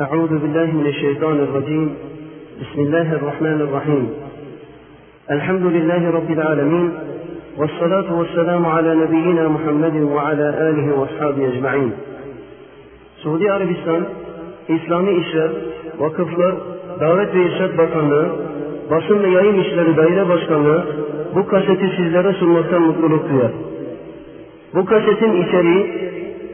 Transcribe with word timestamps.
أعوذ 0.00 0.28
بالله 0.28 0.64
من 0.64 0.86
الشيطان 0.86 1.38
الرجيم 1.40 1.94
بسم 2.60 2.80
الله 2.80 3.12
الرحمن 3.12 3.60
الرحيم 3.60 4.10
الحمد 5.30 5.62
لله 5.62 6.10
رب 6.10 6.30
العالمين 6.30 6.92
والصلاة 7.58 8.18
والسلام 8.18 8.66
على 8.66 8.94
نبينا 8.94 9.48
محمد 9.48 9.96
وعلى 9.96 10.46
آله 10.68 10.86
وأصحابه 10.98 11.48
أجمعين 11.48 11.92
Suudi 13.22 13.52
Arabistan 13.52 14.06
İslami 14.68 15.12
İşler, 15.12 15.50
Vakıflar, 15.98 16.54
Davet 17.00 17.34
ve 17.34 17.42
İrşad 17.46 17.78
Bakanlığı, 17.78 18.28
Basın 18.90 19.22
ve 19.22 19.28
Yayın 19.28 19.58
İşleri 19.58 19.96
Daire 19.96 20.28
Başkanlığı 20.28 20.86
bu 21.34 21.46
kaseti 21.46 21.92
sizlere 21.96 22.32
sunmaktan 22.32 22.82
mutluluk 22.82 23.30
duyar. 23.30 23.50
Bu 24.74 24.84
kasetin 24.84 25.42
içeriği 25.42 25.94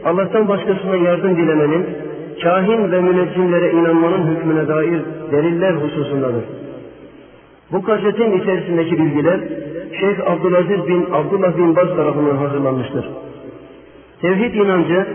Allah'tan 0.05 0.47
başkasına 0.47 0.95
yardım 0.95 1.35
dilemenin, 1.35 1.96
kahin 2.42 2.92
ve 2.92 3.00
müneccimlere 3.00 3.72
inanmanın 3.72 4.26
hükmüne 4.26 4.68
dair 4.68 5.00
deliller 5.32 5.72
hususundadır. 5.72 6.44
Bu 7.72 7.82
kasetin 7.82 8.32
içerisindeki 8.40 8.98
bilgiler 8.98 9.40
Şeyh 10.00 10.30
Abdülaziz 10.30 10.88
bin 10.88 11.06
Abdullah 11.12 11.58
bin 11.58 11.76
Baz 11.76 11.96
tarafından 11.96 12.36
hazırlanmıştır. 12.36 13.08
Tevhid 14.22 14.54
inancı 14.54 15.06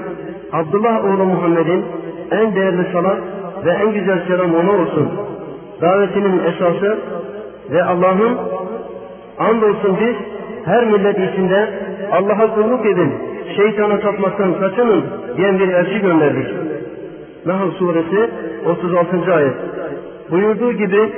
Abdullah 0.51 1.05
oğlu 1.05 1.25
Muhammed'in 1.25 1.85
en 2.31 2.55
değerli 2.55 2.91
salat 2.93 3.17
ve 3.65 3.71
en 3.71 3.93
güzel 3.93 4.27
selam 4.27 4.55
ona 4.55 4.71
olsun. 4.71 5.09
Davetinin 5.81 6.40
esası 6.40 6.98
ve 7.71 7.84
Allah'ın 7.84 8.37
andolsun 9.40 9.98
biz 9.99 10.15
her 10.65 10.85
millet 10.85 11.34
içinde 11.34 11.70
Allah'a 12.12 12.55
kulluk 12.55 12.85
edin, 12.85 13.13
şeytana 13.55 13.99
tapmaktan 13.99 14.59
kaçının 14.59 15.03
diyen 15.37 15.59
bir 15.59 15.67
elçi 15.67 15.99
gönderdik. 15.99 16.48
Nahl 17.45 17.71
suresi 17.71 18.29
36. 18.65 19.33
ayet. 19.33 19.53
Buyurduğu 20.31 20.71
gibi 20.71 21.09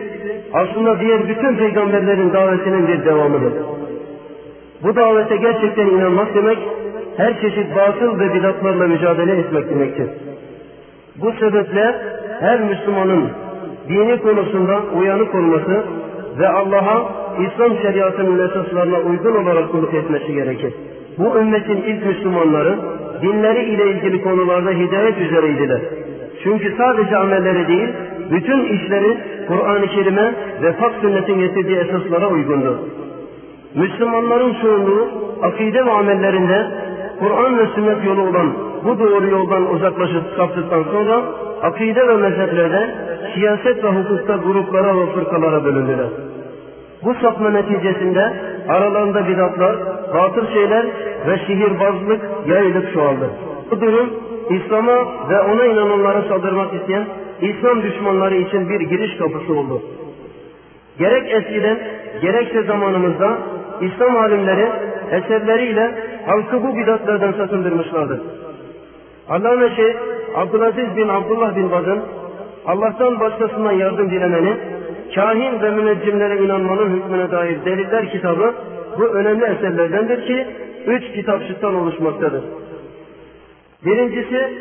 aslında 0.54 1.00
diğer 1.00 1.28
bütün 1.30 1.56
peygamberlerin 1.56 2.34
davetinin 2.34 2.88
bir 2.88 3.06
devamıdır. 3.06 3.54
Bu 4.84 4.96
davete 4.96 5.36
gerçekten 5.36 5.88
inanmak 5.88 6.36
demek, 6.36 6.58
her 7.18 7.42
çeşit 7.42 7.76
batıl 7.76 8.20
ve 8.20 8.34
bidatlarla 8.34 8.88
mücadele 8.88 9.38
etmek 9.38 9.70
demektir. 9.70 10.08
Bu 11.16 11.32
sebeple 11.32 11.96
her 12.40 12.60
Müslümanın 12.60 13.30
dini 13.90 14.22
konusunda 14.22 14.82
uyanık 15.00 15.36
olması 15.36 15.84
ve 16.40 16.48
Allah'a 16.48 17.10
İslam 17.40 17.78
şeriatının 17.82 18.50
esaslarına 18.50 18.98
uygun 18.98 19.36
olarak 19.44 19.72
kulluk 19.72 19.94
etmesi 19.94 20.34
gerekir. 20.34 20.74
Bu 21.18 21.40
ümmetin 21.40 21.78
ilk 21.78 22.06
Müslümanları 22.06 22.78
dinleri 23.22 23.64
ile 23.64 23.92
ilgili 23.92 24.22
konularda 24.22 24.72
hidayet 24.72 25.18
üzereydiler. 25.18 25.80
Çünkü 26.46 26.76
sadece 26.78 27.18
amelleri 27.18 27.68
değil, 27.68 27.90
bütün 28.32 28.64
işleri 28.66 29.18
Kur'an-ı 29.48 29.88
Kerim'e 29.88 30.34
ve 30.62 30.74
Fak 30.74 30.94
sünnetin 31.02 31.40
getirdiği 31.40 31.78
esaslara 31.78 32.28
uygundu. 32.28 32.80
Müslümanların 33.76 34.56
çoğunluğu 34.62 35.08
akide 35.42 35.86
ve 35.86 35.92
amellerinde 35.92 36.68
Kur'an 37.20 37.58
ve 37.58 37.68
sünnet 37.76 38.06
yolu 38.06 38.22
olan 38.22 38.54
bu 38.84 39.00
doğru 39.00 39.28
yoldan 39.28 39.74
uzaklaşıp 39.74 40.24
saptıktan 40.38 40.84
sonra 40.84 41.22
akide 41.62 42.08
ve 42.08 42.18
mezheplerde 42.18 42.96
siyaset 43.36 43.84
ve 43.84 43.88
hukukta 43.88 44.36
gruplara 44.36 44.98
ve 44.98 45.06
fırkalara 45.06 45.66
bölündüler. 45.66 46.08
Bu 47.04 47.14
sapma 47.14 47.50
neticesinde 47.50 48.34
aralarında 48.70 49.28
bidatlar, 49.28 49.76
batıl 50.14 50.48
şeyler 50.54 50.86
ve 51.28 51.38
sihirbazlık 51.48 52.22
yayılıp 52.48 52.94
çoğaldı. 52.94 53.30
Bu 53.72 53.82
durum 53.82 54.10
İslam'a 54.50 55.30
ve 55.30 55.42
ona 55.42 55.66
inananlara 55.66 56.22
saldırmak 56.22 56.74
isteyen 56.74 57.06
İslam 57.42 57.84
düşmanları 57.84 58.36
için 58.36 58.70
bir 58.70 58.80
giriş 58.80 59.18
kapısı 59.18 59.54
oldu. 59.54 59.82
Gerek 61.00 61.32
eskiden 61.32 61.78
gerekse 62.22 62.64
zamanımızda 62.64 63.38
İslam 63.82 64.18
alimleri 64.18 64.70
eserleriyle 65.12 65.96
halkı 66.26 66.64
bu 66.64 66.78
bidatlardan 66.78 67.32
sakındırmışlardır. 67.32 68.20
Allah'ın 69.30 69.76
Şeyh 69.76 69.96
Abdülaziz 70.36 70.96
bin 70.96 71.08
Abdullah 71.08 71.56
bin 71.56 71.72
Baz'ın 71.72 72.02
Allah'tan 72.66 73.20
başkasından 73.20 73.72
yardım 73.72 74.10
dilemenin, 74.12 74.58
kahin 75.16 75.62
ve 75.62 75.72
müneccimlere 75.72 76.46
inanmanın 76.46 76.90
hükmüne 76.90 77.32
dair 77.32 77.66
deliller 77.66 78.12
kitabı 78.12 78.54
bu 78.98 79.06
önemli 79.06 79.46
eserlerdendir 79.46 80.28
ki 80.28 80.48
üç 80.88 81.12
kitapçıktan 81.16 81.76
oluşmaktadır. 81.76 82.44
Birincisi 83.86 84.54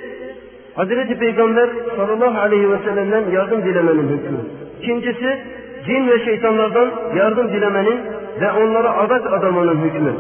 Hazreti 0.75 1.19
Peygamber 1.19 1.69
sallallahu 1.97 2.39
aleyhi 2.41 2.71
ve 2.71 2.79
sellem'den 2.79 3.31
yardım 3.31 3.62
dilemenin 3.62 4.09
hükmü. 4.09 4.39
İkincisi 4.83 5.39
cin 5.87 6.09
ve 6.09 6.25
şeytanlardan 6.25 6.91
yardım 7.17 7.49
dilemenin 7.49 8.01
ve 8.41 8.53
onlara 8.53 8.97
adak 8.97 9.33
adamanın 9.33 9.77
hükmü. 9.77 10.12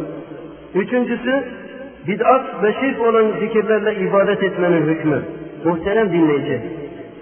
Üçüncüsü 0.74 1.44
bid'at 2.06 2.62
ve 2.62 2.72
şirk 2.80 3.00
olan 3.00 3.24
zikirlerle 3.40 3.94
ibadet 3.94 4.42
etmenin 4.42 4.86
hükmü. 4.86 5.22
Muhterem 5.64 6.12
dinleyici, 6.12 6.60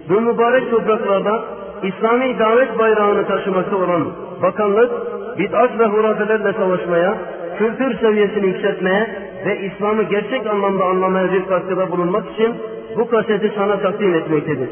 bu 0.08 0.20
mübarek 0.20 0.70
topraklarda 0.70 1.44
İslami 1.82 2.38
davet 2.38 2.78
bayrağını 2.78 3.26
taşımakta 3.26 3.76
olan 3.76 4.06
bakanlık, 4.42 4.90
bid'at 5.38 5.78
ve 5.78 5.86
hurafelerle 5.86 6.52
savaşmaya, 6.52 7.14
kültür 7.58 7.98
seviyesini 7.98 8.46
yükseltmeye 8.46 9.06
ve 9.46 9.60
İslam'ı 9.60 10.02
gerçek 10.02 10.46
anlamda 10.46 10.84
anlamaya 10.84 11.32
bir 11.32 11.46
katkıda 11.46 11.90
bulunmak 11.90 12.32
için 12.32 12.54
bu 12.96 13.08
kaseti 13.08 13.52
sana 13.56 13.80
takdim 13.80 14.14
etmektedir. 14.14 14.68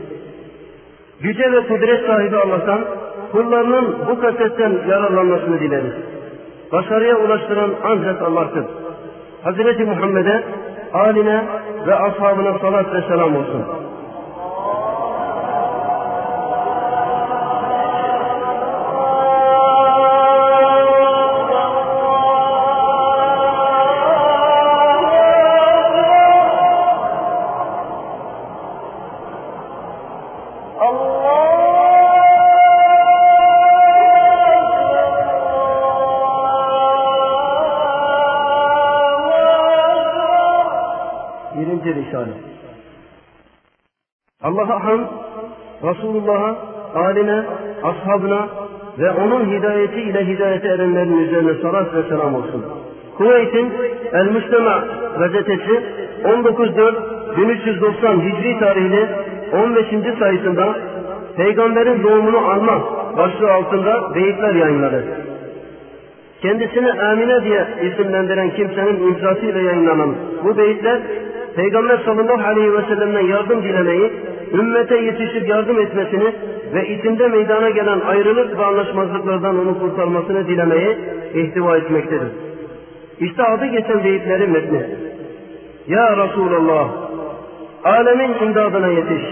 Güce 1.21 1.53
ve 1.53 1.67
kudret 1.67 2.07
sahibi 2.07 2.37
Allah'tan 2.37 2.81
kullarının 3.33 3.97
bu 4.09 4.21
kasetten 4.21 4.73
yararlanmasını 4.89 5.61
dileriz. 5.61 5.93
Başarıya 6.73 7.17
ulaştıran 7.17 7.71
ancak 7.85 8.23
Allah'tır. 8.23 8.65
Hazreti 9.43 9.85
Muhammed'e, 9.85 10.43
aline 10.93 11.45
ve 11.87 11.95
ashabına 11.95 12.59
salat 12.59 12.95
ve 12.95 13.03
selam 13.09 13.37
olsun. 13.37 13.65
Resulullah'a, 46.21 46.57
aline, 46.95 47.45
ashabına 47.83 48.49
ve 48.99 49.11
onun 49.11 49.45
hidayeti 49.51 50.01
ile 50.01 50.27
hidayete 50.27 50.69
erenlerin 50.69 51.19
üzerine 51.19 51.55
salat 51.63 51.95
ve 51.95 52.03
selam 52.03 52.35
olsun. 52.35 52.65
Kuveyt'in 53.19 53.73
El 54.13 54.27
Müslüma 54.27 54.85
gazetesi 55.19 55.83
19.4.1390 56.25 58.21
Hicri 58.23 58.59
tarihli 58.59 59.09
15. 59.53 59.87
sayısında 60.19 60.77
Peygamberin 61.37 62.03
doğumunu 62.03 62.39
anma 62.39 62.83
başlığı 63.17 63.53
altında 63.53 64.15
beyitler 64.15 64.55
yayınladı. 64.55 65.05
Kendisini 66.43 66.93
Amine 66.93 67.45
diye 67.45 67.67
isimlendiren 67.83 68.51
kimsenin 68.51 69.03
imzasıyla 69.03 69.61
yayınlanan 69.61 70.15
bu 70.45 70.59
beyitler 70.59 71.01
Peygamber 71.57 71.99
sallallahu 72.05 72.49
aleyhi 72.49 72.73
ve 72.73 72.83
sellem'den 72.83 73.27
yardım 73.27 73.63
dilemeyi, 73.63 74.13
ümmete 74.53 74.97
yetişip 74.97 75.49
yardım 75.49 75.81
etmesini 75.81 76.35
ve 76.75 76.89
içinde 76.89 77.29
meydana 77.29 77.71
gelen 77.71 78.01
ayrılık 78.01 78.59
ve 78.59 78.65
anlaşmazlıklardan 78.65 79.59
onu 79.59 79.79
kurtarmasını 79.79 80.49
dilemeyi 80.49 80.97
ihtiva 81.35 81.77
etmektedir. 81.77 82.29
İşte 83.21 83.43
adı 83.43 83.67
geçen 83.67 84.05
beyitlerin 84.05 84.51
metni. 84.51 84.87
Ya 85.87 86.17
Resulallah, 86.17 86.89
alemin 87.85 88.35
imdadına 88.43 88.89
yetiş. 88.89 89.23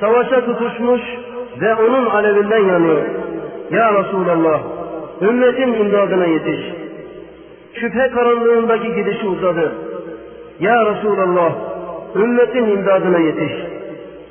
Savaşa 0.00 0.44
tutuşmuş 0.44 1.00
ve 1.60 1.74
onun 1.74 2.06
alevinden 2.06 2.64
yanıyor. 2.64 3.02
Ya 3.70 3.94
Resulallah, 3.94 4.60
ümmetin 5.22 5.72
imdadına 5.72 6.26
yetiş. 6.26 6.60
Şüphe 7.74 8.10
karanlığındaki 8.10 8.94
gidişi 8.94 9.26
uzadı. 9.26 9.72
Ya 10.60 10.86
Resulallah, 10.86 11.52
ümmetin 12.16 12.64
imdadına 12.64 13.18
yetiş. 13.18 13.52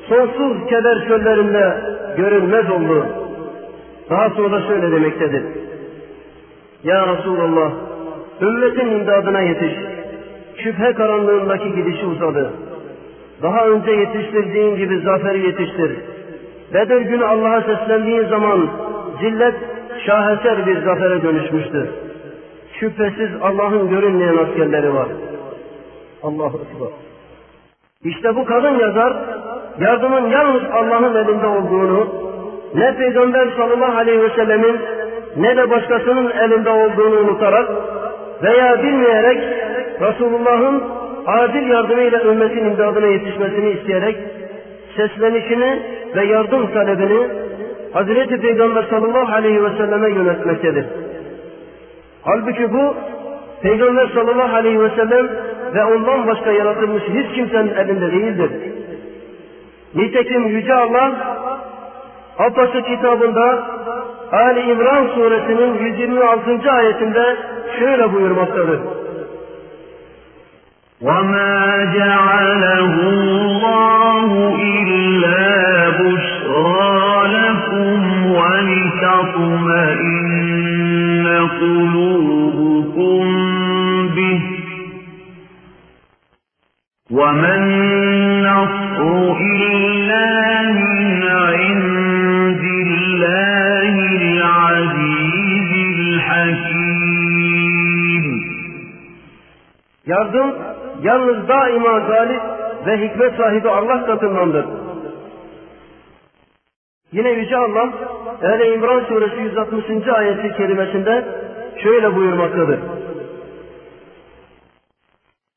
Sonsuz 0.09 0.67
keder 0.69 1.07
çöllerinde 1.07 1.77
görünmez 2.17 2.69
oldu. 2.69 3.05
Daha 4.09 4.29
sonra 4.29 4.61
şöyle 4.67 4.91
demektedir. 4.91 5.43
Ya 6.83 7.07
Resulallah, 7.07 7.71
ümmetin 8.41 8.87
imdadına 8.87 9.41
yetiş. 9.41 9.73
Şüphe 10.63 10.93
karanlığındaki 10.93 11.75
gidişi 11.75 12.05
uzadı. 12.05 12.49
daha 13.41 13.67
önce 13.67 13.91
yetiştirdiğin 13.91 14.75
gibi 14.75 14.99
zaferi 14.99 15.45
yetiştir. 15.45 15.91
Bedir 16.73 17.01
günü 17.01 17.25
Allah'a 17.25 17.61
seslendiğin 17.61 18.25
zaman 18.25 18.69
zillet 19.21 19.55
şaheser 20.05 20.65
bir 20.65 20.81
zafere 20.81 21.23
dönüşmüştür. 21.23 21.87
Şüphesiz 22.79 23.29
Allah'ın 23.41 23.89
görünmeyen 23.89 24.37
askerleri 24.37 24.93
var. 24.93 25.07
Allahu 26.23 26.57
Ekber. 26.57 26.87
İşte 28.03 28.35
bu 28.35 28.45
kadın 28.45 28.79
yazar, 28.79 29.13
yardımın 29.79 30.29
yalnız 30.29 30.61
Allah'ın 30.73 31.15
elinde 31.15 31.47
olduğunu, 31.47 32.07
ne 32.75 32.95
Peygamber 32.97 33.47
sallallahu 33.57 33.97
aleyhi 33.97 34.21
ve 34.21 34.29
sellemin 34.29 34.81
ne 35.37 35.57
de 35.57 35.69
başkasının 35.69 36.31
elinde 36.31 36.69
olduğunu 36.69 37.19
unutarak 37.19 37.69
veya 38.43 38.83
bilmeyerek 38.83 39.37
Resulullah'ın 40.01 40.83
acil 41.25 41.67
yardımıyla 41.67 42.21
ümmetin 42.21 42.65
imdadına 42.65 43.07
yetişmesini 43.07 43.71
isteyerek 43.71 44.17
seslenişini 44.95 45.79
ve 46.15 46.25
yardım 46.25 46.73
talebini 46.73 47.27
Hazreti 47.93 48.41
Peygamber 48.41 48.83
sallallahu 48.83 49.33
aleyhi 49.33 49.63
ve 49.63 49.69
selleme 49.77 50.09
yönetmektedir. 50.09 50.85
Halbuki 52.23 52.73
bu 52.73 52.95
Peygamber 53.61 54.07
sallallahu 54.07 54.55
aleyhi 54.55 54.79
ve 54.79 54.89
sellem 54.89 55.29
ve 55.74 55.84
ondan 55.84 56.26
başka 56.26 56.50
yaratılmış 56.50 57.02
hiç 57.02 57.34
kimsenin 57.34 57.74
elinde 57.74 58.12
değildir. 58.12 58.50
Nitekim 59.94 60.46
Yüce 60.46 60.74
Allah 60.74 61.12
Abbas'ı 62.38 62.82
kitabında 62.82 63.62
Ali 64.32 64.60
İmran 64.60 65.06
suresinin 65.14 65.78
126. 65.78 66.70
ayetinde 66.70 67.36
şöyle 67.78 68.12
buyurmaktadır. 68.12 68.80
وَمَا 71.02 71.56
جَعَلَهُ 71.96 72.92
اللَّهُ 73.12 74.30
إِلَّا 74.70 75.44
بُشْرَى 76.00 76.86
لَكُمْ 77.36 78.00
وَلِتَطْمَئِنَّ 78.38 80.29
وَمَا 87.10 87.52
النَّصْرُ 87.60 89.00
إِلَّا 89.40 90.28
مِنْ 90.82 91.22
عِندِ 91.22 92.64
اللَّهِ 92.86 93.94
الْعَزِيزِ 94.22 95.70
الْحَكِيمِ 95.96 97.06
Yardım 100.06 100.48
yalnız 101.02 101.48
daima 101.48 101.98
galip 101.98 102.42
ve 102.86 102.96
hikmet 102.96 103.36
sahibi 103.36 103.68
Allah 103.68 104.06
katındandır. 104.06 104.66
Yine 107.12 107.30
Yüce 107.30 107.56
Allah 107.56 107.88
Ehl-i 108.42 108.74
İmran 108.74 109.04
suresi 109.04 109.40
160. 109.40 110.08
ayeti 110.08 110.56
kerimesinde 110.56 111.24
şöyle 111.82 112.16
buyurmaktadır. 112.16 112.78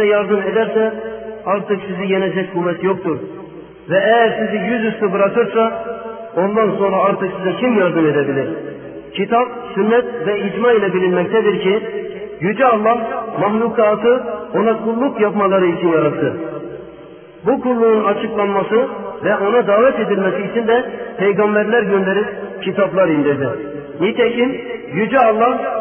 size 0.00 0.12
yardım 0.12 0.42
ederse 0.42 0.92
artık 1.46 1.80
sizi 1.88 2.12
yenecek 2.12 2.54
kuvvet 2.54 2.84
yoktur. 2.84 3.18
Ve 3.90 3.98
eğer 3.98 4.38
sizi 4.38 4.64
yüzüstü 4.64 5.12
bırakırsa 5.12 5.84
ondan 6.36 6.70
sonra 6.70 6.96
artık 6.96 7.30
size 7.38 7.56
kim 7.56 7.78
yardım 7.78 8.06
edebilir? 8.06 8.48
Kitap, 9.14 9.48
sünnet 9.74 10.04
ve 10.26 10.40
icma 10.40 10.72
ile 10.72 10.94
bilinmektedir 10.94 11.60
ki 11.60 11.80
Yüce 12.40 12.66
Allah 12.66 12.98
mahlukatı 13.40 14.22
ona 14.54 14.78
kulluk 14.84 15.20
yapmaları 15.20 15.66
için 15.66 15.88
yarattı. 15.88 16.36
Bu 17.46 17.60
kulluğun 17.60 18.04
açıklanması 18.04 18.88
ve 19.24 19.36
ona 19.36 19.66
davet 19.66 19.98
edilmesi 20.00 20.50
için 20.50 20.68
de 20.68 20.84
peygamberler 21.18 21.82
gönderip 21.82 22.26
kitaplar 22.62 23.08
indirdi. 23.08 23.48
Nitekim 24.00 24.60
Yüce 24.94 25.18
Allah 25.18 25.79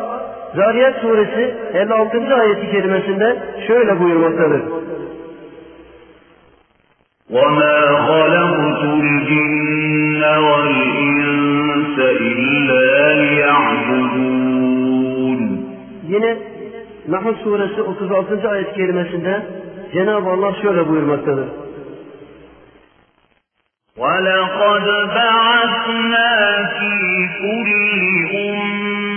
Zariyat 0.56 1.00
suresi 1.00 1.54
56. 1.74 2.34
ayeti 2.34 2.70
kerimesinde 2.70 3.36
şöyle 3.66 4.00
buyurmaktadır. 4.00 4.62
وَمَا 7.30 7.78
خَلَقْتُ 8.08 8.82
الْجِنَّ 9.02 10.22
وَالْإِنسَ 10.46 11.96
إِلَّا 12.28 12.86
لِيَعْبُدُونِ 13.22 14.44
Yine 16.08 16.32
Nahl 17.08 17.34
suresi 17.44 17.82
36. 17.82 18.48
ayet 18.50 18.74
kerimesinde 18.74 19.42
Cenab-ı 19.92 20.30
Allah 20.30 20.52
şöyle 20.62 20.88
buyurmaktadır. 20.88 21.48
وَلَقَدْ 23.98 24.86
بَعَثْنَا 25.16 26.30
فِي 26.76 26.92
كُلِّ 27.40 27.70
أُمَّةٍ 28.48 29.07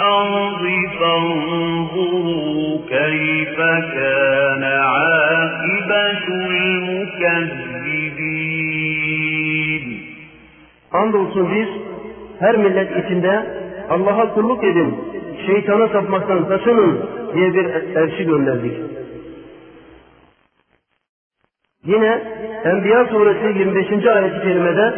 الأرض 0.00 0.64
فانظروا 1.00 2.78
كيف 2.88 3.56
كان 3.94 4.62
عاقبة 4.64 6.26
المكذبين 6.28 7.76
Andolsun 10.92 11.50
biz 11.54 11.68
her 12.40 12.56
millet 12.56 13.04
içinde 13.04 13.46
Allah'a 13.90 14.34
kulluk 14.34 14.64
edin, 14.64 14.98
şeytana 15.46 15.88
sapmaktan 15.88 16.48
kaçının 16.48 17.00
diye 17.34 17.54
bir 17.54 17.64
elçi 17.96 18.24
gönderdik. 18.24 18.72
Yine 21.84 22.22
Enbiya 22.64 23.04
suresi 23.04 23.58
25. 23.58 24.06
ayet-i 24.06 24.40
kerimede 24.42 24.94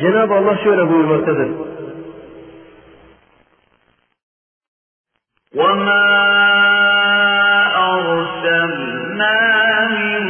Cenab-ı 0.00 0.34
Allah 0.34 0.56
şöyle 0.64 0.88
buyurmaktadır. 0.88 1.48
وما 5.55 6.05
أرسلنا 7.93 9.37
من 9.87 10.23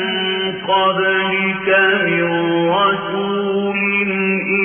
قبلك 0.67 1.67
من 2.05 2.25
رسول 2.69 3.77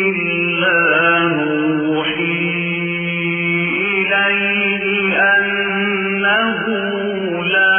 إلا 0.01 0.79
نوحي 1.29 2.51
إليه 3.97 4.85
أنه 5.37 6.63
لا 7.45 7.77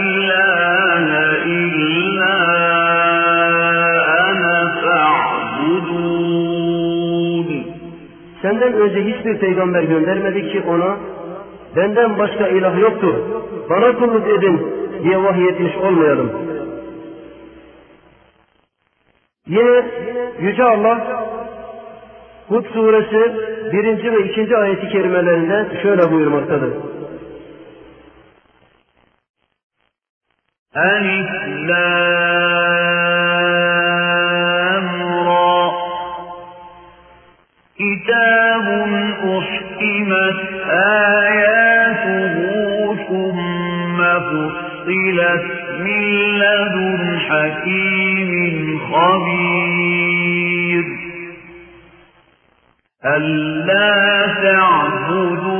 إله 0.00 1.08
إلا 1.46 2.34
أنا 4.30 4.56
فاعبدون 4.82 6.32
Senden 8.42 8.72
önce 8.72 9.00
hiçbir 9.04 9.38
peygamber 9.38 9.82
göndermedik 9.82 10.52
ki 10.52 10.62
ona 10.68 10.96
Benden 11.76 12.18
başka 12.18 12.48
ilah 12.48 12.78
yoktur. 12.78 13.14
Bana 13.70 13.98
kulluk 13.98 14.28
edin 14.28 14.72
diye 15.02 15.22
vahyetmiş 15.22 15.76
olmayalım. 15.76 16.32
Yine 19.46 19.84
Yüce 20.40 20.64
Allah 20.64 21.26
Hud 22.48 22.64
suresi 22.72 23.32
1. 23.72 24.12
ve 24.12 24.24
2. 24.42 24.56
ayeti 24.56 24.88
kerimelerinde 24.88 25.82
şöyle 25.82 26.12
buyurmaktadır. 26.12 26.72
Elif-Lam-Ra 34.42 35.72
Kitabun 37.78 38.92
uskimet 39.36 40.40
ayet 40.70 41.31
فصلت 45.22 45.80
من 45.80 46.02
لدن 46.38 47.18
حكيم 47.18 48.78
خبير 48.92 50.84
ألا 53.04 54.26
تعبدوا 54.42 55.52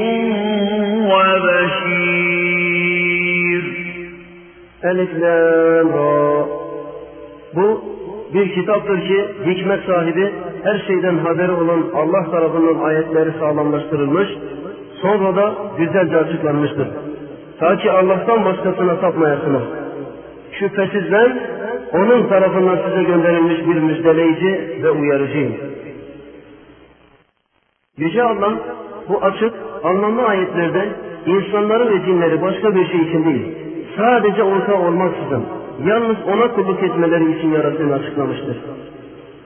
وبشير. 1.10 2.04
Bu 5.94 6.13
bir 8.34 8.54
kitaptır 8.54 9.00
ki 9.00 9.28
hikmet 9.46 9.84
sahibi 9.84 10.32
her 10.64 10.78
şeyden 10.86 11.18
haberi 11.18 11.52
olan 11.52 11.84
Allah 11.94 12.30
tarafından 12.30 12.84
ayetleri 12.84 13.30
sağlamlaştırılmış, 13.38 14.28
sonra 15.02 15.36
da 15.36 15.54
güzelce 15.78 16.16
açıklanmıştır. 16.16 16.88
Ta 17.58 17.76
ki 17.76 17.90
Allah'tan 17.90 18.44
başkasına 18.44 19.00
tapmayasınız. 19.00 19.62
Şüphesiz 20.52 21.12
ben 21.12 21.38
onun 21.92 22.28
tarafından 22.28 22.78
size 22.88 23.02
gönderilmiş 23.02 23.58
bir 23.58 23.80
müjdeleyici 23.80 24.82
ve 24.82 24.90
uyarıcıyım. 24.90 25.54
Yüce 27.98 28.22
Allah 28.22 28.52
bu 29.08 29.24
açık, 29.24 29.52
anlamlı 29.84 30.22
ayetlerde 30.22 30.88
insanları 31.26 31.90
ve 31.90 32.04
cinleri 32.04 32.42
başka 32.42 32.74
bir 32.74 32.86
şey 32.86 33.00
için 33.00 33.24
değil, 33.24 33.54
sadece 33.96 34.42
ortağı 34.42 34.78
olmaksızın, 34.78 35.44
yalnız 35.86 36.16
ona 36.28 36.48
kulluk 36.48 36.82
etmeleri 36.82 37.38
için 37.38 37.52
yarattığını 37.52 37.94
açıklamıştır. 37.94 38.56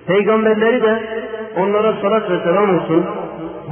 Peygamberleri 0.07 0.83
de 0.83 1.03
onlara 1.57 1.95
salat 2.03 2.31
ve 2.31 2.39
selam 2.45 2.79
olsun, 2.79 3.05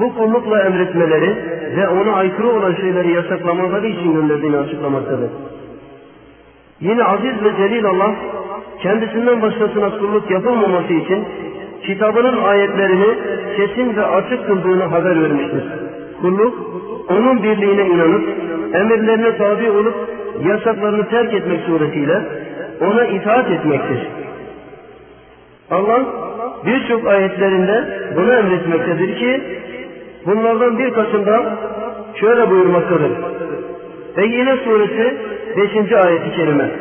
bu 0.00 0.14
kullukla 0.14 0.62
emretmeleri 0.62 1.36
ve 1.76 1.88
ona 1.88 2.12
aykırı 2.12 2.48
olan 2.48 2.74
şeyleri 2.74 3.12
yasaklamaları 3.12 3.86
için 3.86 4.12
gönderdiğini 4.12 4.56
açıklamaktadır. 4.56 5.30
Yine 6.80 7.04
aziz 7.04 7.44
ve 7.44 7.56
celil 7.56 7.84
Allah 7.84 8.14
kendisinden 8.82 9.42
başkasına 9.42 9.90
kulluk 9.90 10.30
yapılmaması 10.30 10.92
için 10.92 11.24
kitabının 11.82 12.42
ayetlerini 12.42 13.06
kesin 13.56 13.96
ve 13.96 14.04
açık 14.04 14.46
kıldığını 14.46 14.84
haber 14.84 15.22
vermiştir. 15.22 15.64
Kulluk 16.20 16.54
onun 17.10 17.42
birliğine 17.42 17.86
inanıp 17.86 18.28
emirlerine 18.74 19.36
tabi 19.36 19.70
olup 19.70 19.94
yasaklarını 20.44 21.08
terk 21.08 21.34
etmek 21.34 21.60
suretiyle 21.60 22.45
ona 22.81 23.05
itaat 23.05 23.51
etmektir. 23.51 24.07
Allah 25.71 26.05
birçok 26.65 27.07
ayetlerinde 27.07 27.85
bunu 28.15 28.33
emretmektedir 28.33 29.19
ki 29.19 29.43
bunlardan 30.25 30.79
birkaçında 30.79 31.57
şöyle 32.15 32.49
buyurmaktadır. 32.49 33.11
Beyyine 34.17 34.57
suresi 34.57 35.17
5. 35.57 35.91
ayeti 35.91 36.35
kerime. 36.35 36.71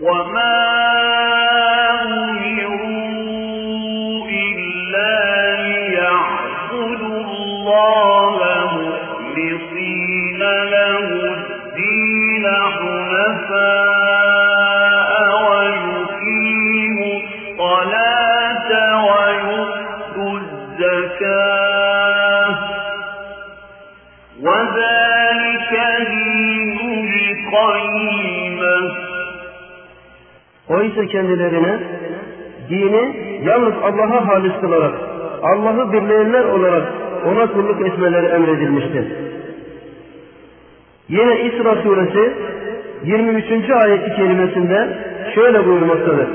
وما 0.00 0.67
Oysa 30.89 31.05
kendilerine 31.05 31.79
dini 32.69 33.15
yalnız 33.45 33.73
Allah'a 33.83 34.27
halis 34.27 34.53
kılarak, 34.61 34.93
Allah'ı 35.43 35.93
birleyenler 35.93 36.43
olarak 36.43 36.83
ona 37.25 37.51
kulluk 37.51 37.87
etmeleri 37.87 38.25
emredilmiştir. 38.25 39.05
Yine 41.09 41.41
İsra 41.41 41.75
suresi 41.75 42.33
23. 43.05 43.69
ayeti 43.69 44.15
kerimesinde 44.15 44.97
şöyle 45.35 45.65
buyurmaktadır. 45.65 46.27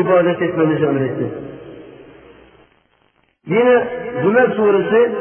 ibadet 0.00 0.42
etmemizi 0.42 0.84
emretti. 0.84 1.26
Yine 3.46 3.88
Zümer 4.22 4.50
suresi 4.56 5.12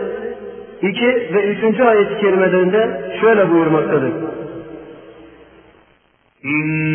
2 0.81 1.05
ve 1.33 1.43
3. 1.71 1.79
ayet-i 1.79 2.17
kerimelerinde 2.17 3.11
şöyle 3.21 3.51
buyurmaktadır. 3.51 4.11
İn 6.43 6.86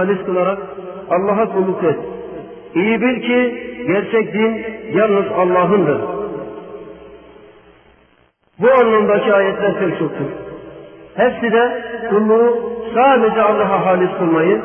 halis 0.00 0.24
kılarak 0.26 0.58
Allah'a 1.10 1.52
kulluk 1.52 1.84
et. 1.84 1.96
İyi 2.74 3.00
bil 3.00 3.20
ki 3.20 3.40
gerçek 3.86 4.34
din 4.34 4.64
yalnız 4.94 5.26
Allah'ındır. 5.38 5.98
Bu 8.60 8.68
anlamdaki 8.80 9.34
ayetler 9.34 9.78
pek 9.78 9.98
çoktur. 9.98 10.26
Hepsi 11.14 11.52
de 11.52 11.82
kulluğu 12.10 12.58
sadece 12.94 13.42
Allah'a 13.42 13.86
halis 13.86 14.10
kılmayı 14.18 14.60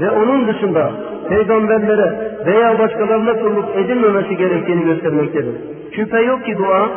ve 0.00 0.10
onun 0.10 0.48
dışında 0.48 0.90
peygamberlere 1.28 2.12
veya 2.46 2.78
başkalarına 2.78 3.38
kulluk 3.38 3.76
edilmemesi 3.76 4.36
gerektiğini 4.36 4.84
göstermektedir. 4.84 5.54
Şüphe 5.96 6.20
yok 6.22 6.44
ki 6.44 6.58
dua, 6.58 6.88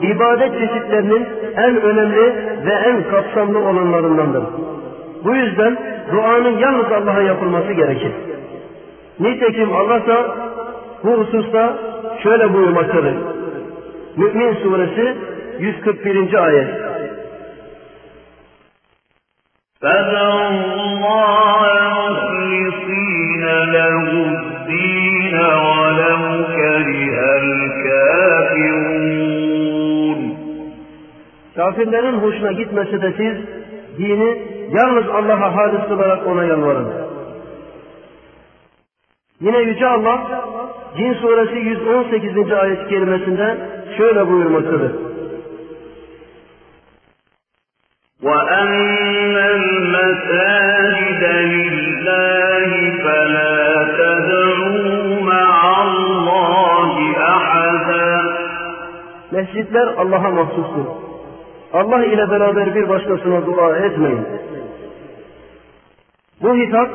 ibadet 0.00 0.52
çeşitlerinin 0.58 1.26
en 1.56 1.82
önemli 1.82 2.34
ve 2.66 2.72
en 2.72 3.10
kapsamlı 3.10 3.58
olanlarındandır. 3.58 4.42
Bu 5.24 5.34
yüzden 5.34 5.76
duanın 6.11 6.57
yalnız 6.57 6.91
Allah'a 6.91 7.21
yapılması 7.21 7.73
gerekir. 7.73 8.11
Nitekim 9.19 9.73
Allah 9.73 10.07
da 10.07 10.35
bu 11.03 11.11
hususta 11.11 11.77
şöyle 12.23 12.53
buyurmaktadır. 12.53 13.13
Mü'min 14.17 14.53
suresi 14.53 15.17
141. 15.59 16.33
ayet. 16.33 16.67
فَدَعُوا 19.81 20.49
اللَّهَ 20.57 21.61
مُخْلِصِينَ 22.01 23.43
لَهُ 23.75 24.03
الدِّينَ 24.31 25.37
وَلَوْ 25.65 26.21
كَرِهَ 26.57 27.17
الْكَافِرُونَ 27.43 28.77
Kafirlerin 31.55 32.13
hoşuna 32.13 32.51
gitmese 32.51 33.01
de 33.01 33.11
siz 33.17 33.37
dini 33.97 34.50
yalnız 34.71 35.09
Allah'a 35.09 35.55
halis 35.55 35.87
kılarak 35.87 36.27
ona 36.27 36.43
yalvarın. 36.43 36.87
Yine 39.41 39.57
Yüce 39.57 39.87
Allah 39.87 40.19
Cin 40.97 41.13
suresi 41.13 41.55
118. 41.55 42.51
ayet-i 42.51 42.87
kerimesinde 42.89 43.57
şöyle 43.97 44.27
buyurmaktadır. 44.29 44.91
وَأَنَّ 48.23 49.35
الْمَسَاجِدَ 49.57 51.23
لِلَّهِ 51.53 52.71
فَلَا 53.03 53.57
تَدْعُوا 53.99 55.21
مَعَ 55.31 55.59
اللَّهِ 55.87 56.93
أَحَدًا 57.35 58.09
Mescitler 59.31 59.87
Allah'a 59.97 60.29
mahsustur. 60.29 60.85
Allah 61.73 62.05
ile 62.05 62.31
beraber 62.31 62.75
bir 62.75 62.89
başkasına 62.89 63.45
dua 63.45 63.77
etmeyin. 63.77 64.27
Bu 66.42 66.54
hitap 66.54 66.88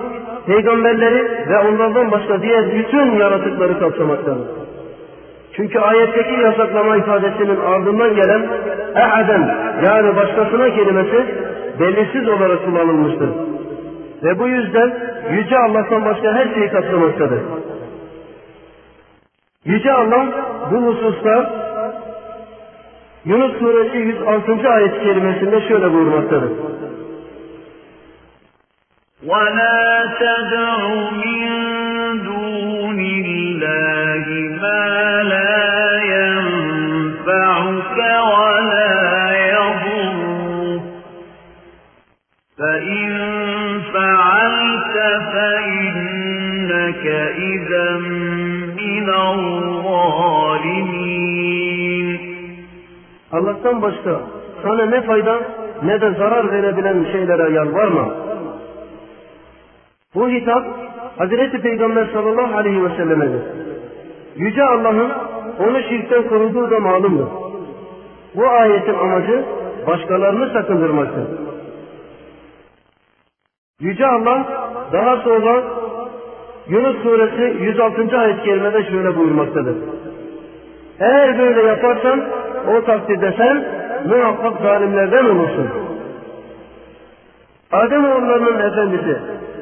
peygamberleri 0.46 1.50
ve 1.50 1.60
onlardan 1.60 2.12
başka 2.12 2.42
diğer 2.42 2.74
bütün 2.74 3.12
yaratıkları 3.12 3.80
kapsamaktadır. 3.80 4.48
Çünkü 5.54 5.80
ayetteki 5.80 6.34
yasaklama 6.34 6.98
ifadesinin 6.98 7.60
ardından 7.60 8.16
gelen 8.16 8.48
ehaden 8.96 9.56
yani 9.86 10.16
başkasına 10.16 10.70
kelimesi 10.70 11.26
belirsiz 11.80 12.28
olarak 12.28 12.66
kullanılmıştır. 12.66 13.30
Ve 14.24 14.40
bu 14.40 14.48
yüzden 14.48 14.94
Yüce 15.32 15.58
Allah'tan 15.58 16.06
başka 16.06 16.34
her 16.34 16.54
şeyi 16.54 16.70
kapsamaktadır. 16.70 17.40
Yüce 19.66 19.92
Allah 19.92 20.26
bu 20.72 20.78
hususta 20.78 21.50
Yunus 23.26 23.60
suresi 23.60 23.98
106. 23.98 24.70
ayet-i 24.70 25.04
kerimesinde 25.04 25.62
şöyle 25.62 25.94
buyurmaktadır. 25.94 26.52
ولا 29.26 30.06
تدع 30.20 30.88
من 31.10 31.48
دون 32.24 33.00
الله 33.00 34.26
ما 34.62 35.24
لا 35.24 36.04
ينفعك 36.14 37.98
ولا 38.34 38.98
يضرك 39.50 40.82
فإن 42.60 43.10
فعلت 43.94 44.96
فإنك 45.34 47.06
إذا 47.38 47.98
من 48.78 49.10
الظالمين 50.88 52.08
الله 53.34 53.54
تنبشك 53.64 54.22
sana 54.64 54.86
ne 54.86 55.02
fayda 55.02 55.36
ne 55.84 56.02
de 56.02 56.10
zarar 56.20 56.52
verebilen 56.52 57.06
şeylere 57.12 57.48
لا 57.58 57.74
varma 57.76 58.06
Bu 60.16 60.30
hitap 60.30 60.66
Hazreti 61.18 61.62
Peygamber 61.62 62.06
sallallahu 62.14 62.58
aleyhi 62.58 62.84
ve 62.84 62.90
sellemedir. 62.90 63.42
Yüce 64.36 64.64
Allah'ın 64.64 65.12
onu 65.60 65.84
şirkten 65.84 66.30
koruduğu 66.30 66.72
da 66.72 66.80
malumdur. 66.80 67.28
Bu 68.36 68.48
ayetin 68.48 68.94
amacı 68.94 69.46
başkalarını 69.88 70.54
sakındırmaktır. 70.54 71.28
Yüce 73.80 74.06
Allah 74.06 74.46
daha 74.94 75.18
sonra 75.18 75.64
Yunus 76.68 77.04
suresi 77.04 77.64
106. 77.64 78.18
ayet-i 78.18 78.44
kerimede 78.44 78.84
şöyle 78.84 79.16
buyurmaktadır. 79.16 79.76
Eğer 81.00 81.40
böyle 81.40 81.62
yaparsan 81.62 82.30
o 82.68 82.86
takdirde 82.86 83.34
sen 83.38 83.66
muhakkak 84.06 84.62
zalimlerden 84.62 85.26
olursun. 85.26 85.70
Adem 87.72 88.06
oğullarının 88.06 88.72
efendisi 88.72 89.18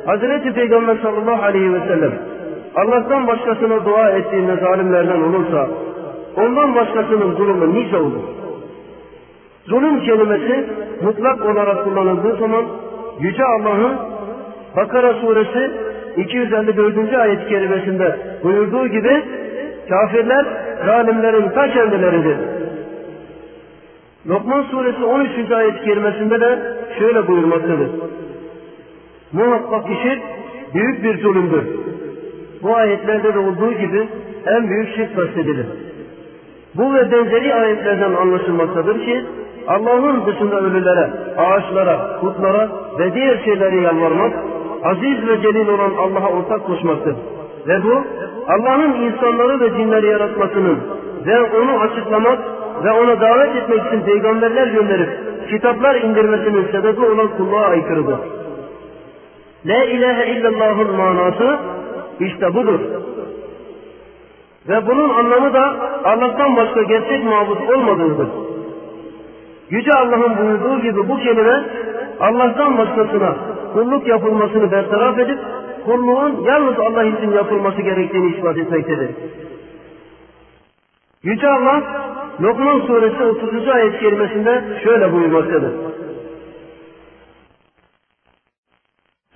Hazreti 0.06 0.54
Peygamber 0.54 0.96
sallallahu 0.96 1.44
aleyhi 1.44 1.74
ve 1.74 1.80
sellem 1.80 2.12
Allah'tan 2.76 3.28
başkasına 3.28 3.86
dua 3.86 4.10
ettiğinde 4.10 4.56
zalimlerden 4.56 5.22
olursa 5.22 5.68
ondan 6.38 6.76
başkasının 6.76 7.38
durumu 7.38 7.74
nice 7.74 7.98
olur. 7.98 8.24
Zulüm 9.66 10.00
kelimesi 10.00 10.70
mutlak 11.04 11.46
olarak 11.46 11.84
kullanıldığı 11.84 12.36
zaman 12.40 12.66
Yüce 13.20 13.44
Allah'ın 13.44 13.92
Bakara 14.76 15.14
suresi 15.14 15.72
254. 16.18 17.14
ayet-i 17.14 17.48
kerimesinde 17.50 18.20
buyurduğu 18.44 18.88
gibi 18.88 19.24
kafirler 19.90 20.46
zalimlerin 20.86 21.50
ta 21.50 21.72
kendileridir. 21.72 22.38
Lokman 24.28 24.64
suresi 24.64 25.04
13. 25.06 25.52
ayet-i 25.52 25.86
kerimesinde 25.86 26.42
de 26.42 26.60
şöyle 27.00 27.28
buyurmaktadır. 27.28 27.90
Muhakkak 29.36 29.88
ki 29.88 30.22
büyük 30.74 31.04
bir 31.04 31.22
zulümdür. 31.22 31.64
Bu 32.64 32.76
ayetlerde 32.76 33.34
de 33.34 33.40
olduğu 33.40 33.72
gibi 33.72 34.08
en 34.46 34.70
büyük 34.70 34.96
şirk 34.96 35.16
kastedilir. 35.16 35.66
Bu 36.76 36.94
ve 36.94 37.12
benzeri 37.12 37.54
ayetlerden 37.54 38.14
anlaşılmaktadır 38.14 39.06
ki 39.06 39.26
Allah'ın 39.68 40.26
dışında 40.26 40.60
ölülere, 40.60 41.10
ağaçlara, 41.38 42.20
putlara 42.22 42.70
ve 43.00 43.14
diğer 43.14 43.38
şeylere 43.46 43.82
yalvarmak, 43.82 44.34
aziz 44.84 45.28
ve 45.28 45.42
celil 45.42 45.68
olan 45.68 45.92
Allah'a 45.98 46.30
ortak 46.30 46.66
koşmaktır. 46.66 47.16
Ve 47.68 47.84
bu 47.84 48.04
Allah'ın 48.48 48.94
insanları 48.94 49.60
ve 49.60 49.78
cinleri 49.78 50.06
yaratmasının 50.06 50.80
ve 51.26 51.42
onu 51.42 51.80
açıklamak 51.80 52.40
ve 52.84 52.92
ona 52.92 53.22
davet 53.22 53.56
etmek 53.56 53.86
için 53.88 54.02
peygamberler 54.02 54.68
gönderip 54.68 55.10
kitaplar 55.50 55.96
indirmesinin 55.96 56.68
sebebi 56.72 57.02
olan 57.02 57.28
kulluğa 57.38 57.66
aykırıdır. 57.66 58.18
La 59.66 59.84
ilahe 59.84 60.32
illallah'ın 60.32 60.96
manası 60.96 61.60
işte 62.20 62.54
budur. 62.54 62.80
Ve 64.70 64.88
bunun 64.88 65.10
anlamı 65.10 65.54
da 65.54 65.76
Allah'tan 66.04 66.56
başka 66.56 66.82
gerçek 66.82 67.24
mabut 67.24 67.62
olmadığıdır. 67.70 68.28
Yüce 69.70 69.92
Allah'ın 69.94 70.38
buyurduğu 70.38 70.82
gibi 70.82 71.10
bu 71.10 71.18
kelime 71.18 71.64
Allah'tan 72.20 72.78
başkasına 72.78 73.36
kulluk 73.74 74.08
yapılmasını 74.08 74.72
bertaraf 74.72 75.20
edip 75.20 75.40
kulluğun 75.86 76.44
yalnız 76.44 76.80
Allah 76.80 77.04
için 77.04 77.32
yapılması 77.32 77.82
gerektiğini 77.82 78.36
ispat 78.36 78.58
etmektedir. 78.58 79.10
Yüce 81.24 81.48
Allah 81.48 81.82
Lokman 82.42 82.80
suresi 82.80 83.24
30. 83.24 83.68
ayet 83.68 84.00
kerimesinde 84.00 84.64
şöyle 84.84 85.14
buyurmaktadır. 85.14 85.72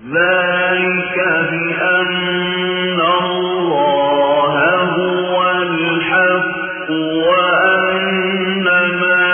ذلك 0.07 1.15
بأن 1.51 2.99
الله 2.99 4.55
هو 4.95 5.51
الحق 5.51 6.89
وأن 7.27 8.63
ما 9.01 9.27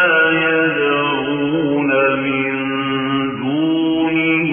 يدعون 0.45 1.91
من 2.25 2.53
دونه 3.37 4.51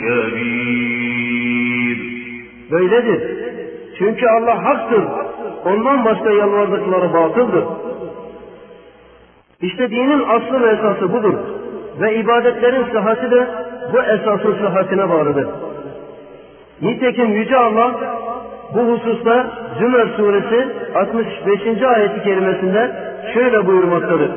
الكبير 0.06 0.86
Böyledir. 2.72 3.22
Çünkü 3.98 4.26
Allah 4.28 4.64
haktır. 4.66 5.25
Ondan 5.66 6.06
başka 6.06 6.30
yalvardıkları 6.30 7.14
batıldır. 7.14 7.64
İşte 9.62 9.90
dinin 9.92 10.24
aslı 10.30 10.62
ve 10.62 10.70
esası 10.72 11.14
budur. 11.14 11.34
Ve 12.02 12.16
ibadetlerin 12.16 12.84
sıhhati 12.84 13.32
de 13.32 13.48
bu 13.94 14.02
esasın 14.02 14.56
sıhhatine 14.62 15.10
bağlıdır. 15.10 15.48
Nitekim 16.82 17.32
Yüce 17.32 17.58
Allah 17.58 17.92
bu 18.76 18.80
hususta 18.80 19.48
Zümer 19.80 20.08
suresi 20.18 20.68
65. 20.96 21.84
ayeti 21.84 22.24
kerimesinde 22.24 22.92
şöyle 23.34 23.68
buyurmaktadır. 23.68 24.32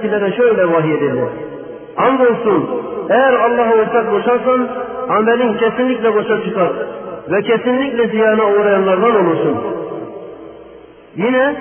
Senden 0.00 0.22
öncekilere 0.22 0.36
şöyle 0.36 0.72
vahyedildi. 0.72 1.24
Andolsun 1.96 2.70
eğer 3.10 3.32
Allah'a 3.32 3.74
ortak 3.74 4.10
koşarsan 4.10 4.68
amelin 5.08 5.54
kesinlikle 5.54 6.14
boşa 6.14 6.44
çıkar 6.44 6.72
ve 7.30 7.42
kesinlikle 7.42 8.08
ziyana 8.08 8.44
uğrayanlardan 8.44 9.26
olursun. 9.26 9.56
Yine 11.16 11.56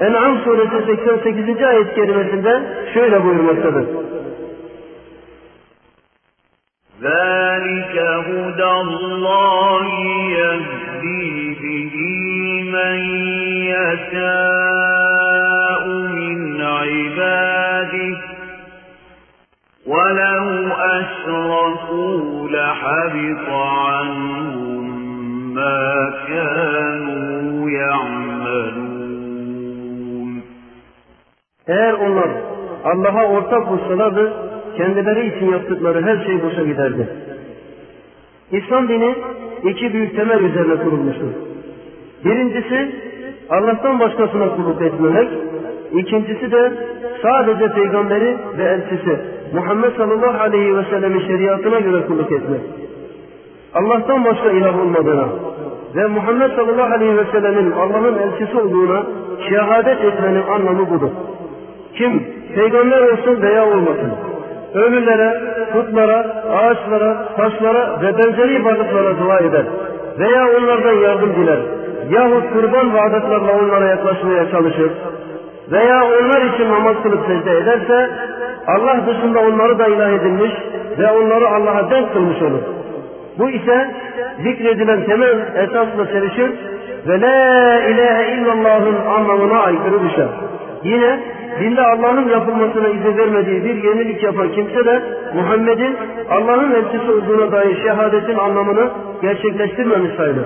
En'am 0.00 0.38
suresi 0.44 0.86
88. 0.86 1.62
ayet 1.62 1.94
kerimesinde 1.94 2.62
şöyle 2.94 3.24
buyurmaktadır. 3.24 3.86
Allah'a 33.56 33.62
ortak 33.62 33.68
koşsalardı 33.68 34.32
kendileri 34.76 35.36
için 35.36 35.52
yaptıkları 35.52 36.02
her 36.02 36.24
şey 36.26 36.42
boşa 36.42 36.62
giderdi. 36.62 37.08
İslam 38.52 38.88
dini 38.88 39.14
iki 39.64 39.92
büyük 39.92 40.16
temel 40.16 40.40
üzerine 40.40 40.76
kurulmuştur. 40.76 41.32
Birincisi 42.24 42.92
Allah'tan 43.50 44.00
başkasına 44.00 44.56
kulluk 44.56 44.82
etmemek, 44.82 45.28
ikincisi 45.92 46.52
de 46.52 46.72
sadece 47.22 47.72
peygamberi 47.72 48.36
ve 48.58 48.64
elçisi 48.64 49.20
Muhammed 49.54 49.96
sallallahu 49.96 50.40
aleyhi 50.40 50.76
ve 50.76 50.84
sellemin 50.84 51.20
şeriatına 51.20 51.80
göre 51.80 52.06
kulluk 52.06 52.32
etmek. 52.32 52.60
Allah'tan 53.74 54.24
başka 54.24 54.50
ilah 54.50 54.80
olmadığına 54.80 55.28
ve 55.96 56.06
Muhammed 56.06 56.50
sallallahu 56.56 56.94
aleyhi 56.94 57.16
ve 57.16 57.24
sellemin 57.32 57.72
Allah'ın 57.72 58.18
elçisi 58.18 58.56
olduğuna 58.56 59.06
şehadet 59.48 60.04
etmenin 60.04 60.42
anlamı 60.42 60.90
budur. 60.90 61.10
Kim 61.94 62.35
peygamber 62.56 63.00
olsun 63.00 63.42
veya 63.42 63.64
olmasın, 63.66 64.12
ölülere, 64.74 65.40
putlara, 65.72 66.18
ağaçlara, 66.52 67.28
taşlara 67.36 68.00
ve 68.02 68.18
benzeri 68.18 68.64
varlıklara 68.64 69.18
dua 69.18 69.38
eder 69.38 69.64
veya 70.18 70.46
onlardan 70.58 70.92
yardım 70.92 71.34
diler 71.36 71.58
yahut 72.10 72.52
kurban 72.52 72.94
ve 72.94 73.00
adetlerle 73.00 73.52
onlara 73.52 73.86
yaklaşmaya 73.86 74.50
çalışır 74.50 74.90
veya 75.72 76.04
onlar 76.04 76.54
için 76.54 76.70
namaz 76.70 76.96
kılıp 77.02 77.20
secde 77.26 77.58
ederse 77.58 78.10
Allah 78.66 79.00
dışında 79.06 79.40
onları 79.40 79.78
da 79.78 79.86
ilah 79.86 80.12
edilmiş 80.12 80.52
ve 80.98 81.10
onları 81.10 81.48
Allah'a 81.48 81.90
denk 81.90 82.12
kılmış 82.12 82.42
olur. 82.42 82.60
Bu 83.38 83.50
ise 83.50 83.94
zikredilen 84.42 85.04
temel 85.04 85.38
esasla 85.56 86.06
çelişir 86.12 86.50
ve 87.06 87.20
la 87.20 87.80
ilahe 87.80 88.34
illallah'ın 88.34 88.96
anlamına 89.06 89.58
aykırı 89.58 90.02
düşer. 90.02 90.28
Yine 90.84 91.20
dinde 91.59 91.81
Allah'ın 91.81 92.29
yapılmasına 92.29 92.87
izin 92.87 93.17
vermediği 93.17 93.63
bir 93.63 93.83
yenilik 93.83 94.23
yapan 94.23 94.51
kimse 94.51 94.85
de 94.85 95.03
Muhammed'in 95.35 95.97
Allah'ın 96.29 96.71
elçisi 96.71 97.11
olduğuna 97.11 97.51
dair 97.51 97.83
şehadetin 97.83 98.37
anlamını 98.37 98.89
gerçekleştirmemiş 99.21 100.15
sayılır. 100.15 100.45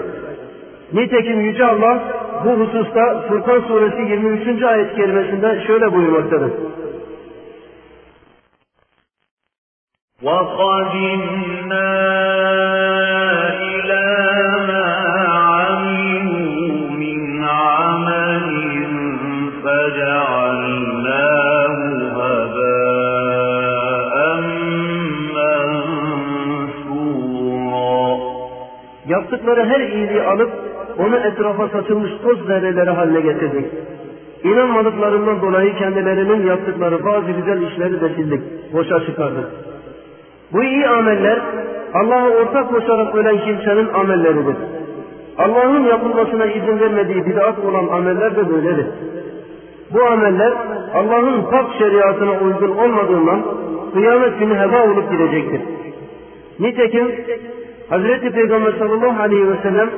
Nitekim 0.93 1.41
Yüce 1.41 1.65
Allah 1.65 2.04
bu 2.45 2.50
hususta 2.50 3.21
Furkan 3.28 3.60
suresi 3.62 4.02
23. 4.02 4.63
ayet 4.63 4.95
kerimesinde 4.95 5.63
şöyle 5.67 5.93
buyurmaktadır. 5.93 6.52
وَقَدِمْنَا 10.24 11.86
Yaptıkları 29.31 29.64
her 29.64 29.81
iyiliği 29.81 30.23
alıp 30.23 30.51
onu 30.99 31.16
etrafa 31.16 31.69
saçılmış 31.69 32.11
toz 32.23 32.47
zerreleri 32.47 32.90
haline 32.90 33.21
getirdik. 33.21 33.66
İnanmadıklarından 34.45 35.43
dolayı 35.43 35.77
kendilerinin 35.77 36.47
yaptıkları 36.47 37.05
bazı 37.05 37.27
güzel 37.27 37.62
işleri 37.62 38.01
de 38.01 38.09
sildik, 38.14 38.43
boşa 38.73 39.01
çıkardık. 39.07 39.45
Bu 40.53 40.64
iyi 40.64 40.88
ameller 40.88 41.38
Allah'a 41.95 42.29
ortak 42.29 42.71
koşarak 42.71 43.14
ölen 43.14 43.38
kimsenin 43.38 43.88
amelleridir. 43.95 44.57
Allah'ın 45.38 45.85
yapılmasına 45.85 46.47
izin 46.47 46.81
vermediği 46.81 47.27
bid'at 47.27 47.59
olan 47.59 47.88
ameller 47.88 48.37
de 48.37 48.51
böyledir. 48.51 48.87
Bu 49.95 50.03
ameller 50.03 50.53
Allah'ın 50.95 51.43
pak 51.51 51.66
şeriatına 51.79 52.33
uygun 52.40 52.77
olmadığından 52.77 53.43
kıyamet 53.93 54.38
günü 54.38 54.55
heba 54.55 54.85
olup 54.85 55.11
gidecektir. 55.11 55.61
Nitekim 56.61 57.09
Hazreti 57.90 58.31
Peygamber 58.31 58.72
sallallahu 58.79 59.22
aleyhi 59.22 59.48
ve 59.48 59.57
sellem 59.62 59.90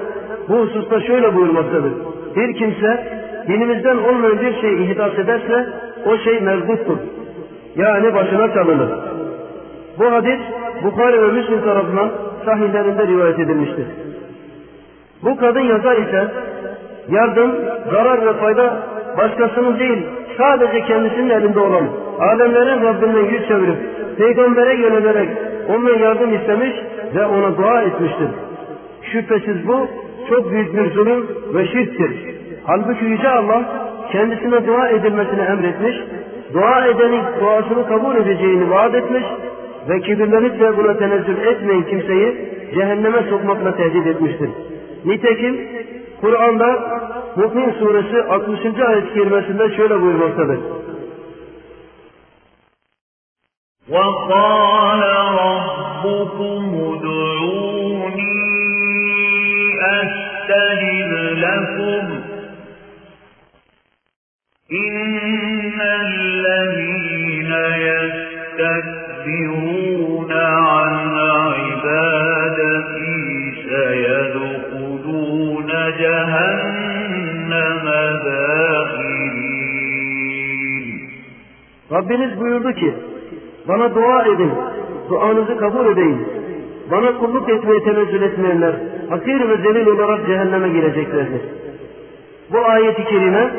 bu 0.49 0.55
hususta 0.55 1.01
şöyle 1.01 1.35
buyurmaktadır. 1.35 1.93
Bir 2.37 2.55
kimse 2.55 3.07
dinimizden 3.49 3.97
olmayan 3.97 4.41
bir 4.41 4.61
şey 4.61 4.85
ihdas 4.85 5.19
ederse 5.19 5.67
o 6.07 6.17
şey 6.17 6.41
mevcuttur. 6.41 6.97
Yani 7.77 8.15
başına 8.15 8.55
çalınır. 8.55 8.89
Bu 9.99 10.13
hadis 10.13 10.41
Bukhari 10.85 11.23
ve 11.23 11.33
Müslim 11.33 11.65
tarafından 11.65 12.11
sahihlerinde 12.45 13.07
rivayet 13.07 13.39
edilmiştir. 13.39 13.87
Bu 15.23 15.37
kadın 15.37 15.61
yazar 15.61 15.97
ise 15.97 16.29
yardım, 17.09 17.53
zarar 17.91 18.27
ve 18.27 18.33
fayda 18.33 18.77
başkasının 19.19 19.79
değil 19.79 20.07
sadece 20.39 20.85
kendisinin 20.85 21.31
elinde 21.31 21.61
olan 21.61 21.89
alemlerin 22.21 22.83
Rabbinden 22.83 23.25
yüz 23.25 23.49
çevirip 23.49 23.77
peygambere 24.19 24.75
yönelerek 24.75 25.29
ondan 25.69 25.99
yardım 25.99 26.35
istemiş 26.35 26.73
ve 27.16 27.26
ona 27.26 27.58
dua 27.58 27.82
etmiştir. 27.82 28.30
Şüphesiz 29.12 29.68
bu 29.68 29.88
çok 30.30 30.52
büyük 30.52 30.74
bir 30.74 30.92
zulüm 30.92 31.28
ve 31.54 31.68
şirktir. 31.68 32.12
Halbuki 32.64 33.06
Yüce 33.06 33.30
Allah 33.30 33.64
kendisine 34.12 34.68
dua 34.68 34.90
edilmesini 34.90 35.42
emretmiş, 35.42 35.96
dua 36.54 36.86
edenin 36.86 37.24
duasını 37.42 37.88
kabul 37.88 38.16
edeceğini 38.16 38.72
vaat 38.72 38.96
etmiş 38.96 39.24
ve 39.90 40.00
kibirlenip 40.00 40.60
de 40.60 40.78
buna 40.78 40.98
tenezzül 40.98 41.38
etmeyin 41.38 41.84
kimseyi 41.84 42.50
cehenneme 42.76 43.24
sokmakla 43.30 43.76
tehdit 43.76 44.08
etmiştir. 44.08 44.50
Nitekim 45.06 45.68
Kur'an'da 46.22 47.00
Mü'min 47.36 47.72
suresi 47.72 48.24
60. 48.24 48.60
ayet 48.88 49.14
kerimesinde 49.14 49.76
şöyle 49.76 50.02
buyurmaktadır. 50.02 50.60
وَقَالَ 53.90 55.04
رَبُّكُمُ 56.05 56.95
ادْعُونِي 56.95 58.39
أَسْتَجِبْ 59.83 61.13
لَكُمْ. 61.45 62.05
إِنَّ 64.73 65.79
الَّذِينَ 65.81 67.53
يَسْتَكْبِرُونَ 67.89 70.33
عَنْ 70.33 70.95
عِبَادَتِي 71.59 73.21
سَيَدْخُلُونَ 73.69 75.71
جَهَنَّمَ 76.01 77.87
دَاخِرِينَ. 78.27 79.27
Rabbiniz 81.93 82.33
buyurdu 82.41 82.73
ki, 82.73 82.91
bana 83.69 83.95
dua 83.95 84.23
edin, 84.23 84.53
duanızı 85.13 85.57
kabul 85.57 85.87
edeyim. 85.87 86.29
Bana 86.91 87.19
kulluk 87.19 87.49
etmeye 87.49 87.81
tenezzül 87.85 88.23
etmeyenler, 88.23 88.75
hakir 89.11 89.49
ve 89.49 89.57
zelil 89.57 89.87
olarak 89.87 90.27
cehenneme 90.27 90.69
gireceklerdir. 90.69 91.41
Bu 92.53 92.59
ayeti 92.59 93.05
kerime, 93.05 93.51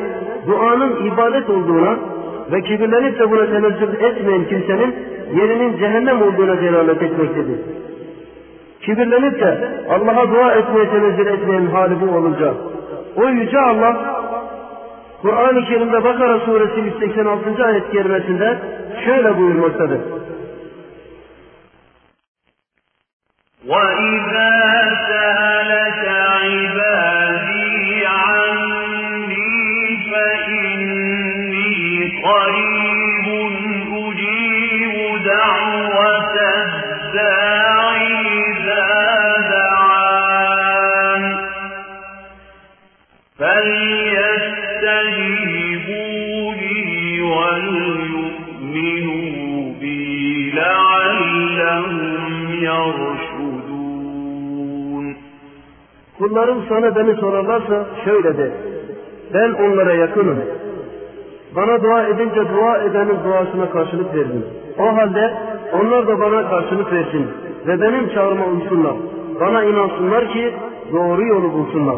duanın 0.46 1.06
ibadet 1.06 1.50
olduğuna 1.50 1.96
ve 2.52 2.60
kibirlenip 2.60 3.18
de 3.18 3.30
buna 3.30 3.46
tenezzül 3.46 4.04
etmeyen 4.04 4.44
kimsenin 4.44 4.94
yerinin 5.34 5.78
cehennem 5.78 6.22
olduğuna 6.22 6.60
delalet 6.60 7.02
etmektedir. 7.02 7.58
Kibirlenip 8.80 9.40
de 9.40 9.68
Allah'a 9.90 10.30
dua 10.32 10.52
etmeye 10.52 10.90
tenezzül 10.90 11.26
etmeyen 11.26 11.66
hali 11.66 11.94
bu 12.00 12.16
olunca, 12.16 12.54
o 13.16 13.28
yüce 13.28 13.60
Allah, 13.60 13.96
Kur'an-ı 15.22 15.64
Kerim'de 15.64 16.04
Bakara 16.04 16.38
suresi 16.38 16.80
186. 16.80 17.64
ayet 17.64 17.90
kerimesinde 17.90 18.58
şöyle 19.04 19.38
buyurmaktadır. 19.38 20.00
وإذا 23.66 24.50
Kullarım 56.24 56.64
sana 56.68 56.96
beni 56.96 57.16
sorarlarsa 57.16 57.86
şöyle 58.04 58.38
de. 58.38 58.50
Ben 59.34 59.52
onlara 59.52 59.92
yakınım. 59.92 60.38
Bana 61.56 61.82
dua 61.82 62.02
edince 62.06 62.40
dua 62.54 62.78
edenin 62.78 63.18
duasına 63.24 63.70
karşılık 63.70 64.14
verdim. 64.14 64.44
O 64.78 64.96
halde 64.96 65.34
onlar 65.80 66.08
da 66.08 66.20
bana 66.20 66.50
karşılık 66.50 66.92
versin 66.92 67.26
ve 67.66 67.80
benim 67.80 68.08
çağrıma 68.08 68.44
uysunlar. 68.46 68.92
Bana 69.40 69.64
inansınlar 69.64 70.28
ki 70.32 70.54
doğru 70.92 71.26
yolu 71.26 71.52
bulsunlar. 71.52 71.96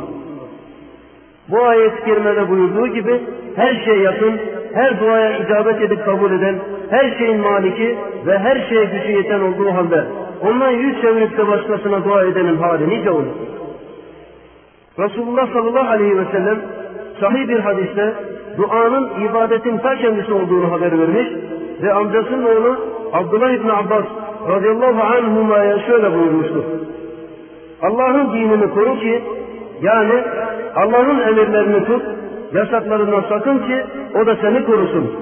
Bu 1.49 1.63
ayet-i 1.63 2.05
kerimede 2.05 2.51
buyurduğu 2.51 2.87
gibi 2.87 3.21
her 3.57 3.85
şey 3.85 3.99
yakın, 3.99 4.41
her 4.75 5.01
duaya 5.01 5.39
icabet 5.39 5.83
edip 5.83 6.05
kabul 6.05 6.33
eden, 6.33 6.59
her 6.91 7.19
şeyin 7.19 7.41
maliki 7.41 7.99
ve 8.27 8.39
her 8.39 8.67
şeye 8.69 8.85
gücü 8.85 9.13
yeten 9.13 9.41
olduğu 9.41 9.75
halde 9.75 10.05
ondan 10.43 10.71
yüz 10.71 11.01
çevirip 11.01 11.39
de 11.39 11.49
başkasına 11.49 12.05
dua 12.05 12.25
edenin 12.25 12.57
hali 12.57 12.89
nice 12.89 13.11
olur. 13.11 13.56
Resulullah 14.99 15.53
sallallahu 15.53 15.91
aleyhi 15.91 16.19
ve 16.19 16.25
sellem 16.33 16.59
sahih 17.21 17.49
bir 17.49 17.59
hadiste 17.61 18.15
duanın 18.57 19.11
ibadetin 19.31 19.79
ta 19.79 19.97
kendisi 19.97 20.33
olduğunu 20.33 20.73
haber 20.73 20.99
vermiş 20.99 21.29
ve 21.83 21.93
amcasının 21.93 22.45
oğlu 22.45 22.77
Abdullah 23.13 23.51
İbni 23.51 23.73
Abbas 23.73 24.05
radıyallahu 24.49 25.03
anhuma'ya 25.03 25.79
şöyle 25.79 26.13
buyurmuştur. 26.13 26.65
Allah'ın 27.83 28.33
dinini 28.33 28.71
koru 28.71 28.99
ki 28.99 29.23
yani 29.83 30.23
Allah'ın 30.77 31.21
emirlerini 31.21 31.85
tut, 31.85 32.03
yasaklarından 32.53 33.25
sakın 33.29 33.59
ki 33.59 33.85
o 34.15 34.27
da 34.27 34.37
seni 34.37 34.65
korusun. 34.65 35.13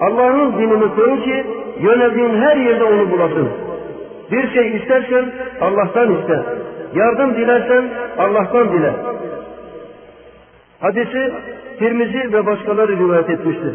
Allah'ın 0.00 0.52
dinini 0.52 0.94
koru 0.94 1.22
ki 1.22 1.44
yöneldiğin 1.80 2.34
her 2.34 2.56
yerde 2.56 2.84
onu 2.84 3.10
bulasın. 3.10 3.48
Bir 4.32 4.50
şey 4.50 4.76
istersen 4.76 5.24
Allah'tan 5.60 6.12
iste. 6.12 6.42
Yardım 6.94 7.34
dilersen 7.34 7.84
Allah'tan 8.18 8.72
dile. 8.72 8.92
Hadisi 10.80 11.32
Tirmizi 11.78 12.32
ve 12.32 12.46
başkaları 12.46 12.98
rivayet 12.98 13.30
etmiştir. 13.30 13.74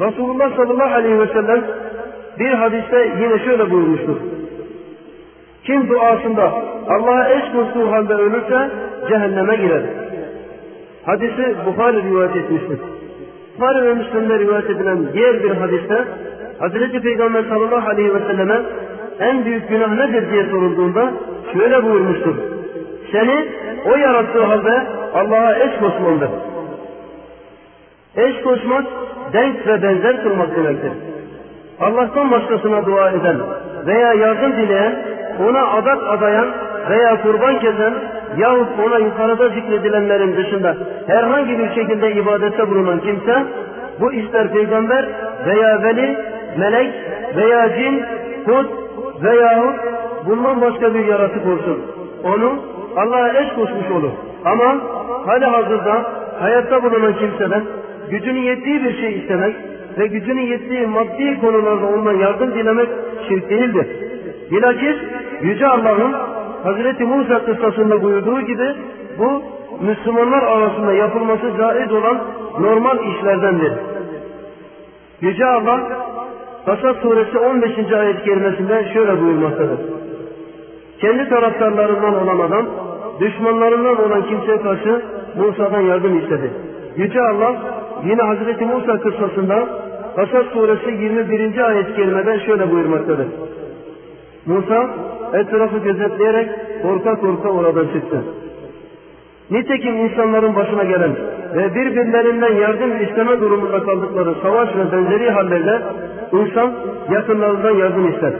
Resulullah 0.00 0.56
sallallahu 0.56 0.94
aleyhi 0.94 1.20
ve 1.20 1.26
sellem 1.26 1.64
bir 2.38 2.50
hadiste 2.50 3.12
yine 3.20 3.38
şöyle 3.38 3.70
buyurmuştur. 3.70 4.16
Kim 5.64 5.88
duasında 5.88 6.52
Allah'a 6.88 7.28
eş 7.28 7.44
koştuğu 7.52 7.92
halde 7.92 8.14
ölürse 8.14 8.70
cehenneme 9.08 9.56
girer. 9.56 9.82
Hadisi 11.06 11.54
Bukhari 11.66 12.02
rivayet 12.02 12.36
etmiştir. 12.36 12.78
Bukhari 13.56 13.84
ve 13.84 13.94
Müslim'de 13.94 14.38
rivayet 14.38 14.70
edilen 14.70 15.12
diğer 15.12 15.42
bir 15.44 15.50
hadiste 15.50 16.04
Hazreti 16.58 17.00
Peygamber 17.00 17.42
sallallahu 17.42 17.88
aleyhi 17.88 18.14
ve 18.14 18.18
selleme 18.18 18.62
en 19.20 19.44
büyük 19.44 19.68
günah 19.68 19.94
nedir 19.94 20.30
diye 20.30 20.44
sorulduğunda 20.44 21.12
şöyle 21.52 21.84
buyurmuştur. 21.84 22.34
Seni 23.12 23.44
o 23.86 23.96
yarattığı 23.96 24.44
halde 24.44 24.82
Allah'a 25.14 25.54
eş 25.54 25.78
koşmandır. 25.80 26.30
Eş 28.16 28.42
koşmak 28.42 28.84
denk 29.32 29.66
ve 29.66 29.82
benzer 29.82 30.22
kılmak 30.22 30.56
demektir. 30.56 30.92
Allah'tan 31.80 32.30
başkasına 32.30 32.86
dua 32.86 33.10
eden 33.10 33.36
veya 33.86 34.12
yardım 34.12 34.52
dileyen, 34.52 35.04
ona 35.48 35.68
adak 35.68 36.02
adayan 36.08 36.46
veya 36.90 37.22
kurban 37.22 37.58
kesen 37.58 37.94
yahut 38.36 38.68
ona 38.86 38.98
yukarıda 38.98 39.48
zikredilenlerin 39.48 40.36
dışında 40.36 40.76
herhangi 41.06 41.58
bir 41.58 41.74
şekilde 41.74 42.12
ibadette 42.12 42.70
bulunan 42.70 43.00
kimse 43.00 43.44
bu 44.00 44.12
ister 44.12 44.52
peygamber 44.52 45.08
veya 45.46 45.82
veli, 45.82 46.18
melek 46.58 46.94
veya 47.36 47.76
cin, 47.76 48.04
kut 48.46 48.83
veyahut 49.22 49.76
bundan 50.26 50.60
başka 50.60 50.94
bir 50.94 51.06
yaratık 51.06 51.46
olsun. 51.46 51.78
Onu 52.24 52.58
Allah'a 52.96 53.28
eş 53.28 53.48
koşmuş 53.48 53.90
olur. 53.90 54.10
Ama 54.44 54.76
hali 55.26 55.44
hazırda 55.44 56.04
hayatta 56.40 56.82
bulunan 56.82 57.14
kimseden 57.18 57.62
gücünün 58.10 58.42
yettiği 58.42 58.84
bir 58.84 59.00
şey 59.00 59.18
istemek 59.18 59.56
ve 59.98 60.06
gücünün 60.06 60.46
yettiği 60.46 60.86
maddi 60.86 61.40
konularda 61.40 61.86
ondan 61.86 62.12
yardım 62.12 62.54
dilemek 62.54 62.88
şirk 63.28 63.50
değildir. 63.50 63.86
Bilakis 64.50 64.96
Yüce 65.42 65.66
Allah'ın 65.66 66.14
Hazreti 66.64 67.04
Musa 67.04 67.44
kıssasında 67.44 68.02
buyurduğu 68.02 68.40
gibi 68.40 68.74
bu 69.18 69.42
Müslümanlar 69.80 70.42
arasında 70.42 70.92
yapılması 70.92 71.56
caiz 71.58 71.92
olan 71.92 72.18
normal 72.60 72.98
işlerdendir. 73.06 73.72
Yüce 75.20 75.46
Allah 75.46 75.80
Kasas 76.66 76.96
suresi 77.02 77.38
15. 77.38 77.92
ayet 77.92 78.24
kerimesinde 78.24 78.90
şöyle 78.92 79.20
buyurmaktadır. 79.20 79.78
Kendi 81.00 81.28
taraftarlarından 81.28 82.22
olan 82.22 82.38
adam, 82.38 82.66
düşmanlarından 83.20 84.04
olan 84.04 84.22
kimseye 84.22 84.58
karşı 84.58 85.02
Musa'dan 85.36 85.80
yardım 85.80 86.18
istedi. 86.18 86.50
Yüce 86.96 87.20
Allah 87.20 87.56
yine 88.04 88.22
Hazreti 88.22 88.64
Musa 88.64 89.00
kıssasında 89.00 89.68
Kasas 90.16 90.46
suresi 90.46 90.90
21. 90.90 91.58
ayet 91.58 91.96
kerimeden 91.96 92.38
şöyle 92.38 92.70
buyurmaktadır. 92.70 93.26
Musa 94.46 94.94
etrafı 95.32 95.78
gözetleyerek 95.78 96.48
korka 96.82 97.20
korka 97.20 97.48
oradan 97.48 97.86
çıktı. 97.86 98.22
Nitekim 99.50 99.96
insanların 99.96 100.56
başına 100.56 100.84
gelen 100.84 101.16
ve 101.54 101.74
birbirlerinden 101.74 102.52
yardım 102.52 103.02
isteme 103.02 103.40
durumunda 103.40 103.82
kaldıkları 103.82 104.34
savaş 104.42 104.68
ve 104.76 104.92
benzeri 104.92 105.30
hallerle 105.30 105.82
insan 106.32 106.72
yakınlarından 107.10 107.74
yardım 107.74 108.12
ister. 108.12 108.32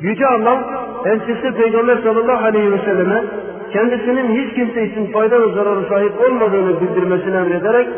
Yüce 0.00 0.26
Allah 0.26 0.58
elçisi 1.04 1.54
Peygamber 1.56 1.96
sallallahu 1.96 2.44
aleyhi 2.44 2.72
ve 2.72 2.78
selleme 2.78 3.24
kendisinin 3.72 4.44
hiç 4.44 4.54
kimse 4.54 4.84
için 4.84 5.12
fayda 5.12 5.40
ve 5.40 5.54
zararı 5.54 5.88
sahip 5.88 6.12
olmadığını 6.20 6.80
bildirmesini 6.80 7.36
emrederek 7.36 7.88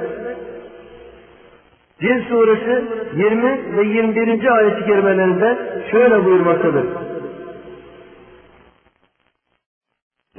Cin 2.01 2.21
suresi 2.29 2.85
20 3.17 3.77
ve 3.77 3.85
21. 3.85 4.57
ayet-i 4.57 4.87
kerimelerinde 4.87 5.57
şöyle 5.91 6.25
buyurmaktadır. 6.25 6.85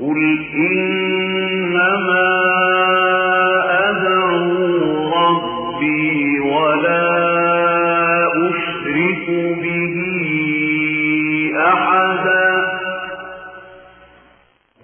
قُلْ 0.01 0.17
إِنَّمَا 0.55 2.27
أَدْعُو 3.89 4.37
رَبِّي 5.17 6.39
وَلَا 6.39 7.07
أُشْرِكُ 8.47 9.25
بِهِ 9.61 9.95
أَحَدًا 11.57 12.49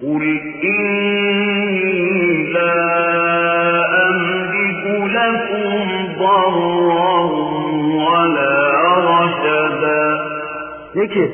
قُلْ 0.01 0.23
إِنِّي 0.63 2.03
لَا 2.53 2.77
أَمْلِكُ 4.09 4.83
لَكُمْ 5.17 5.73
ضَرًّا 6.19 7.19
وَلَا 8.09 8.55
رَشَدًا 9.13 10.03
De 10.95 11.07
ki 11.07 11.31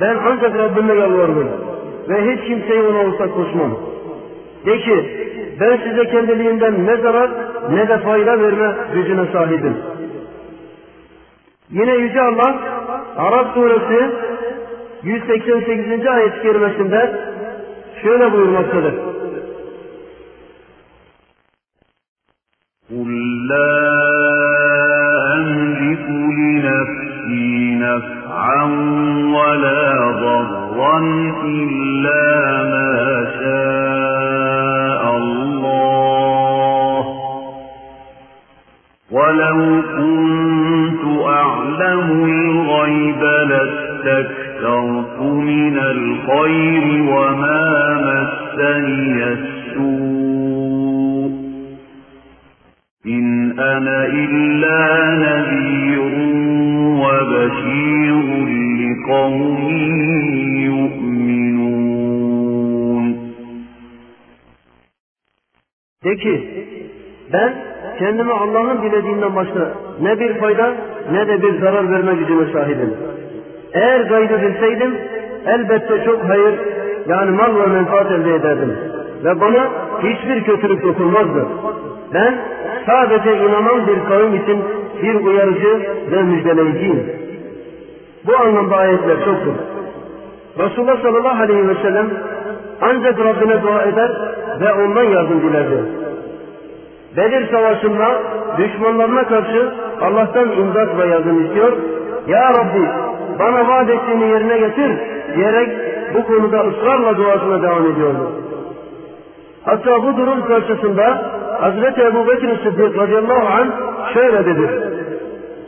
ben 0.00 0.16
ancak 0.26 0.54
Rabbime 0.58 0.94
yalvarırım 0.94 1.67
ve 2.09 2.31
hiç 2.31 2.47
kimseyi 2.47 2.81
ona 2.81 2.97
ortak 2.97 3.33
koşmam. 3.35 3.77
De 4.65 4.79
ki 4.79 5.23
ben 5.59 5.77
size 5.77 6.05
kendiliğinden 6.05 6.85
ne 6.85 6.97
zarar 6.97 7.31
ne 7.71 7.87
de 7.87 7.97
fayda 7.97 8.39
verme 8.39 8.75
gücüne 8.93 9.25
sahibim. 9.33 9.77
Yine 11.71 11.95
Yüce 11.95 12.21
Allah 12.21 12.55
Arap 13.17 13.53
suresi 13.53 14.11
188. 15.03 16.07
ayet-i 16.07 16.41
kerimesinde 16.41 17.19
şöyle 18.03 18.31
buyurmaktadır. 18.31 18.93
قل 22.91 23.11
لا 23.51 23.73
أملك 25.37 26.05
لنفسي 26.39 27.75
نفعا 27.85 28.63
ولا 29.35 29.83
ضرا 30.23 30.56
إلا 31.44 32.62
ما 32.62 33.26
شاء 33.40 35.16
الله 35.16 37.04
ولو 39.10 39.82
كنت 39.96 41.02
أعلم 41.26 42.08
الغيب 42.24 43.22
لاستكثرت 43.22 45.18
من 45.20 45.78
الخير 45.78 47.02
وما 47.02 47.64
مسني 48.08 49.24
السوء 49.24 50.48
إن 53.06 53.58
أنا 53.60 54.06
إلا 54.06 54.80
نذير 55.14 56.00
وبشير 57.02 58.26
لقوم 58.80 59.58
De 66.08 66.16
ki, 66.16 66.64
ben 67.32 67.52
kendime 67.98 68.32
Allah'ın 68.32 68.82
dilediğinden 68.82 69.36
başka 69.36 69.72
ne 70.00 70.20
bir 70.20 70.34
fayda 70.34 70.74
ne 71.12 71.28
de 71.28 71.42
bir 71.42 71.60
zarar 71.60 71.92
verme 71.92 72.14
gücüne 72.14 72.52
sahibim. 72.52 72.94
Eğer 73.72 74.00
gaybı 74.00 74.42
bilseydim 74.42 74.94
elbette 75.46 76.04
çok 76.04 76.24
hayır 76.24 76.54
yani 77.08 77.30
mal 77.30 77.60
ve 77.60 77.66
menfaat 77.66 78.12
elde 78.12 78.34
ederdim. 78.34 78.76
Ve 79.24 79.40
bana 79.40 79.68
hiçbir 80.02 80.44
kötülük 80.44 80.82
dokunmazdı. 80.82 81.46
Ben 82.14 82.34
sadece 82.86 83.36
inanan 83.36 83.86
bir 83.86 84.08
kavim 84.08 84.34
için 84.34 84.58
bir 85.02 85.14
uyarıcı 85.14 85.86
ve 86.10 86.22
müjdeleyiciyim. 86.22 87.02
Bu 88.26 88.36
anlamda 88.36 88.76
ayetler 88.76 89.24
çoktur. 89.24 89.54
Resulullah 90.58 91.02
sallallahu 91.02 91.42
aleyhi 91.42 91.68
ve 91.68 91.74
sellem 91.74 92.06
ancak 92.80 93.18
Rabbine 93.18 93.62
dua 93.62 93.82
eder 93.82 94.10
ve 94.60 94.72
ondan 94.72 95.04
yardım 95.04 95.42
dilerdi. 95.42 95.82
Bedir 97.16 97.50
Savaşı'nda 97.50 98.22
düşmanlarına 98.58 99.28
karşı 99.28 99.72
Allah'tan 100.00 100.52
imdat 100.52 100.98
ve 100.98 101.06
yardım 101.06 101.46
istiyor. 101.46 101.72
Ya 102.28 102.50
Rabbi 102.50 102.88
bana 103.38 103.68
vaat 103.68 103.90
ettiğini 103.90 104.28
yerine 104.28 104.58
getir 104.58 104.90
diyerek 105.34 105.68
bu 106.14 106.26
konuda 106.26 106.58
ısrarla 106.60 107.16
duasına 107.16 107.62
devam 107.62 107.86
ediyordu. 107.86 108.32
Hatta 109.64 110.02
bu 110.02 110.16
durum 110.16 110.46
karşısında 110.46 111.22
Hazreti 111.60 112.02
Ebu 112.02 112.28
Bekir 112.28 112.58
Sıddık 112.64 112.98
radıyallahu 112.98 113.46
anh 113.46 113.68
şöyle 114.14 114.46
dedi. 114.46 114.70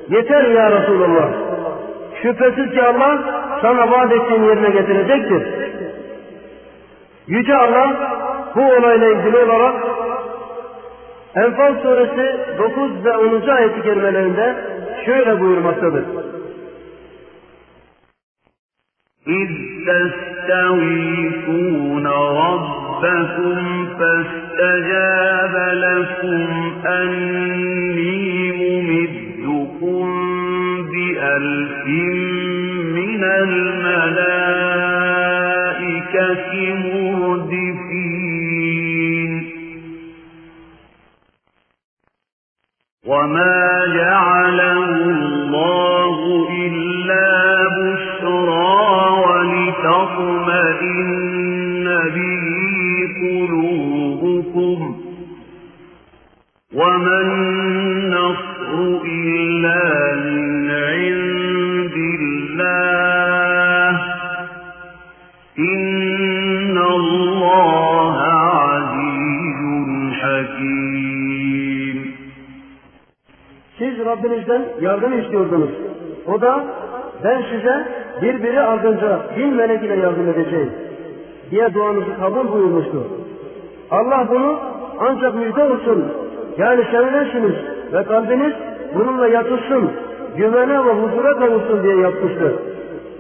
Yeter 0.09 0.45
ya 0.45 0.71
Resulallah. 0.71 1.29
Şüphesiz 2.23 2.71
ki 2.71 2.83
Allah 2.83 3.19
sana 3.63 3.91
vaat 3.91 4.13
ettiğini 4.13 4.47
yerine 4.47 4.71
getirecektir. 4.71 5.43
Yüce 7.30 7.56
Allah 7.56 8.16
bu 8.56 8.62
olayla 8.62 9.08
ilgili 9.08 9.38
olarak 9.38 9.76
Enfal 11.36 11.82
suresi 11.82 12.40
9 12.58 13.06
ve 13.06 13.18
10. 13.18 13.48
ayet-i 13.48 13.82
kerimelerinde 13.82 14.56
şöyle 15.06 15.40
buyurmaktadır. 15.40 16.04
إذ 19.28 19.50
تستغيثون 20.46 22.08
ربكم 22.44 23.58
فاستجاب 24.00 25.56
لكم 25.86 26.42
أني 26.86 28.52
ممدكم 28.62 30.06
بألف 30.92 31.86
من 32.98 33.22
الملائكة 33.24 34.39
وما 43.11 43.87
جعله 43.95 44.85
الله 44.95 46.17
إلا 46.67 47.29
بشرى 47.79 48.81
ولتطمئن 50.61 51.87
به 52.15 52.45
قلوبكم 53.23 54.79
وما 56.75 57.21
Rabbinizden 74.11 74.63
yardım 74.81 75.21
istiyordunuz. 75.21 75.71
O 76.27 76.41
da 76.41 76.65
ben 77.25 77.43
size 77.51 77.87
birbiri 78.23 78.61
ardınca 78.61 79.21
bin 79.37 79.55
melek 79.55 79.83
ile 79.83 79.97
yardım 79.97 80.29
edeceğim 80.29 80.73
diye 81.51 81.75
duanızı 81.75 82.17
kabul 82.21 82.53
buyurmuştu. 82.53 83.05
Allah 83.91 84.27
bunu 84.31 84.59
ancak 84.99 85.35
müjde 85.35 85.63
olsun. 85.63 86.13
Yani 86.59 86.85
sevinesiniz 86.91 87.55
ve 87.93 88.05
kalbiniz 88.05 88.53
bununla 88.95 89.29
yatışsın, 89.29 89.91
güvene 90.37 90.85
ve 90.85 90.93
huzura 90.93 91.39
kavuşsun 91.39 91.83
diye 91.83 91.97
yapmıştır. 91.97 92.53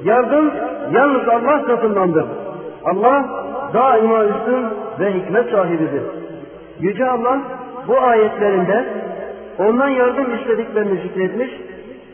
Yardım 0.04 0.50
yalnız 0.92 1.28
Allah 1.28 1.64
katındandır. 1.66 2.24
Allah 2.84 3.24
daima 3.74 4.24
üstün 4.24 4.66
ve 5.00 5.12
hikmet 5.12 5.50
sahibidir. 5.50 6.02
Yüce 6.80 7.10
Allah 7.10 7.38
bu 7.88 7.98
ayetlerinde 7.98 8.84
ondan 9.60 9.88
yardım 9.88 10.34
istediklerini 10.34 11.00
zikretmiş 11.02 11.50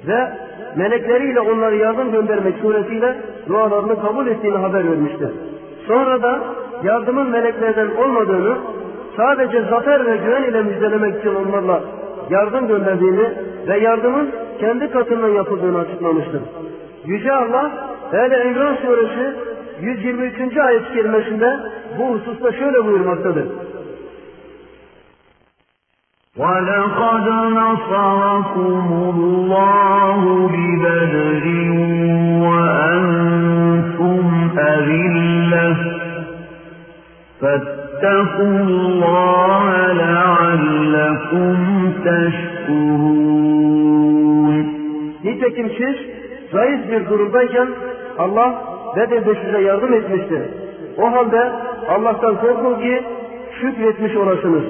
ve 0.07 0.29
melekleriyle 0.77 1.41
onlara 1.41 1.75
yardım 1.75 2.13
göndermek 2.13 2.55
suretiyle 2.63 3.17
dualarını 3.49 4.03
kabul 4.03 4.27
ettiğini 4.27 4.57
haber 4.57 4.91
vermiştir. 4.91 5.31
Sonra 5.87 6.23
da 6.23 6.41
yardımın 6.83 7.31
meleklerden 7.31 7.89
olmadığını 7.97 8.57
sadece 9.17 9.63
zafer 9.71 10.07
ve 10.07 10.17
güven 10.17 10.43
ile 10.43 10.63
müjdelemek 10.63 11.21
için 11.21 11.35
onlarla 11.35 11.81
yardım 12.31 12.69
gönderdiğini 12.69 13.31
ve 13.69 13.79
yardımın 13.79 14.31
kendi 14.61 14.91
katından 14.91 15.29
yapıldığını 15.29 15.79
açıklamıştır. 15.79 16.41
Yüce 17.07 17.33
Allah 17.33 17.71
Hele 18.11 18.45
İmran 18.45 18.77
suresi 18.77 19.37
123. 19.81 20.57
ayet-i 20.57 20.93
kerimesinde 20.95 21.57
bu 21.99 22.05
hususta 22.05 22.53
şöyle 22.53 22.85
buyurmaktadır. 22.85 23.45
ولقد 26.38 27.28
نصركم 27.60 28.88
الله 29.16 30.50
ببدر 30.54 31.46
وأنتم 32.48 34.24
أذلة 34.60 35.76
فاتقوا 37.42 38.60
الله 38.60 39.94
لعلكم 39.94 41.56
تشكرون 42.06 43.42
Nitekim 45.24 45.70
siz 45.78 45.96
zayıf 46.52 46.92
bir 46.92 47.10
durumdayken 47.10 47.68
Allah 48.18 48.62
Bedir'de 48.96 49.36
size 49.46 49.62
yardım 49.62 49.94
etmiştir. 49.94 50.42
O 50.98 51.12
halde 51.12 51.52
Allah'tan 51.90 52.36
korkun 52.36 52.76
ki 52.80 53.04
şükretmiş 53.62 54.16
olasınız. 54.16 54.64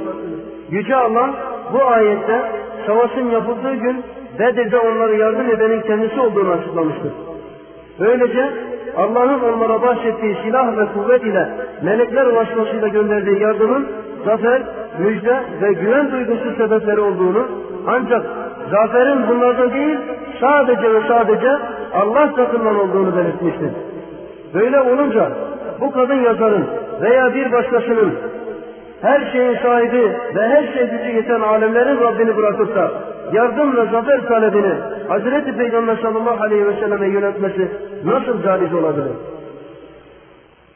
Yüce 0.72 0.96
Allah 0.96 1.30
bu 1.73 1.83
ayette 1.85 2.41
savaşın 2.87 3.31
yapıldığı 3.31 3.75
gün 3.75 4.05
Bedir'de 4.39 4.79
onlara 4.79 5.15
yardım 5.15 5.51
edenin 5.51 5.81
kendisi 5.81 6.21
olduğunu 6.21 6.51
açıklamıştır. 6.51 7.13
Böylece 8.01 8.51
Allah'ın 8.97 9.41
onlara 9.41 9.83
bahşettiği 9.83 10.37
silah 10.45 10.79
ve 10.79 10.87
kuvvet 10.95 11.23
ile 11.23 11.49
melekler 11.83 12.27
ulaşmasıyla 12.27 12.89
gönderdiği 12.89 13.41
yardımın 13.41 13.87
zafer, 14.25 14.63
müjde 14.99 15.41
ve 15.63 15.73
güven 15.73 16.13
duygusu 16.13 16.57
sebepleri 16.57 17.01
olduğunu 17.01 17.47
ancak 17.87 18.27
zaferin 18.71 19.29
bunlardan 19.29 19.73
değil 19.73 19.99
sadece 20.41 20.95
ve 20.95 21.01
sadece 21.09 21.51
Allah 21.95 22.35
tarafından 22.35 22.81
olduğunu 22.81 23.17
belirtmiştir. 23.17 23.71
Böyle 24.55 24.81
olunca 24.81 25.31
bu 25.81 25.93
kadın 25.93 26.25
yazarın 26.25 26.67
veya 27.03 27.35
bir 27.35 27.53
başkasının 27.53 28.15
her 29.03 29.33
şeyin 29.33 29.57
sahibi 29.63 30.13
ve 30.35 30.49
her 30.49 30.73
şey 30.73 30.87
gücü 30.87 31.17
yeten 31.17 31.41
alemlerin 31.41 32.01
Rabbini 32.01 32.37
bırakıp 32.37 32.77
da 32.77 32.91
yardım 33.33 33.77
ve 33.77 33.91
zafer 33.91 34.29
talebini 34.29 34.75
Hazreti 35.09 35.57
Peygamber 35.57 35.97
sallallahu 35.97 36.43
aleyhi 36.43 36.67
ve 36.67 36.73
selleme 36.73 37.09
yöneltmesi 37.09 37.69
nasıl 38.05 38.43
caiz 38.43 38.75
olabilir? 38.75 39.13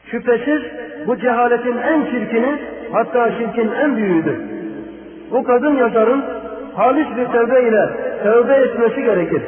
Şüphesiz 0.05 0.61
bu 1.07 1.17
cehaletin 1.17 1.77
en 1.77 2.05
çirkini 2.05 2.59
hatta 2.91 3.31
şirkin 3.31 3.71
en 3.71 3.95
büyüğüdür. 3.95 4.35
Bu 5.31 5.43
kadın 5.43 5.75
yazarın 5.75 6.23
halis 6.75 7.07
bir 7.17 7.25
tövbe 7.25 7.61
ile 7.61 7.89
tövbe 8.23 8.53
etmesi 8.53 9.03
gerekir. 9.03 9.41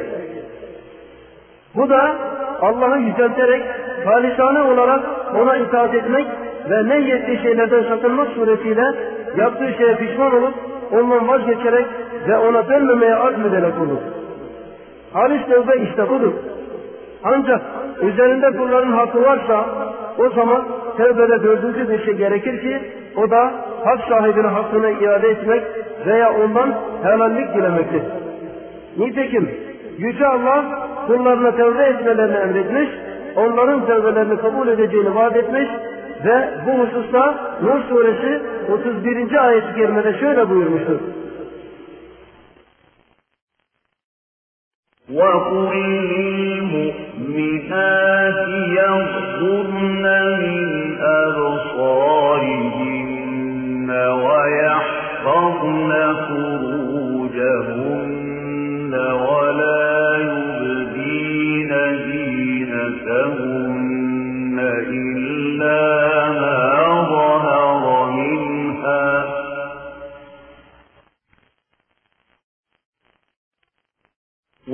Bu 1.74 1.90
da 1.90 2.14
Allah'ı 2.60 2.98
yücelterek 2.98 3.62
halisane 4.04 4.62
olarak 4.62 5.00
ona 5.42 5.56
itaat 5.56 5.94
etmek 5.94 6.26
ve 6.70 6.88
ne 6.88 7.00
yettiği 7.00 7.38
şeylerden 7.38 7.82
sakınmak 7.82 8.28
suretiyle 8.28 8.94
yaptığı 9.36 9.72
şeye 9.78 9.96
pişman 9.96 10.34
olup 10.34 10.54
ondan 10.92 11.28
vazgeçerek 11.28 11.86
ve 12.28 12.38
ona 12.38 12.68
dönmemeye 12.68 13.14
azmederek 13.14 13.74
olur. 13.80 13.98
Halis 15.12 15.46
tövbe 15.46 15.76
işte 15.76 16.08
budur. 16.08 16.32
Ancak 17.24 17.62
üzerinde 18.02 18.50
kulların 18.50 18.92
hakkı 18.92 19.22
varsa 19.22 19.64
o 20.18 20.28
zaman 20.28 20.64
tevbede 20.96 21.42
dördüncü 21.42 21.88
bir 21.88 22.04
şey 22.04 22.14
gerekir 22.14 22.60
ki 22.60 22.80
o 23.16 23.30
da 23.30 23.52
hak 23.84 24.00
sahibine 24.08 24.46
hakkını 24.46 24.90
iade 24.90 25.28
etmek 25.28 25.62
veya 26.06 26.32
ondan 26.44 26.74
helallik 27.02 27.54
dilemektir. 27.54 28.02
Nitekim 28.98 29.50
Yüce 29.98 30.26
Allah 30.26 30.64
kullarına 31.06 31.56
tevbe 31.56 31.82
etmelerini 31.82 32.36
emretmiş, 32.36 32.88
onların 33.36 33.86
tevbelerini 33.86 34.36
kabul 34.36 34.68
edeceğini 34.68 35.14
vaat 35.14 35.36
etmiş 35.36 35.68
ve 36.24 36.50
bu 36.66 36.72
hususta 36.72 37.34
Nur 37.62 37.82
suresi 37.88 38.42
31. 38.72 39.44
ayet-i 39.46 39.74
kerimede 39.74 40.18
şöyle 40.20 40.50
buyurmuştur. 40.50 41.00
وقل 45.10 45.74
للمؤمنات 47.24 48.40
يغضن 48.80 50.04
من 50.44 50.68
أبصارهن 51.24 52.74
ويحفظن 54.24 55.92
فروجهن 56.94 58.04
ولا 59.28 60.16
يبدين 60.28 61.72
زينتهن 62.06 63.54
إلا 64.88 66.13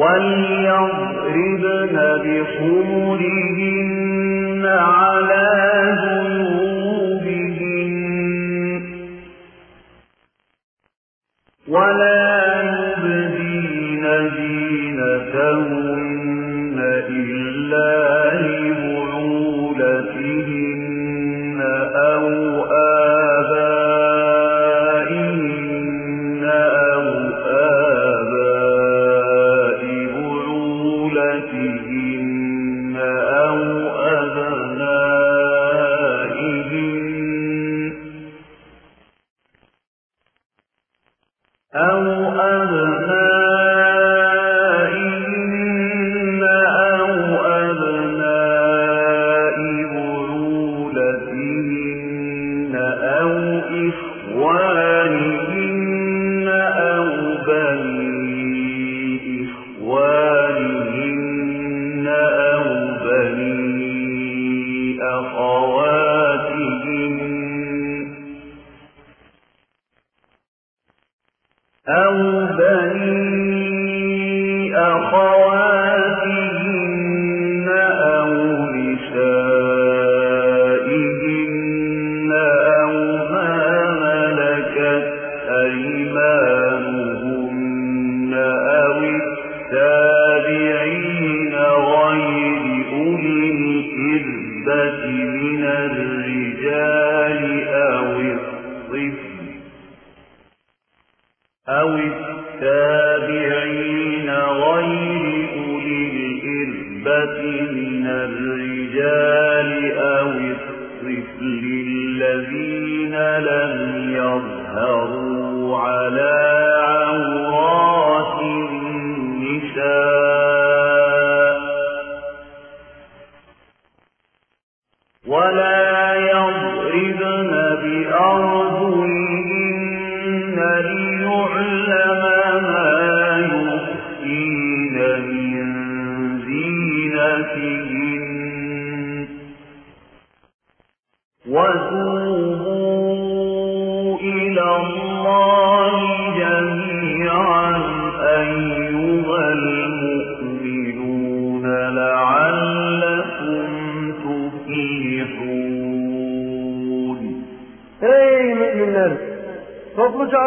وليضربن 0.01 1.97
بخمرهن 2.25 3.71
على 4.67 5.49
جيوبهن 7.21 7.93
ولا 11.69 12.40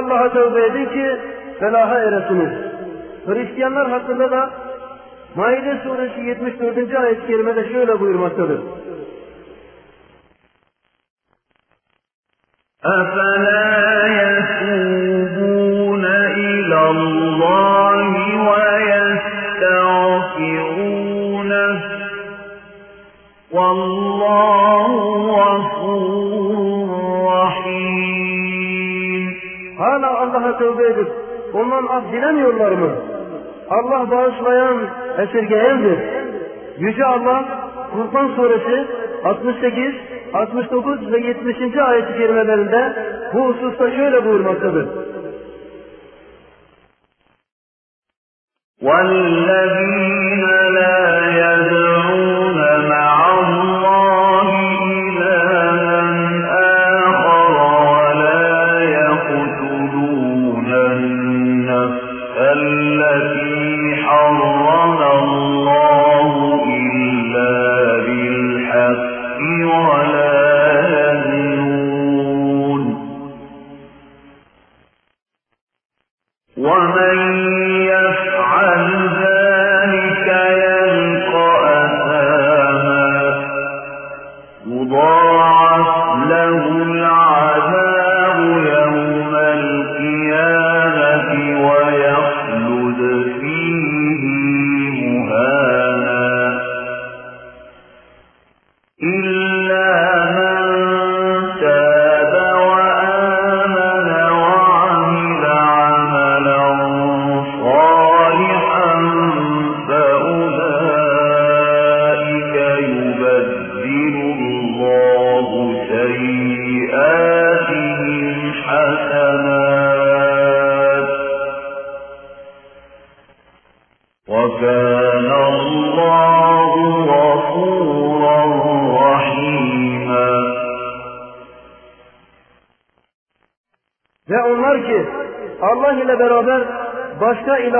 Allah'a 0.03 0.33
tövbe 0.33 0.65
edin 0.65 0.85
ki 0.85 1.19
felaha 1.59 1.99
eresiniz. 1.99 2.49
Hristiyanlar 3.25 3.89
hakkında 3.89 4.31
da 4.31 4.49
Maide 5.35 5.77
suresi 5.83 6.21
74. 6.21 6.95
ayet-i 6.95 7.27
kerimede 7.27 7.69
şöyle 7.69 7.99
buyurmaktadır. 7.99 8.59
Allah 34.03 34.11
bağışlayan, 34.11 34.77
esirgeyendir. 35.17 35.97
Yüce 36.77 37.05
Allah 37.05 37.45
Kurban 37.93 38.35
suresi 38.35 38.87
68, 39.23 39.93
69 40.33 41.11
ve 41.11 41.19
70. 41.19 41.77
ayet-i 41.77 42.17
kerimelerinde 42.17 42.93
bu 43.33 43.47
hususta 43.47 43.91
şöyle 43.91 44.25
buyurmaktadır. 44.25 44.87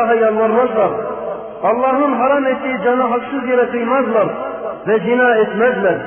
Başka 0.04 0.16
ilaha 0.16 0.26
yalvarmazlar. 0.26 0.91
Allah'ın 1.64 2.14
haram 2.14 2.45
ettiği 2.47 2.84
canı 2.84 3.01
haksız 3.04 3.49
yere 3.49 3.70
kıymazlar 3.70 4.28
ve 4.88 4.99
zina 4.99 5.36
etmezler. 5.36 5.97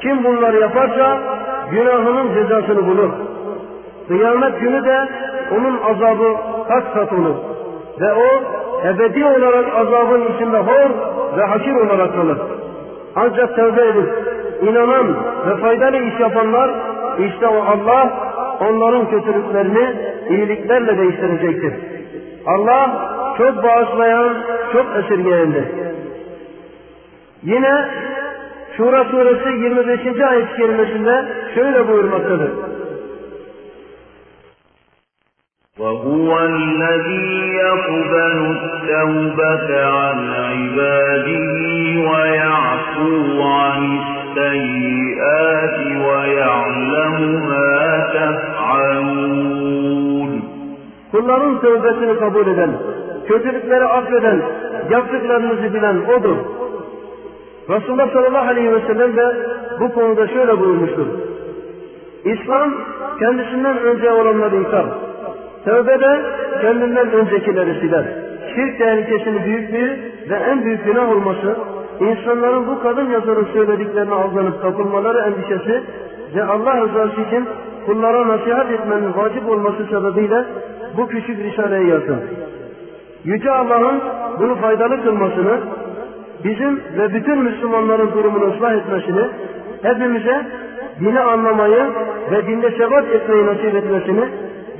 Kim 0.00 0.24
bunları 0.24 0.60
yaparsa 0.60 1.18
günahının 1.70 2.34
cezasını 2.34 2.86
bulur. 2.86 3.10
Kıyamet 4.08 4.60
günü 4.60 4.84
de 4.84 5.08
onun 5.56 5.78
azabı 5.90 6.34
kat 6.68 6.94
kat 6.94 7.12
olur. 7.12 7.34
Ve 8.00 8.12
o 8.12 8.28
ebedi 8.88 9.24
olarak 9.24 9.66
azabın 9.76 10.22
içinde 10.34 10.58
hor 10.58 10.90
ve 11.38 11.44
hakir 11.44 11.74
olarak 11.74 12.14
kalır. 12.14 12.38
Ancak 13.16 13.56
tövbe 13.56 13.82
edip 13.82 14.08
inanan 14.62 15.16
ve 15.46 15.56
faydalı 15.56 15.96
iş 15.96 16.20
yapanlar 16.20 16.70
işte 17.18 17.46
o 17.46 17.56
Allah 17.56 18.10
onların 18.60 19.10
kötülüklerini 19.10 19.96
iyiliklerle 20.30 20.98
değiştirecektir. 20.98 21.74
Allah 22.46 23.03
çok 23.37 23.63
bağışlayan, 23.63 24.37
çok 24.73 24.85
esirgeyendir. 24.95 25.65
Yine 27.43 27.85
Şura 28.79 29.03
suresi 29.03 29.49
25. 29.49 30.21
ayet-i 30.21 30.55
kerimesinde 30.57 31.25
şöyle 31.55 31.87
buyurmaktadır. 31.87 32.51
وهو 35.79 36.29
الذي 36.53 37.31
يقبل 37.65 38.37
التوبة 38.57 39.69
عن 39.97 40.19
عباده 40.49 41.59
ويعفو 42.09 43.13
عن 43.57 43.81
السيئات 44.03 45.77
ويعلم 46.05 47.15
ما 47.49 47.77
تفعلون 48.15 49.49
Kulların 51.11 51.61
tövbesini 51.61 52.19
kabul 52.19 52.47
eden, 52.47 52.71
kötülükleri 53.28 53.84
affeden, 53.84 54.42
yaptıklarınızı 54.90 55.74
bilen 55.74 55.96
O'dur. 55.96 56.36
Resulullah 57.68 58.12
sallallahu 58.12 58.48
aleyhi 58.48 58.72
ve 58.72 58.80
sellem 58.80 59.16
de 59.16 59.36
bu 59.80 59.92
konuda 59.92 60.28
şöyle 60.28 60.60
buyurmuştur. 60.60 61.06
İslam 62.24 62.74
kendisinden 63.18 63.78
önce 63.78 64.12
olanları 64.12 64.56
yıkar. 64.56 64.86
Tövbe 65.64 66.00
de 66.00 66.20
kendinden 66.60 67.12
öncekileri 67.12 67.80
siler. 67.80 68.04
Şirk 68.54 68.78
tehlikesinin 68.78 69.44
büyüklüğü 69.44 69.98
ve 70.30 70.34
en 70.34 70.64
büyük 70.64 70.84
günah 70.84 71.08
olması, 71.08 71.56
insanların 72.00 72.66
bu 72.66 72.82
kadın 72.82 73.10
yazarın 73.10 73.48
söylediklerine 73.52 74.14
aldanıp 74.14 74.62
kapılmaları 74.62 75.18
endişesi 75.18 75.82
ve 76.34 76.44
Allah 76.44 76.80
rızası 76.80 77.20
için 77.20 77.48
kullara 77.86 78.28
nasihat 78.28 78.70
etmenin 78.70 79.14
vacip 79.16 79.48
olması 79.48 79.86
sebebiyle 79.86 80.44
bu 80.96 81.06
küçük 81.06 81.38
risaleyi 81.38 81.88
yazdım. 81.88 82.20
Yüce 83.24 83.50
Allah'ın 83.50 84.00
bunu 84.40 84.54
faydalı 84.54 85.02
kılmasını, 85.02 85.60
bizim 86.44 86.80
ve 86.98 87.14
bütün 87.14 87.38
Müslümanların 87.38 88.12
durumunu 88.12 88.54
ıslah 88.54 88.72
etmesini, 88.72 89.24
hepimize 89.82 90.46
dini 91.00 91.20
anlamayı 91.20 91.84
ve 92.30 92.46
dinde 92.46 92.70
sebat 92.70 93.04
etmeyi 93.04 93.46
nasip 93.46 93.74
etmesini, 93.74 94.24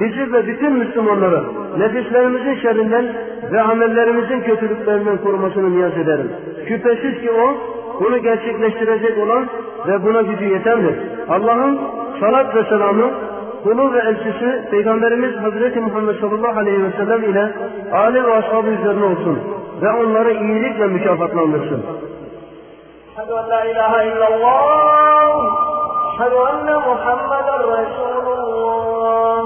bizi 0.00 0.32
ve 0.32 0.46
bütün 0.46 0.72
Müslümanları 0.72 1.44
nefislerimizin 1.78 2.54
şerrinden 2.54 3.04
ve 3.52 3.60
amellerimizin 3.60 4.40
kötülüklerinden 4.40 5.16
korumasını 5.16 5.76
niyaz 5.76 5.92
ederim. 5.92 6.30
Şüphesiz 6.68 7.20
ki 7.20 7.30
O, 7.30 7.54
bunu 8.00 8.18
gerçekleştirecek 8.18 9.18
olan 9.18 9.46
ve 9.88 10.04
buna 10.04 10.22
gücü 10.22 10.44
yetendir. 10.44 10.94
Allah'ın 11.28 11.78
salat 12.20 12.56
ve 12.56 12.64
selamı, 12.64 13.10
kulu 13.63 13.93
ve 13.93 13.99
elçisi 13.99 14.69
Peygamberimiz 14.71 15.35
Hazreti 15.35 15.79
Muhammed 15.79 16.19
sallallahu 16.19 16.59
aleyhi 16.59 16.83
ve 16.83 16.91
sellem 16.91 17.23
ile 17.23 17.53
âli 17.91 18.23
ve 18.23 18.33
ashabı 18.33 18.67
üzerine 18.67 19.05
olsun 19.05 19.39
ve 19.81 19.89
onları 19.89 20.33
iyilikle 20.33 20.85
mükafatlandırsın. 20.87 21.83
أشهد 23.19 23.31
أن 23.31 23.45
لا 23.53 23.61
إله 23.71 23.93
إلا 24.09 24.27
الله 24.33 25.31
أشهد 26.09 26.33
أن 26.51 26.67
محمدا 26.89 27.55
رسول 27.75 28.25
الله 28.37 29.41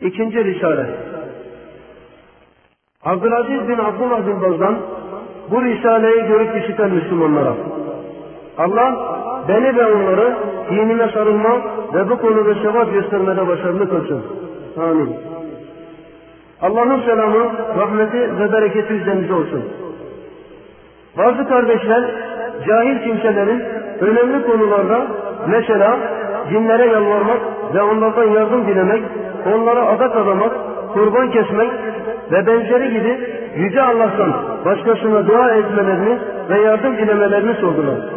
İkinci 0.00 0.44
Risale 0.44 0.86
Abdülaziz 3.04 3.68
bin 3.68 3.78
Abdullah 3.78 4.26
bin 4.26 4.42
Baz'dan 4.42 4.78
bu 5.50 5.62
Risale'yi 5.62 6.26
görüp 6.26 6.64
işiten 6.64 6.90
Müslümanlara 6.90 7.54
Allah 8.58 8.92
beni 9.47 9.77
ve 9.77 9.85
onları 9.85 10.37
dinine 10.69 11.11
sarılma 11.11 11.61
ve 11.93 12.09
bu 12.09 12.17
konuda 12.17 12.55
sebat 12.61 12.93
göstermede 12.93 13.47
başarılı 13.47 13.89
kılsın. 13.89 14.23
Amin. 14.81 15.15
Allah'ın 16.61 17.01
selamı, 17.01 17.51
rahmeti 17.79 18.39
ve 18.39 18.53
bereketi 18.53 18.93
üzerinize 18.93 19.33
olsun. 19.33 19.63
Bazı 21.17 21.47
kardeşler 21.47 22.03
cahil 22.67 23.03
kimselerin 23.03 23.63
önemli 24.01 24.45
konularda 24.45 25.07
mesela 25.47 25.97
cinlere 26.49 26.85
yalvarmak 26.85 27.39
ve 27.73 27.81
onlardan 27.81 28.23
yardım 28.23 28.67
dilemek, 28.67 29.03
onlara 29.55 29.87
adak 29.87 30.15
adamak, 30.15 30.51
kurban 30.93 31.31
kesmek 31.31 31.71
ve 32.31 32.47
benzeri 32.47 32.89
gibi 32.89 33.37
Yüce 33.55 33.81
Allah'tan 33.81 34.33
başkasına 34.65 35.27
dua 35.27 35.51
etmelerini 35.51 36.17
ve 36.49 36.61
yardım 36.61 36.97
dilemelerini 36.97 37.53
sordular. 37.53 38.16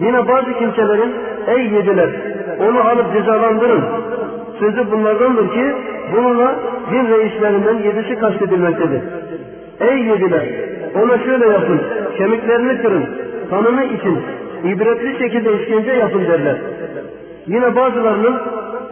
Yine 0.00 0.28
bazı 0.28 0.52
kimselerin 0.58 1.14
ey 1.46 1.64
yediler 1.72 2.10
onu 2.60 2.80
alıp 2.80 3.12
cezalandırın. 3.12 3.84
Sözü 4.58 4.90
bunlardandır 4.90 5.52
ki 5.52 5.74
bununla 6.16 6.56
din 6.90 7.08
reislerinden 7.08 7.74
yedisi 7.74 8.18
kastedilmektedir. 8.18 9.02
Ey 9.80 9.98
yediler 9.98 10.46
ona 11.02 11.18
şöyle 11.18 11.46
yapın 11.46 11.80
kemiklerini 12.18 12.82
kırın 12.82 13.04
kanını 13.50 13.84
için 13.84 14.18
ibretli 14.64 15.18
şekilde 15.18 15.62
işkence 15.62 15.92
yapın 15.92 16.24
derler. 16.26 16.56
Yine 17.46 17.76
bazılarının 17.76 18.40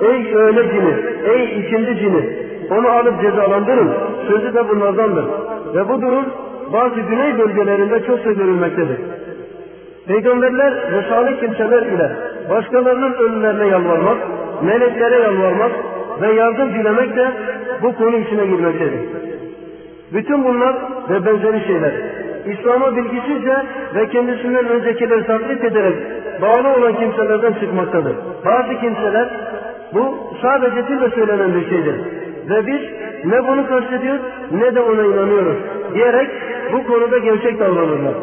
ey 0.00 0.34
öğle 0.34 0.62
cini, 0.62 0.94
ey 1.34 1.60
ikindi 1.60 1.98
cini 1.98 2.44
onu 2.70 2.88
alıp 2.88 3.22
cezalandırın. 3.22 3.90
Sözü 4.28 4.54
de 4.54 4.68
bunlardandır. 4.68 5.24
Ve 5.74 5.88
bu 5.88 6.02
durum 6.02 6.24
bazı 6.72 7.00
güney 7.00 7.38
bölgelerinde 7.38 8.06
çok 8.06 8.24
görülmektedir. 8.24 8.96
Peygamberler 10.06 10.72
ve 10.92 11.40
kimseler 11.40 11.82
ile 11.82 12.10
başkalarının 12.50 13.12
ölümlerine 13.12 13.66
yalvarmak, 13.66 14.16
meleklere 14.62 15.22
yalvarmak 15.22 15.72
ve 16.20 16.32
yardım 16.32 16.74
dilemek 16.74 17.16
de 17.16 17.28
bu 17.82 17.96
konu 17.96 18.16
içine 18.16 18.46
girmektedir. 18.46 19.00
Bütün 20.12 20.44
bunlar 20.44 20.74
ve 21.10 21.26
benzeri 21.26 21.66
şeyler 21.66 21.92
İslam'a 22.46 22.96
bilgisizce 22.96 23.56
ve 23.94 24.08
kendisinden 24.08 24.68
öncekileri 24.68 25.26
taklit 25.26 25.64
ederek 25.64 25.96
bağlı 26.42 26.68
olan 26.68 26.96
kimselerden 26.96 27.52
çıkmaktadır. 27.52 28.16
Bazı 28.44 28.80
kimseler 28.80 29.28
bu 29.94 30.18
sadece 30.42 30.88
dille 30.88 31.10
söylenen 31.10 31.54
bir 31.54 31.68
şeydir. 31.68 31.94
Ve 32.50 32.66
biz 32.66 32.80
ne 33.24 33.48
bunu 33.48 33.68
kastediyor 33.68 34.18
ne 34.52 34.74
de 34.74 34.80
ona 34.80 35.02
inanıyoruz 35.02 35.56
diyerek 35.94 36.30
bu 36.72 36.86
konuda 36.86 37.18
gevşek 37.18 37.60
davranırlar. 37.60 38.14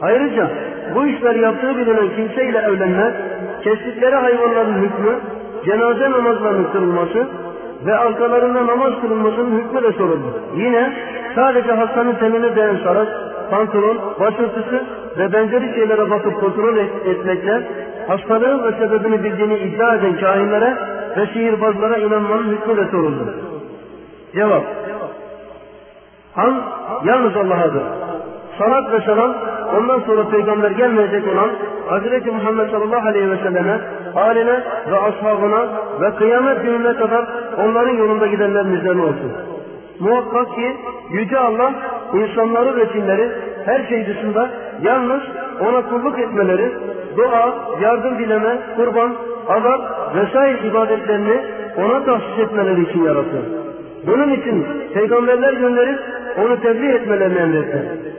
Ayrıca 0.00 0.50
bu 0.94 1.06
işler 1.06 1.34
yaptığı 1.34 1.76
bilinen 1.76 2.08
kimseyle 2.16 2.58
evlenme, 2.58 3.12
kestikleri 3.64 4.14
hayvanların 4.14 4.74
hükmü, 4.74 5.12
cenaze 5.64 6.10
namazlarının 6.10 6.72
kılınması 6.72 7.26
ve 7.86 7.98
arkalarında 7.98 8.66
namaz 8.66 8.92
kılınmasının 9.00 9.58
hükmü 9.58 9.82
de 9.82 9.92
soruldu. 9.92 10.34
Yine 10.56 10.92
sadece 11.34 11.72
hastanın 11.72 12.14
tenine 12.14 12.56
değen 12.56 12.76
sarat, 12.84 13.08
pantolon, 13.50 13.98
başörtüsü 14.20 14.82
ve 15.18 15.32
benzeri 15.32 15.74
şeylere 15.74 16.10
bakıp 16.10 16.40
kontrol 16.40 16.76
et, 16.76 16.90
etmekle 17.06 17.62
hastalığın 18.08 18.64
ve 18.64 18.72
sebebini 18.72 19.24
bildiğini 19.24 19.58
iddia 19.58 19.94
eden 19.94 20.16
kahinlere 20.20 20.76
ve 21.16 21.26
sihirbazlara 21.26 21.96
inanmanın 21.96 22.48
hükmü 22.48 22.76
de 22.76 22.90
soruldu. 22.90 23.34
Cevap. 24.34 24.62
Han 26.34 26.62
yalnız 27.04 27.36
Allah'adır. 27.36 27.82
Salat 28.60 28.92
ve 28.92 29.00
selam 29.00 29.34
ondan 29.76 30.00
sonra 30.00 30.28
peygamber 30.28 30.70
gelmeyecek 30.70 31.24
olan 31.28 31.50
Hz. 31.90 32.26
Muhammed 32.26 32.70
sallallahu 32.70 33.08
aleyhi 33.08 33.30
ve 33.30 33.36
selleme, 33.36 33.80
haline 34.14 34.60
ve 34.90 34.96
ashabına 34.98 35.68
ve 36.00 36.14
kıyamet 36.14 36.62
gününe 36.62 36.94
kadar 36.94 37.28
onların 37.58 37.96
yolunda 37.96 38.26
gidenlerin 38.26 38.72
üzerine 38.72 39.02
olsun. 39.02 39.32
Muhakkak 40.00 40.54
ki 40.54 40.76
Yüce 41.10 41.38
Allah 41.38 41.72
insanları 42.14 42.76
ve 42.76 42.92
cinleri 42.92 43.30
her 43.64 43.88
şey 43.88 44.06
dışında 44.06 44.50
yalnız 44.82 45.20
ona 45.60 45.82
kulluk 45.88 46.18
etmeleri, 46.18 46.72
dua, 47.16 47.54
yardım 47.80 48.18
dileme, 48.18 48.58
kurban, 48.76 49.14
azap 49.48 50.14
vesaire 50.14 50.68
ibadetlerini 50.68 51.40
ona 51.76 52.04
tahsis 52.04 52.38
etmeleri 52.38 52.82
için 52.82 53.04
yarattı. 53.04 53.42
Bunun 54.06 54.30
için 54.30 54.66
peygamberler 54.94 55.52
gönderip 55.52 55.98
onu 56.38 56.60
tebliğ 56.60 56.92
etmelerini 56.92 57.38
emretti. 57.38 58.10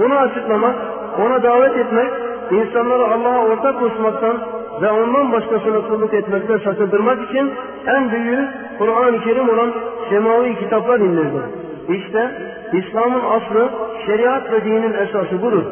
Bunu 0.00 0.14
açıklamak, 0.14 0.74
ona 1.18 1.42
davet 1.42 1.76
etmek, 1.76 2.10
insanları 2.50 3.06
Allah'a 3.06 3.44
ortak 3.44 3.80
koşmaktan 3.80 4.36
ve 4.82 4.90
ondan 4.90 5.32
başkasına 5.32 5.88
kulluk 5.88 6.14
etmekten 6.14 6.58
sakındırmak 6.58 7.30
için 7.30 7.50
en 7.86 8.10
büyüğü 8.10 8.48
Kur'an-ı 8.78 9.20
Kerim 9.20 9.48
olan 9.48 9.72
semavi 10.10 10.58
kitaplar 10.58 11.00
indirdi. 11.00 11.40
İşte 11.88 12.30
İslam'ın 12.72 13.20
aslı, 13.20 13.68
şeriat 14.06 14.52
ve 14.52 14.64
dinin 14.64 14.92
esası 14.92 15.42
budur. 15.42 15.62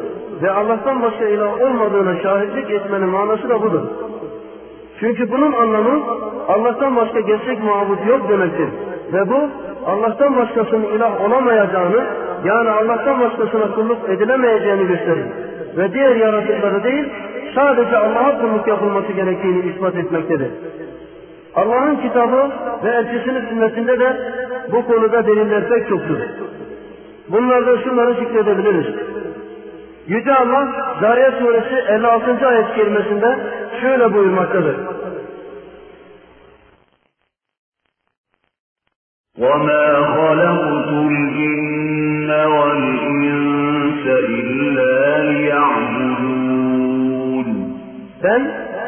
Ve 0.41 0.51
Allah'tan 0.51 1.01
başka 1.01 1.25
ilah 1.25 1.61
olmadığına 1.61 2.21
şahitlik 2.21 2.71
etmenin 2.71 3.09
manası 3.09 3.49
da 3.49 3.61
budur. 3.61 3.81
Çünkü 4.99 5.31
bunun 5.31 5.51
anlamı 5.51 6.01
Allah'tan 6.47 6.95
başka 6.95 7.19
gerçek 7.19 7.63
mabut 7.63 8.07
yok 8.07 8.29
demektir. 8.29 8.69
Ve 9.13 9.29
bu 9.29 9.49
Allah'tan 9.85 10.37
başkasının 10.37 10.95
ilah 10.95 11.21
olamayacağını 11.21 12.03
yani 12.45 12.69
Allah'tan 12.69 13.19
başkasına 13.19 13.75
kulluk 13.75 14.09
edilemeyeceğini 14.09 14.87
gösterir. 14.87 15.25
Ve 15.77 15.93
diğer 15.93 16.15
yaratıkları 16.15 16.83
değil 16.83 17.05
sadece 17.55 17.97
Allah'a 17.97 18.41
kulluk 18.41 18.67
yapılması 18.67 19.11
gerektiğini 19.11 19.71
ispat 19.71 19.95
etmektedir. 19.95 20.51
Allah'ın 21.55 21.95
kitabı 21.95 22.49
ve 22.83 22.89
elçisinin 22.89 23.49
sünnetinde 23.49 23.99
de 23.99 24.17
bu 24.71 24.85
konuda 24.85 25.27
deliller 25.27 25.69
pek 25.69 25.89
çoktur. 25.89 26.17
Bunlardan 27.29 27.77
şunları 27.83 28.13
zikredebiliriz. 28.13 28.95
Yüce 30.07 30.33
Allah 30.33 30.67
Zariyat 31.01 31.33
suresi 31.33 31.75
56. 31.89 32.47
ayet 32.47 32.75
kerimesinde 32.75 33.35
şöyle 33.81 34.13
buyurmaktadır. 34.13 34.75
وَمَا 39.38 39.86
خَلَقْتُ 40.16 40.90
الْجِنَّ 41.10 42.30
وَالْإِنسَ 42.54 44.04
إِلَّا 44.38 44.94
لِيَعْبُدُونَ 45.30 46.34
Ben 48.22 48.42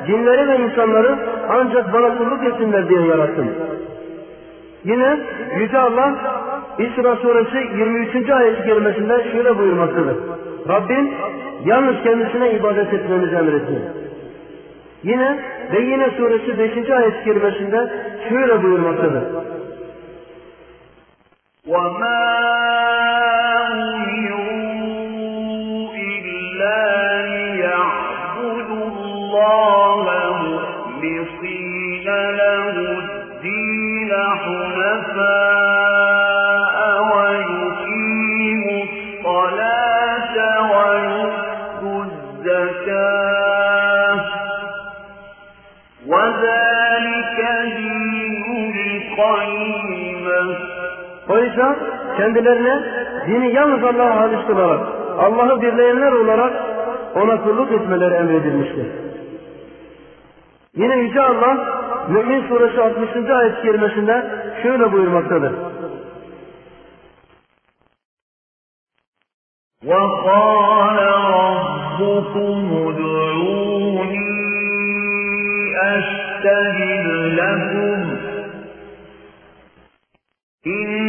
cinleri 0.06 0.48
ve 0.48 0.56
insanları 0.64 1.18
ancak 1.48 1.92
bana 1.92 2.18
kulluk 2.18 2.44
etsinler 2.44 2.88
diye 2.88 3.00
yarattım. 3.06 3.48
Yine 4.84 5.18
Yüce 5.58 5.78
Allah 5.78 6.14
İsra 6.78 7.16
suresi 7.16 7.58
23. 7.78 8.30
ayet 8.30 8.64
kerimesinde 8.64 9.24
şöyle 9.32 9.58
buyurmaktadır. 9.58 10.16
Rabbin 10.68 11.14
yalnız 11.64 12.02
kendisine 12.02 12.52
ibadet 12.52 12.94
etmenizi 12.94 13.36
emretti. 13.36 13.82
Yine 15.02 15.38
ve 15.72 15.80
yine 15.80 16.10
suresi 16.10 16.58
5. 16.58 16.90
ayet 16.90 17.24
kerimesinde 17.24 17.90
şöyle 18.28 18.62
buyurmaktadır. 18.62 19.22
وَمَا 21.67 22.90
Oysa 51.30 51.76
kendilerine 52.16 52.82
dini 53.26 53.54
yalnız 53.54 53.84
Allah'a 53.84 54.16
halis 54.16 54.46
kılarak, 54.46 54.80
Allah'ı 55.18 55.62
birleyenler 55.62 56.12
olarak 56.12 56.52
ona 57.14 57.42
kulluk 57.42 57.72
etmeleri 57.72 58.14
emredilmiştir. 58.14 58.86
Yine 60.74 60.96
Yüce 60.96 61.20
Allah 61.20 61.56
Mü'min 62.08 62.48
suresi 62.48 62.80
60. 62.82 63.30
ayet 63.30 63.62
kerimesinde 63.62 64.26
şöyle 64.62 64.92
buyurmaktadır. 64.92 65.52
وقال 69.86 70.98
ربكم 71.40 72.56
ادعوني 72.88 74.28
أستجب 75.94 77.06
لكم 77.40 78.16
إن 80.66 80.99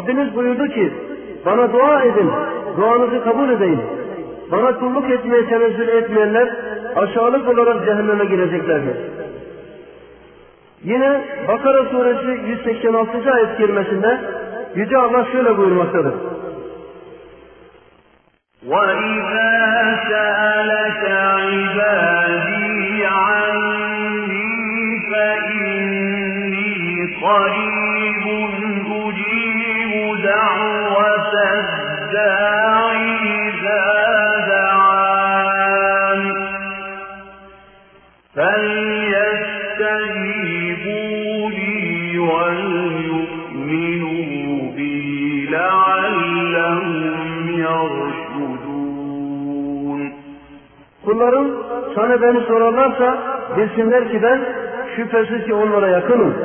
Rabbiniz 0.00 0.34
buyurdu 0.36 0.68
ki 0.68 0.92
bana 1.46 1.72
dua 1.72 2.02
edin, 2.02 2.30
duanızı 2.76 3.24
kabul 3.24 3.48
edeyim. 3.48 3.80
Bana 4.52 4.78
kulluk 4.78 5.10
etmeye 5.10 5.46
tenezzül 5.46 5.88
etmeyenler 5.88 6.48
aşağılık 6.96 7.48
olarak 7.48 7.84
cehenneme 7.84 8.24
gireceklerdir. 8.24 8.96
Yine 10.84 11.20
Bakara 11.48 11.84
suresi 11.84 12.50
186. 12.50 13.32
ayet 13.32 13.56
kerimesinde 13.58 14.20
Yüce 14.76 14.98
Allah 14.98 15.26
şöyle 15.32 15.56
buyurmaktadır. 15.58 16.14
وَإِذَا 18.68 19.52
سَأَلَكَ 20.10 20.79
Kullarım 51.31 51.51
sana 51.95 52.21
beni 52.21 52.41
sorarlarsa 52.41 53.17
bilsinler 53.57 54.11
ki 54.11 54.23
ben 54.23 54.39
şüphesiz 54.95 55.45
ki 55.45 55.53
onlara 55.53 55.87
yakınım. 55.87 56.35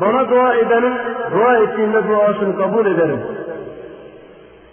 bana 0.00 0.30
dua 0.30 0.54
edenin 0.54 0.94
dua 1.32 1.56
ettiğinde 1.56 2.08
duasını 2.08 2.56
kabul 2.56 2.86
ederim. 2.86 3.20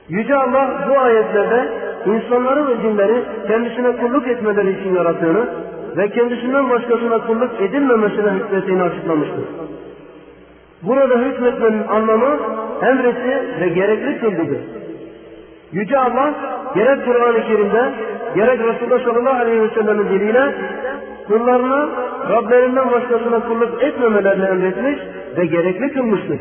Yüce 0.09 0.35
Allah 0.35 0.87
bu 0.89 0.99
ayetlerde 0.99 1.69
insanları 2.05 2.67
ve 2.67 2.81
cinleri 2.81 3.23
kendisine 3.47 3.97
kulluk 3.97 4.27
etmeleri 4.27 4.79
için 4.79 4.95
yarattığını 4.95 5.47
ve 5.97 6.09
kendisinden 6.09 6.69
başkasına 6.69 7.19
kulluk 7.19 7.61
edilmemesine 7.61 8.29
hükmettiğini 8.31 8.83
açıklamıştır. 8.83 9.43
Burada 10.83 11.15
hükmetmenin 11.15 11.87
anlamı 11.87 12.37
emretti 12.81 13.61
ve 13.61 13.67
gerekli 13.67 14.19
kıldıdır. 14.19 14.59
Yüce 15.71 15.97
Allah 15.97 16.33
gerek 16.75 17.05
Kur'an-ı 17.05 17.43
Kerim'de 17.47 17.91
gerek 18.35 18.59
Resulullah 18.59 19.05
sallallahu 19.05 19.41
aleyhi 19.41 19.61
ve 19.61 19.69
sellem'in 19.69 20.09
diliyle 20.09 20.55
kullarına 21.27 21.89
Rablerinden 22.29 22.91
başkasına 22.91 23.39
kulluk 23.39 23.83
etmemelerini 23.83 24.45
emretmiş 24.45 24.99
ve 25.37 25.45
gerekli 25.45 25.93
kılmıştır. 25.93 26.39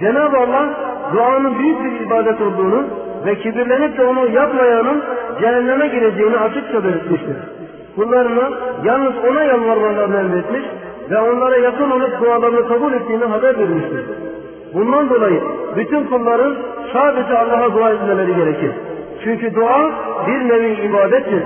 Cenab-ı 0.00 0.36
Allah 0.38 0.68
duanın 1.14 1.58
büyük 1.58 1.84
bir 1.84 2.06
ibadet 2.06 2.40
olduğunu 2.40 2.84
ve 3.26 3.34
kibirlenip 3.34 3.98
de 3.98 4.04
onu 4.04 4.30
yapmayanın 4.30 5.02
cehenneme 5.40 5.86
gireceğini 5.86 6.36
açıkça 6.36 6.84
belirtmiştir. 6.84 7.36
Kullarına 7.96 8.50
yalnız 8.84 9.12
ona 9.30 9.42
yalvarmalarını 9.42 10.18
emretmiş 10.18 10.62
ve 11.10 11.18
onlara 11.18 11.56
yakın 11.56 11.90
olup 11.90 12.20
dualarını 12.20 12.68
kabul 12.68 12.92
ettiğini 12.92 13.24
haber 13.24 13.58
vermiştir. 13.58 14.04
Bundan 14.74 15.10
dolayı 15.10 15.42
bütün 15.76 16.04
kulların 16.04 16.56
sadece 16.92 17.38
Allah'a 17.38 17.72
dua 17.72 17.90
etmeleri 17.90 18.36
gerekir. 18.36 18.72
Çünkü 19.23 19.55
dua 19.55 19.91
bir 20.27 20.49
nevi 20.49 20.73
ibadettir 20.73 21.43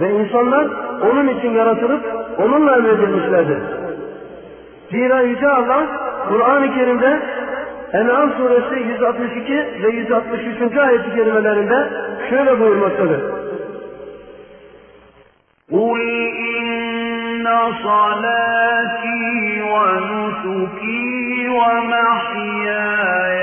ve 0.00 0.10
insanlar 0.10 0.66
onun 1.10 1.28
için 1.28 1.50
yaratılıp 1.50 2.02
onunla 2.38 2.76
emredilmişlerdir. 2.76 3.58
Zira 4.90 5.20
Yüce 5.20 5.48
Allah 5.48 5.86
Kur'an-ı 6.28 6.74
Kerim'de 6.74 7.18
En'am 7.92 8.32
suresi 8.32 8.88
162 8.88 9.52
ve 9.82 9.90
163. 9.90 10.76
ayet-i 10.76 11.14
kerimelerinde 11.14 11.88
şöyle 12.30 12.60
buyurmaktadır. 12.60 13.42
قل 15.72 16.00
إن 16.54 17.46
صلاتي 17.82 19.62
ونسكي 19.72 21.48
ومحياي 21.58 23.35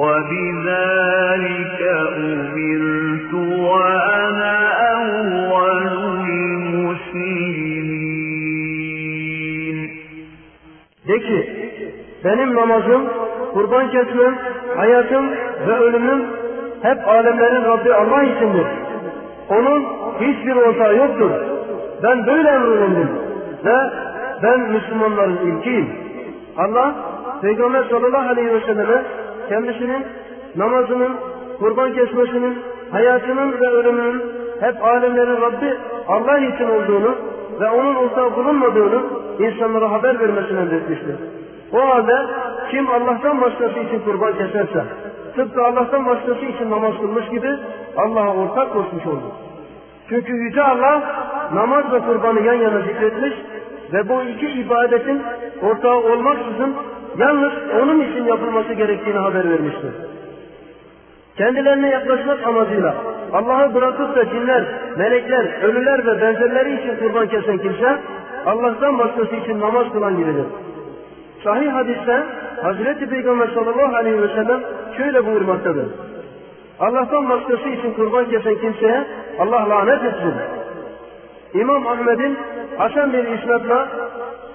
وبذلك 0.00 1.80
أمرت 2.16 3.32
وأنا 3.58 4.56
أول 4.92 5.82
المسلمين 6.46 7.66
De 11.08 11.18
ki, 11.18 11.38
benim 12.24 12.54
namazım, 12.54 13.02
kurban 13.52 13.90
kesmem, 13.90 14.38
hayatım 14.76 15.30
ve 15.66 15.72
ölümüm 15.72 16.24
hep 16.82 17.08
alemlerin 17.08 17.64
Rabbi 17.64 17.94
Allah 17.94 18.22
içindir. 18.22 18.66
Onun 19.48 19.84
hiçbir 20.20 20.56
ortağı 20.56 20.96
yoktur. 20.96 21.30
Ben 22.02 22.26
böyle 22.26 22.48
emrolundum 22.48 23.08
ve 23.64 23.76
ben 24.42 24.60
Müslümanların 24.60 25.36
ilkiyim. 25.36 25.88
Allah, 26.56 26.94
Peygamber 27.42 27.84
sallallahu 27.84 28.28
aleyhi 28.28 28.52
ve 28.54 28.60
selleme 28.60 29.02
kendisinin 29.51 30.05
namazının, 30.55 31.11
kurban 31.59 31.93
kesmesinin, 31.93 32.57
hayatının 32.91 33.51
ve 33.61 33.67
ölümünün 33.67 34.21
hep 34.59 34.83
alemlerin 34.83 35.41
Rabbi 35.41 35.77
Allah 36.07 36.37
için 36.37 36.69
olduğunu 36.69 37.15
ve 37.59 37.69
onun 37.69 37.95
ortağı 37.95 38.35
bulunmadığını 38.35 39.01
insanlara 39.39 39.91
haber 39.91 40.19
vermesini 40.19 40.59
emretmiştir. 40.59 41.15
O 41.73 41.79
halde 41.79 42.15
kim 42.71 42.87
Allah'tan 42.87 43.41
başkası 43.41 43.79
için 43.79 43.99
kurban 43.99 44.33
keserse, 44.33 44.83
tıpkı 45.35 45.63
Allah'tan 45.63 46.05
başkası 46.05 46.45
için 46.45 46.71
namaz 46.71 46.93
kılmış 47.01 47.29
gibi 47.29 47.49
Allah'a 47.97 48.35
ortak 48.35 48.73
koşmuş 48.73 49.05
olur. 49.05 49.31
Çünkü 50.09 50.33
Yüce 50.33 50.61
Allah 50.61 51.01
namaz 51.53 51.93
ve 51.93 51.99
kurbanı 51.99 52.41
yan 52.41 52.53
yana 52.53 52.79
zikretmiş 52.79 53.33
ve 53.93 54.09
bu 54.09 54.21
iki 54.21 54.47
ibadetin 54.47 55.21
ortağı 55.61 55.95
olmaksızın 55.95 56.75
yalnız 57.17 57.53
onun 57.81 58.01
için 58.01 58.23
yapılması 58.25 58.73
gerektiğini 58.73 59.17
haber 59.17 59.49
vermiştir. 59.49 59.91
Kendilerine 61.37 61.89
yaklaşmak 61.89 62.47
amacıyla 62.47 62.95
Allah'ı 63.33 63.73
bırakıp 63.73 64.15
da 64.15 64.29
cinler, 64.29 64.63
melekler, 64.97 65.63
ölüler 65.63 66.05
ve 66.05 66.21
benzerleri 66.21 66.81
için 66.81 66.97
kurban 66.99 67.27
kesen 67.27 67.57
kimse 67.57 67.97
Allah'tan 68.45 68.99
başkası 68.99 69.35
için 69.35 69.59
namaz 69.59 69.85
kılan 69.93 70.17
gibidir. 70.17 70.45
Sahih 71.43 71.73
hadiste 71.73 72.23
Hazreti 72.61 73.09
Peygamber 73.09 73.47
sallallahu 73.47 73.95
aleyhi 73.95 74.21
ve 74.21 74.27
sellem 74.27 74.61
şöyle 74.97 75.25
buyurmaktadır. 75.25 75.85
Allah'tan 76.79 77.29
başkası 77.29 77.69
için 77.69 77.93
kurban 77.93 78.25
kesen 78.25 78.55
kimseye 78.55 79.03
Allah 79.39 79.69
lanet 79.69 80.03
etsin. 80.03 80.33
İmam 81.53 81.87
Ahmet'in 81.87 82.37
Hasan 82.77 83.13
bir 83.13 83.27
isnatla 83.27 83.87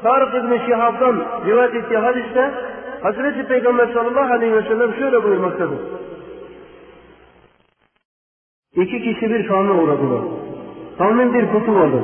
Tarık 0.02 0.34
İbni 0.34 0.60
Şihab'dan 0.66 1.24
rivayet 1.46 1.74
ettiği 1.74 1.98
hadiste 1.98 2.50
Hazreti 3.02 3.46
Peygamber 3.48 3.86
sallallahu 3.86 4.32
aleyhi 4.32 4.52
ve 4.52 4.62
sellem 4.62 4.94
şöyle 4.94 5.24
buyurmaktadır. 5.24 5.78
İki 8.74 9.02
kişi 9.02 9.30
bir 9.30 9.48
kavme 9.48 9.72
uğradılar. 9.72 10.20
Kavmin 10.98 11.34
bir 11.34 11.46
kutu 11.52 11.74
vardı 11.74 12.02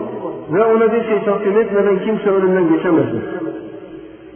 ve 0.53 0.65
ona 0.65 0.93
bir 0.93 1.05
şey 1.05 1.25
takdim 1.25 1.59
etmeden 1.59 1.99
kimse 1.99 2.31
önünden 2.31 2.77
geçemezdi. 2.77 3.21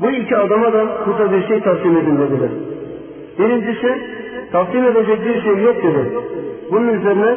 Bu 0.00 0.10
iki 0.10 0.36
adama 0.36 0.72
da 0.72 0.86
kuta 1.04 1.32
bir 1.32 1.46
şey 1.48 1.60
takdim 1.60 1.96
edin 1.96 2.18
dediler. 2.18 2.50
Birincisi 3.38 4.02
takdim 4.52 4.84
edecek 4.84 5.24
bir 5.26 5.42
şey 5.42 5.62
yok 5.62 5.76
dedi. 5.82 6.18
Bunun 6.72 6.88
üzerine 6.88 7.36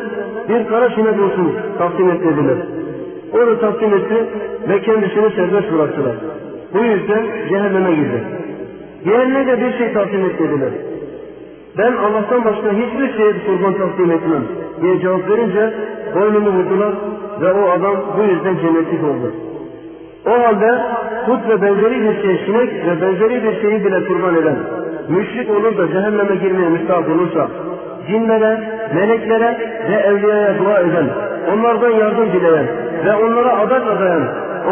bir 0.50 0.68
kara 0.68 0.90
sinek 0.90 1.22
olsun 1.22 1.56
takdim 1.78 2.10
et 2.10 2.24
dediler. 2.24 2.58
Onu 3.34 3.60
takdim 3.60 3.94
etti 3.94 4.26
ve 4.70 4.82
kendisini 4.82 5.30
serbest 5.36 5.74
bıraktılar. 5.74 6.16
Bu 6.74 6.84
yüzden 6.84 7.26
cehenneme 7.50 7.96
girdi. 7.96 8.24
Diğerine 9.06 9.48
de 9.48 9.62
bir 9.62 9.78
şey 9.78 9.94
takdim 9.94 10.26
et 10.26 10.40
dediler. 10.40 10.70
Ben 11.78 11.94
Allah'tan 11.94 12.46
başka 12.46 12.72
hiçbir 12.72 13.18
şeye 13.18 13.34
kurban 13.46 13.74
takdim 13.74 14.12
etmem 14.12 14.44
diye 14.82 15.00
cevap 15.00 15.30
verince 15.30 15.74
boynunu 16.16 16.50
vurdular 16.50 16.94
ve 17.42 17.54
o 17.54 17.70
adam 17.70 17.96
bu 18.18 18.24
yüzden 18.24 18.56
cennetlik 18.62 19.04
oldu. 19.04 19.34
O 20.26 20.32
halde 20.32 20.82
put 21.26 21.50
ve 21.50 21.62
benzeri 21.62 22.02
bir 22.02 22.22
şey 22.22 22.46
sinek 22.46 22.70
ve 22.86 23.02
benzeri 23.02 23.44
bir 23.44 23.62
şeyi 23.62 23.86
bile 23.86 24.06
kurban 24.06 24.36
eden, 24.36 24.58
müşrik 25.10 25.50
olur 25.50 25.78
da 25.78 25.88
cehenneme 25.88 26.36
girmeye 26.36 26.70
müstahak 26.70 27.10
olursa, 27.10 27.48
cinlere, 28.08 28.60
meleklere 28.94 29.58
ve 29.90 29.96
evliyaya 29.96 30.60
dua 30.60 30.80
eden, 30.80 31.10
onlardan 31.54 31.90
yardım 31.90 32.32
dileyen 32.32 32.68
ve 33.06 33.16
onlara 33.16 33.60
adak 33.60 33.88
adayan, 33.88 34.24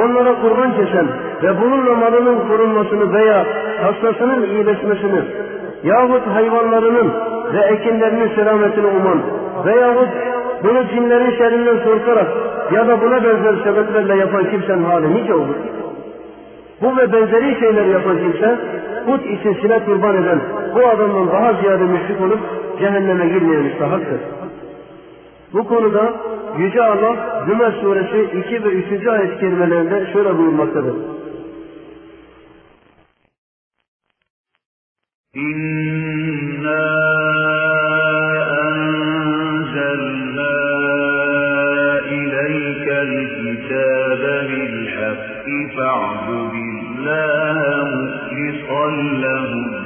onlara 0.03 0.41
kurban 0.41 0.71
kesen 0.71 1.07
ve 1.43 1.61
bununla 1.61 1.95
malının 1.95 2.47
korunmasını 2.47 3.13
veya 3.13 3.45
hastasının 3.81 4.43
iyileşmesini 4.43 5.21
yahut 5.83 6.27
hayvanlarının 6.27 7.13
ve 7.53 7.59
ekinlerinin 7.59 8.35
selametini 8.35 8.85
uman 8.85 9.21
veyahut 9.65 10.09
bunu 10.63 10.87
cinlerin 10.87 11.37
şerrinden 11.37 11.83
korkarak 11.83 12.27
ya 12.71 12.87
da 12.87 13.01
buna 13.01 13.23
benzer 13.23 13.63
sebeplerle 13.63 14.15
yapan 14.15 14.49
kimsenin 14.51 14.83
hali 14.83 15.13
nice 15.13 15.33
olur 15.33 15.55
bu 16.81 16.97
ve 16.97 17.13
benzeri 17.13 17.59
şeyler 17.59 17.85
yapan 17.85 18.17
kimse 18.17 18.59
put 19.05 19.25
içesine 19.25 19.85
kurban 19.85 20.23
eden 20.23 20.41
bu 20.75 20.87
adamdan 20.87 21.27
daha 21.27 21.53
ziyade 21.53 21.83
müşrik 21.83 22.21
olup 22.21 22.39
cehenneme 22.79 23.27
girmeye 23.27 23.61
müstahaktır. 23.61 24.19
Bu 25.53 25.67
konuda 25.67 26.13
Yüce 26.57 26.83
Allah 26.83 27.43
Zümer 27.47 27.71
suresi 27.71 28.37
2 28.37 28.63
ve 28.63 28.69
3. 28.69 29.07
ayet 29.07 29.39
kelimelerinde 29.39 30.13
şöyle 30.13 30.37
buyurmaktadır. 30.37 30.95
İnna 35.35 36.77
فاعبد 45.75 46.53
الله 46.53 47.59
مخلصا 47.95 48.85
له 49.23 49.76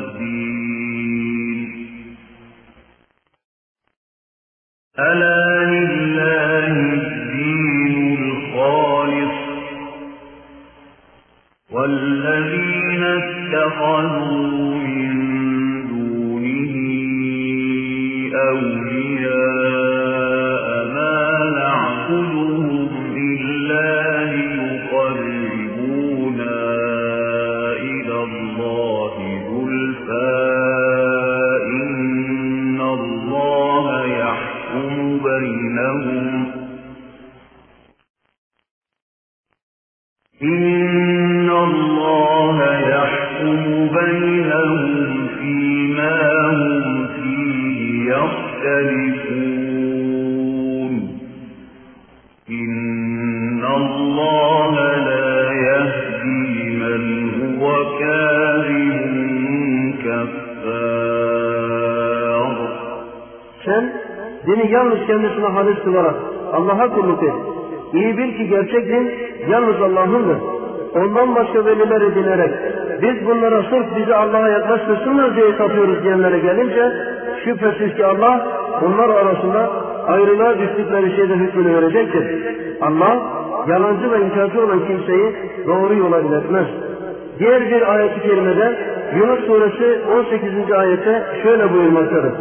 gerçek 68.71 68.87
din 68.87 69.11
yalnız 69.51 69.81
Allah'ındır. 69.81 70.37
Ondan 70.95 71.35
başka 71.35 71.65
veliler 71.65 72.01
edinerek 72.01 72.51
biz 73.01 73.27
bunlara 73.27 73.63
sırf 73.63 73.97
bizi 73.97 74.15
Allah'a 74.15 74.49
yaklaştırsınlar 74.49 75.35
diye 75.35 75.57
tapıyoruz 75.57 76.03
diyenlere 76.03 76.39
gelince 76.39 76.91
şüphesiz 77.43 77.95
ki 77.95 78.05
Allah 78.05 78.47
onlar 78.85 79.09
arasında 79.09 79.69
ayrılığa 80.07 80.59
düştükleri 80.59 81.15
şeyde 81.15 81.33
hükmünü 81.35 81.75
verecektir. 81.75 82.23
Allah 82.81 83.19
yalancı 83.67 84.11
ve 84.11 84.25
inkarcı 84.25 84.61
olan 84.65 84.79
kimseyi 84.87 85.35
doğru 85.67 85.95
yola 85.95 86.19
iletmez. 86.19 86.67
Diğer 87.39 87.61
bir 87.71 87.93
ayet-i 87.93 88.21
kerimede 88.21 88.77
Yunus 89.15 89.45
suresi 89.45 89.99
18. 90.17 90.71
ayette 90.71 91.23
şöyle 91.43 91.73
buyurmaktadır. 91.73 92.31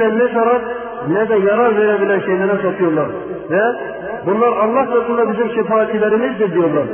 Kendilerine 0.00 0.24
ne 0.24 0.34
zarar 0.34 0.62
ne 1.08 1.28
de 1.28 1.48
yarar 1.48 1.76
verebilen 1.76 2.20
şeylere 2.20 2.62
satıyorlar. 2.62 3.06
Ve 3.50 3.60
bunlar 4.26 4.48
Allah 4.48 4.86
katında 4.86 5.32
bizim 5.32 5.50
şefaatçilerimizdir 5.50 6.54
diyorlar. 6.54 6.84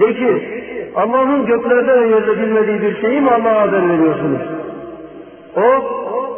De 0.00 0.14
ki 0.14 0.60
Allah'ın 0.96 1.46
göklerde 1.46 2.00
ve 2.00 2.08
yerde 2.08 2.42
bilmediği 2.42 2.82
bir 2.82 3.00
şeyi 3.00 3.20
mi 3.20 3.30
Allah'a 3.30 3.60
haber 3.62 3.88
veriyorsunuz? 3.88 4.40
O 5.56 5.66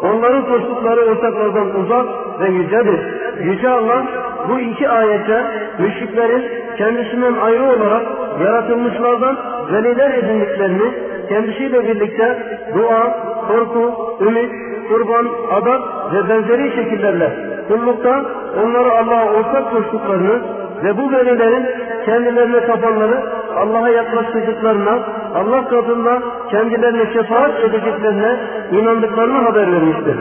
onların 0.07 0.47
koştukları 0.47 1.01
ortaklardan 1.01 1.81
uzak 1.81 2.07
ve 2.41 2.49
yücedir. 2.49 3.01
Yüce 3.45 3.69
Allah 3.69 4.07
bu 4.49 4.61
iki 4.61 4.89
ayette 4.89 5.43
müşriklerin 5.79 6.43
kendisinden 6.79 7.35
ayrı 7.35 7.65
olarak 7.65 8.03
yaratılmışlardan 8.45 9.37
veliler 9.73 10.11
edindiklerini 10.11 10.93
kendisiyle 11.29 11.89
birlikte 11.89 12.39
dua, 12.75 13.17
korku, 13.49 13.95
ümit, 14.21 14.51
kurban, 14.89 15.29
adak 15.51 15.96
ve 16.13 16.29
benzeri 16.29 16.71
şekillerle 16.77 17.33
kullukta 17.69 18.25
onları 18.65 18.93
Allah'a 18.93 19.33
ortak 19.33 19.71
koştuklarını 19.71 20.41
ve 20.85 20.97
bu 20.99 21.13
velilerin 21.13 21.67
kendilerine 22.05 22.67
tapanları 22.67 23.23
Allah'a 23.57 23.89
yaklaştırdıklarına, 23.89 24.99
Allah 25.35 25.69
katında 25.69 26.23
kendilerine 26.51 27.13
şefaat 27.13 27.61
edeceklerine 27.61 28.37
inandıklarını 28.73 29.39
haber 29.39 29.73
vermiştir. 29.73 30.17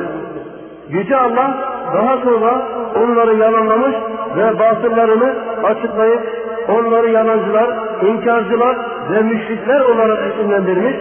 Yüce 0.90 1.18
Allah 1.18 1.58
daha 1.94 2.18
sonra 2.18 2.62
onları 3.04 3.36
yalanlamış 3.36 3.96
ve 4.38 4.60
batıllarını 4.60 5.36
açıklayıp 5.64 6.22
onları 6.70 7.10
yalancılar, 7.10 7.70
inkarcılar 8.02 8.78
ve 9.12 9.22
müşrikler 9.22 9.82
olarak 9.82 10.34
isimlendirmiş, 10.34 10.96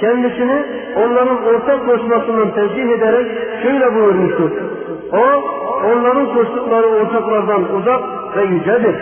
kendisini 0.00 0.64
onların 0.96 1.44
ortak 1.44 1.86
koşmasından 1.86 2.50
tezih 2.54 2.88
ederek 2.88 3.26
şöyle 3.62 3.94
buyurmuştur. 3.94 4.50
O, 5.12 5.24
onların 5.86 6.34
koştukları 6.34 6.86
ortaklardan 6.86 7.74
uzak 7.74 8.00
ve 8.36 8.42
yücedir. 8.42 8.96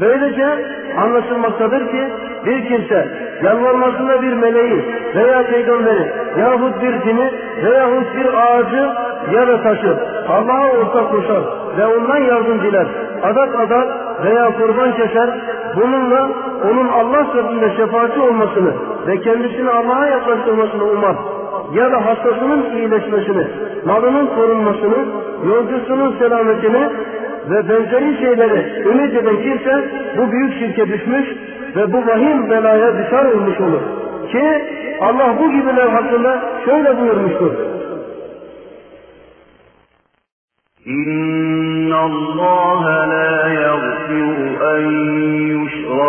Böylece 0.00 0.46
anlaşılmaktadır 0.96 1.90
ki 1.90 2.08
bir 2.46 2.68
kimse 2.68 3.08
yalvarmasında 3.42 4.22
bir 4.22 4.32
meleği 4.32 4.84
veya 5.14 5.46
peygamberi 5.46 6.12
yahut 6.40 6.82
bir 6.82 7.02
cini 7.02 7.30
veyahut 7.64 8.16
bir 8.16 8.26
ağacı 8.34 8.90
ya 9.32 9.48
da 9.48 9.62
taşı 9.62 9.96
Allah'a 10.28 10.70
ortak 10.70 11.10
koşar 11.10 11.42
ve 11.78 11.86
ondan 11.86 12.18
yardım 12.18 12.60
diler. 12.62 12.86
Adak 13.22 13.60
adar 13.60 13.88
veya 14.24 14.56
kurban 14.58 14.96
keser. 14.96 15.30
Bununla 15.76 16.28
onun 16.70 16.88
Allah 16.88 17.32
katında 17.32 17.70
şefaatçi 17.76 18.20
olmasını 18.20 18.72
ve 19.06 19.20
kendisini 19.20 19.70
Allah'a 19.70 20.06
yaklaştırmasını 20.06 20.84
umar 20.84 21.16
ya 21.74 21.92
da 21.92 22.06
hastasının 22.06 22.76
iyileşmesini, 22.76 23.46
malının 23.86 24.26
korunmasını, 24.26 25.06
yolcusunun 25.46 26.18
selametini 26.18 26.88
ve 27.50 27.68
benzeri 27.68 28.18
şeyleri 28.20 28.88
ümit 28.88 29.14
eden 29.14 29.36
kimse 29.36 29.84
bu 30.16 30.32
büyük 30.32 30.58
şirke 30.58 30.88
düşmüş 30.88 31.26
ve 31.76 31.92
bu 31.92 32.06
vahim 32.06 32.50
belaya 32.50 32.98
düşer 32.98 33.24
olmuş 33.24 33.60
olur. 33.60 33.80
Ki 34.32 34.62
Allah 35.00 35.34
bu 35.40 35.50
gibiler 35.50 35.88
hakkında 35.88 36.42
şöyle 36.64 37.00
buyurmuştur. 37.00 37.52
İnna 40.86 41.96
Allah 41.96 43.08
la 43.08 43.48
yaghfiru 43.48 44.76
en 44.76 45.29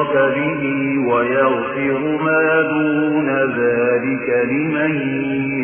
يشرك 0.01 0.15
به 0.37 0.63
ويغفر 1.09 1.99
ما 2.25 2.63
دون 2.63 3.29
ذلك 3.59 4.29
لمن 4.51 4.93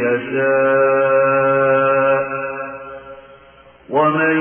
يشاء 0.04 1.42
ومن 3.90 4.36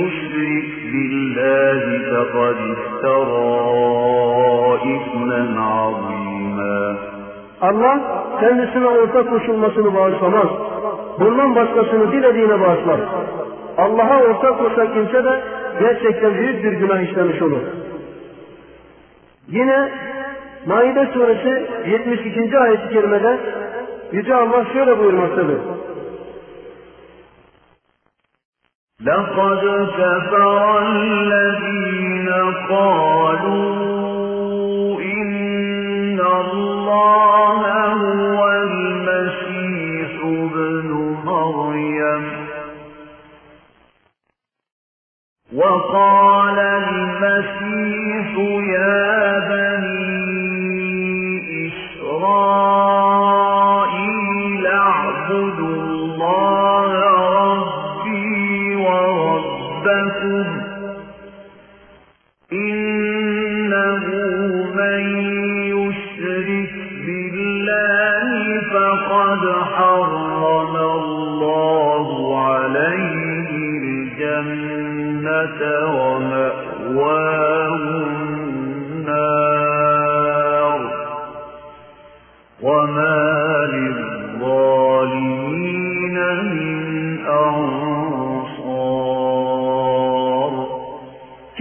يشرك 0.00 0.70
بالله 0.92 1.80
فقد 2.10 2.56
افترى 2.76 3.56
إثما 4.96 5.40
عظيما 5.60 6.96
Allah 7.60 8.00
kendisine 8.40 8.86
ortak 8.86 9.30
koşulmasını 9.30 9.94
bağışlamaz. 9.94 10.46
Bundan 11.20 11.54
başkasını 11.54 12.12
dilediğine 12.12 12.60
bağışlar. 12.60 13.00
Allah'a 13.78 14.22
ortak 14.22 14.58
koşan 14.58 14.88
kimse 14.94 15.24
de 15.24 15.40
gerçekten 15.80 16.34
büyük 16.34 16.64
bir 16.64 16.72
günah 16.72 17.00
işlemiş 17.00 17.42
olur. 17.42 17.60
Yine 19.51 19.91
Maide 20.65 21.05
suresi 21.13 21.67
72. 21.87 22.59
ayet-i 22.59 22.89
kerimede 22.93 23.39
Yüce 24.11 24.35
Allah 24.35 24.65
şöyle 24.73 24.99
buyurmaktadır. 24.99 25.59
لَقَدْ 29.07 29.63
كَفَرَ 29.97 30.43
الَّذ۪ينَ 30.87 32.29
قَالُوا 32.71 33.71
اِنَّ 35.15 36.19
اللّٰهَ 36.41 37.61
هُوَ 38.01 38.39
الْمَس۪يحُ 38.67 40.13
بْنُ 40.55 40.89
المسيح 47.23 48.37
يا 48.73 49.39
بني 49.49 50.91
إسرائيل. 51.67 52.90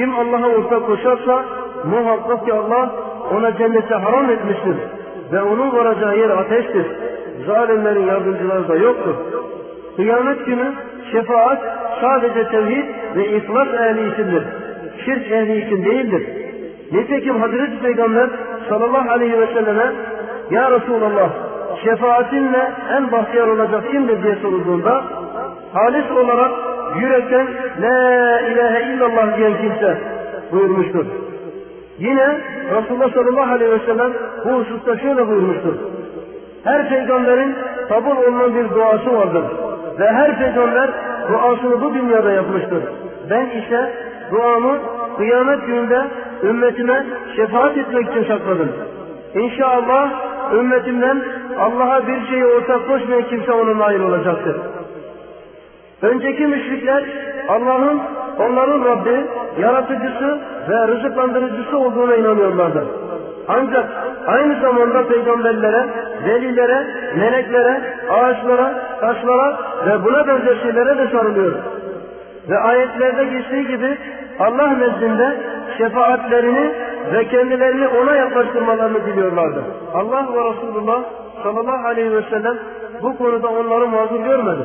Kim 0.01 0.15
Allah'a 0.15 0.49
ortak 0.49 0.87
koşarsa 0.87 1.45
muhakkak 1.85 2.47
ki 2.47 2.53
Allah 2.53 2.91
ona 3.35 3.57
cennete 3.57 3.95
haram 3.95 4.31
etmiştir. 4.31 4.77
Ve 5.33 5.43
onun 5.43 5.77
varacağı 5.77 6.19
yer 6.19 6.31
ateştir. 6.31 6.87
Zalimlerin 7.47 8.07
yardımcıları 8.07 8.69
da 8.69 8.75
yoktur. 8.75 9.15
Kıyamet 9.97 10.47
günü 10.47 10.73
şefaat 11.13 11.59
sadece 12.01 12.49
tevhid 12.49 12.85
ve 13.17 13.37
ihlas 13.37 13.69
ehli 13.69 14.13
içindir. 14.13 14.43
Şirk 15.05 15.33
ehli 15.33 15.67
için 15.67 15.85
değildir. 15.85 16.29
Nitekim 16.93 17.41
Hazreti 17.41 17.83
Peygamber 17.83 18.29
sallallahu 18.69 19.11
aleyhi 19.11 19.41
ve 19.41 19.47
selleme 19.47 19.93
Ya 20.51 20.71
Resulallah 20.71 21.31
şefaatinle 21.85 22.73
en 22.97 23.13
bahtiyar 23.13 23.47
olacak 23.47 23.91
kimdir 23.91 24.23
diye 24.23 24.37
sorulduğunda 24.37 25.05
halis 25.73 26.11
olarak 26.11 26.70
yürekten 26.99 27.47
La 27.81 28.41
ilahe 28.41 28.93
illallah 28.93 29.37
diyen 29.37 29.53
kimse 29.57 29.99
buyurmuştur. 30.53 31.07
Yine 31.99 32.41
Resulullah 32.77 33.15
sallallahu 33.15 33.53
aleyhi 33.53 33.73
ve 33.73 33.79
sellem 33.79 34.13
bu 34.45 34.51
hususta 34.51 34.99
şöyle 34.99 35.29
buyurmuştur. 35.29 35.75
Her 36.65 36.89
peygamberin 36.89 37.55
kabul 37.89 38.17
olunan 38.17 38.55
bir 38.55 38.71
duası 38.75 39.13
vardır. 39.17 39.45
Ve 39.99 40.07
her 40.09 40.39
peygamber 40.39 40.91
duasını 41.29 41.83
bu 41.83 41.95
dünyada 41.95 42.33
yapmıştır. 42.33 42.83
Ben 43.31 43.47
ise 43.47 43.93
duamı 44.31 44.79
kıyamet 45.17 45.67
gününde 45.67 46.03
ümmetime 46.43 47.07
şefaat 47.37 47.77
etmek 47.77 48.11
için 48.11 48.25
sakladım. 48.25 48.73
İnşallah 49.35 50.11
ümmetimden 50.55 51.23
Allah'a 51.59 52.07
bir 52.07 52.27
şeyi 52.27 52.47
ortak 52.47 52.89
koşmayan 52.89 53.23
kimse 53.23 53.53
ona 53.53 53.79
nail 53.79 54.01
olacaktır. 54.01 54.57
Önceki 56.03 56.47
müşrikler 56.47 57.05
Allah'ın 57.49 58.01
onların 58.39 58.85
Rabbi, 58.85 59.27
yaratıcısı 59.61 60.39
ve 60.69 60.89
rızıklandırıcısı 60.89 61.79
olduğuna 61.79 62.17
inanıyorlardı. 62.17 62.87
Ancak 63.49 63.87
aynı 64.27 64.61
zamanda 64.61 65.09
peygamberlere, 65.09 65.87
velilere, 66.27 66.87
meleklere, 67.17 67.81
ağaçlara, 68.11 68.75
taşlara 69.01 69.59
ve 69.87 70.05
buna 70.05 70.27
benzer 70.27 70.57
şeylere 70.63 70.99
de 70.99 71.09
sarılıyor. 71.13 71.53
Ve 72.49 72.59
ayetlerde 72.59 73.25
geçtiği 73.25 73.67
gibi 73.67 73.99
Allah 74.39 74.67
nezdinde 74.67 75.37
şefaatlerini 75.79 76.73
ve 77.13 77.29
kendilerini 77.29 77.89
ona 77.89 78.17
yaklaştırmalarını 78.17 79.07
diliyorlardı. 79.07 79.63
Allah 79.95 80.27
ve 80.35 80.51
Resulullah 80.51 81.03
sallallahu 81.43 81.87
aleyhi 81.87 82.13
ve 82.13 82.23
sellem 82.31 82.59
bu 83.03 83.19
konuda 83.19 83.49
onları 83.49 83.89
mazur 83.89 84.21
görmedi. 84.21 84.63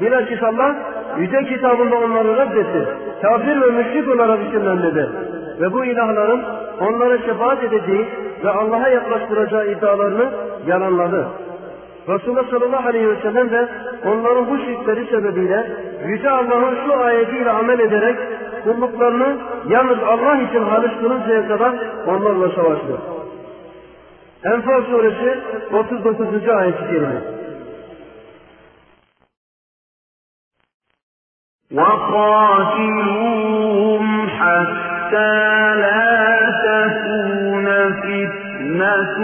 Bilakis 0.00 0.42
Allah 0.42 0.76
yüce 1.18 1.44
kitabında 1.44 1.96
onları 1.96 2.36
reddetti. 2.36 2.88
Kafir 3.22 3.60
ve 3.60 3.70
müşrik 3.70 4.08
olarak 4.08 4.38
isimlendirdi. 4.48 5.08
Ve 5.60 5.72
bu 5.72 5.84
ilahların 5.84 6.42
onlara 6.80 7.18
şefaat 7.18 7.64
edeceği 7.64 8.06
ve 8.44 8.50
Allah'a 8.50 8.88
yaklaştıracağı 8.88 9.66
iddialarını 9.66 10.30
yalanladı. 10.66 11.26
Resulullah 12.08 12.50
sallallahu 12.50 12.88
aleyhi 12.88 13.08
ve 13.08 13.16
sellem 13.22 13.50
de 13.50 13.68
onların 14.06 14.50
bu 14.50 14.58
şirkleri 14.58 15.06
sebebiyle 15.06 15.66
Yüce 16.06 16.30
Allah'ın 16.30 16.76
şu 16.86 16.96
ayetiyle 16.96 17.50
amel 17.50 17.78
ederek 17.78 18.16
kulluklarını 18.64 19.36
yalnız 19.68 19.98
Allah 20.08 20.36
için 20.36 20.62
halis 20.62 20.90
kılıncaya 21.00 21.48
kadar 21.48 21.72
onlarla 22.06 22.48
savaştı. 22.48 22.96
Enfal 24.44 24.82
suresi 24.82 25.38
39. 25.72 26.48
ayet-i 26.48 26.78
kerime. 26.78 27.20
وقاتلوهم 32.96 34.28
حتى 34.28 35.74
لا 35.74 36.26
تكون 36.66 37.66
فتنة 37.92 39.16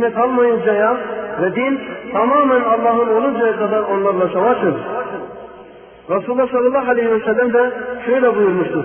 Fitne 0.00 0.14
kalmayıncaya 0.14 0.96
ve 1.42 1.54
din 1.54 1.80
tamamen 2.12 2.60
Allah'ın 2.60 3.08
oluncaya 3.08 3.56
kadar 3.56 3.82
onlarla 3.82 4.28
savaşın. 4.28 4.74
Resulullah 6.10 6.48
sallallahu 6.50 6.90
aleyhi 6.90 7.10
ve 7.10 7.20
sellem 7.20 7.52
de 7.52 7.70
şöyle 8.06 8.36
buyurmuştur. 8.36 8.84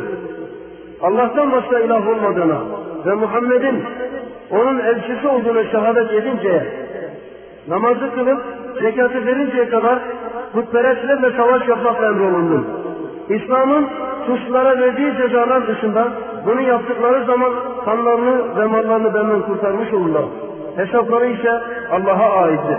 Allah'tan 1.01 1.51
başka 1.51 1.79
ilah 1.79 2.07
olmadığına 2.07 2.57
ve 3.05 3.13
Muhammed'in 3.13 3.83
onun 4.51 4.79
elçisi 4.79 5.27
olduğuna 5.27 5.63
şehadet 5.63 6.11
edinceye, 6.11 6.63
namazı 7.67 8.15
kılıp 8.15 8.41
zekatı 8.81 9.25
verinceye 9.25 9.69
kadar 9.69 9.99
putperestlerle 10.53 11.31
savaş 11.37 11.67
yapmakla 11.67 12.05
emrolundum. 12.07 12.67
İslam'ın 13.29 13.87
suçlara 14.27 14.79
verdiği 14.79 15.17
cezalar 15.17 15.67
dışında 15.67 16.07
bunu 16.45 16.61
yaptıkları 16.61 17.25
zaman 17.25 17.53
kanlarını 17.85 18.57
ve 18.57 18.65
mallarını 18.65 19.13
benden 19.13 19.41
kurtarmış 19.41 19.93
olurlar 19.93 20.23
Hesapları 20.76 21.26
ise 21.26 21.60
Allah'a 21.92 22.42
aittir. 22.42 22.76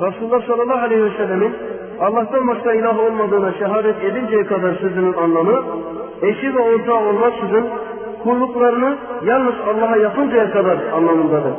Resulullah 0.00 0.46
sallallahu 0.46 0.84
aleyhi 0.84 1.04
ve 1.04 1.10
sellemin 1.16 1.56
Allah'tan 2.00 2.48
başka 2.48 2.72
ilah 2.72 2.98
olmadığına 2.98 3.52
şehadet 3.52 4.04
edinceye 4.04 4.46
kadar 4.46 4.74
sözünün 4.74 5.12
anlamı, 5.12 5.62
eşi 6.22 6.54
ve 6.54 6.58
ortağı 6.58 7.08
olmaksızın 7.08 7.66
kulluklarını 8.22 8.96
yalnız 9.24 9.54
Allah'a 9.68 9.96
yapıncaya 9.96 10.50
kadar 10.50 10.78
anlamındadır. 10.94 11.52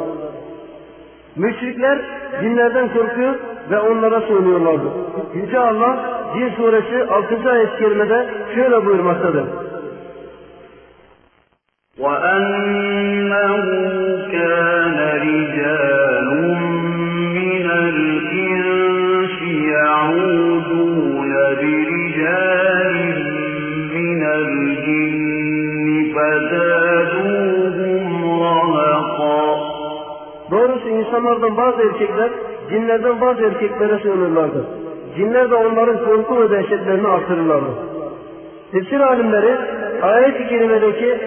Müşrikler 1.35 1.99
cinlerden 2.41 2.93
korkuyor 2.93 3.35
ve 3.71 3.79
onlara 3.79 4.21
sığınıyorlardı. 4.21 4.87
Yüce 5.33 5.59
Allah 5.59 6.21
Cin 6.33 6.49
suresi 6.49 7.11
6. 7.11 7.51
ayet-i 7.51 7.77
kerimede 7.77 8.29
şöyle 8.55 8.85
buyurmaktadır. 8.85 9.45
وأنه 11.99 14.04
insanlardan 31.06 31.56
bazı 31.56 31.82
erkekler 31.82 32.30
cinlerden 32.70 33.20
bazı 33.20 33.42
erkeklere 33.42 33.98
sığınırlardı. 33.98 34.66
Cinler 35.16 35.50
de 35.50 35.54
onların 35.54 36.04
korku 36.04 36.40
ve 36.40 36.50
dehşetlerini 36.50 37.08
artırırlardı. 37.08 37.70
Tefsir 38.72 39.00
alimleri 39.00 39.56
ayet-i 40.02 40.48
kerimedeki 40.48 41.18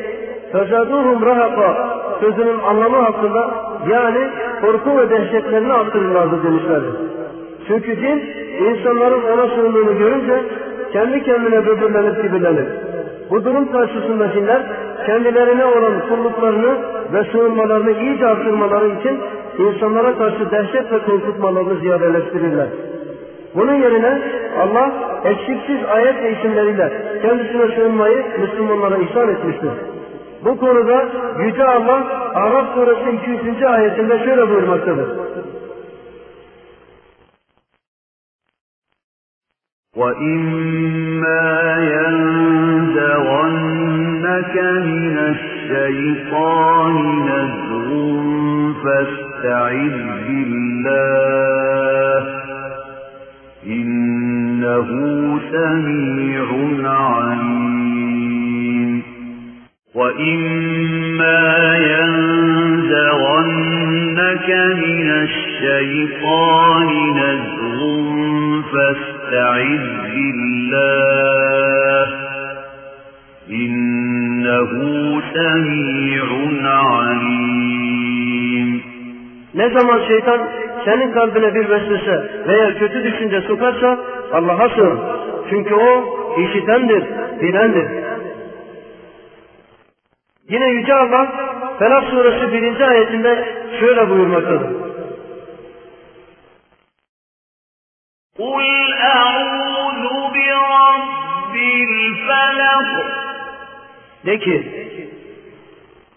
Fezaduhum 0.51 1.25
rahaka 1.25 1.89
sözünün 2.19 2.59
anlamı 2.59 2.97
hakkında 2.97 3.51
yani 3.89 4.27
korku 4.61 4.97
ve 4.97 5.09
dehşetlerini 5.09 5.73
artırırlardı 5.73 6.43
demişlerdi. 6.43 6.87
Çünkü 7.67 7.95
cin 7.95 8.23
insanların 8.65 9.21
ona 9.21 9.47
sığındığını 9.47 9.93
görünce 9.93 10.43
kendi 10.93 11.23
kendine 11.23 11.65
böbürlenip 11.65 12.21
kibirlenir. 12.21 12.65
Bu 13.31 13.45
durum 13.45 13.71
karşısında 13.71 14.31
cinler 14.33 14.61
kendilerine 15.05 15.65
olan 15.65 15.93
kulluklarını 16.09 16.77
ve 17.13 17.23
sığınmalarını 17.31 17.91
iyice 17.91 18.27
artırmaları 18.27 18.87
için 18.87 19.19
insanlara 19.58 20.18
karşı 20.18 20.50
dehşet 20.50 20.92
ve 20.92 20.98
korkutmalarını 20.98 21.80
ziyadeleştirirler. 21.80 22.68
Bunun 23.54 23.74
yerine 23.74 24.22
Allah 24.58 24.92
eksiksiz 25.24 25.84
ayet 25.84 26.22
ve 26.22 26.32
isimleriyle 26.32 26.92
kendisine 27.22 27.76
sığınmayı 27.76 28.24
Müslümanlara 28.40 28.96
ihsan 28.96 29.28
etmiştir. 29.28 29.70
Bu 30.44 30.58
konuda 30.58 31.08
Yüce 31.38 31.64
Allah 31.64 32.30
Arap 32.34 32.74
suresi 32.74 33.10
200. 33.10 33.62
ayetinde 33.62 34.18
şöyle 34.18 34.48
buyurmaktadır. 34.48 35.08
وَإِمَّا 39.96 41.46
يَنزَغَنَّكَ 41.94 43.34
مِنَ 44.90 45.16
الشَّيْطَانِ 45.34 46.94
نَزْغٌ 47.28 47.74
فَاسْتَعِذْ 49.39 50.07
بِاللَّهِ. 50.27 50.89
إِنَّهُ 53.67 54.87
سَمِيعٌ 55.51 56.45
عَلِيمٌ. 56.89 57.59
وَإِمَّا 59.95 61.47
يَنزَغَنَّكَ 61.77 62.95
مِنَ 64.83 65.09
الشَّيْطَانِ 65.09 66.87
نَزْغٌ 67.17 67.79
فَاسْتَعِذْ 68.73 69.85
بِاللَّهِ. 70.15 70.79
إِنَّهُ 73.51 74.71
سَمِيعٌ 75.33 76.27
عَلِيمٌ. 76.71 77.78
Ne 79.58 79.70
zaman 79.70 80.00
şeytan 80.08 80.48
senin 80.84 81.12
kalbine 81.12 81.54
bir 81.54 81.70
vesvese 81.70 82.44
veya 82.46 82.78
kötü 82.78 83.04
düşünce 83.04 83.40
sokarsa 83.40 83.98
Allah'a 84.32 84.68
sığın. 84.68 85.00
Çünkü 85.50 85.74
o 85.74 86.16
işitendir, 86.40 87.04
bilendir. 87.40 88.04
Yine 90.48 90.66
Yüce 90.66 90.94
Allah 90.94 91.32
Felak 91.78 92.04
suresi 92.04 92.52
birinci 92.52 92.84
ayetinde 92.84 93.44
şöyle 93.80 94.10
buyurmaktadır. 94.10 94.84
قُلْ 98.38 98.64
أَعُوذُ 99.12 100.04
بِرَبِّ 100.34 101.54
الْفَلَقِ 101.88 102.88
De 104.26 104.38
ki, 104.38 104.56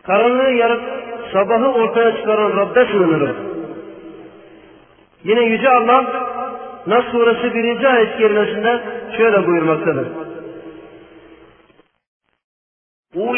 karanlığı 0.04 0.52
yarıp 0.52 0.82
sabahı 1.34 1.68
ortaya 1.68 2.18
çıkaran 2.18 2.58
Rab'be 2.58 2.86
sığınırım. 2.86 3.36
Yine 5.24 5.42
Yüce 5.42 5.70
Allah 5.70 6.06
Nas 6.88 7.06
suresi 7.06 7.54
birinci 7.54 7.88
ayet 7.88 8.18
kerimesinde 8.18 8.82
şöyle 9.18 9.48
buyurmaktadır. 9.48 10.08
قُلْ 13.16 13.38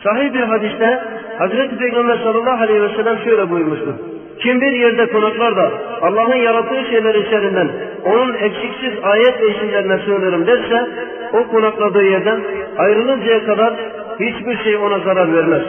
Sahih 0.04 0.34
bir 0.34 0.44
hadiste 0.44 1.04
Hazreti 1.38 1.78
Peygamber 1.78 2.18
sallallahu 2.18 2.64
aleyhi 2.64 2.82
ve 2.82 2.90
sellem 2.90 3.18
şöyle 3.24 3.50
buyurmuştur. 3.50 3.94
Kim 4.39 4.61
bir 4.61 4.73
yerde 4.73 5.07
konaklar 5.07 5.57
da 5.57 5.71
Allah'ın 6.03 6.37
yarattığı 6.37 6.85
şeyler 6.91 7.15
içerinden 7.15 7.69
onun 8.05 8.35
eksiksiz 8.35 8.93
ayet 9.03 9.43
ve 9.43 9.49
isimlerine 9.49 9.99
sığınırım 9.99 10.47
derse 10.47 10.89
o 11.33 11.49
konakladığı 11.49 12.05
yerden 12.05 12.41
ayrılıncaya 12.79 13.47
kadar 13.47 13.75
hiçbir 14.21 14.65
şey 14.65 14.77
ona 14.77 14.99
zarar 14.99 15.35
vermez. 15.35 15.63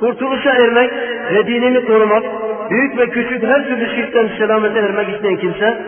Kurtuluşa 0.00 0.50
ermek 0.50 0.90
ve 1.34 1.46
dinini 1.46 1.84
korumak, 1.84 2.22
büyük 2.70 2.98
ve 2.98 3.08
küçük 3.08 3.42
her 3.42 3.68
türlü 3.68 3.96
şirkten 3.96 4.28
selamete 4.38 4.78
ermek 4.78 5.08
isteyen 5.08 5.36
kimse, 5.36 5.78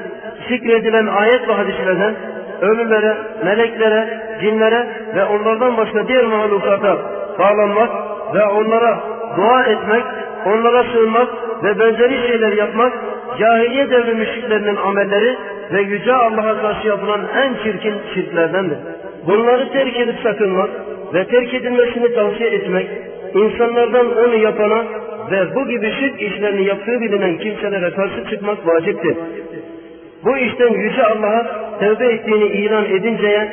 zikredilen 0.49 1.07
ayet 1.07 1.49
ve 1.49 1.53
hadislerden 1.53 2.15
ölülere, 2.61 3.17
meleklere, 3.45 4.21
cinlere 4.41 4.87
ve 5.15 5.25
onlardan 5.25 5.77
başka 5.77 6.09
diğer 6.09 6.25
mahlukata 6.25 6.97
bağlanmak 7.39 7.91
ve 8.35 8.45
onlara 8.45 9.01
dua 9.37 9.63
etmek, 9.65 10.05
onlara 10.47 10.85
sığınmak 10.85 11.29
ve 11.63 11.79
benzeri 11.79 12.29
şeyler 12.29 12.53
yapmak, 12.53 12.93
cahiliye 13.39 13.91
devri 13.91 14.15
müşriklerinin 14.15 14.77
amelleri 14.77 15.37
ve 15.73 15.81
Yüce 15.81 16.13
Allah'a 16.13 16.63
karşı 16.63 16.89
yapılan 16.89 17.21
en 17.37 17.55
çirkin 17.63 17.95
şirklerdendir. 18.15 18.79
Bunları 19.27 19.73
terk 19.73 19.97
edip 19.97 20.17
sakınmak 20.23 20.71
ve 21.15 21.25
terk 21.27 21.55
edilmesini 21.55 22.15
tavsiye 22.15 22.51
etmek, 22.51 22.89
insanlardan 23.35 24.17
onu 24.17 24.35
yapana 24.35 24.85
ve 25.31 25.55
bu 25.55 25.69
gibi 25.69 25.93
şirk 26.01 26.23
işlerini 26.23 26.65
yaptığı 26.65 27.01
bilinen 27.01 27.39
kimselere 27.39 27.91
karşı 27.91 28.31
çıkmak 28.31 28.67
vaciptir. 28.67 29.17
Bu 30.25 30.37
işten 30.37 30.73
Yüce 30.73 31.03
Allah'a 31.03 31.47
tevbe 31.81 32.07
ettiğini 32.07 32.45
ilan 32.45 32.85
edinceye 32.85 33.49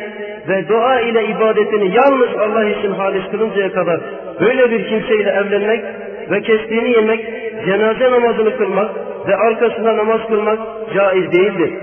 ve 0.48 0.68
dua 0.70 1.00
ile 1.02 1.26
ibadetini 1.26 1.96
yalnız 1.96 2.30
Allah 2.40 2.66
için 2.70 2.92
halis 2.92 3.32
kılıncaya 3.32 3.72
kadar 3.72 4.00
böyle 4.40 4.72
bir 4.72 4.90
kimseyle 4.90 5.30
evlenmek 5.30 5.84
ve 6.32 6.42
kestiğini 6.42 6.90
yemek, 6.90 7.26
cenaze 7.66 8.12
namazını 8.12 8.58
kılmak 8.58 8.90
ve 9.28 9.36
arkasında 9.36 9.98
namaz 9.98 10.22
kılmak 10.28 10.60
caiz 10.96 11.32
değildir. 11.32 11.74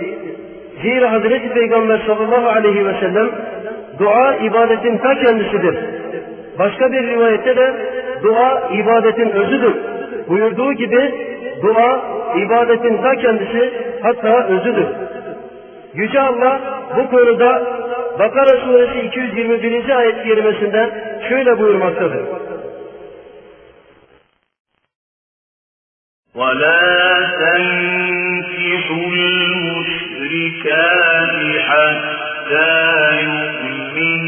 Zira 0.82 1.12
Hazreti 1.12 1.48
Peygamber 1.48 2.00
sallallahu 2.06 2.48
aleyhi 2.48 2.86
ve 2.86 2.94
sellem 3.00 3.28
dua 3.98 4.34
ibadetin 4.36 4.98
ta 4.98 5.14
kendisidir. 5.14 5.78
Başka 6.58 6.92
bir 6.92 7.06
rivayette 7.06 7.56
de 7.56 7.74
dua 8.22 8.70
ibadetin 8.72 9.30
özüdür. 9.30 9.74
Buyurduğu 10.28 10.72
gibi 10.72 11.14
dua 11.62 12.02
ibadetin 12.36 13.02
ta 13.02 13.16
kendisi 13.16 13.70
hatta 14.02 14.46
özüdür. 14.46 14.86
Yüce 15.94 16.20
Allah 16.20 16.60
bu 16.96 17.10
konuda 17.10 17.62
Bakara 18.18 18.56
suresi 18.60 19.06
221. 19.06 19.96
ayet 19.96 20.22
kerimesinde 20.22 20.90
şöyle 21.28 21.58
buyurmaktadır. 21.58 22.20
ولا 26.34 26.82
تنكحوا 27.40 29.12
المشركات 29.94 30.80
حتى 31.60 32.72
يؤمن 33.22 34.24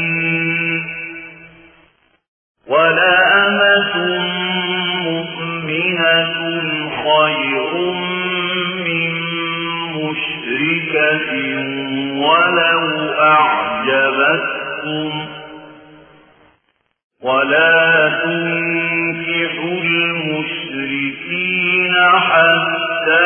ولا 2.67 3.47
أمة 3.47 3.93
مؤمنة 5.03 6.33
خير 7.03 7.73
من 8.85 9.11
مشركة 9.95 11.31
ولو 12.23 12.83
أعجبتكم. 13.19 15.11
ولا 17.21 18.09
تنكحوا 18.23 20.16
حتى 22.37 23.25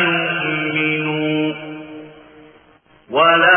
يؤمنوا. 0.00 1.54
ولعبد 3.10 3.47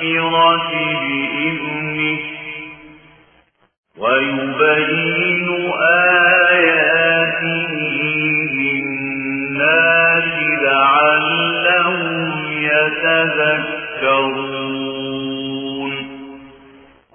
والمغفرة 0.00 0.72
بإذنه 1.00 2.18
ويبين 3.98 5.48
آياته 6.60 7.68
للناس 8.58 10.24
لعلهم 10.62 12.02
يتذكرون 12.70 13.76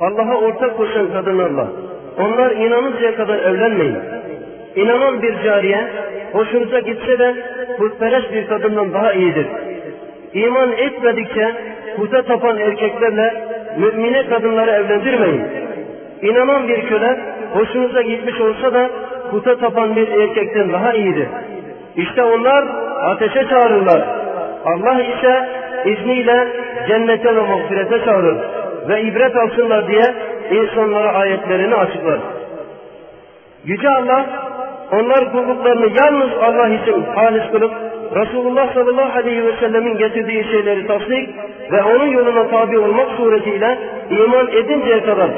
Allah'a 0.02 0.36
ortak 0.38 0.78
koşan 0.78 1.14
kadınlarla 1.14 1.68
onlar 2.18 2.52
inanıncaya 2.52 3.16
kadar 3.16 3.40
evlenmeyin. 3.40 3.98
İnanan 4.76 5.22
bir 5.22 5.44
cariye 5.44 5.88
hoşunuza 6.34 6.80
gitse 6.80 7.20
de 7.20 7.36
putperest 7.78 8.34
bir 8.34 8.48
kadından 8.48 8.94
daha 8.94 9.14
iyidir. 9.14 9.48
İman 10.37 10.73
etmedikçe 10.73 11.53
puta 11.97 12.23
tapan 12.23 12.59
erkeklerle 12.59 13.35
mümine 13.79 14.27
kadınları 14.27 14.71
evlendirmeyin. 14.71 15.43
İnanan 16.23 16.69
bir 16.69 16.89
köle 16.89 17.19
hoşunuza 17.53 18.03
gitmiş 18.03 18.41
olsa 18.41 18.75
da 18.75 18.91
puta 19.31 19.59
tapan 19.59 19.97
bir 19.97 20.09
erkekten 20.09 20.73
daha 20.73 20.93
iyidir. 20.93 21.29
İşte 21.97 22.23
onlar 22.23 22.65
ateşe 23.03 23.49
çağırırlar. 23.49 24.03
Allah 24.65 25.03
ise 25.03 25.49
izniyle 25.85 26.49
cennete 26.89 27.37
ve 27.37 27.41
mağfirete 27.41 28.05
çağırır 28.05 28.37
ve 28.89 29.03
ibret 29.03 29.37
alsınlar 29.37 29.89
diye 29.89 30.15
insanlara 30.51 31.13
ayetlerini 31.13 31.75
açıklar. 31.75 32.19
Yüce 33.65 33.89
Allah 33.89 34.27
onlar 34.93 35.33
kulluklarını 35.33 35.89
yalnız 36.01 36.31
Allah 36.43 36.69
için 36.69 37.05
halis 37.15 37.51
kılıp 37.53 37.73
Resulullah 38.15 38.75
sallallahu 38.75 39.19
aleyhi 39.19 39.45
ve 39.45 39.53
sellemin 39.61 39.99
getirdiği 39.99 40.45
şeyleri 40.45 40.87
tasdik 40.87 41.29
ve 41.73 41.83
onun 41.83 42.07
yoluna 42.07 42.49
tabi 42.49 42.79
olmak 42.79 43.11
suretiyle 43.17 43.79
iman 44.11 44.49
edinceye 44.49 45.03
kadar 45.03 45.31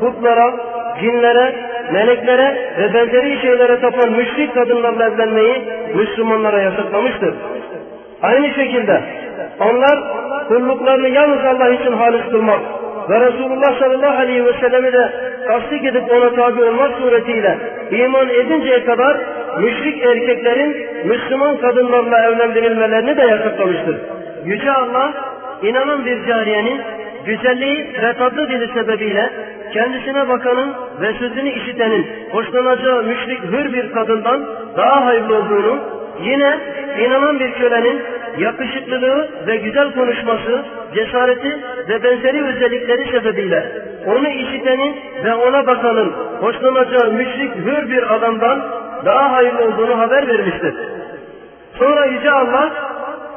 putlara, 0.00 0.54
cinlere 1.00 1.54
meleklere 1.92 2.72
ve 2.78 2.94
benzeri 2.94 3.40
şeylere 3.40 3.80
tapan 3.80 4.12
müşrik 4.12 4.54
kadınlarla 4.54 5.08
evlenmeyi 5.08 5.62
Müslümanlara 5.94 6.60
yasaklamıştır. 6.62 7.34
Aynı 8.22 8.54
şekilde 8.54 9.02
onlar 9.60 9.98
kulluklarını 10.48 11.08
yalnız 11.08 11.44
Allah 11.44 11.68
için 11.68 11.92
halis 11.92 12.30
kılmak 12.30 12.60
ve 13.10 13.20
Resulullah 13.20 13.78
sallallahu 13.78 14.18
aleyhi 14.18 14.44
ve 14.44 14.52
sellemi 14.60 14.92
de 14.92 15.12
tasdik 15.46 15.84
edip 15.84 16.12
ona 16.12 16.30
tabi 16.30 16.64
olmak 16.64 16.98
suretiyle 16.98 17.58
iman 17.90 18.28
edinceye 18.28 18.84
kadar 18.84 19.16
müşrik 19.60 20.04
erkeklerin 20.06 20.76
Müslüman 21.04 21.56
kadınlarla 21.56 22.26
evlendirilmelerini 22.26 23.16
de 23.16 23.22
yasaklamıştır. 23.22 23.96
Yüce 24.44 24.72
Allah 24.72 25.12
inanan 25.62 26.06
bir 26.06 26.26
cariyenin 26.26 26.80
güzelliği 27.26 27.94
ve 28.02 28.12
tatlı 28.12 28.48
dili 28.48 28.72
sebebiyle 28.72 29.30
kendisine 29.72 30.28
bakanın 30.28 30.74
ve 31.00 31.12
sözünü 31.12 31.50
işitenin 31.50 32.06
hoşlanacağı 32.30 33.02
müşrik 33.02 33.42
hür 33.42 33.72
bir 33.72 33.92
kadından 33.92 34.46
daha 34.76 35.06
hayırlı 35.06 35.36
olduğunu, 35.36 35.78
yine 36.22 36.58
inanan 36.98 37.40
bir 37.40 37.52
kölenin 37.52 38.02
yakışıklılığı 38.38 39.28
ve 39.46 39.56
güzel 39.56 39.94
konuşması, 39.94 40.64
cesareti 40.94 41.60
ve 41.88 42.02
benzeri 42.02 42.44
özellikleri 42.44 43.10
sebebiyle 43.10 43.72
onu 44.06 44.28
işitenin 44.28 44.96
ve 45.24 45.34
ona 45.34 45.66
bakanın 45.66 46.12
hoşlanacağı 46.40 47.12
müşrik 47.12 47.54
hür 47.56 47.90
bir 47.90 48.14
adamdan 48.14 48.62
daha 49.04 49.32
hayırlı 49.32 49.64
olduğunu 49.64 49.98
haber 49.98 50.28
vermiştir. 50.28 50.74
Sonra 51.78 52.06
Yüce 52.06 52.30
Allah 52.30 52.70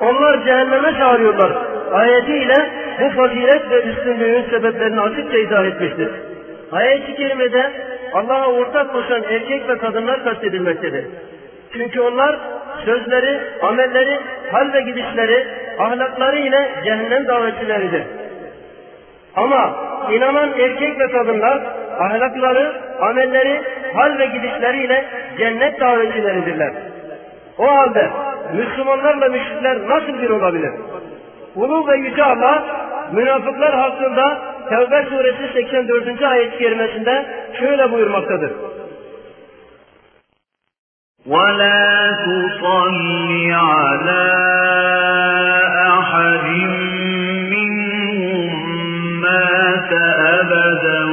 onlar 0.01 0.43
cehenneme 0.45 0.93
çağırıyorlar. 0.97 1.51
Ayetiyle 1.91 2.69
bu 3.01 3.09
fazilet 3.09 3.71
ve 3.71 3.83
üstünlüğün 3.83 4.43
sebeplerini 4.49 5.01
açıkça 5.01 5.37
izah 5.37 5.65
etmiştir. 5.65 6.09
Ayet-i 6.71 7.15
kerimede 7.15 7.71
Allah'a 8.13 8.47
ortak 8.47 8.93
koşan 8.93 9.23
erkek 9.23 9.69
ve 9.69 9.77
kadınlar 9.77 10.23
kastedilmektedir. 10.23 11.05
Çünkü 11.73 12.01
onlar 12.01 12.39
sözleri, 12.85 13.39
amelleri, 13.61 14.19
hal 14.51 14.73
ve 14.73 14.81
gidişleri, 14.81 15.47
ahlakları 15.79 16.39
ile 16.39 16.69
cehennem 16.83 17.27
davetçileridir. 17.27 18.03
Ama 19.35 19.75
inanan 20.11 20.49
erkek 20.59 20.99
ve 20.99 21.07
kadınlar 21.11 21.59
ahlakları, 21.99 22.73
amelleri, 23.01 23.61
hal 23.93 24.19
ve 24.19 24.25
gidişleriyle 24.25 25.05
cennet 25.37 25.79
davetçileridirler. 25.79 26.73
O 27.57 27.67
halde 27.67 28.09
Müslümanlarla 28.53 29.29
müşrikler 29.29 29.89
nasıl 29.89 30.21
bir 30.21 30.29
olabilir? 30.29 30.71
Ulu 31.55 31.87
ve 31.87 31.97
Yüce 31.97 32.23
Allah 32.23 32.63
münafıklar 33.11 33.75
hakkında 33.75 34.37
Tevbe 34.69 35.05
suresi 35.09 35.53
84. 35.53 36.21
ayet-i 36.21 36.57
kerimesinde 36.57 37.25
şöyle 37.59 37.91
buyurmaktadır. 37.91 38.51
ولا 41.25 42.11
تصل 42.11 43.51
على 43.51 44.25
أحد 45.99 46.45
منهم 47.51 48.51
مات 49.21 49.91
أبدا 50.39 51.03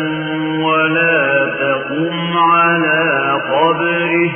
ولا 0.64 1.46
تقم 1.60 2.38
على 2.38 3.32
قبره. 3.50 4.30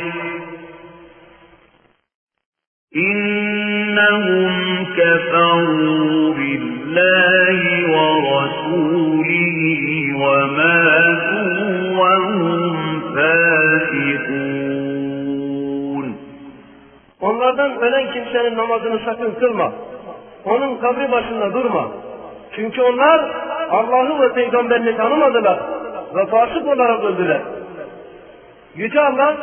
إنهم 2.97 4.51
كفروا 4.97 6.35
بالله 6.35 7.63
ورسوله 7.95 9.85
وماتوا 10.15 11.30
Onlardan 17.51 17.83
ölen 17.83 18.13
kimsenin 18.13 18.57
namazını 18.57 19.01
sakın 19.05 19.35
kılma. 19.35 19.73
Onun 20.45 20.77
kabri 20.77 21.13
başında 21.13 21.55
durma. 21.55 21.89
Çünkü 22.57 22.83
onlar 22.83 23.21
Allah'ı 23.71 24.23
ve 24.23 24.33
peygamberini 24.33 24.97
tanımadılar 24.97 25.59
ve 26.15 26.27
fasık 26.27 26.67
olarak 26.67 27.05
öldüler. 27.05 27.41
Yüce 28.75 29.01
Allah 29.01 29.35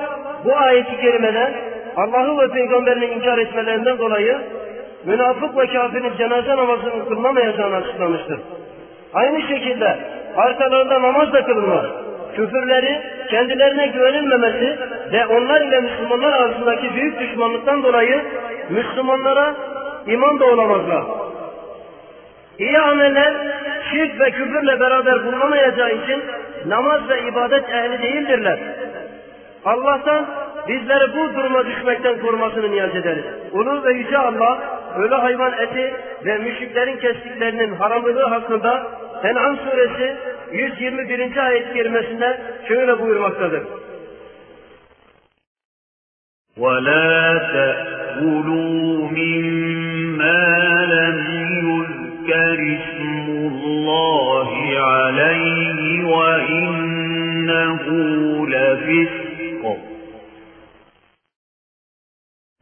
bu 0.45 0.57
ayeti 0.57 1.01
kerimede 1.01 1.53
Allah'ı 1.95 2.38
ve 2.38 2.53
peygamberini 2.53 3.05
inkar 3.05 3.38
etmelerinden 3.38 3.97
dolayı 3.97 4.38
münafık 5.05 5.57
ve 5.57 5.67
kafirin 5.67 6.17
cenaze 6.17 6.57
namazını 6.57 7.07
kılmamayacağını 7.07 7.75
açıklamıştır. 7.75 8.39
Aynı 9.13 9.41
şekilde 9.41 9.97
arkalarında 10.38 11.01
namaz 11.01 11.34
da 11.34 11.45
kılınmaz. 11.45 11.85
Küfürleri, 12.38 13.01
kendilerine 13.30 13.88
güvenilmemesi 13.88 14.77
ve 15.11 15.26
onlar 15.26 15.61
ile 15.61 15.80
Müslümanlar 15.80 16.34
arasındaki 16.34 16.93
büyük 16.95 17.19
düşmanlıktan 17.19 17.84
dolayı 17.84 18.22
Müslümanlara 18.69 19.55
iman 20.07 20.39
da 20.39 20.45
olamazlar. 20.45 21.03
İyi 22.59 22.80
ameller 22.80 23.34
şirk 23.91 24.19
ve 24.19 24.31
küfürle 24.31 24.80
beraber 24.80 25.26
bulunamayacağı 25.26 25.91
için 25.91 26.23
namaz 26.65 27.09
ve 27.09 27.22
ibadet 27.22 27.69
ehli 27.69 28.01
değildirler. 28.01 28.59
Allah'tan 29.65 30.26
bizleri 30.68 31.15
bu 31.18 31.34
duruma 31.35 31.65
düşmekten 31.65 32.19
korumasını 32.19 32.72
niyaz 32.72 32.95
ederiz. 32.95 33.26
Ulu 33.51 33.84
ve 33.84 33.93
Yüce 33.93 34.18
Allah 34.18 34.59
ölü 34.98 35.14
hayvan 35.14 35.52
eti 35.52 35.94
ve 36.24 36.39
müşriklerin 36.39 36.97
kestiklerinin 36.97 37.74
haramlığı 37.74 38.24
hakkında 38.24 38.86
En'am 39.24 39.56
suresi 39.56 40.16
121. 40.52 41.36
ayet-i 41.36 41.72
kerimesinde 41.74 42.40
şöyle 42.68 43.01
buyurmaktadır. 43.01 43.62
ولا 46.56 47.39
تأكلوا 47.56 49.09
مما 49.18 50.44
لم 50.97 51.18
يذكر 51.68 52.59
اسم 52.78 53.26
الله 53.52 54.51
عليه 54.90 56.05
وإنه 56.14 56.76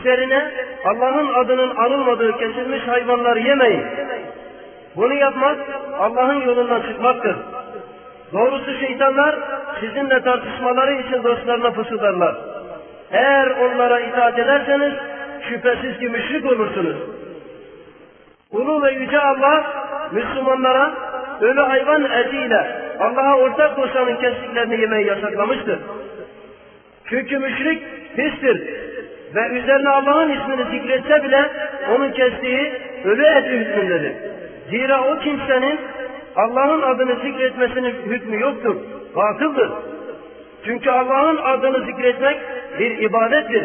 Üzerine 0.00 0.50
Allah'ın 0.84 1.34
adının 1.34 1.76
anılmadığı 1.76 2.38
kesilmiş 2.38 2.88
hayvanlar 2.88 3.36
yemeyin. 3.36 3.84
Bunu 4.96 5.14
yapmak 5.14 5.58
Allah'ın 5.98 6.40
yolundan 6.40 6.82
çıkmaktır. 6.82 7.36
Doğrusu 8.32 8.78
şeytanlar 8.80 9.38
sizinle 9.80 10.22
tartışmaları 10.22 10.92
için 10.92 11.22
dostlarına 11.22 11.70
fısıldarlar. 11.70 12.36
Eğer 13.10 13.46
onlara 13.46 14.00
itaat 14.00 14.38
ederseniz 14.38 14.92
şüphesiz 15.48 15.98
ki 15.98 16.08
müşrik 16.08 16.46
olursunuz. 16.46 16.96
Ulu 18.52 18.82
ve 18.82 18.92
Yüce 18.92 19.20
Allah 19.20 19.64
Müslümanlara 20.12 20.92
ölü 21.40 21.60
hayvan 21.60 22.04
etiyle 22.04 22.66
Allah'a 23.00 23.36
ortak 23.36 23.76
koşanın 23.76 24.16
kestiklerini 24.16 24.80
yemeyi 24.80 25.06
yasaklamıştır. 25.06 25.78
Çünkü 27.04 27.38
müşrik 27.38 27.82
pistir 28.16 28.89
ve 29.34 29.58
üzerine 29.58 29.88
Allah'ın 29.88 30.30
ismini 30.30 30.64
zikretse 30.70 31.24
bile 31.24 31.50
onun 31.90 32.10
kestiği 32.10 32.72
ölü 33.04 33.24
et 33.24 33.44
hükmündedir. 33.44 34.12
Zira 34.70 35.04
o 35.04 35.18
kimsenin 35.18 35.80
Allah'ın 36.36 36.82
adını 36.82 37.14
zikretmesinin 37.14 37.94
hükmü 38.06 38.40
yoktur, 38.40 38.76
batıldır. 39.16 39.70
Çünkü 40.64 40.90
Allah'ın 40.90 41.36
adını 41.36 41.84
zikretmek 41.84 42.38
bir 42.78 42.98
ibadettir. 42.98 43.64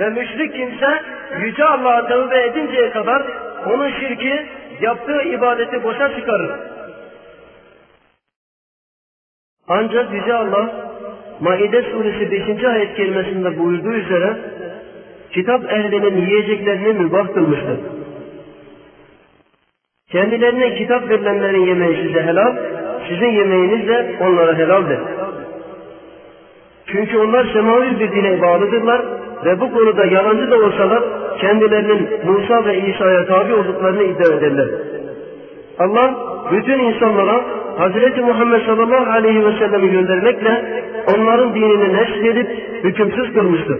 Ve 0.00 0.10
müşrik 0.10 0.54
kimse 0.54 1.02
Yüce 1.40 1.64
Allah'a 1.64 2.08
tövbe 2.08 2.42
edinceye 2.42 2.90
kadar 2.90 3.22
onun 3.66 3.90
şirki 3.90 4.46
yaptığı 4.80 5.22
ibadeti 5.22 5.84
boşa 5.84 6.16
çıkarır. 6.16 6.50
Ancak 9.68 10.12
Yüce 10.12 10.34
Allah 10.34 10.70
Maide 11.40 11.82
suresi 11.82 12.30
5. 12.30 12.64
ayet 12.64 12.96
kelimesinde 12.96 13.58
buyurduğu 13.58 13.92
üzere 13.92 14.36
kitap 15.32 15.72
ehlinin 15.72 16.26
yiyeceklerini 16.26 16.92
mübah 16.92 17.34
kılmıştır. 17.34 17.78
Kendilerine 20.10 20.74
kitap 20.74 21.08
verilenlerin 21.08 21.66
yemeği 21.66 21.96
size 22.06 22.22
helal, 22.22 22.56
sizin 23.08 23.26
yemeğiniz 23.26 23.88
de 23.88 24.16
onlara 24.20 24.58
helaldir. 24.58 24.98
Çünkü 26.86 27.18
onlar 27.18 27.46
semavi 27.52 28.00
bir 28.00 28.12
dine 28.12 28.42
bağlıdırlar 28.42 29.02
ve 29.44 29.60
bu 29.60 29.72
konuda 29.72 30.04
yalancı 30.04 30.50
da 30.50 30.56
olsalar 30.56 31.02
kendilerinin 31.40 32.08
Musa 32.24 32.64
ve 32.64 32.78
İsa'ya 32.78 33.26
tabi 33.26 33.54
olduklarını 33.54 34.02
iddia 34.02 34.34
ederler. 34.36 34.68
Allah 35.78 36.14
bütün 36.52 36.78
insanlara 36.78 37.44
Hz. 37.78 38.18
Muhammed 38.18 38.66
sallallahu 38.66 39.10
aleyhi 39.10 39.46
ve 39.46 39.52
sellem'i 39.52 39.90
göndermekle 39.90 40.82
onların 41.16 41.54
dinini 41.54 41.92
neşredip 41.92 42.48
hükümsüz 42.84 43.34
kılmıştır. 43.34 43.78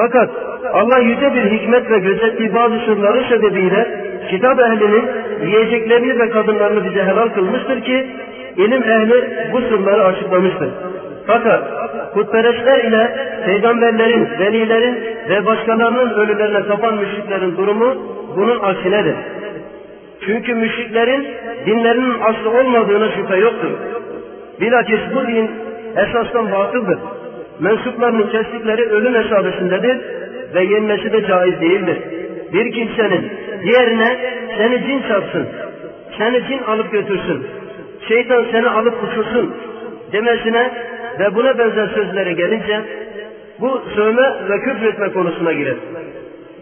Fakat 0.00 0.30
Allah 0.72 0.98
yüce 0.98 1.34
bir 1.34 1.50
hikmet 1.50 1.90
ve 1.90 1.98
gözettiği 1.98 2.54
bazı 2.54 2.78
sırları 2.78 3.24
sebebiyle 3.28 3.86
kitap 4.30 4.60
ehlinin 4.60 5.04
yiyeceklerini 5.46 6.18
ve 6.18 6.30
kadınlarını 6.30 6.84
bize 6.84 7.04
helal 7.04 7.28
kılmıştır 7.28 7.80
ki 7.80 8.06
ilim 8.56 8.82
ehli 8.82 9.30
bu 9.52 9.60
sırları 9.60 10.04
açıklamıştır. 10.04 10.68
Fakat 11.26 11.62
putperestler 12.14 12.84
ile 12.84 13.12
peygamberlerin, 13.46 14.28
velilerin 14.40 14.98
ve 15.28 15.46
başkalarının 15.46 16.10
ölülerine 16.10 16.66
tapan 16.66 16.94
müşriklerin 16.94 17.56
durumu 17.56 17.94
bunun 18.36 18.60
aksinedir. 18.60 19.14
Çünkü 20.26 20.54
müşriklerin 20.54 21.26
dinlerinin 21.66 22.14
aslı 22.20 22.50
olmadığına 22.60 23.08
şüphe 23.08 23.36
yoktur. 23.36 23.70
Bilakis 24.60 25.00
bu 25.14 25.26
din 25.26 25.50
esasdan 25.96 26.52
batıldır. 26.52 26.98
Mensuplarının 27.60 28.26
kestikleri 28.26 28.82
ölüm 28.82 29.12
mesabesindedir 29.12 30.00
ve 30.54 30.64
yenmesi 30.64 31.12
de 31.12 31.26
caiz 31.26 31.60
değildir. 31.60 31.98
Bir 32.52 32.72
kimsenin 32.72 33.32
diğerine 33.62 34.16
seni 34.56 34.86
cin 34.86 35.02
çarpsın, 35.08 35.46
seni 36.18 36.46
cin 36.48 36.58
alıp 36.58 36.92
götürsün, 36.92 37.46
şeytan 38.08 38.44
seni 38.52 38.68
alıp 38.68 38.94
uçursun 39.04 39.54
demesine 40.12 40.70
ve 41.18 41.34
buna 41.34 41.58
benzer 41.58 41.88
sözlere 41.94 42.32
gelince 42.32 42.80
bu 43.60 43.82
sövme 43.94 44.34
ve 44.48 44.60
küfretme 44.60 45.12
konusuna 45.12 45.52
girer. 45.52 45.76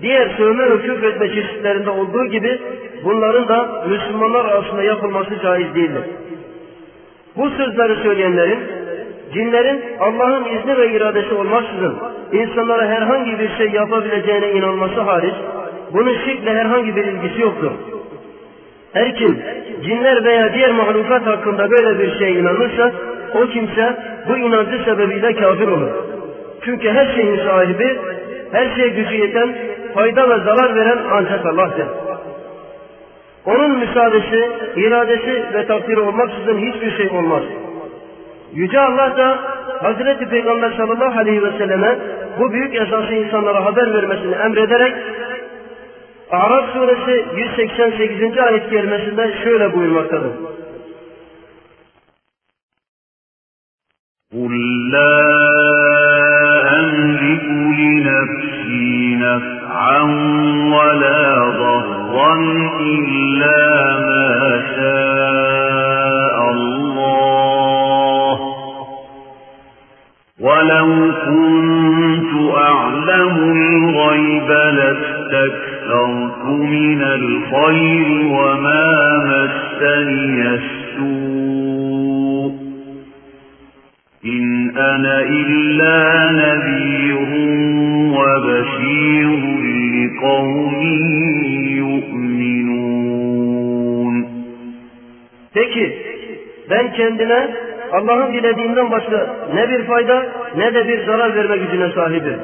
Diğer 0.02 0.28
sövme 0.36 0.70
ve 0.70 0.82
küfretme 0.82 1.28
çeşitlerinde 1.28 1.90
olduğu 1.90 2.24
gibi 2.24 2.58
bunların 3.04 3.48
da 3.48 3.84
Müslümanlar 3.88 4.44
arasında 4.44 4.82
yapılması 4.82 5.30
caiz 5.42 5.74
değildir. 5.74 6.02
Bu 7.36 7.50
sözleri 7.50 7.96
söyleyenlerin 8.02 8.58
cinlerin 9.32 9.82
Allah'ın 10.00 10.44
izni 10.44 10.76
ve 10.76 10.92
iradesi 10.92 11.34
olmaksızın 11.34 11.96
insanlara 12.32 12.86
herhangi 12.86 13.38
bir 13.38 13.56
şey 13.58 13.70
yapabileceğine 13.70 14.52
inanması 14.52 15.00
hariç 15.00 15.34
bunun 15.92 16.14
şirkle 16.24 16.54
herhangi 16.54 16.96
bir 16.96 17.04
ilgisi 17.04 17.40
yoktur. 17.40 17.70
Her 18.92 19.14
kim 19.14 19.42
cinler 19.84 20.24
veya 20.24 20.54
diğer 20.54 20.70
mahlukat 20.70 21.26
hakkında 21.26 21.70
böyle 21.70 21.98
bir 21.98 22.18
şeye 22.18 22.32
inanırsa 22.32 22.92
o 23.34 23.46
kimse 23.46 23.96
bu 24.28 24.36
inancı 24.36 24.84
sebebiyle 24.84 25.34
kafir 25.34 25.68
olur. 25.68 25.90
Çünkü 26.64 26.90
her 26.90 27.14
şeyin 27.14 27.36
sahibi, 27.36 27.98
her 28.52 28.76
şeye 28.76 28.88
gücü 28.88 29.14
yeten, 29.14 29.54
fayda 29.94 30.28
ve 30.28 30.44
zarar 30.44 30.76
veren 30.76 30.98
ancak 31.10 31.46
Allah'tır. 31.46 31.86
Onun 33.46 33.78
müsaadesi, 33.78 34.50
iradesi 34.76 35.44
ve 35.54 35.66
takdiri 35.66 36.00
olmaksızın 36.00 36.58
hiçbir 36.58 36.96
şey 36.96 37.18
olmaz. 37.18 37.42
Yüce 38.53 38.79
Allah 38.79 39.17
da 39.17 39.39
Hazreti 39.83 40.29
Peygamber 40.29 40.71
sallallahu 40.71 41.19
aleyhi 41.19 41.43
ve 41.43 41.57
selleme 41.57 41.99
bu 42.39 42.53
büyük 42.53 42.75
esası 42.75 43.13
insanlara 43.13 43.65
haber 43.65 43.93
vermesini 43.93 44.35
emrederek 44.35 44.95
Araf 46.31 46.73
suresi 46.73 47.25
188. 47.35 48.37
ayet 48.37 48.69
kerimesinde 48.69 49.33
şöyle 49.43 49.73
buyurmaktadır. 49.73 50.31
قل 54.33 54.53
لا 54.95 55.15
أملك 56.79 57.45
لنفسي 57.79 59.15
نفعا 59.15 60.01
ولا 60.75 61.39
ضرا 61.61 62.33
إلا 62.79 63.59
ما 64.07 64.36
ولو 70.68 71.12
كنت 71.26 72.32
أعلم 72.56 73.36
الغيب 73.56 74.48
لاستكثرت 74.50 76.44
من 76.46 77.02
الخير 77.02 78.08
وما 78.26 78.86
مسني 79.28 80.42
السوء 80.54 81.68
إن 84.24 84.70
أنا 84.76 85.20
إلا 85.22 86.30
نذير 86.32 87.28
وبشير 88.18 89.40
لقوم 89.94 90.74
يؤمنون 92.68 93.58
De 95.54 95.64
ki 95.72 95.86
ben 96.70 96.86
kendine 96.96 97.40
Allah'ın 97.92 98.32
dilediğinden 98.32 98.90
başka 98.90 99.26
ne 99.54 99.68
bir 99.68 99.84
fayda 99.84 100.26
ne 100.56 100.74
de 100.74 100.88
bir 100.88 101.06
zarar 101.06 101.36
verme 101.36 101.56
gücüne 101.56 101.92
sahibim. 101.92 102.40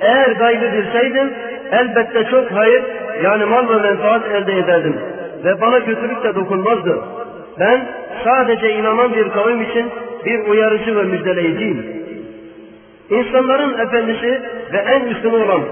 Eğer 0.00 0.30
gaybı 0.30 0.72
bilseydim 0.72 1.32
elbette 1.72 2.24
çok 2.30 2.52
hayır 2.52 2.82
yani 3.24 3.44
mal 3.44 3.68
ve 3.68 3.76
menfaat 3.76 4.22
elde 4.30 4.58
ederdim 4.58 4.96
ve 5.44 5.60
bana 5.60 5.84
kötülük 5.84 6.24
de 6.24 6.34
dokunmazdı. 6.34 6.98
Ben 7.60 7.80
sadece 8.24 8.74
inanan 8.74 9.14
bir 9.14 9.28
kavim 9.28 9.62
için 9.62 9.90
bir 10.24 10.46
uyarıcı 10.46 10.96
ve 10.96 11.02
müjdeleyiciyim. 11.02 12.02
İnsanların 13.10 13.78
efendisi 13.78 14.42
ve 14.72 14.78
en 14.78 15.04
üstünü 15.04 15.36
olan 15.36 15.62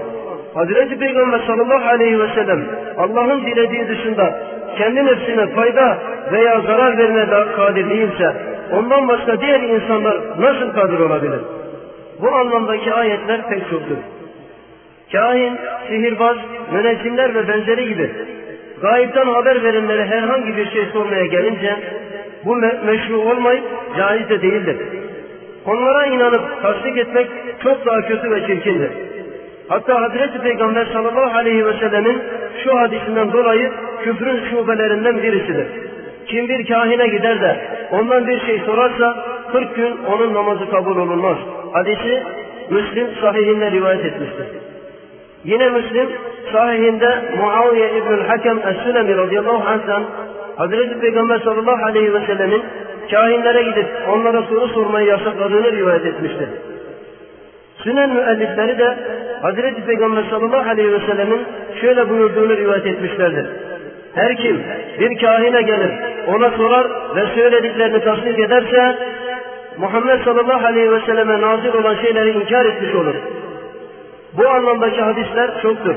Hazreti 0.53 0.99
Peygamber 0.99 1.39
sallallahu 1.47 1.89
aleyhi 1.89 2.19
ve 2.19 2.27
sellem 2.35 2.65
Allah'ın 2.97 3.45
dilediği 3.45 3.87
dışında 3.87 4.39
kendi 4.77 5.05
nefsine 5.05 5.47
fayda 5.47 5.97
veya 6.31 6.61
zarar 6.61 6.97
vermeye 6.97 7.45
kadir 7.55 7.89
değilse 7.89 8.35
ondan 8.71 9.07
başka 9.07 9.41
diğer 9.41 9.59
insanlar 9.59 10.17
nasıl 10.39 10.73
kadir 10.73 10.99
olabilir? 10.99 11.39
Bu 12.21 12.35
anlamdaki 12.35 12.93
ayetler 12.93 13.49
pek 13.49 13.69
çoktur. 13.69 13.97
Kahin, 15.11 15.57
sihirbaz, 15.87 16.37
müneccimler 16.73 17.35
ve 17.35 17.47
benzeri 17.47 17.87
gibi 17.87 18.11
gayipten 18.81 19.25
haber 19.25 19.63
verenlere 19.63 20.05
herhangi 20.05 20.57
bir 20.57 20.65
şey 20.65 20.85
sormaya 20.93 21.25
gelince 21.25 21.75
bu 22.45 22.55
me- 22.55 22.85
meşru 22.85 23.17
olmayıp 23.17 23.63
caiz 23.97 24.29
de 24.29 24.41
değildir. 24.41 24.77
Onlara 25.65 26.05
inanıp 26.05 26.61
tasdik 26.61 26.97
etmek 26.97 27.27
çok 27.63 27.85
daha 27.85 28.01
kötü 28.01 28.31
ve 28.31 28.47
çirkindir. 28.47 28.91
Hatta 29.67 30.01
Hazreti 30.01 30.41
Peygamber 30.41 30.85
sallallahu 30.85 31.37
aleyhi 31.37 31.65
ve 31.65 31.73
sellemin 31.73 32.21
şu 32.63 32.79
hadisinden 32.79 33.33
dolayı 33.33 33.71
küfrün 34.03 34.49
şubelerinden 34.49 35.23
birisidir. 35.23 35.67
Kim 36.27 36.49
bir 36.49 36.67
kahine 36.67 37.07
gider 37.07 37.41
de 37.41 37.57
ondan 37.91 38.27
bir 38.27 38.39
şey 38.39 38.59
sorarsa 38.59 39.25
40 39.51 39.75
gün 39.75 39.97
onun 40.11 40.33
namazı 40.33 40.69
kabul 40.69 40.97
olunmaz. 40.97 41.37
Hadisi 41.73 42.23
Müslim 42.69 43.07
sahihinde 43.21 43.71
rivayet 43.71 44.05
etmiştir. 44.05 44.45
Yine 45.43 45.69
Müslim 45.69 46.09
sahihinde 46.51 47.15
Muaviye 47.37 47.89
İbnül 47.97 48.25
Hakem 48.25 48.57
Es-Sülemi 48.57 49.17
radıyallahu 49.17 49.67
anh'tan 49.67 50.03
Hazreti 50.57 50.99
Peygamber 50.99 51.39
sallallahu 51.39 51.85
aleyhi 51.85 52.13
ve 52.13 52.25
sellemin 52.25 52.63
kahinlere 53.11 53.63
gidip 53.63 53.87
onlara 54.13 54.41
soru 54.41 54.67
sormayı 54.67 55.07
yasakladığını 55.07 55.71
rivayet 55.71 56.05
etmiştir. 56.05 56.49
Sünen 57.83 58.09
müellifleri 58.09 58.77
de 58.77 58.97
Hazreti 59.41 59.85
Peygamber 59.85 60.23
sallallahu 60.29 60.69
aleyhi 60.69 60.91
ve 60.91 60.99
sellemin 60.99 61.41
şöyle 61.81 62.09
buyurduğunu 62.09 62.57
rivayet 62.57 62.85
etmişlerdir. 62.85 63.45
Her 64.15 64.37
kim 64.37 64.63
bir 64.99 65.19
kahine 65.21 65.61
gelir, 65.61 65.91
ona 66.27 66.49
sorar 66.49 66.87
ve 67.15 67.25
söylediklerini 67.35 68.03
tasdik 68.03 68.39
ederse 68.39 68.95
Muhammed 69.77 70.23
sallallahu 70.25 70.65
aleyhi 70.65 70.91
ve 70.91 70.99
selleme 71.05 71.41
nazil 71.41 71.73
olan 71.73 71.95
şeyleri 71.95 72.29
inkar 72.29 72.65
etmiş 72.65 72.95
olur. 72.95 73.15
Bu 74.37 74.49
anlamdaki 74.49 75.01
hadisler 75.01 75.61
çoktur. 75.61 75.95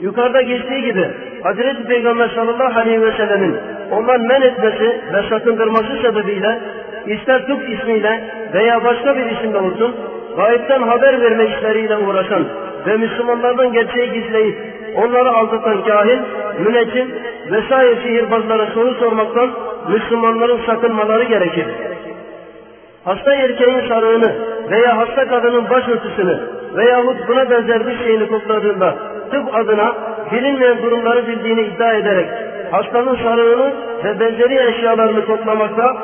Yukarıda 0.00 0.42
geçtiği 0.42 0.82
gibi 0.82 1.06
Hazreti 1.42 1.84
Peygamber 1.84 2.28
sallallahu 2.28 2.80
aleyhi 2.80 3.02
ve 3.02 3.12
sellemin 3.12 3.56
ondan 3.90 4.20
men 4.20 4.42
etmesi 4.42 5.00
ve 5.12 5.28
sakındırması 5.28 6.02
sebebiyle 6.02 6.58
ister 7.06 7.46
tıp 7.46 7.70
ismiyle 7.70 8.20
veya 8.54 8.84
başka 8.84 9.16
bir 9.16 9.30
isimle 9.30 9.58
olsun 9.58 9.96
gayipten 10.36 10.82
haber 10.82 11.20
verme 11.20 11.46
işleriyle 11.46 11.96
uğraşan 11.96 12.44
ve 12.86 12.96
Müslümanlardan 12.96 13.72
gerçeği 13.72 14.12
gizleyip 14.12 14.58
onları 14.96 15.30
aldatan 15.30 15.84
kahin, 15.84 16.20
müneccim 16.58 17.14
vesaire 17.50 17.96
sihirbazlara 18.02 18.66
soru 18.66 18.94
sormaktan 18.94 19.50
Müslümanların 19.88 20.60
sakınmaları 20.66 21.24
gerekir. 21.24 21.66
Hasta 23.04 23.34
erkeğin 23.34 23.88
sarığını 23.88 24.32
veya 24.70 24.98
hasta 24.98 25.28
kadının 25.28 25.70
başörtüsünü 25.70 26.40
veyahut 26.76 27.28
buna 27.28 27.50
benzer 27.50 27.86
bir 27.86 27.98
şeyini 27.98 28.28
kokladığında 28.28 28.96
tıp 29.30 29.54
adına 29.54 29.94
bilinmeyen 30.32 30.82
durumları 30.82 31.26
bildiğini 31.26 31.60
iddia 31.60 31.92
ederek 31.92 32.28
hastanın 32.70 33.16
sarığını 33.16 33.72
ve 34.04 34.20
benzeri 34.20 34.68
eşyalarını 34.68 35.26
koklamakta 35.26 35.96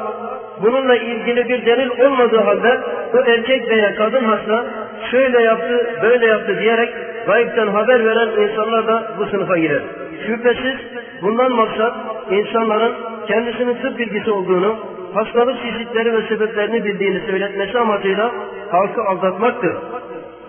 bununla 0.63 0.97
ilgili 0.97 1.49
bir 1.49 1.67
delil 1.67 1.91
olmadığı 2.07 2.41
halde 2.41 2.81
bu 3.13 3.19
erkek 3.19 3.69
veya 3.69 3.95
kadın 3.95 4.25
hasta 4.25 4.67
şöyle 5.11 5.43
yaptı, 5.43 5.87
böyle 6.03 6.27
yaptı 6.27 6.59
diyerek 6.61 6.95
gayipten 7.27 7.67
haber 7.67 8.05
veren 8.05 8.49
insanlar 8.49 8.87
da 8.87 9.03
bu 9.19 9.27
sınıfa 9.27 9.59
girer. 9.59 9.83
Şüphesiz 10.27 10.77
bundan 11.23 11.53
maksat 11.53 11.95
insanların 12.31 12.93
kendisinin 13.27 13.75
tıp 13.75 13.99
bilgisi 13.99 14.31
olduğunu, 14.31 14.77
hastalık 15.15 15.63
çeşitleri 15.63 16.13
ve 16.13 16.23
sebeplerini 16.29 16.85
bildiğini 16.85 17.21
söyletmesi 17.21 17.79
amacıyla 17.79 18.31
halkı 18.71 19.03
aldatmaktır. 19.03 19.77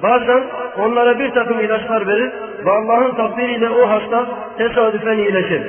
Bazen 0.04 0.44
onlara 0.78 1.20
bir 1.20 1.32
takım 1.32 1.60
ilaçlar 1.60 2.08
verir 2.08 2.32
ve 2.66 2.72
Allah'ın 2.72 3.16
takdiriyle 3.16 3.70
o 3.70 3.90
hasta 3.90 4.26
tesadüfen 4.58 5.18
iyileşir. 5.18 5.62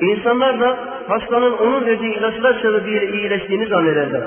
İnsanlar 0.00 0.60
da 0.60 0.76
hastanın 1.08 1.52
onun 1.52 1.86
verdiği 1.86 2.18
ilaçlar 2.18 2.54
sebebiyle 2.62 3.12
iyileştiğini 3.12 3.66
zannederler. 3.66 4.22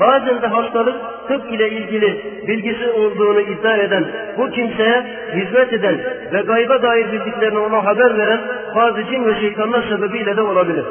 Bazen 0.00 0.42
de 0.42 0.46
hastalık 0.46 0.94
tıp 1.28 1.52
ile 1.52 1.70
ilgili 1.70 2.22
bilgisi 2.48 2.90
olduğunu 2.90 3.40
iddia 3.40 3.76
eden, 3.76 4.04
bu 4.38 4.50
kimseye 4.50 5.04
hizmet 5.34 5.72
eden 5.72 5.98
ve 6.32 6.40
gayba 6.40 6.82
dair 6.82 7.12
bildiklerini 7.12 7.58
ona 7.58 7.84
haber 7.84 8.18
veren 8.18 8.40
bazı 8.76 9.04
cin 9.04 9.24
ve 9.24 9.40
şeytanlar 9.40 9.82
sebebiyle 9.82 10.36
de 10.36 10.42
olabilir. 10.42 10.84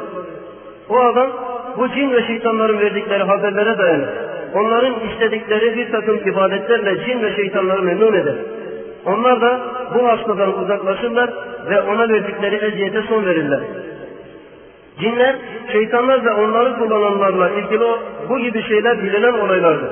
O 0.88 1.00
adam 1.00 1.30
bu 1.78 1.88
cin 1.88 2.12
ve 2.12 2.26
şeytanların 2.26 2.78
verdikleri 2.78 3.22
haberlere 3.22 3.78
dayanır. 3.78 4.08
Onların 4.54 4.94
istedikleri 5.08 5.76
bir 5.76 5.92
takım 5.92 6.28
ibadetlerle 6.28 7.04
cin 7.06 7.22
ve 7.22 7.36
şeytanları 7.36 7.82
memnun 7.82 8.12
eder. 8.14 8.34
Onlar 9.06 9.40
da 9.40 9.60
bu 9.94 10.08
hastadan 10.08 10.62
uzaklaşırlar 10.62 11.30
ve 11.70 11.80
ona 11.80 12.08
verdikleri 12.08 12.56
eziyete 12.56 13.02
son 13.02 13.26
verirler. 13.26 13.60
Cinler, 15.00 15.36
şeytanlar 15.72 16.24
ve 16.24 16.32
onları 16.32 16.76
kullananlarla 16.78 17.50
ilgili 17.50 17.84
bu 18.28 18.38
gibi 18.38 18.62
şeyler 18.62 19.02
bilinen 19.02 19.32
olaylardır. 19.32 19.90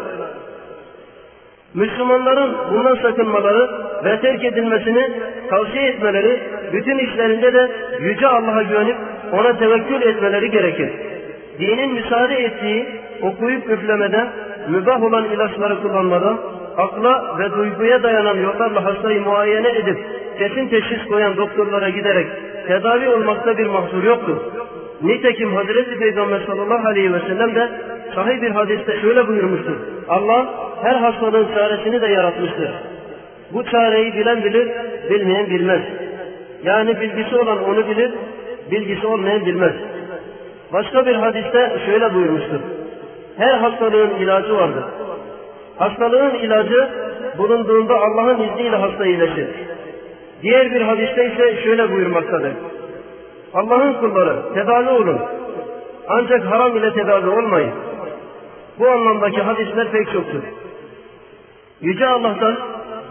Müslümanların 1.74 2.56
bundan 2.72 2.96
sakınmaları 2.96 3.70
ve 4.04 4.20
terk 4.20 4.44
edilmesini 4.44 5.10
tavsiye 5.50 5.88
etmeleri, 5.88 6.40
bütün 6.72 6.98
işlerinde 6.98 7.54
de 7.54 7.70
Yüce 8.00 8.26
Allah'a 8.26 8.62
güvenip 8.62 8.96
ona 9.32 9.58
tevekkül 9.58 10.02
etmeleri 10.02 10.50
gerekir. 10.50 10.90
Dinin 11.58 11.92
müsaade 11.92 12.34
ettiği 12.34 12.86
okuyup 13.22 13.70
üflemeden, 13.70 14.28
mübah 14.68 15.02
olan 15.02 15.24
ilaçları 15.24 15.82
kullanmadan, 15.82 16.40
akla 16.76 17.38
ve 17.38 17.52
duyguya 17.52 18.02
dayanan 18.02 18.36
yollarla 18.36 18.84
hastayı 18.84 19.20
muayene 19.20 19.68
edip 19.68 19.98
kesin 20.38 20.68
teşhis 20.68 21.04
koyan 21.08 21.36
doktorlara 21.36 21.88
giderek 21.88 22.26
tedavi 22.66 23.08
olmakta 23.08 23.58
bir 23.58 23.66
mahsur 23.66 24.02
yoktur. 24.04 24.36
Nitekim 25.02 25.56
Hazreti 25.56 25.98
Peygamber 25.98 26.40
sallallahu 26.46 26.88
aleyhi 26.88 27.14
ve 27.14 27.20
sellem 27.20 27.54
de 27.54 27.68
sahih 28.14 28.42
bir 28.42 28.50
hadiste 28.50 29.00
şöyle 29.00 29.28
buyurmuştur. 29.28 29.76
Allah 30.08 30.46
her 30.82 30.94
hastalığın 30.94 31.48
çaresini 31.54 32.00
de 32.00 32.06
yaratmıştır. 32.06 32.70
Bu 33.52 33.64
çareyi 33.64 34.14
bilen 34.14 34.44
bilir, 34.44 34.68
bilmeyen 35.10 35.46
bilmez. 35.50 35.80
Yani 36.64 37.00
bilgisi 37.00 37.36
olan 37.36 37.64
onu 37.64 37.88
bilir, 37.88 38.10
bilgisi 38.70 39.06
olmayan 39.06 39.46
bilmez. 39.46 39.72
Başka 40.72 41.06
bir 41.06 41.14
hadiste 41.14 41.72
şöyle 41.86 42.14
buyurmuştur. 42.14 42.60
Her 43.40 43.54
hastalığın 43.58 44.10
ilacı 44.10 44.56
vardır. 44.56 44.84
Hastalığın 45.78 46.34
ilacı 46.34 46.88
bulunduğunda 47.38 47.94
Allah'ın 47.94 48.38
izniyle 48.42 48.76
hasta 48.76 49.06
iyileşir. 49.06 49.46
Diğer 50.42 50.74
bir 50.74 50.80
hadiste 50.80 51.32
ise 51.32 51.62
şöyle 51.62 51.92
buyurmaktadır. 51.92 52.52
Allah'ın 53.54 53.92
kulları 53.92 54.54
tedavi 54.54 54.88
olun. 54.88 55.18
Ancak 56.08 56.44
haram 56.44 56.76
ile 56.76 56.92
tedavi 56.92 57.28
olmayın. 57.28 57.70
Bu 58.78 58.88
anlamdaki 58.88 59.42
hadisler 59.42 59.90
pek 59.90 60.12
çoktur. 60.12 60.42
Yüce 61.80 62.06
Allah'tan 62.06 62.56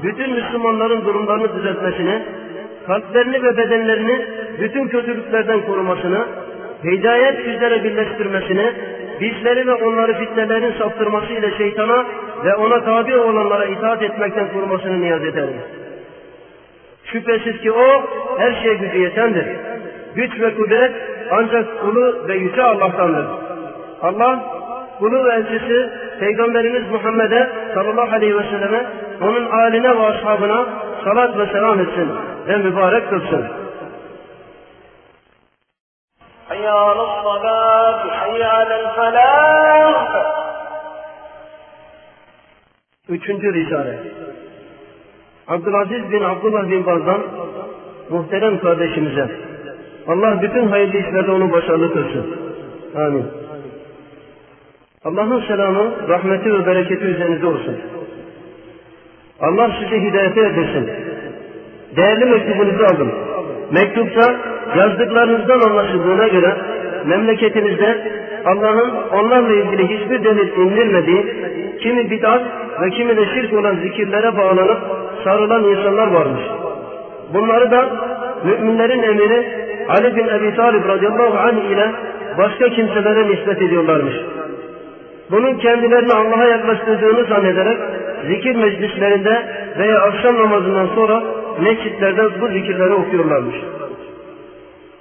bütün 0.04 0.34
Müslümanların 0.34 1.06
durumlarını 1.06 1.56
düzeltmesini, 1.56 2.24
kalplerini 2.88 3.44
ve 3.44 3.58
bedenlerini 3.58 4.26
bütün 4.60 4.88
kötülüklerden 4.88 5.62
korumasını, 5.66 6.26
hidayet 6.84 7.40
üzere 7.40 7.84
birleştirmesini, 7.84 8.74
bizleri 9.22 9.68
ve 9.68 9.74
onları 9.74 10.14
fitnelerin 10.14 10.74
saptırması 10.80 11.34
ile 11.34 11.58
şeytana 11.58 12.06
ve 12.46 12.56
ona 12.56 12.84
tabi 12.84 13.18
olanlara 13.18 13.66
itaat 13.66 14.02
etmekten 14.02 14.54
korumasını 14.54 15.02
niyaz 15.02 15.24
ederiz. 15.24 15.56
Şüphesiz 17.06 17.62
ki 17.62 17.72
o 17.72 18.04
her 18.38 18.54
şeye 18.64 18.74
gücü 18.74 18.98
yetendir. 18.98 19.46
Güç 20.16 20.40
ve 20.40 20.56
kudret 20.56 20.92
ancak 21.32 21.82
kulu 21.82 22.28
ve 22.28 22.36
yüce 22.36 22.64
Allah'tandır. 22.64 23.26
Allah 24.02 24.44
kulu 25.00 25.26
ve 25.26 25.34
elçisi 25.34 25.90
Peygamberimiz 26.20 26.92
Muhammed'e 26.92 27.50
sallallahu 27.74 28.16
aleyhi 28.16 28.38
ve 28.38 28.44
selleme 28.44 28.86
onun 29.22 29.46
aline 29.46 29.98
ve 29.98 30.02
ashabına 30.02 30.66
salat 31.04 31.38
ve 31.38 31.46
selam 31.46 31.80
etsin 31.80 32.10
ve 32.48 32.58
mübarek 32.58 33.10
kılsın. 33.10 33.46
حي 36.49 36.67
على 36.67 37.03
الصلاة 37.09 38.01
حي 38.21 38.43
على 38.43 38.75
الفلاح 38.81 40.35
Üçüncü 43.09 43.55
risale. 43.55 43.99
Abdülaziz 45.49 46.13
bin 46.13 46.23
Abdullah 46.23 46.71
bin 46.71 46.87
Baz'dan 46.87 47.21
muhterem 48.11 48.61
kardeşimize 48.61 49.31
Allah 50.09 50.43
bütün 50.43 50.69
hayırlı 50.69 50.99
işlerde 50.99 51.31
onu 51.31 51.53
başarılı 51.53 51.93
kılsın. 51.93 52.37
Amin. 52.97 53.27
Allah'ın 55.05 55.47
selamı, 55.47 56.09
rahmeti 56.09 56.55
ve 56.55 56.67
bereketi 56.67 57.05
üzerinize 57.05 57.47
olsun. 57.47 57.77
Allah 59.41 59.71
sizi 59.81 60.01
hidayete 60.01 60.41
edesin. 60.41 60.91
Değerli 61.97 62.25
mektubunuzu 62.25 62.85
aldım. 62.85 63.13
Mektupta 63.71 64.37
yazdıklarınızdan 64.78 65.60
anlaşıldığına 65.60 66.28
göre 66.28 66.56
memleketinizde 67.06 67.98
Allah'ın 68.46 68.92
onlarla 69.12 69.54
ilgili 69.54 69.88
hiçbir 69.88 70.24
delil 70.24 70.58
indirmediği, 70.58 71.26
kimi 71.80 72.12
bid'at 72.12 72.42
ve 72.82 72.90
kimi 72.90 73.18
de 73.18 73.26
şirk 73.26 73.54
olan 73.54 73.76
zikirlere 73.76 74.38
bağlanıp 74.38 74.80
sarılan 75.24 75.64
insanlar 75.64 76.08
varmış. 76.08 76.44
Bunları 77.34 77.72
da 77.72 77.90
müminlerin 78.44 79.04
emiri 79.04 79.70
Ali 79.90 80.16
bin 80.16 80.28
Ebi 80.28 80.56
Talib 80.56 80.88
radıyallahu 80.88 81.38
anh 81.38 81.72
ile 81.72 81.92
başka 82.38 82.70
kimselere 82.70 83.28
nispet 83.28 83.62
ediyorlarmış. 83.62 84.16
Bunun 85.32 85.58
kendilerini 85.58 86.14
Allah'a 86.14 86.46
yaklaştırdığını 86.46 87.24
zannederek 87.24 87.78
zikir 88.28 88.56
meclislerinde 88.56 89.46
veya 89.78 90.00
akşam 90.00 90.38
namazından 90.38 90.88
sonra 90.96 91.24
mescitlerde 91.62 92.42
bu 92.42 92.48
zikirleri 92.48 92.94
okuyorlarmış. 92.94 93.56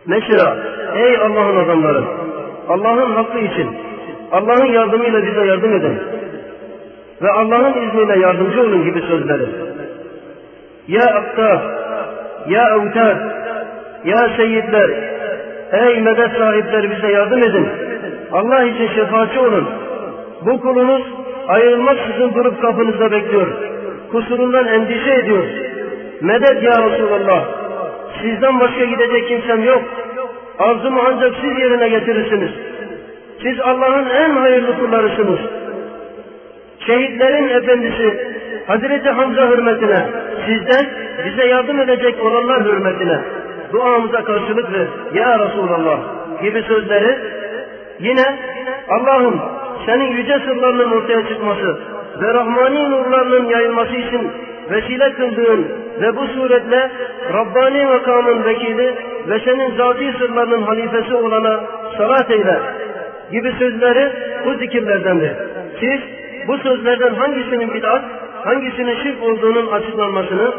Mesela 0.08 0.56
ey 0.94 1.16
Allah'ın 1.16 1.56
adamları 1.56 2.04
Allah'ın 2.68 3.12
hakkı 3.12 3.38
için 3.38 3.76
Allah'ın 4.32 4.66
yardımıyla 4.66 5.26
bize 5.26 5.44
yardım 5.44 5.72
edin 5.72 5.98
ve 7.22 7.30
Allah'ın 7.30 7.88
izniyle 7.88 8.18
yardımcı 8.18 8.60
olun 8.60 8.84
gibi 8.84 9.00
sözleri. 9.00 9.46
Ya 10.88 11.02
Aktar, 11.02 11.60
Ya 12.48 12.76
Evtar, 12.76 13.16
Ya 14.04 14.36
Seyyidler, 14.36 14.90
ey 15.72 16.00
medet 16.00 16.32
sahipleri 16.38 16.90
bize 16.90 17.08
yardım 17.08 17.42
edin. 17.42 17.68
Allah 18.32 18.64
için 18.64 18.88
şefaatçi 18.94 19.38
olun. 19.38 19.68
Bu 20.46 20.60
kulunuz 20.60 21.02
ayrılmaksızın 21.48 22.34
durup 22.34 22.62
kapınızda 22.62 23.12
bekliyor. 23.12 23.46
Kusurundan 24.12 24.66
endişe 24.66 25.14
ediyor. 25.14 25.44
Medet 26.20 26.62
ya 26.62 26.90
Resulallah. 26.90 27.67
Sizden 28.22 28.60
başka 28.60 28.84
gidecek 28.84 29.28
kimsem 29.28 29.64
yok. 29.64 29.82
Arzumu 30.58 31.00
ancak 31.06 31.34
siz 31.40 31.58
yerine 31.58 31.88
getirirsiniz. 31.88 32.50
Siz 33.42 33.60
Allah'ın 33.60 34.06
en 34.10 34.30
hayırlı 34.30 34.78
kullarısınız. 34.78 35.38
Şehitlerin 36.86 37.48
efendisi 37.48 38.34
Hazreti 38.66 39.08
Hamza 39.08 39.48
hürmetine, 39.48 40.06
sizden 40.46 40.86
bize 41.24 41.46
yardım 41.46 41.80
edecek 41.80 42.24
olanlar 42.24 42.64
hürmetine 42.64 43.20
duamıza 43.72 44.24
karşılık 44.24 44.72
ver. 44.72 44.86
Ya 45.14 45.38
Resulallah 45.38 45.98
gibi 46.42 46.62
sözleri 46.62 47.18
yine 48.00 48.38
Allah'ım 48.88 49.40
senin 49.86 50.12
yüce 50.12 50.38
sırlarının 50.38 50.90
ortaya 50.90 51.28
çıkması 51.28 51.78
ve 52.20 52.34
Rahmani 52.34 52.90
nurlarının 52.90 53.48
yayılması 53.48 53.96
için 53.96 54.30
vesile 54.70 55.12
kıldığın 55.12 55.66
ve 56.00 56.16
bu 56.16 56.26
suretle 56.26 56.90
Rabbani 57.32 57.84
makamın 57.84 58.44
vekili 58.44 58.94
ve 59.28 59.40
senin 59.44 59.76
zati 59.76 60.12
sırlarının 60.18 60.62
halifesi 60.62 61.14
olana 61.14 61.60
salat 61.98 62.30
eyle 62.30 62.60
gibi 63.32 63.52
sözleri 63.58 64.12
bu 64.44 64.54
zikirlerdendir. 64.54 65.32
Siz 65.80 66.00
bu 66.48 66.58
sözlerden 66.58 67.14
hangisinin 67.14 67.74
bid'at, 67.74 68.02
hangisinin 68.44 69.02
şirk 69.02 69.22
olduğunun 69.22 69.66
açıklanmasını, 69.72 70.52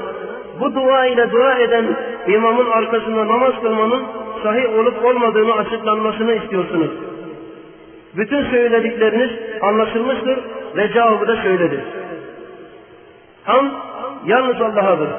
bu 0.59 0.75
dua 0.75 1.05
ile 1.05 1.31
dua 1.31 1.59
eden 1.59 1.85
imamın 2.27 2.71
arkasında 2.71 3.27
namaz 3.27 3.53
kılmanın 3.61 4.03
sahih 4.43 4.79
olup 4.79 5.05
olmadığını 5.05 5.53
açıklanmasını 5.53 6.33
istiyorsunuz. 6.33 6.91
Bütün 8.17 8.45
söyledikleriniz 8.45 9.29
anlaşılmıştır 9.61 10.39
ve 10.75 10.93
cevabı 10.93 11.27
da 11.27 11.41
şöyledir. 11.43 11.79
Ham 13.43 13.71
yalnız 14.25 14.61
Allah'adır. 14.61 15.09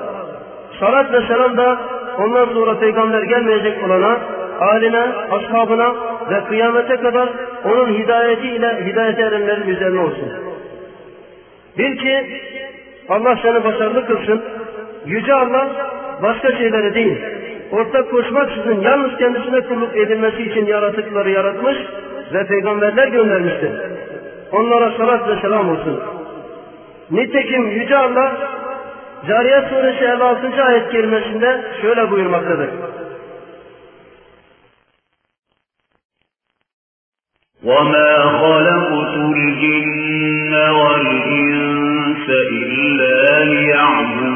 Salat 0.80 1.12
ve 1.12 1.26
selam 1.26 1.56
da 1.56 1.78
ondan 2.18 2.44
sonra 2.44 2.78
peygamber 2.78 3.22
gelmeyecek 3.22 3.84
olana, 3.84 4.18
haline, 4.58 5.06
ashabına 5.30 5.94
ve 6.30 6.44
kıyamete 6.48 6.96
kadar 6.96 7.28
onun 7.64 7.94
hidayetiyle 7.94 8.86
hidayete 8.86 9.22
erenlerin 9.22 9.68
üzerine 9.68 10.00
olsun. 10.00 10.32
Bil 11.78 11.96
ki 11.96 12.40
Allah 13.08 13.38
seni 13.42 13.64
başarılı 13.64 14.06
kılsın. 14.06 14.42
Yüce 15.06 15.34
Allah 15.34 15.68
başka 16.22 16.52
şeyleri 16.52 16.94
değil, 16.94 17.18
ortak 17.72 18.10
koşmaksızın 18.10 18.80
yalnız 18.80 19.16
kendisine 19.18 19.60
kulluk 19.60 19.96
edilmesi 19.96 20.42
için 20.42 20.66
yaratıkları 20.66 21.30
yaratmış 21.30 21.76
ve 22.32 22.46
peygamberler 22.46 23.08
göndermiştir. 23.08 23.70
Onlara 24.52 24.90
salat 24.90 25.28
ve 25.28 25.40
selam 25.40 25.70
olsun. 25.70 26.00
Nitekim 27.10 27.70
Yüce 27.70 27.96
Allah 27.96 28.32
Cariyet 29.27 29.67
suresi 29.69 30.05
56. 30.05 30.63
ayet 30.63 30.91
kerimesinde 30.91 31.61
şöyle 31.81 32.11
buyurmaktadır. 32.11 32.69
وَمَا 37.69 38.11
خَلَقْتُ 38.41 39.15
الْجِنَّ 39.35 40.53
وَالْإِنسَ 40.79 42.27
إِلَّا 42.59 43.15
لِيَعْبُدُونَ 43.53 44.35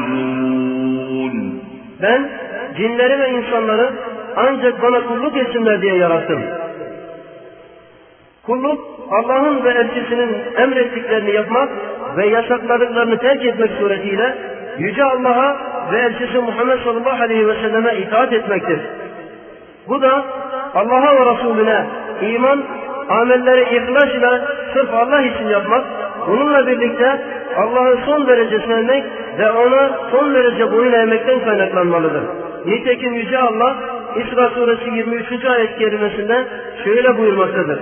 Ben 2.02 2.30
cinleri 2.76 3.20
ve 3.20 3.30
insanları 3.30 3.90
ancak 4.36 4.82
bana 4.82 5.06
kulluk 5.06 5.36
etsinler 5.36 5.82
diye 5.82 5.94
yarattım. 5.96 6.42
Kulluk 8.46 8.80
Allah'ın 9.10 9.64
ve 9.64 9.70
elçisinin 9.70 10.36
emrettiklerini 10.56 11.30
yapmak 11.30 11.68
ve 12.16 12.26
yasakladıklarını 12.26 13.18
terk 13.18 13.44
etmek 13.44 13.70
suretiyle 13.70 14.36
Yüce 14.77 15.03
Allah'a 15.03 15.57
ve 15.91 15.99
elçisi 15.99 16.39
Muhammed 16.39 16.79
sallallahu 16.83 17.23
aleyhi 17.23 17.47
ve 17.47 17.53
selleme 17.53 17.95
itaat 17.95 18.33
etmektir. 18.33 18.79
Bu 19.87 20.01
da 20.01 20.23
Allah'a 20.75 21.15
ve 21.15 21.33
Resulüne 21.33 21.85
iman, 22.21 22.63
amelleri 23.09 23.75
ihlas 23.75 24.09
ile 24.15 24.41
sırf 24.73 24.93
Allah 24.93 25.21
için 25.21 25.47
yapmak, 25.47 25.83
bununla 26.27 26.67
birlikte 26.67 27.21
Allah'ı 27.57 27.97
son 28.05 28.27
derece 28.27 28.59
sevmek 28.59 29.03
ve 29.39 29.51
ona 29.51 29.89
son 30.11 30.33
derece 30.33 30.71
boyun 30.71 30.93
eğmekten 30.93 31.39
kaynaklanmalıdır. 31.39 32.23
Nitekim 32.65 33.13
Yüce 33.13 33.37
Allah 33.37 33.75
İsra 34.15 34.49
suresi 34.49 34.89
23. 34.89 35.45
ayet 35.45 35.77
kerimesinde 35.77 36.45
şöyle 36.83 37.17
buyurmaktadır. 37.17 37.79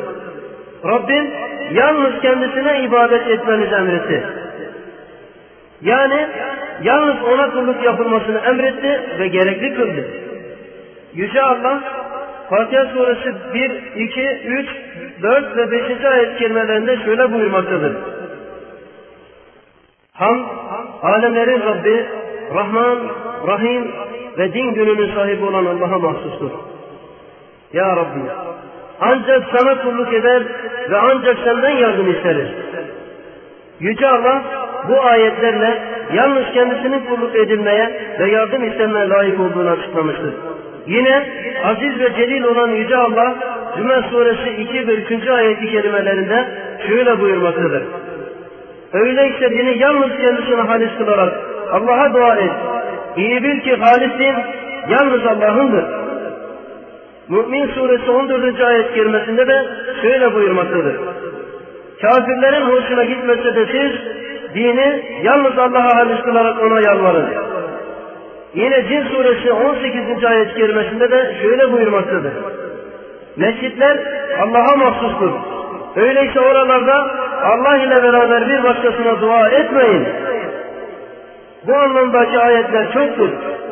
Rabbim 0.86 1.32
yalnız 1.72 2.22
kendisine 2.22 2.84
ibadet 2.84 3.28
etmenizi 3.28 3.76
emretti. 3.76 4.24
Yani 5.84 6.27
yalnız 6.84 7.23
ona 7.23 7.51
kulluk 7.51 7.84
yapılmasını 7.84 8.39
emretti 8.39 9.19
ve 9.19 9.27
gerekli 9.27 9.76
kıldı. 9.76 10.07
Yüce 11.14 11.41
Allah 11.41 11.84
Fatiha 12.49 12.85
suresi 12.85 13.34
1, 13.53 13.72
2, 13.95 14.22
3, 14.45 14.69
4 15.22 15.57
ve 15.57 15.72
5. 15.72 16.05
ayet 16.05 16.38
kelimelerinde 16.38 16.97
şöyle 17.05 17.34
buyurmaktadır. 17.34 17.95
Ham, 20.14 20.49
alemlerin 21.01 21.61
Rabbi, 21.61 22.05
Rahman, 22.55 22.99
Rahim 23.47 23.91
ve 24.38 24.53
din 24.53 24.73
gününün 24.73 25.15
sahibi 25.15 25.45
olan 25.45 25.65
Allah'a 25.65 25.99
mahsustur. 25.99 26.51
Ya 27.73 27.95
Rabbi, 27.95 28.19
ancak 28.99 29.43
sana 29.57 29.81
kulluk 29.81 30.14
eder 30.14 30.43
ve 30.89 30.97
ancak 30.97 31.38
senden 31.43 31.69
yardım 31.69 32.11
isteriz. 32.11 32.49
Yüce 33.80 34.07
Allah 34.07 34.62
bu 34.89 35.01
ayetlerle 35.01 35.81
yalnız 36.14 36.45
kendisinin 36.53 36.99
kulluk 36.99 37.35
edilmeye 37.35 38.15
ve 38.19 38.31
yardım 38.31 38.64
istenmeye 38.64 39.10
layık 39.10 39.39
olduğunu 39.39 39.69
açıklamıştır. 39.69 40.34
Yine 40.88 41.23
aziz 41.64 41.99
ve 41.99 42.15
celil 42.15 42.43
olan 42.43 42.68
Yüce 42.68 42.97
Allah 42.97 43.35
Cüme 43.77 44.01
suresi 44.11 44.49
2 44.49 44.88
ve 44.88 44.93
3. 44.93 45.27
ayeti 45.27 45.72
kelimelerinde 45.72 46.45
şöyle 46.88 47.19
buyurmaktadır. 47.19 47.84
Öyleyse 48.93 49.49
dini 49.49 49.77
yalnız 49.77 50.10
kendisine 50.22 50.61
halis 50.61 50.97
kılarak 50.97 51.34
Allah'a 51.72 52.14
dua 52.14 52.35
et. 52.35 52.51
İyi 53.18 53.43
bil 53.43 53.60
ki 53.61 53.76
halis 53.76 54.19
din 54.19 54.35
yalnız 54.89 55.26
Allah'ındır. 55.26 55.85
Mü'min 57.30 57.68
suresi 57.68 58.11
14. 58.11 58.61
ayet 58.61 58.93
kerimesinde 58.93 59.47
de 59.47 59.65
şöyle 60.01 60.34
buyurmaktadır. 60.34 60.95
Kafirlerin 62.01 62.61
hoşuna 62.61 63.03
gitmese 63.03 63.55
de 63.55 63.65
siz 63.65 63.91
dini 64.56 65.04
yalnız 65.24 65.58
Allah'a 65.58 65.96
halis 65.96 66.22
kılarak 66.22 66.62
ona 66.62 66.82
yalvarın. 66.82 67.30
Yine 68.54 68.84
Cin 68.88 69.04
suresi 69.04 69.52
18. 69.52 70.24
ayet 70.24 70.54
kerimesinde 70.56 71.12
de 71.12 71.36
şöyle 71.42 71.72
buyurmaktadır. 71.72 72.34
Mescitler 73.38 73.98
Allah'a 74.42 74.76
mahsustur. 74.76 75.32
Öyleyse 75.96 76.40
oralarda 76.40 77.08
Allah 77.44 77.78
ile 77.78 78.04
beraber 78.04 78.50
bir 78.50 78.64
başkasına 78.64 79.22
dua 79.22 79.50
etmeyin. 79.50 80.08
Bu 81.68 81.76
anlamdaki 81.76 82.40
ayetler 82.40 82.94
çoktur 82.94 83.30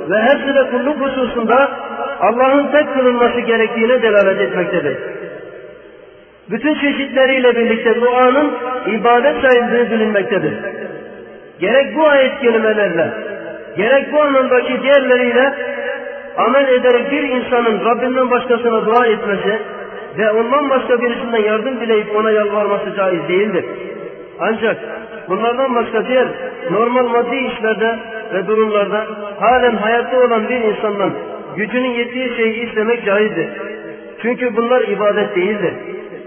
ve 0.10 0.22
hepsi 0.22 0.56
de 0.56 0.70
kulluk 0.72 1.02
hususunda 1.02 1.72
Allah'ın 2.20 2.72
tek 2.72 2.94
kılınması 2.94 3.40
gerektiğine 3.40 4.02
delalet 4.02 4.42
etmektedir. 4.42 4.98
Bütün 6.52 6.74
çeşitleriyle 6.74 7.56
birlikte 7.56 8.02
duanın 8.02 8.52
ibadet 8.88 9.36
sayıldığı 9.42 9.92
bilinmektedir. 9.92 10.54
Gerek 11.60 11.96
bu 11.96 12.10
ayet 12.10 12.40
kelimelerle, 12.40 13.12
gerek 13.78 14.14
bu 14.14 14.22
anlamdaki 14.22 14.82
diğerleriyle 14.84 15.54
amel 16.38 16.68
ederek 16.68 17.12
bir 17.12 17.24
insanın 17.24 17.86
Rabbinden 17.86 18.32
başkasına 18.32 18.86
dua 18.86 19.06
etmesi 19.06 19.60
ve 20.18 20.32
ondan 20.32 20.70
başka 20.70 21.02
birisinden 21.02 21.44
yardım 21.44 21.80
dileyip 21.80 22.16
ona 22.16 22.32
yalvarması 22.32 22.96
caiz 22.98 23.28
değildir. 23.28 23.66
Ancak 24.40 24.78
bunlardan 25.30 25.76
başka 25.76 26.08
diğer 26.08 26.28
normal 26.72 27.08
maddi 27.08 27.36
işlerde 27.36 28.00
ve 28.34 28.48
durumlarda 28.48 29.08
halen 29.40 29.76
hayatta 29.76 30.18
olan 30.18 30.50
bir 30.50 30.62
insandan 30.62 31.12
gücünün 31.58 31.90
yettiği 31.90 32.36
şeyi 32.36 32.68
istemek 32.68 33.06
caizdir. 33.06 33.48
Çünkü 34.22 34.56
bunlar 34.56 34.82
ibadet 34.82 35.36
değildir. 35.36 35.74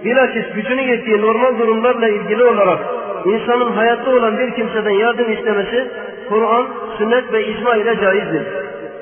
Bilakis 0.04 0.44
gücünün 0.54 0.82
yettiği 0.82 1.20
normal 1.20 1.58
durumlarla 1.58 2.08
ilgili 2.08 2.44
olarak 2.44 2.78
insanın 3.24 3.72
hayatta 3.72 4.10
olan 4.10 4.38
bir 4.38 4.54
kimseden 4.54 4.90
yardım 4.90 5.32
istemesi 5.32 5.88
Kur'an, 6.28 6.66
sünnet 6.98 7.32
ve 7.32 7.46
icma 7.46 7.76
ile 7.76 8.00
caizdir. 8.00 8.42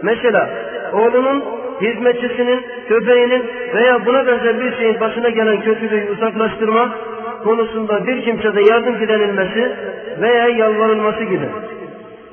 Mesela 0.02 0.50
oğlunun, 0.92 1.44
hizmetçisinin, 1.80 2.60
köpeğinin 2.88 3.42
veya 3.74 4.06
buna 4.06 4.26
benzer 4.26 4.60
bir 4.60 4.76
şeyin 4.76 5.00
başına 5.00 5.28
gelen 5.28 5.60
kötülüğü 5.60 6.10
uzaklaştırmak 6.10 6.90
konusunda 7.44 8.06
bir 8.06 8.24
kimsede 8.24 8.60
yardım 8.60 9.00
dilenilmesi 9.00 9.72
veya 10.20 10.48
yalvarılması 10.48 11.24
gibi. 11.24 11.46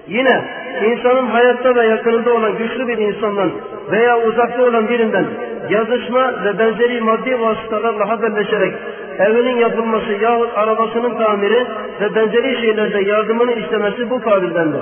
Yine 0.10 0.42
insanın 0.86 1.26
hayatta 1.26 1.76
ve 1.76 1.86
yakınında 1.86 2.34
olan 2.34 2.58
güçlü 2.58 2.88
bir 2.88 2.98
insandan 2.98 3.52
veya 3.92 4.20
uzakta 4.20 4.64
olan 4.64 4.90
birinden 4.90 5.26
yazışma 5.70 6.44
ve 6.46 6.60
benzeri 6.60 7.02
maddi 7.02 7.42
vasıtalarla 7.42 8.10
haberleşerek 8.10 8.74
evinin 9.20 9.58
yapılması 9.58 10.12
yahut 10.12 10.58
arabasının 10.58 11.18
tamiri 11.18 11.66
ve 12.02 12.16
benzeri 12.16 12.62
şeylerde 12.62 13.02
yardımını 13.02 13.52
istemesi 13.52 14.10
bu 14.10 14.22
kabildendir. 14.22 14.82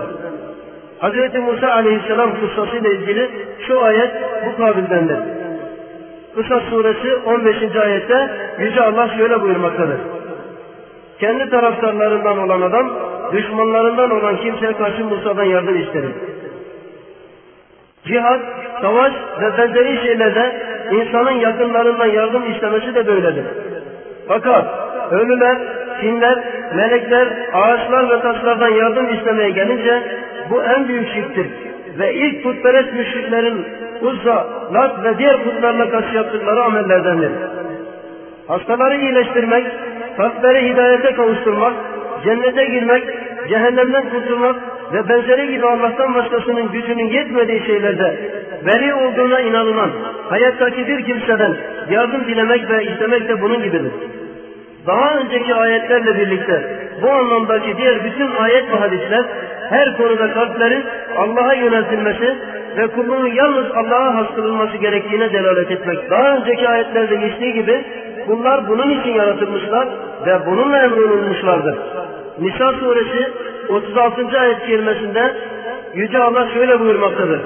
Hz. 1.02 1.36
Musa 1.36 1.68
aleyhisselam 1.68 2.30
kıssasıyla 2.40 2.90
ilgili 2.90 3.30
şu 3.68 3.84
ayet 3.84 4.12
bu 4.46 4.58
kabildendir. 4.58 5.18
Kıssas 6.36 6.64
suresi 6.64 7.16
15. 7.26 7.76
ayette 7.76 8.30
Yüce 8.60 8.82
Allah 8.82 9.10
şöyle 9.18 9.42
buyurmaktadır. 9.42 9.98
Kendi 11.20 11.50
taraftarlarından 11.50 12.38
olan 12.38 12.62
adam, 12.62 12.92
düşmanlarından 13.34 14.12
olan 14.12 14.38
kimseye 14.38 14.74
karşı 14.74 15.06
Musa'dan 15.06 15.44
yardım 15.44 15.82
isterim. 15.82 16.14
Cihad, 18.06 18.40
savaş 18.82 19.14
ve 19.42 19.58
benzeri 19.58 20.02
şeylerde 20.02 20.62
insanın 20.92 21.32
yakınlarından 21.32 22.06
yardım 22.06 22.52
istemesi 22.52 22.96
de 22.96 23.08
böyledir. 23.08 23.46
Fakat 24.28 24.66
ölüler, 25.12 25.58
cinler, 26.02 26.44
melekler, 26.76 27.28
ağaçlar 27.54 28.10
ve 28.10 28.22
taşlardan 28.22 28.70
yardım 28.70 29.14
istemeye 29.14 29.50
gelince 29.50 30.04
bu 30.50 30.64
en 30.64 30.88
büyük 30.88 31.14
şirktir. 31.14 31.48
Ve 32.00 32.14
ilk 32.14 32.44
putperest 32.44 32.94
müşriklerin 32.94 33.66
Uzza, 34.02 34.48
Lat 34.74 35.04
ve 35.04 35.18
diğer 35.18 35.44
putlarla 35.44 35.90
karşı 35.90 36.16
yaptıkları 36.16 36.64
amellerdendir. 36.64 37.32
Hastaları 38.48 38.96
iyileştirmek, 38.96 39.66
kalpleri 40.18 40.70
hidayete 40.70 41.14
kavuşturmak, 41.14 41.74
cennete 42.24 42.66
girmek, 42.66 43.04
cehennemden 43.50 44.10
kurtulmak 44.10 44.56
ve 44.94 45.10
benzeri 45.10 45.52
gibi 45.52 45.66
Allah'tan 45.66 46.16
başkasının 46.16 46.72
gücünün 46.72 47.08
yetmediği 47.08 47.66
şeylerde 47.66 48.18
veli 48.66 48.94
olduğuna 48.94 49.40
inanılan 49.40 49.90
hayattaki 50.30 50.88
bir 50.88 51.06
kimseden 51.06 51.58
yardım 51.90 52.26
dilemek 52.26 52.70
ve 52.70 52.86
istemek 52.86 53.30
de 53.30 53.42
bunun 53.42 53.64
gibidir. 53.64 53.92
Daha 54.88 55.20
önceki 55.20 55.56
ayetlerle 55.56 56.20
birlikte 56.20 56.62
bu 57.02 57.10
anlamdaki 57.10 57.78
diğer 57.78 58.04
bütün 58.04 58.36
ayet 58.36 58.72
ve 58.72 58.78
hadisler 58.78 59.26
her 59.70 59.98
konuda 59.98 60.34
kalplerin 60.34 60.84
Allah'a 61.18 61.54
yöneltilmesi 61.54 62.36
ve 62.78 62.88
kulluğun 62.88 63.28
yalnız 63.28 63.66
Allah'a 63.76 64.16
has 64.16 64.28
gerektiğine 64.82 65.34
delalet 65.34 65.72
etmek. 65.72 66.10
Daha 66.10 66.38
önceki 66.38 66.70
ayetlerde 66.70 67.16
geçtiği 67.16 67.54
gibi 67.54 67.86
kullar 68.26 68.68
bunun 68.68 68.90
için 68.90 69.10
yaratılmışlar 69.10 69.88
ve 70.26 70.46
bununla 70.46 70.78
emrolunmuşlardır. 70.84 71.76
Nisa 72.39 72.73
suresi 72.73 73.33
36. 73.69 74.41
ayet 74.41 74.67
kerimesinde 74.67 75.37
Yüce 75.95 76.19
Allah 76.19 76.49
şöyle 76.55 76.81
buyurmaktadır. 76.81 77.41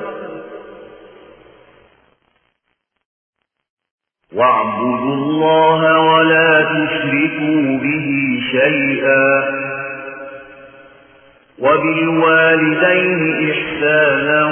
واعبدوا 4.33 5.15
الله 5.21 5.81
ولا 6.11 6.63
تشركوا 6.75 7.79
به 7.85 8.07
شيئا 8.53 9.27
وبالوالدين 11.62 13.52
إحسانا 13.52 14.46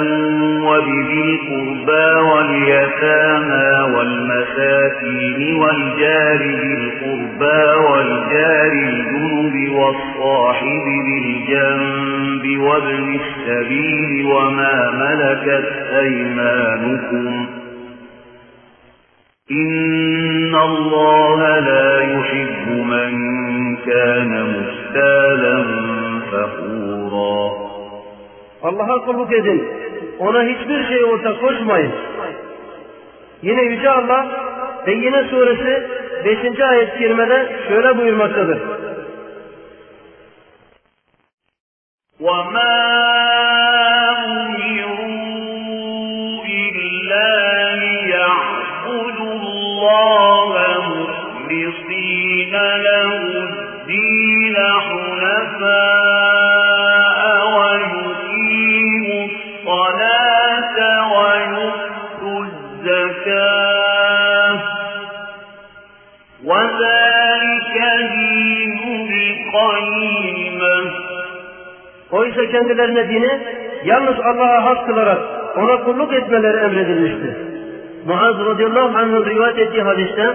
وبذي 0.64 1.20
القربى 1.20 2.20
واليتامى 2.30 3.94
والمساكين 3.94 5.54
والجار 5.56 6.38
ذي 6.38 6.74
القربى 6.74 7.62
والجار 7.90 8.72
الجنب 8.72 9.72
والصاحب 9.72 10.84
بالجنب 11.06 12.60
وابن 12.60 13.18
السبيل 13.20 14.26
وما 14.26 14.90
ملكت 14.90 15.68
أيمانكم 15.98 17.46
إن 19.50 20.54
الله 20.54 21.58
لا 21.58 22.00
يحب 22.00 22.68
من 22.70 23.10
كان 23.76 24.54
مختالا 24.56 25.99
فخورا 26.31 27.65
Allah'a 28.63 29.05
kulluk 29.05 29.33
edin. 29.33 29.69
Ona 30.19 30.43
hiçbir 30.43 30.87
şey 30.87 31.03
ortak 31.03 31.41
koşmayın. 31.41 31.91
Yine 33.41 33.61
Yüce 33.61 33.89
Allah 33.89 34.27
Beyyine 34.87 35.23
suresi 35.23 35.89
5. 36.25 36.61
ayet-i 36.61 36.99
kerimede 36.99 37.55
şöyle 37.67 37.97
buyurmaktadır. 37.97 38.59
وما 42.19 43.28
Oysa 72.50 72.58
kendilerine 72.58 73.08
dini 73.08 73.30
yalnız 73.84 74.14
Allah'a 74.20 74.64
has 74.64 74.86
kılarak 74.86 75.18
ona 75.56 75.84
kulluk 75.84 76.12
etmeleri 76.14 76.56
emredilmiştir. 76.56 77.36
Muaz 78.06 78.34
radıyallahu 78.46 78.98
anh'ın 78.98 79.24
rivayet 79.24 79.58
ettiği 79.58 79.82
hadiste 79.82 80.26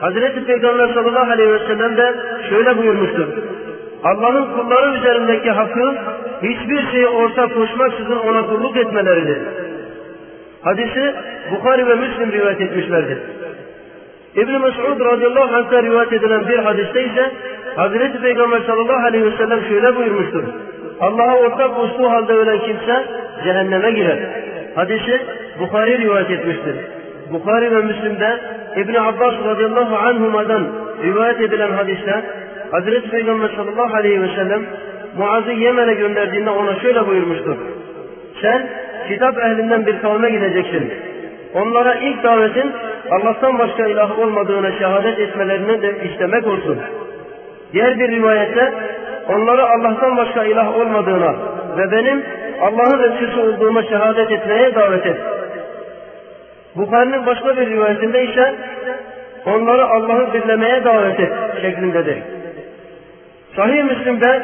Hazreti 0.00 0.44
Peygamber 0.44 0.88
sallallahu 0.94 1.30
aleyhi 1.32 1.52
ve 1.52 1.58
sellem 1.58 1.96
de 1.96 2.14
şöyle 2.48 2.78
buyurmuştur. 2.78 3.26
Allah'ın 4.04 4.44
kulları 4.44 4.96
üzerindeki 4.96 5.50
hakkı 5.50 5.94
hiçbir 6.42 6.90
şeye 6.92 7.08
ortak 7.08 7.54
koşmaksızın 7.54 8.16
ona 8.16 8.46
kulluk 8.46 8.76
etmeleridir. 8.76 9.38
Hadisi 10.62 11.14
Bukhari 11.50 11.86
ve 11.86 11.94
Müslim 11.94 12.32
rivayet 12.32 12.60
etmişlerdir. 12.60 13.18
İbn-i 14.36 14.58
Mes'ud 14.58 15.00
radıyallahu 15.00 15.54
anh'ta 15.54 15.82
rivayet 15.82 16.12
edilen 16.12 16.48
bir 16.48 16.58
hadiste 16.58 17.04
ise 17.04 17.30
Hazreti 17.76 18.20
Peygamber 18.20 18.60
sallallahu 18.60 19.06
aleyhi 19.06 19.24
ve 19.24 19.36
sellem 19.36 19.60
şöyle 19.68 19.96
buyurmuştur. 19.96 20.42
Allah'a 21.02 21.36
ortak 21.36 21.76
koştuğu 21.76 22.10
halde 22.10 22.32
ölen 22.32 22.58
kimse 22.58 23.04
cehenneme 23.44 23.90
girer. 23.90 24.18
Hadisi 24.74 25.20
Bukhari 25.60 25.98
rivayet 25.98 26.30
etmiştir. 26.30 26.76
Bukhari 27.32 27.76
ve 27.76 27.80
Müslim'de 27.82 28.40
İbn 28.76 28.94
Abbas 28.94 29.34
radıyallahu 29.44 29.96
anhuma'dan 29.96 30.66
rivayet 31.02 31.40
edilen 31.40 31.70
hadiste 31.70 32.22
Hazreti 32.70 33.10
Peygamber 33.10 33.48
sallallahu 33.56 33.96
aleyhi 33.96 34.22
ve 34.22 34.28
sellem 34.36 34.62
Muaz'ı 35.18 35.52
Yemen'e 35.52 35.94
gönderdiğinde 35.94 36.50
ona 36.50 36.74
şöyle 36.80 37.06
buyurmuştur. 37.06 37.56
Sen 38.42 38.68
kitap 39.08 39.38
ehlinden 39.38 39.86
bir 39.86 40.00
kavme 40.00 40.30
gideceksin. 40.30 40.92
Onlara 41.54 41.94
ilk 41.94 42.22
davetin 42.22 42.72
Allah'tan 43.10 43.58
başka 43.58 43.86
ilah 43.86 44.18
olmadığına 44.18 44.72
şehadet 44.72 45.18
etmelerini 45.18 45.82
de 45.82 46.04
istemek 46.04 46.46
olsun. 46.46 46.78
Diğer 47.72 47.98
bir 47.98 48.08
rivayette 48.08 48.72
onları 49.28 49.66
Allah'tan 49.66 50.16
başka 50.16 50.44
ilah 50.44 50.76
olmadığına 50.76 51.34
ve 51.76 51.92
benim 51.92 52.24
Allah'ın 52.60 52.98
Resulü 52.98 53.40
olduğuma 53.40 53.82
şehadet 53.82 54.30
etmeye 54.30 54.74
davet 54.74 55.06
et. 55.06 55.16
Bukhari'nin 56.76 57.26
başka 57.26 57.56
bir 57.56 57.70
rivayetinde 57.70 58.24
ise 58.24 58.54
onları 59.46 59.86
Allah'ı 59.86 60.32
birlemeye 60.32 60.84
davet 60.84 61.20
et 61.20 61.32
şeklindedir. 61.62 62.18
Sahih 63.56 63.84
Müslim'de 63.84 64.42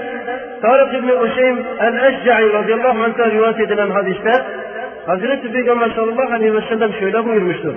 Tarık 0.63 0.95
İbni 0.95 1.13
Uşeym 1.13 1.67
el-Eşca'i 1.81 2.53
radıyallahu 2.53 3.05
anh'a 3.05 3.31
rivayet 3.31 3.61
edilen 3.61 3.91
hadiste 3.91 4.33
Hazreti 5.07 5.53
Peygamber 5.53 5.91
sallallahu 5.91 6.35
aleyhi 6.35 6.55
ve 6.55 6.61
sellem 6.61 6.93
şöyle 6.93 7.25
buyurmuştur. 7.25 7.75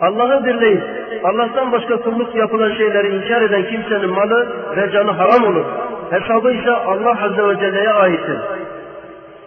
Allah'ı 0.00 0.44
birleyin. 0.44 0.80
Allah'tan 1.24 1.72
başka 1.72 1.96
kulluk 1.96 2.34
yapılan 2.34 2.72
şeyleri 2.74 3.08
inkar 3.08 3.42
eden 3.42 3.62
kimsenin 3.62 4.10
malı 4.10 4.48
ve 4.76 4.90
canı 4.92 5.10
haram 5.10 5.44
olur. 5.44 5.64
Hesabı 6.12 6.52
ise 6.52 6.70
Allah 6.70 7.24
Azze 7.24 7.48
ve 7.48 7.60
Celle'ye 7.60 7.90
aittir. 7.90 8.38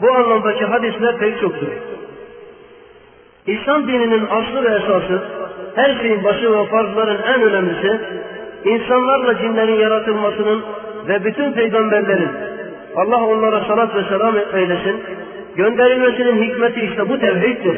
Bu 0.02 0.12
anlamdaki 0.12 0.66
hadisler 0.66 1.18
pek 1.18 1.42
çoktur. 1.42 1.68
İslam 3.48 3.88
dininin 3.88 4.26
aslı 4.26 4.64
ve 4.64 4.76
esası, 4.76 5.22
her 5.76 6.00
şeyin 6.02 6.24
başı 6.24 6.52
ve 6.52 6.66
farzların 6.66 7.22
en 7.24 7.42
önemlisi, 7.42 8.00
insanlarla 8.66 9.38
cinlerin 9.38 9.80
yaratılmasının 9.80 10.64
ve 11.08 11.26
bütün 11.26 11.52
peygamberlerin, 11.52 12.30
Allah 12.96 13.26
onlara 13.26 13.66
salat 13.66 13.96
ve 13.96 14.04
selam 14.04 14.36
eylesin, 14.54 15.04
gönderilmesinin 15.56 16.44
hikmeti 16.44 16.80
işte 16.82 17.10
bu 17.10 17.20
tevhiddir. 17.20 17.78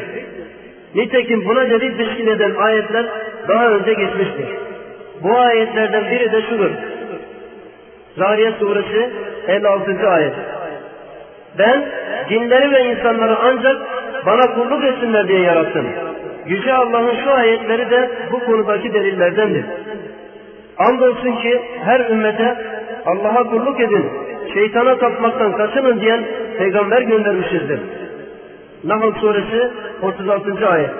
Nitekim 0.94 1.44
buna 1.48 1.70
delil 1.70 1.96
teşkil 1.96 2.26
eden 2.26 2.54
ayetler 2.54 3.06
daha 3.48 3.68
önce 3.68 3.92
geçmiştir. 3.92 4.46
Bu 5.22 5.38
ayetlerden 5.38 6.10
biri 6.10 6.32
de 6.32 6.42
şudur. 6.42 6.70
Zariyet 8.18 8.54
suresi 8.58 9.10
56. 9.48 10.08
ayet. 10.08 10.34
Ben 11.58 11.84
cinleri 12.28 12.72
ve 12.72 12.84
insanları 12.84 13.36
ancak 13.42 13.76
bana 14.26 14.54
kulluk 14.54 14.84
etsinler 14.84 15.28
diye 15.28 15.40
yarattım. 15.40 15.86
Yüce 16.46 16.74
Allah'ın 16.74 17.14
şu 17.24 17.30
ayetleri 17.30 17.90
de 17.90 18.10
bu 18.32 18.44
konudaki 18.44 18.94
delillerdendir. 18.94 19.64
Andolsun 20.78 21.36
ki 21.36 21.60
her 21.84 22.00
ümmete 22.00 22.56
Allah'a 23.06 23.44
kulluk 23.44 23.80
edin, 23.80 24.10
şeytana 24.54 24.98
tapmaktan 24.98 25.56
kaçının 25.56 26.00
diyen 26.00 26.24
peygamber 26.58 27.02
göndermişizdir. 27.02 27.80
Nahl 28.84 29.12
suresi 29.20 29.70
36. 30.02 30.68
ayet. 30.68 30.90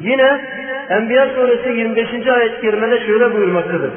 Yine 0.00 0.40
Enbiya 0.88 1.28
suresi 1.34 1.68
25. 1.68 2.26
ayet 2.26 2.60
kerimede 2.60 3.06
şöyle 3.06 3.34
buyurmaktadır. 3.34 3.90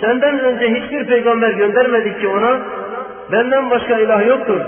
Senden 0.00 0.38
önce 0.38 0.74
hiçbir 0.74 1.06
peygamber 1.06 1.50
göndermedik 1.50 2.20
ki 2.20 2.28
ona 2.28 2.58
benden 3.32 3.70
başka 3.70 3.98
ilah 3.98 4.26
yoktur. 4.26 4.60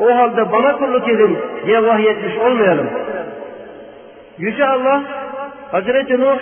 O 0.00 0.16
halde 0.16 0.52
bana 0.52 0.76
kulluk 0.76 1.08
edin 1.08 1.38
diye 1.66 1.82
vahyetmiş 1.82 2.36
olmayalım. 2.38 2.90
Yüce 4.38 4.66
Allah 4.66 5.02
Hazreti 5.70 6.20
Nuh, 6.20 6.38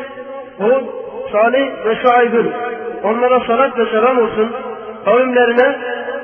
Hud, 0.58 0.84
Salih 1.32 1.68
ve 1.84 1.94
Şuayb'ın 2.02 2.52
onlara 3.04 3.40
salat 3.40 3.78
ve 3.78 3.84
selam 3.86 4.18
olsun 4.18 4.52
kavimlerine 5.04 5.76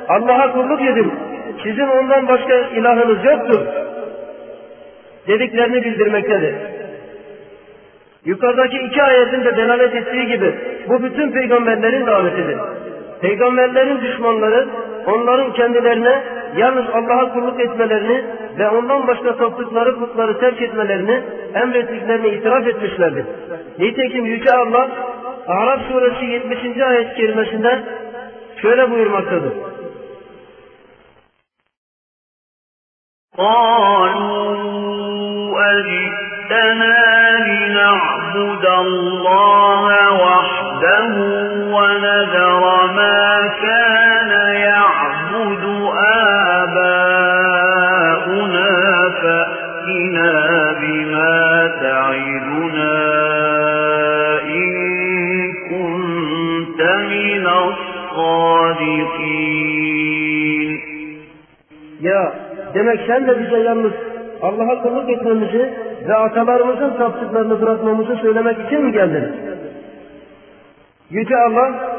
Allah'a 0.09 0.53
kulluk 0.53 0.83
edin. 0.83 1.13
Sizin 1.63 1.89
ondan 1.89 2.29
başka 2.29 2.55
ilahınız 2.55 3.25
yoktur. 3.25 3.61
Dediklerini 5.29 5.85
bildirmektedir. 5.85 6.55
Yukarıdaki 8.26 8.78
iki 8.78 9.04
ayetin 9.04 9.46
de 9.46 9.58
delalet 9.58 9.96
ettiği 9.96 10.28
gibi 10.28 10.56
bu 10.90 11.04
bütün 11.04 11.32
peygamberlerin 11.32 12.06
davetidir. 12.06 12.58
Peygamberlerin 13.22 14.02
düşmanları 14.02 14.68
onların 15.06 15.54
kendilerine 15.54 16.24
yalnız 16.58 16.86
Allah'a 16.94 17.34
kulluk 17.34 17.60
etmelerini 17.60 18.24
ve 18.60 18.70
ondan 18.70 19.08
başka 19.08 19.36
taptıkları 19.36 20.00
putları 20.00 20.40
terk 20.40 20.62
etmelerini 20.62 21.22
emrettiklerini 21.54 22.28
itiraf 22.28 22.68
etmişlerdir. 22.68 23.26
Nitekim 23.80 24.26
Yüce 24.26 24.52
Allah 24.52 24.90
Arap 25.48 25.80
suresi 25.92 26.26
70. 26.26 26.82
ayet 26.82 27.16
kerimesinde 27.16 27.80
şöyle 28.62 28.92
buyurmaktadır. 28.92 29.54
قالوا 33.38 34.70
أجئتنا 35.72 37.13
لنعبد 38.45 38.67
الله 38.67 39.85
وحده 40.13 41.15
ونذر 41.77 42.63
ما 42.93 43.51
كان 43.63 44.31
يعبد 44.57 45.65
آباؤنا 46.65 47.51
فأتنا 49.23 50.33
بما 50.81 51.37
تعدنا 51.83 52.97
إن 54.43 54.73
كنت 55.71 56.81
من 57.11 57.45
الصادقين. 57.65 58.65
Ya 62.01 62.23
demek 62.75 63.01
sen 63.07 63.27
de 63.27 63.33
bize 63.41 63.59
yalnız 63.59 63.93
Allah'a 64.43 64.83
kulluk 64.83 65.11
etmemizi 65.11 65.74
ve 66.09 66.15
atalarımızın 66.15 66.97
taptıklarını 66.99 67.63
bırakmamızı 67.63 68.17
söylemek 68.17 68.67
için 68.67 68.85
mi 68.85 68.93
geldin? 68.93 69.25
Yüce 71.11 71.37
Allah 71.37 71.95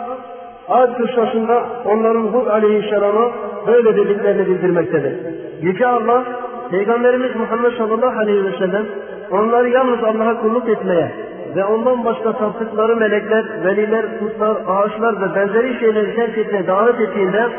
Ad 0.70 0.98
kıssasında 0.98 1.66
onların 1.86 2.24
Hud 2.24 2.48
aleyhisselama 2.48 3.32
böyle 3.68 3.96
dediklerini 3.96 4.48
bildirmektedir. 4.48 5.14
Yüce 5.62 5.88
Allah 5.88 6.24
Peygamberimiz 6.72 7.36
Muhammed 7.36 7.72
sallallahu 7.78 8.20
aleyhi 8.20 8.46
ve 8.46 8.58
sellem 8.58 8.86
onları 9.32 9.70
yalnız 9.70 10.04
Allah'a 10.04 10.42
kulluk 10.42 10.70
etmeye 10.70 11.12
ve 11.56 11.66
ondan 11.66 12.06
başka 12.06 12.34
taptıkları 12.34 12.96
melekler, 12.96 13.46
veliler, 13.64 14.20
kutlar, 14.20 14.58
ağaçlar 14.68 15.22
ve 15.22 15.36
benzeri 15.36 15.80
şeyleri 15.80 16.16
terk 16.16 16.38
etmeye 16.38 16.68
davet 16.68 17.00
ettiğinde 17.02 17.50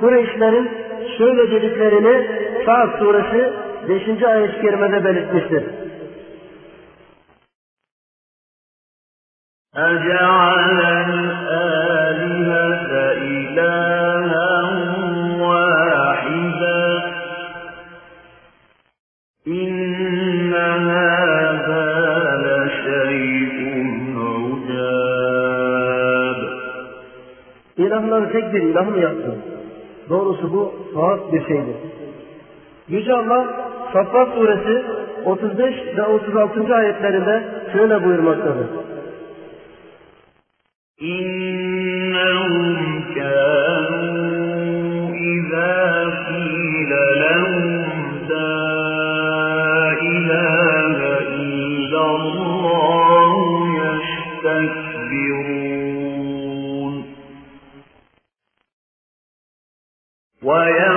Kureyşlerin 0.00 0.70
şöyle 1.18 1.50
dediklerini 1.50 2.26
Sa'd 2.66 2.98
suresi 2.98 3.52
5. 3.89 4.23
ayet-i 4.23 4.61
kerimede 4.61 5.05
belirtmiştir. 5.05 5.63
أجعل 9.75 10.79
الآلهة 11.07 12.91
إلها 13.33 14.53
واحدا 15.41 16.85
إن 19.47 20.53
هذا 20.89 21.85
لشيء 22.45 23.57
عجاب 24.17 25.73
İlahları 27.77 28.31
tek 28.31 28.53
bir 28.53 28.61
ilah 28.61 28.87
mı 28.87 28.99
yaptı? 28.99 29.35
Doğrusu 30.09 30.53
bu 30.53 30.73
tuhaf 30.93 31.19
bir 31.33 31.47
şeydir. 31.47 31.75
Yüce 32.87 33.13
Allah 33.13 33.66
Saffat 33.92 34.34
suresi 34.34 34.84
35 35.24 35.74
ve 35.96 36.02
36. 36.02 36.74
ayetlerinde 36.74 37.44
şöyle 37.72 38.04
buyurmaktadır. 38.04 38.66
İnnehum 41.00 42.76
kânû 43.14 44.08
izâ 45.16 46.10
fîle 46.28 47.04
lehum 47.20 47.66
dâ 48.28 48.48
ilâhe 50.02 51.14
illallâhu 51.42 52.62
yestekbirûn. 53.78 54.98
Ve 60.42 60.87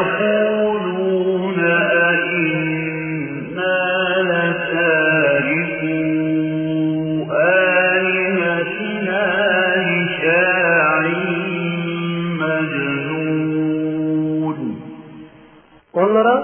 Onlara 15.94 16.44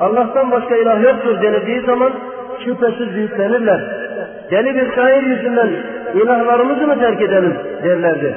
Allah'tan 0.00 0.50
başka 0.50 0.76
ilah 0.76 1.02
yoktur 1.02 1.42
denildiği 1.42 1.80
zaman 1.80 2.12
şüphesiz 2.64 3.14
büyüklenirler. 3.14 3.80
Deli 4.50 4.74
bir 4.74 4.94
şair 4.94 5.22
yüzünden 5.22 5.70
ilahlarımızı 6.14 6.86
mı 6.86 6.98
terk 6.98 7.22
edelim 7.22 7.56
derlerdi. 7.84 8.34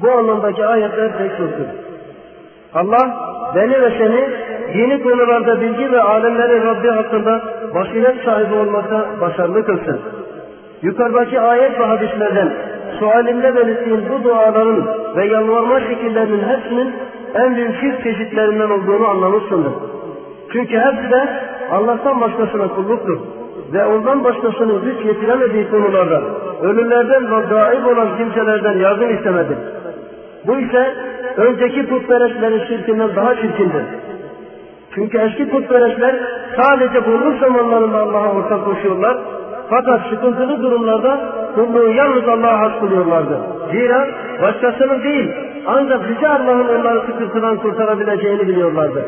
Bu 0.00 0.10
anlamdaki 0.10 0.66
ayetler 0.66 1.18
pek 1.18 1.30
çoktur. 1.30 1.66
Allah 2.74 3.10
beni 3.54 3.80
ve 3.80 3.90
seni 3.98 4.28
dini 4.74 5.02
konularda 5.02 5.60
bilgi 5.60 5.92
ve 5.92 6.00
alemlerin 6.00 6.66
Rabbi 6.66 6.88
hakkında 6.88 7.42
basiret 7.74 8.24
sahibi 8.24 8.54
olmakta 8.54 9.06
başarılı 9.20 9.66
kılsın. 9.66 10.00
Yukarıdaki 10.82 11.40
ayet 11.40 11.80
ve 11.80 11.84
hadislerden 11.84 12.52
sualimde 12.98 13.56
belirttiğim 13.56 14.08
bu 14.08 14.24
duaların 14.24 14.86
ve 15.16 15.26
yalvarma 15.26 15.80
şekillerinin 15.80 16.44
hepsinin 16.48 16.94
en 17.34 17.56
büyük 17.56 17.80
şirk 17.80 18.02
çeşitlerinden 18.02 18.70
olduğunu 18.70 19.08
anlamışsındır. 19.08 19.72
Çünkü 20.52 20.78
hepsi 20.78 21.10
de 21.10 21.28
Allah'tan 21.70 22.20
başkasına 22.20 22.68
kulluktur. 22.68 23.18
Ve 23.72 23.84
ondan 23.86 24.24
başkasının 24.24 24.84
güç 24.84 25.04
yetiremediği 25.04 25.70
konularda 25.70 26.22
ölülerden 26.62 27.30
ve 27.30 27.46
gaib 27.46 27.86
olan 27.86 28.08
kimselerden 28.18 28.78
yardım 28.78 29.16
istemedir. 29.16 29.56
Bu 30.46 30.58
ise 30.58 30.94
önceki 31.36 31.88
putperestlerin 31.88 32.66
şirkinden 32.66 33.16
daha 33.16 33.34
çirkindir. 33.34 33.82
Çünkü 34.94 35.18
eski 35.18 35.48
putperestler 35.50 36.14
sadece 36.60 37.06
bolluk 37.06 37.40
zamanlarında 37.40 37.98
Allah'a 37.98 38.32
ortak 38.32 38.64
koşuyorlar. 38.64 39.18
Fakat 39.70 40.00
sıkıntılı 40.10 40.62
durumlarda 40.62 41.20
kulluğu 41.55 41.93
yalnız 41.93 42.27
Allah'a 42.27 42.59
has 42.59 42.79
kılıyorlardı. 42.79 43.39
Zira 43.71 44.07
başkasının 44.41 45.03
değil 45.03 45.31
ancak 45.67 46.09
Yüce 46.09 46.27
Allah'ın 46.27 46.67
onları 46.79 47.01
sıkıntıdan 47.01 47.57
kurtarabileceğini 47.57 48.47
biliyorlardı. 48.47 49.05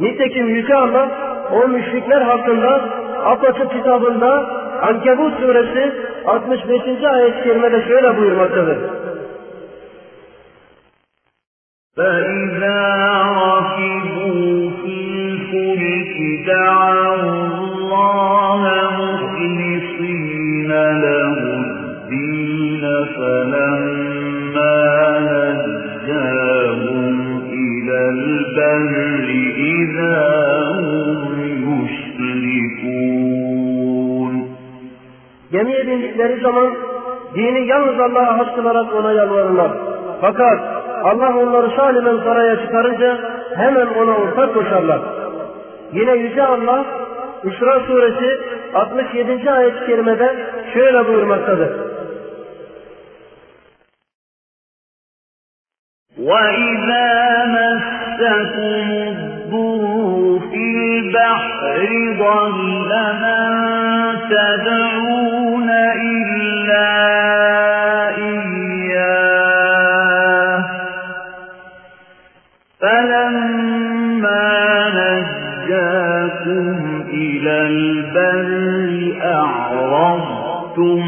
Nitekim 0.00 0.46
Yüce 0.48 0.74
Allah 0.74 1.08
o 1.52 1.68
müşrikler 1.68 2.22
hakkında 2.22 2.80
Apaçık 3.24 3.72
kitabında 3.72 4.46
Ankebut 4.82 5.40
suresi 5.40 5.92
65. 6.26 7.04
ayet-i 7.04 7.42
kerimede 7.42 7.82
şöyle 7.88 8.16
buyurmaktadır. 8.16 8.78
فإذا 11.96 12.78
Gemiye 35.52 35.86
bindikleri 35.86 36.40
zaman 36.40 36.74
dini 37.34 37.66
yalnız 37.66 38.00
Allah'a 38.00 38.38
has 38.38 38.54
kılarak 38.54 38.94
ona 38.94 39.12
yalvarırlar. 39.12 39.72
Fakat 40.20 40.58
Allah 41.02 41.36
onları 41.38 41.70
salimen 41.76 42.20
karaya 42.24 42.56
çıkarınca 42.56 43.18
hemen 43.56 43.86
ona 43.86 44.16
ortak 44.16 44.54
koşarlar. 44.54 45.00
Yine 45.92 46.12
Yüce 46.12 46.42
Allah 46.42 46.84
İsra 47.44 47.80
suresi 47.80 48.40
67. 48.74 49.50
ayet-i 49.50 49.86
kerimede 49.86 50.36
şöyle 50.74 51.06
buyurmaktadır. 51.06 51.92
وإذا 56.18 57.35
البحر 61.77 62.07
ضل 62.17 62.91
من 63.21 63.51
تدعون 64.29 65.69
إلا 66.11 66.89
إياه. 68.97 69.37
فلما 72.81 74.47
نجاكم 74.99 76.75
إلى 77.09 77.55
البر 77.67 78.91
أعرضتم 79.23 81.01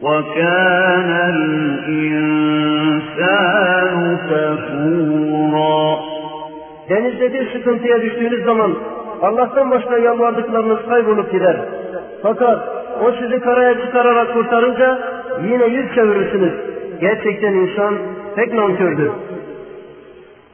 وكان 0.00 1.10
الإنسان 1.34 2.38
كفورا. 4.30 5.84
Denizde 6.88 7.26
bir 7.32 7.52
sıkıntıya 7.52 8.02
düştüğünüz 8.02 8.44
zaman 8.44 8.74
Allah'tan 9.22 9.70
başka 9.70 9.98
yalvardıklarınız 9.98 10.78
kaybolup 10.88 11.32
gider. 11.32 11.56
Fakat 12.22 12.58
o 13.06 13.12
sizi 13.12 13.40
karaya 13.40 13.80
çıkararak 13.80 14.32
kurtarınca 14.32 14.98
yine 15.44 15.66
yüz 15.66 15.94
çevirirsiniz. 15.94 16.52
Gerçekten 17.00 17.52
insan 17.52 17.94
pek 18.36 18.54
nankördür. 18.54 19.10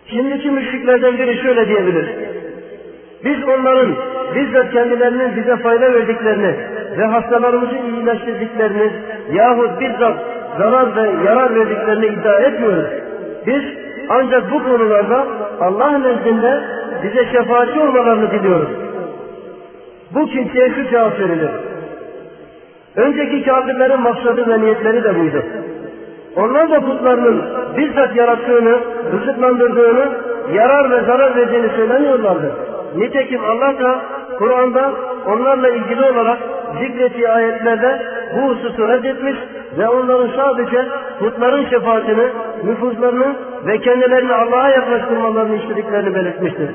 Şimdiki 0.07 0.51
müşriklerden 0.51 1.19
biri 1.19 1.43
şöyle 1.43 1.69
diyebilir. 1.69 2.07
Biz 3.25 3.45
onların 3.45 3.95
bizzat 4.35 4.73
kendilerinin 4.73 5.37
bize 5.37 5.57
fayda 5.57 5.95
verdiklerini 5.95 6.55
ve 6.99 7.05
hastalarımızı 7.05 7.75
iyileştirdiklerini 7.75 8.93
yahut 9.33 9.81
bizzat 9.81 10.17
zarar 10.59 10.97
ve 10.97 11.25
yarar 11.25 11.55
verdiklerini 11.55 12.07
iddia 12.07 12.39
etmiyoruz. 12.39 12.87
Biz 13.47 13.63
ancak 14.09 14.51
bu 14.53 14.63
konularda 14.65 15.27
Allah 15.61 15.99
nezdinde 15.99 16.63
bize 17.05 17.25
şefaatçi 17.33 17.81
olmalarını 17.81 18.31
diliyoruz. 18.31 18.69
Bu 20.15 20.27
kimseye 20.27 20.71
şu 20.71 20.91
cevap 20.91 21.21
verilir. 21.21 21.51
Önceki 22.97 23.45
kafirlerin 23.45 24.01
maksadı 24.01 24.49
ve 24.49 24.61
niyetleri 24.61 25.05
de 25.05 25.21
buydu. 25.21 25.43
Onlar 26.37 26.71
da 26.71 26.81
putlarının 26.81 27.43
bizzat 27.77 28.17
yarattığını, 28.17 28.79
rızıklandırdığını, 29.13 30.09
yarar 30.55 30.91
ve 30.91 31.01
zarar 31.07 31.37
verdiğini 31.37 31.69
söylemiyorlardı. 31.77 32.53
Nitekim 32.97 33.41
Allah 33.45 33.81
da 33.81 34.01
Kur'an'da 34.39 34.91
onlarla 35.27 35.69
ilgili 35.69 36.05
olarak 36.05 36.39
zikrettiği 36.81 37.29
ayetlerde 37.29 38.03
bu 38.37 38.49
hususu 38.49 38.89
reddetmiş 38.89 39.37
ve 39.78 39.88
onların 39.88 40.36
sadece 40.36 40.88
putların 41.20 41.70
şefaatini, 41.70 42.30
nüfuzlarını 42.64 43.36
ve 43.66 43.80
kendilerini 43.80 44.34
Allah'a 44.34 44.70
yaklaştırmalarını 44.70 45.56
istediklerini 45.56 46.16
belirtmiştir. 46.16 46.70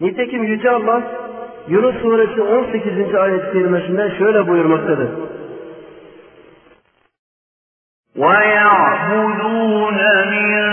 Nitekim 0.00 0.44
Yüce 0.44 0.70
Allah 0.70 1.02
Yunus 1.68 1.96
suresi 2.02 2.42
18. 2.42 3.14
ayet-i 3.14 3.52
kerimesinde 3.52 4.18
şöyle 4.18 4.48
buyurmaktadır. 4.48 5.08
وَيَعْبُدُونَ 8.16 9.98
مِن 10.32 10.71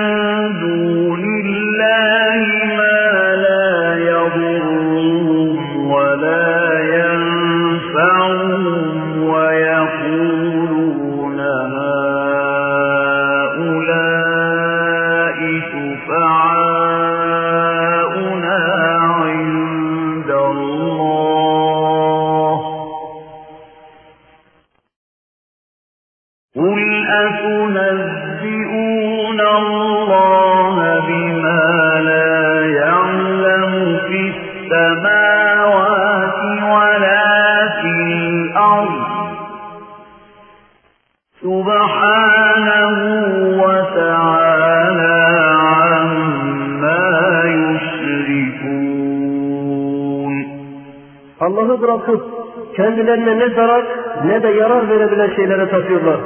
kendilerine 53.01 53.39
ne 53.39 53.55
zarar 53.55 53.85
ne 54.27 54.43
de 54.43 54.49
yarar 54.49 54.91
verebilen 54.91 55.31
şeylere 55.37 55.71
tapıyorlar. 55.71 56.17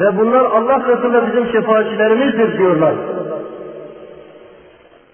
Ve 0.00 0.18
bunlar 0.18 0.40
Allah 0.40 0.82
katında 0.82 1.26
bizim 1.26 1.46
şefaatçilerimizdir 1.46 2.58
diyorlar. 2.58 2.94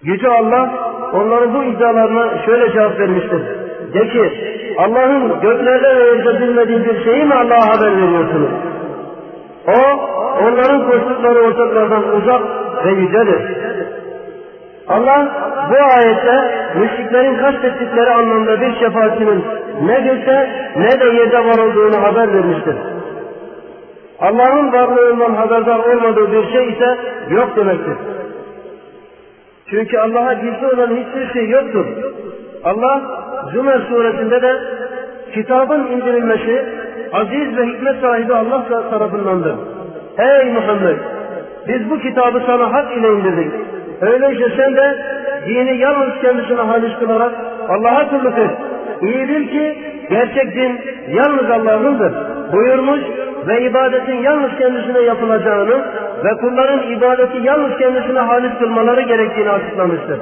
Yüce 0.03 0.29
Allah 0.29 0.69
onların 1.13 1.53
bu 1.53 1.63
iddialarına 1.63 2.37
şöyle 2.45 2.71
cevap 2.71 2.99
vermiştir. 2.99 3.41
De 3.93 4.07
ki 4.07 4.31
Allah'ın 4.77 5.41
göklerde 5.41 5.95
ve 5.95 6.03
yerde 6.03 6.39
bilmediği 6.39 6.85
bir 6.85 7.03
şeyi 7.03 7.23
mi 7.25 7.33
Allah'a 7.33 7.77
haber 7.77 7.97
veriyorsunuz? 7.97 8.49
O 9.67 9.79
onların 10.43 10.89
koştukları 10.89 11.39
ortaklardan 11.39 12.15
uzak 12.15 12.41
ve 12.85 12.91
yücedir. 12.91 13.41
Allah 14.87 15.27
bu 15.69 15.75
ayette 15.97 16.51
müşriklerin 16.79 17.37
kastettikleri 17.37 18.09
anlamda 18.09 18.61
bir 18.61 18.75
şefaatinin 18.79 19.43
ne 19.87 19.99
gökte 19.99 20.49
ne 20.77 20.99
de 20.99 21.05
yerde 21.05 21.37
var 21.37 21.57
olduğunu 21.57 22.03
haber 22.03 22.33
vermiştir. 22.33 22.75
Allah'ın 24.19 24.73
varlığından 24.73 25.35
haberdar 25.35 25.79
olmadığı 25.79 26.31
bir 26.31 26.51
şey 26.51 26.69
ise 26.69 26.97
yok 27.29 27.55
demektir. 27.55 27.97
Çünkü 29.69 29.97
Allah'a 29.97 30.33
gizli 30.33 30.67
olan 30.67 30.95
hiçbir 30.95 31.33
şey 31.33 31.49
yoktur. 31.49 31.85
Allah 32.63 33.01
Zümer 33.53 33.79
suresinde 33.89 34.41
de 34.41 34.59
kitabın 35.33 35.87
indirilmesi 35.87 36.65
aziz 37.13 37.57
ve 37.57 37.65
hikmet 37.65 38.01
sahibi 38.01 38.33
Allah 38.33 38.89
tarafındandır. 38.89 39.55
Ey 40.17 40.51
Muhammed! 40.51 40.97
Biz 41.67 41.89
bu 41.89 41.99
kitabı 41.99 42.41
sana 42.45 42.73
hak 42.73 42.97
ile 42.97 43.07
indirdik. 43.07 43.53
Öyleyse 44.01 44.55
sen 44.57 44.75
de 44.75 44.97
dini 45.47 45.77
yalnız 45.77 46.21
kendisine 46.21 46.61
halis 46.61 46.99
kılarak 46.99 47.31
Allah'a 47.69 48.09
kulluk 48.09 48.37
et. 48.37 48.51
İyi 49.03 49.29
bil 49.29 49.47
ki 49.47 49.77
gerçek 50.09 50.55
din 50.55 50.81
yalnız 51.07 51.49
Allah'ındır. 51.49 52.13
Buyurmuş 52.53 53.01
ve 53.47 53.61
ibadetin 53.61 54.15
yalnız 54.15 54.51
kendisine 54.59 54.99
yapılacağını 54.99 55.85
ve 56.23 56.37
kulların 56.37 56.91
ibadeti 56.91 57.37
yalnız 57.43 57.77
kendisine 57.77 58.19
halis 58.19 58.51
kılmaları 58.59 59.01
gerektiğini 59.01 59.49
açıklamıştır. 59.49 60.19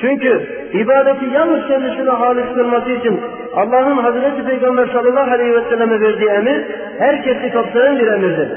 Çünkü 0.00 0.46
ibadeti 0.72 1.24
yalnız 1.34 1.68
kendisine 1.68 2.10
halis 2.10 2.54
kılması 2.54 2.90
için 2.90 3.20
Allah'ın 3.56 3.96
Hazreti 3.96 4.44
Peygamber 4.46 4.86
sallallahu 4.86 5.30
aleyhi 5.30 5.54
ve 5.54 5.62
selleme 5.70 6.00
verdiği 6.00 6.28
emir 6.28 6.64
herkesi 6.98 7.50
kapsayan 7.52 7.98
bir 7.98 8.06
emirdir. 8.06 8.48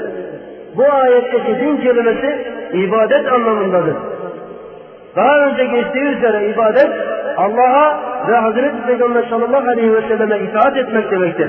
Bu 0.76 0.84
ayetteki 0.92 1.60
din 1.60 1.76
kelimesi 1.76 2.46
ibadet 2.72 3.32
anlamındadır. 3.32 3.94
Daha 5.16 5.46
önce 5.46 5.64
geçtiği 5.64 6.04
üzere 6.04 6.46
ibadet 6.46 6.88
Allah'a 7.36 8.07
ve 8.28 8.36
Hazreti 8.36 8.86
Peygamber 8.86 9.22
sallallahu 9.30 9.68
aleyhi 9.68 9.94
ve 9.94 10.02
selleme 10.08 10.38
itaat 10.38 10.76
etmek 10.76 11.10
demektir. 11.10 11.48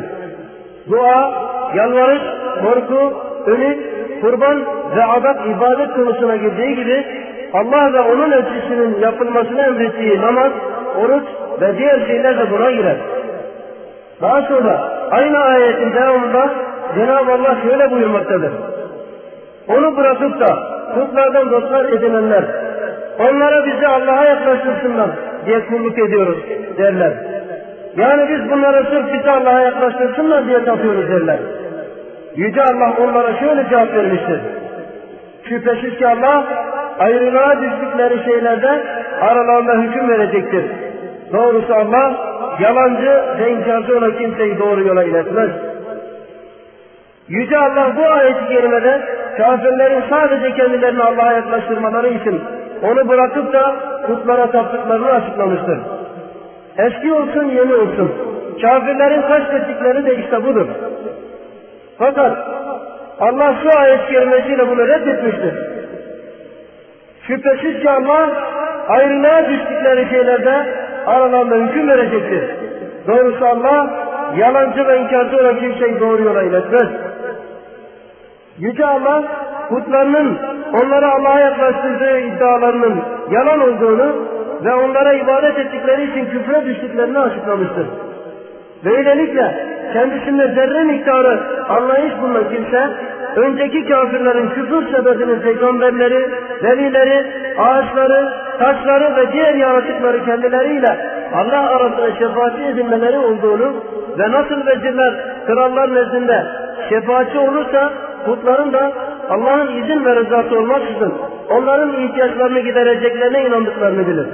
Dua, 0.92 1.32
yalvarış, 1.76 2.22
korku, 2.64 3.14
ümit, 3.48 3.80
kurban 4.22 4.66
ve 4.96 5.06
adak 5.06 5.38
ibadet 5.48 5.94
konusuna 5.94 6.36
girdiği 6.36 6.76
gibi 6.76 7.06
Allah 7.54 7.94
ve 7.94 8.02
onun 8.02 8.32
elçisinin 8.32 9.00
yapılmasını 9.00 9.62
emrettiği 9.62 10.22
namaz, 10.22 10.52
oruç 11.04 11.24
ve 11.62 11.78
diğer 11.78 12.08
şeyler 12.08 12.38
de 12.38 12.52
buna 12.52 12.72
girer. 12.72 12.98
Daha 14.22 14.42
sonra 14.42 14.82
aynı 15.12 15.38
ayetin 15.38 15.94
devamında 15.94 16.50
Cenab-ı 16.96 17.32
Allah 17.32 17.56
şöyle 17.64 17.92
buyurmaktadır. 17.92 18.52
Onu 19.68 19.98
bırakıp 19.98 20.40
da 20.40 20.58
putlardan 20.96 21.52
dostlar 21.52 21.86
edinenler, 21.86 22.44
onlara 23.20 23.66
bizi 23.66 23.88
Allah'a 23.88 24.26
yaklaştırsınlar 24.26 25.10
diye 25.46 25.66
kulluk 25.66 26.00
ediyoruz 26.00 26.38
derler. 26.78 27.14
Yani 27.98 28.30
biz 28.30 28.52
bunlara 28.52 28.84
sırf 28.84 29.14
bizi 29.14 29.32
Allah'a 29.32 29.62
yaklaştırsınlar 29.62 30.48
diye 30.48 30.66
tapıyoruz 30.66 31.10
derler. 31.10 31.40
Yüce 32.36 32.62
Allah 32.62 32.94
onlara 33.04 33.40
şöyle 33.40 33.70
cevap 33.70 33.94
vermiştir. 33.94 34.40
Şüphesiz 35.50 35.98
ki 35.98 36.08
Allah 36.08 36.44
ayrılığa 37.00 37.62
düştükleri 37.62 38.24
şeylerde 38.26 38.84
aralarında 39.22 39.74
hüküm 39.74 40.10
verecektir. 40.10 40.66
Doğrusu 41.34 41.74
Allah 41.74 42.14
yalancı 42.60 43.24
ve 43.40 43.52
inkarcı 43.52 43.98
olan 43.98 44.18
kimseyi 44.18 44.60
doğru 44.60 44.88
yola 44.88 45.04
iletmez. 45.04 45.50
Yüce 47.28 47.58
Allah 47.58 47.92
bu 47.98 48.06
ayet-i 48.06 48.48
kerimede 48.48 49.02
kafirlerin 49.38 50.04
sadece 50.10 50.56
kendilerini 50.56 51.04
Allah'a 51.04 51.34
yaklaştırmaları 51.34 52.08
için 52.08 52.42
onu 52.84 53.10
bırakıp 53.10 53.54
da 53.54 53.76
putlara 54.08 54.52
taptıklarını 54.52 55.12
açıklamıştır. 55.12 55.80
Eski 56.78 57.14
olsun 57.14 57.44
yeni 57.44 57.74
olsun. 57.74 58.12
Kafirlerin 58.62 59.22
kastettikleri 59.22 60.06
de 60.06 60.16
işte 60.16 60.44
budur. 60.44 60.68
Fakat 61.98 62.38
Allah 63.20 63.56
şu 63.64 63.80
ayet 63.80 64.06
kerimesiyle 64.06 64.68
bunu 64.68 64.88
reddetmiştir. 64.88 65.54
Şüphesiz 67.28 67.82
ki 67.82 67.90
Allah 67.90 68.30
ayrılığa 68.88 69.50
düştükleri 69.50 70.10
şeylerde 70.10 70.66
aralarında 71.06 71.56
hüküm 71.56 71.88
verecektir. 71.88 72.44
Doğrusu 73.08 73.46
Allah 73.46 73.90
yalancı 74.38 74.88
ve 74.88 75.00
inkarcı 75.00 75.38
olan 75.38 75.60
kimseyi 75.60 76.00
doğru 76.00 76.24
yola 76.24 76.44
iletmez. 76.44 76.90
Yüce 78.60 78.86
Allah 78.86 79.24
putlarının 79.70 80.38
onları 80.74 81.08
Allah'a 81.08 81.40
yaklaştırdığı 81.40 82.20
iddialarının 82.20 83.02
yalan 83.32 83.60
olduğunu 83.60 84.16
ve 84.66 84.74
onlara 84.74 85.14
ibadet 85.14 85.60
ettikleri 85.60 86.12
için 86.12 86.26
küfre 86.26 86.66
düştüklerini 86.66 87.20
açıklamıştır. 87.20 87.88
Böylelikle 88.86 89.66
kendisinde 89.94 90.48
zerre 90.48 90.84
miktarı 90.84 91.40
anlayış 91.70 92.14
bulunan 92.22 92.44
kimse, 92.50 92.90
önceki 93.36 93.86
kafirlerin 93.86 94.50
küfür 94.50 94.92
sebebinin 94.92 95.40
peygamberleri, 95.40 96.30
velileri, 96.64 97.26
ağaçları, 97.58 98.34
taşları 98.60 99.16
ve 99.16 99.32
diğer 99.32 99.56
yaratıkları 99.56 100.26
kendileriyle 100.26 100.98
Allah 101.34 101.70
arasında 101.70 102.12
şefaatçi 102.12 102.64
edinmeleri 102.64 103.18
olduğunu 103.18 103.74
ve 104.20 104.32
nasıl 104.32 104.66
vezirler, 104.66 105.14
krallar 105.48 105.96
nezdinde 105.96 106.46
şefaatçi 106.90 107.40
olursa 107.40 107.94
putların 108.26 108.74
da 108.74 108.92
Allah'ın 109.30 109.84
izin 109.84 110.06
ve 110.06 110.16
rızası 110.16 110.60
olmaksızın 110.60 111.14
onların 111.50 111.94
ihtiyaçlarını 111.94 112.60
gidereceklerine 112.60 113.46
inandıklarını 113.46 114.08
bilir. 114.08 114.28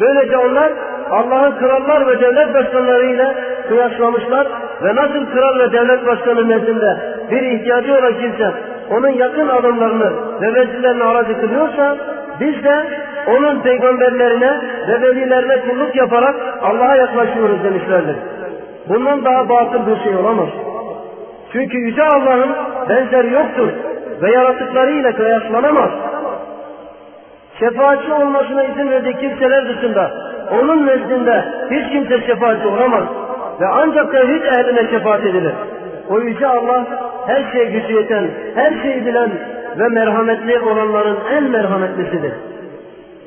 Böylece 0.00 0.38
onlar 0.38 0.72
Allah'ın 1.10 1.52
krallar 1.58 2.06
ve 2.06 2.20
devlet 2.20 2.54
başkanları 2.54 3.04
ile 3.04 3.34
kıyaslamışlar 3.68 4.46
ve 4.82 4.96
nasıl 4.96 5.26
kral 5.26 5.58
ve 5.58 5.72
devlet 5.72 6.06
başkanı 6.06 6.48
nezdinde 6.48 6.96
bir 7.30 7.42
ihtiyacı 7.42 7.94
olan 7.98 8.14
kimse 8.20 8.52
onun 8.90 9.08
yakın 9.08 9.48
adamlarını 9.48 10.12
ve 10.40 10.54
vezirlerini 10.54 11.04
aracı 11.04 11.40
kılıyorsa 11.40 11.96
biz 12.40 12.64
de 12.64 12.84
onun 13.26 13.60
peygamberlerine 13.60 14.60
ve 14.88 15.02
velilerine 15.02 15.60
kulluk 15.60 15.96
yaparak 15.96 16.34
Allah'a 16.62 16.96
yaklaşıyoruz 16.96 17.64
demişlerdir. 17.64 18.16
Bundan 18.88 19.24
daha 19.24 19.48
batıl 19.48 19.86
bir 19.86 20.02
şey 20.02 20.16
olamaz. 20.16 20.48
Çünkü 21.56 21.78
Yüce 21.78 22.02
Allah'ın 22.02 22.50
benzeri 22.88 23.32
yoktur 23.32 23.68
ve 24.22 24.30
yaratıklarıyla 24.30 25.12
kıyaslanamaz. 25.12 25.90
Şefaatçi 27.58 28.12
olmasına 28.12 28.64
izin 28.64 28.90
verdiği 28.90 29.16
kimseler 29.16 29.68
dışında 29.68 30.10
onun 30.52 30.86
nezdinde 30.86 31.44
hiç 31.70 31.92
kimse 31.92 32.26
şefaatçi 32.26 32.68
olamaz 32.68 33.04
ve 33.60 33.66
ancak 33.66 34.12
tevhid 34.12 34.42
ehline 34.42 34.90
şefaat 34.90 35.20
edilir. 35.20 35.52
O 36.10 36.20
Yüce 36.20 36.46
Allah 36.46 36.84
her 37.26 37.52
şeye 37.52 37.64
gücü 37.64 37.92
yeten, 37.92 38.30
her 38.54 38.82
şeyi 38.82 39.06
bilen 39.06 39.30
ve 39.78 39.88
merhametli 39.88 40.60
olanların 40.60 41.18
en 41.36 41.42
merhametlisidir. 41.42 42.32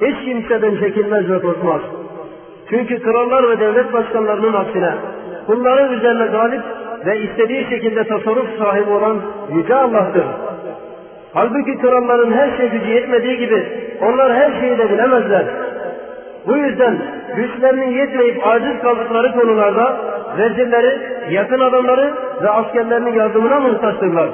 Hiç 0.01 0.25
kimseden 0.25 0.75
çekilmez 0.75 1.29
ve 1.29 1.41
korkmaz. 1.41 1.81
Çünkü 2.69 3.01
krallar 3.03 3.49
ve 3.49 3.59
devlet 3.59 3.93
başkanlarının 3.93 4.53
aksine 4.53 4.93
kulların 5.47 5.93
üzerine 5.93 6.25
galip 6.25 6.61
ve 7.05 7.19
istediği 7.19 7.65
şekilde 7.69 8.03
tasarruf 8.03 8.57
sahibi 8.57 8.89
olan 8.89 9.21
Yüce 9.53 9.75
Allah'tır. 9.75 10.25
Halbuki 11.33 11.77
kralların 11.77 12.31
her 12.31 12.57
şey 12.57 12.69
gücü 12.69 12.89
yetmediği 12.89 13.37
gibi 13.37 13.65
onlar 14.01 14.33
her 14.33 14.59
şeyi 14.59 14.77
de 14.77 14.89
bilemezler. 14.89 15.45
Bu 16.47 16.57
yüzden 16.57 16.97
güçlerinin 17.35 17.91
yetmeyip 17.91 18.47
aciz 18.47 18.81
kaldıkları 18.81 19.31
konularda 19.31 19.97
vezirleri, 20.37 20.99
yakın 21.29 21.59
adamları 21.59 22.13
ve 22.41 22.49
askerlerinin 22.49 23.13
yardımına 23.13 23.59
muhtaçtırlar. 23.59 24.29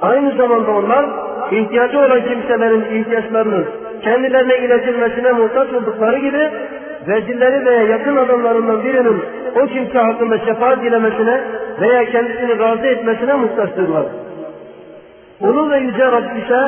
Aynı 0.00 0.36
zamanda 0.36 0.70
onlar 0.70 1.06
ihtiyacı 1.50 1.98
olan 1.98 2.20
kimselerin 2.24 3.00
ihtiyaçlarının 3.00 3.66
kendilerine 4.02 4.58
iletilmesine 4.58 5.32
muhtaç 5.32 5.72
oldukları 5.72 6.18
gibi 6.18 6.50
vezirleri 7.06 7.66
veya 7.66 7.82
yakın 7.82 8.16
adamlarından 8.16 8.84
birinin 8.84 9.22
o 9.62 9.66
kimse 9.66 9.98
hakkında 9.98 10.38
şefaat 10.38 10.82
dilemesine 10.82 11.40
veya 11.80 12.04
kendisini 12.04 12.58
razı 12.58 12.86
etmesine 12.86 13.34
muhtaçtırlar. 13.34 14.04
Ulu 15.40 15.70
ve 15.70 15.78
Yüce 15.78 16.06
Rabb 16.06 16.36
ise 16.36 16.58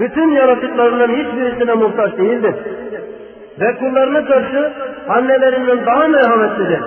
bütün 0.00 0.30
yaratıklarından 0.30 1.08
hiçbirisine 1.08 1.74
muhtaç 1.74 2.18
değildir. 2.18 2.54
Ve 3.60 3.74
kullarına 3.74 4.24
karşı 4.24 4.72
annelerinden 5.08 5.86
daha 5.86 6.08
merhametlidir. 6.08 6.80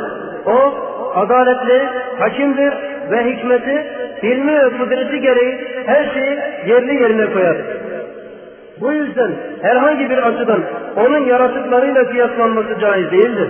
O 0.46 0.74
adaletli, 1.16 1.90
hakimdir 2.20 2.74
ve 3.12 3.26
hikmeti, 3.26 3.86
ilmi 4.22 4.54
ve 4.54 4.70
kudreti 4.70 5.20
gereği 5.20 5.68
her 5.86 6.14
şeyi 6.14 6.40
yerli 6.68 6.94
yerine 6.94 7.34
koyar. 7.34 7.56
Bu 8.82 8.92
yüzden 8.92 9.32
herhangi 9.62 10.10
bir 10.10 10.18
açıdan 10.18 10.64
onun 10.98 11.26
yaratıklarıyla 11.26 12.10
kıyaslanması 12.10 12.80
caiz 12.80 13.12
değildir. 13.12 13.50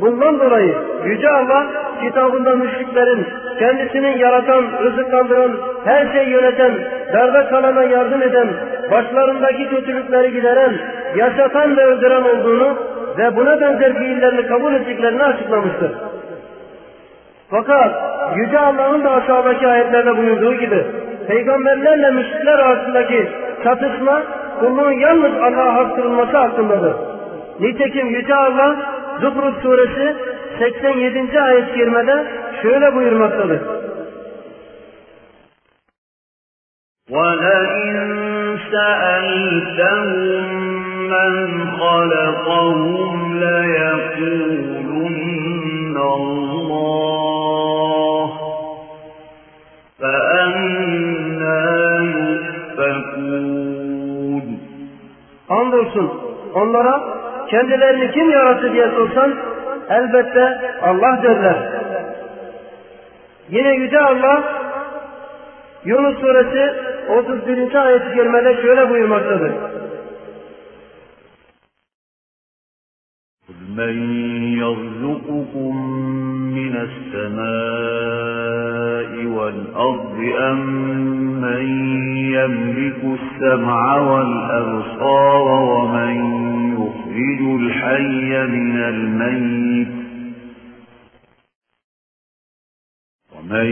Bundan 0.00 0.40
dolayı 0.40 0.74
Yüce 1.04 1.30
Allah 1.30 1.66
kitabında 2.02 2.56
müşriklerin 2.56 3.26
kendisinin 3.58 4.18
yaratan, 4.18 4.64
rızıklandıran, 4.82 5.52
her 5.84 6.12
şeyi 6.12 6.28
yöneten, 6.28 6.72
darda 7.12 7.48
kalana 7.48 7.82
yardım 7.82 8.22
eden, 8.22 8.48
başlarındaki 8.90 9.68
kötülükleri 9.68 10.32
gideren, 10.32 10.72
yaşatan 11.16 11.76
ve 11.76 11.84
öldüren 11.84 12.22
olduğunu 12.22 12.76
ve 13.18 13.36
buna 13.36 13.60
benzer 13.60 13.98
fiillerini 13.98 14.46
kabul 14.46 14.74
ettiklerini 14.74 15.24
açıklamıştır. 15.24 15.90
Fakat 17.50 17.90
Yüce 18.36 18.58
Allah'ın 18.58 19.04
da 19.04 19.10
aşağıdaki 19.10 19.66
ayetlerde 19.66 20.16
buyurduğu 20.16 20.54
gibi 20.54 20.86
peygamberlerle 21.28 22.10
müşrikler 22.10 22.58
arasındaki 22.58 23.28
çatışma 23.65 24.21
kulluğun 24.59 24.91
yalnız 24.91 25.33
Allah'a 25.33 25.75
has 25.75 25.95
kılınması 25.95 26.37
hakkındadır. 26.37 26.93
Nitekim 27.59 28.07
Yüce 28.07 28.35
Allah 28.35 28.75
Zuhruf 29.21 29.61
suresi 29.61 30.15
87. 30.59 31.41
ayet-i 31.41 31.73
kerimede 31.73 32.27
şöyle 32.61 32.95
buyurmaktadır. 32.95 33.61
وَلَئِن 37.11 37.97
سَأَلْتَهُم 38.71 40.51
مَّنْ 41.13 41.33
خَلَقَهُمْ 41.79 43.13
لَيَقُولُنَّ 43.45 44.75
اللَّهُ 45.97 47.24
Andolsun 55.49 56.11
onlara 56.53 57.03
kendilerini 57.49 58.11
kim 58.11 58.31
yarattı 58.31 58.73
diye 58.73 58.87
sorsan 58.89 59.35
elbette 59.89 60.59
Allah 60.81 61.23
derler. 61.23 61.57
Yine 63.49 63.75
Yüce 63.75 63.99
Allah 63.99 64.43
Yunus 65.85 66.19
suresi 66.19 66.73
31. 67.09 67.75
ayet-i 67.75 68.15
kerimede 68.15 68.61
şöyle 68.61 68.89
buyurmaktadır. 68.89 69.51
قُلْ 73.47 73.59
مَن 73.79 73.95
يَرْزُقُكُم 74.63 75.73
مِّنَ 76.57 76.73
السَّمَاءِ 76.87 78.74
وَالْأَرْضِ 79.26 80.18
أَمَّن 80.38 81.66
يَمْلِكُ 82.32 83.18
السَّمْعَ 83.18 83.96
وَالْأَبْصَارَ 84.00 85.46
وَمَن 85.48 86.14
يُخْرِجُ 86.72 87.40
الْحَيَّ 87.60 88.46
مِنَ 88.46 88.76
الْمَيِّتِ 88.76 90.06
ومن 93.50 93.66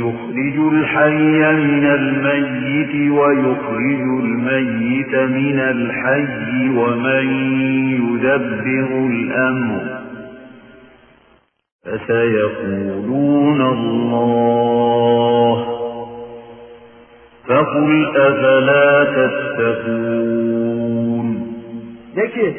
يخرج 0.00 0.72
الحي 0.72 1.54
من 1.54 1.84
الميت 1.84 3.10
ويخرج 3.12 4.00
الميت 4.24 5.14
من 5.14 5.58
الحي 5.58 6.68
ومن 6.68 7.26
يدبر 8.00 9.06
الأمر 9.06 10.05
فسيقولون 11.85 13.61
الله 13.61 15.57
فقل 17.47 17.89
أفلا 18.15 19.03
تتقون 19.03 20.31
De 22.15 22.29
ki 22.31 22.57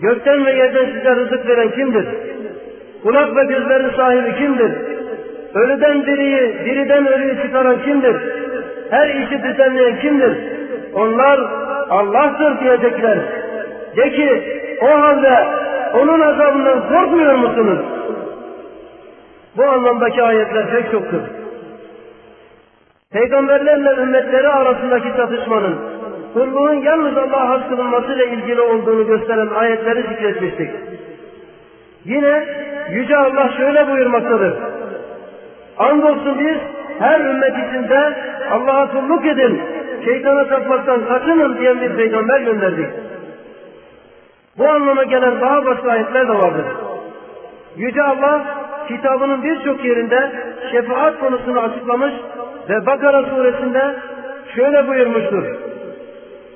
gökten 0.00 0.46
ve 0.46 0.52
yerden 0.52 0.86
size 0.86 1.16
rızık 1.16 1.48
veren 1.48 1.70
kimdir? 1.70 2.06
Kulak 3.02 3.36
ve 3.36 3.44
gözlerin 3.44 3.90
sahibi 3.96 4.34
kimdir? 4.38 4.72
Ölüden 5.54 6.06
diriyi, 6.06 6.54
diriden 6.64 7.06
ölüyü 7.06 7.42
çıkaran 7.42 7.82
kimdir? 7.82 8.16
Her 8.90 9.08
işi 9.08 9.42
düzenleyen 9.42 10.00
kimdir? 10.00 10.36
Onlar 10.94 11.40
Allah'tır 11.90 12.60
diyecekler. 12.60 13.18
De 13.96 14.10
ki 14.10 14.42
o 14.82 14.86
halde 14.86 15.46
onun 15.94 16.20
azabından 16.20 16.88
korkmuyor 16.88 17.34
musunuz? 17.34 17.78
Bu 19.57 19.63
anlamdaki 19.63 20.23
ayetler 20.23 20.69
pek 20.69 20.91
çoktur. 20.91 21.21
Peygamberlerle 23.11 24.01
ümmetleri 24.01 24.47
arasındaki 24.47 25.17
çatışmanın 25.17 25.79
kulluğun 26.33 26.73
yalnız 26.73 27.17
Allah'a 27.17 27.49
has 27.49 27.69
kılınmasıyla 27.69 28.25
ilgili 28.25 28.61
olduğunu 28.61 29.07
gösteren 29.07 29.47
ayetleri 29.47 30.01
zikretmiştik. 30.01 30.69
Yine 32.05 32.45
Yüce 32.89 33.17
Allah 33.17 33.49
şöyle 33.57 33.87
buyurmaktadır. 33.87 34.53
Andolsun 35.77 36.39
biz 36.39 36.57
her 36.99 37.19
ümmet 37.19 37.53
içinde 37.67 38.13
Allah'a 38.51 38.91
kulluk 38.91 39.25
edin, 39.25 39.61
şeytana 40.05 40.47
tapmaktan 40.47 41.07
kaçının 41.07 41.57
diyen 41.57 41.81
bir 41.81 41.95
peygamber 41.95 42.39
gönderdik. 42.39 42.87
Bu 44.57 44.69
anlama 44.69 45.03
gelen 45.03 45.41
daha 45.41 45.65
başka 45.65 45.91
ayetler 45.91 46.27
de 46.27 46.33
vardır. 46.33 46.65
Yüce 47.77 48.03
Allah 48.03 48.41
kitabının 48.88 49.42
birçok 49.44 49.84
yerinde 49.84 50.32
şefaat 50.72 51.20
konusunu 51.20 51.60
açıklamış 51.60 52.12
ve 52.68 52.86
Bakara 52.86 53.22
suresinde 53.22 53.96
şöyle 54.54 54.88
buyurmuştur. 54.88 55.44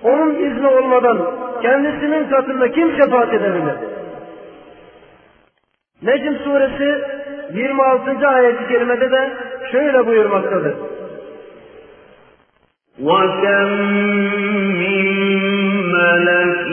Onun 0.03 0.35
izni 0.35 0.67
olmadan 0.67 1.19
kendisinin 1.63 2.29
katında 2.29 2.71
kim 2.73 2.97
şefaat 2.97 3.35
edebilir? 3.35 3.75
Necm 6.03 6.35
suresi 6.45 7.05
26. 7.53 8.29
ayet-i 8.29 8.69
kerimede 8.69 9.11
de 9.11 9.31
şöyle 9.73 10.07
buyurmaktadır. 10.07 10.75
وَكَمْ 13.03 13.71
مِنْ 14.83 15.07
مَلَكٍ 15.97 16.69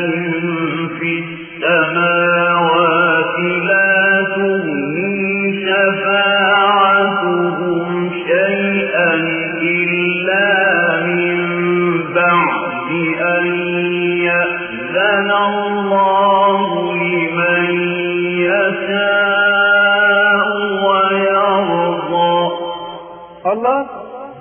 فِي 0.99 1.11
السَّمَاوَاتِ 1.23 2.26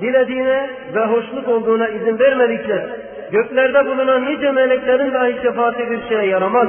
dilediğine 0.01 0.71
ve 0.95 1.01
hoşnut 1.01 1.49
olduğuna 1.49 1.89
izin 1.89 2.19
vermedikçe 2.19 2.89
göklerde 3.33 3.87
bulunan 3.87 4.27
nice 4.27 4.53
meleklerin 4.53 5.13
dahi 5.13 5.43
şefaati 5.43 5.91
bir 5.91 6.09
şeye 6.09 6.27
yaramaz. 6.27 6.69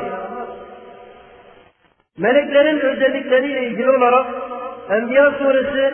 Meleklerin 2.18 2.80
özellikleriyle 2.80 3.68
ilgili 3.68 3.90
olarak 3.90 4.26
Enbiya 4.90 5.32
suresi 5.32 5.94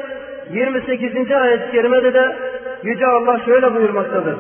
28. 0.54 1.32
ayet-i 1.32 1.72
kerimede 1.72 2.14
de 2.14 2.36
Yüce 2.84 3.06
Allah 3.06 3.40
şöyle 3.46 3.76
buyurmaktadır. 3.76 4.36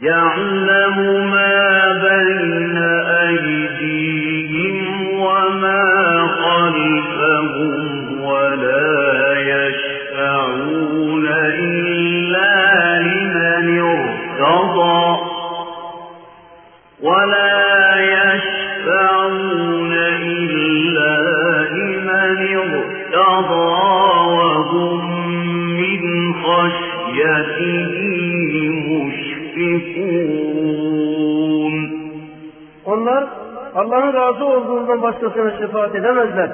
يَعْلَمُ 0.00 0.96
مَا 1.34 1.92
بَيْنَ 2.06 2.76
مُشْفِقُونَ 29.74 30.60
Onlar 32.84 33.24
Allah'ın 33.74 34.12
razı 34.12 34.44
olduğundan 34.44 35.02
başkasına 35.02 35.58
şefaat 35.58 35.94
edemezler 35.94 36.50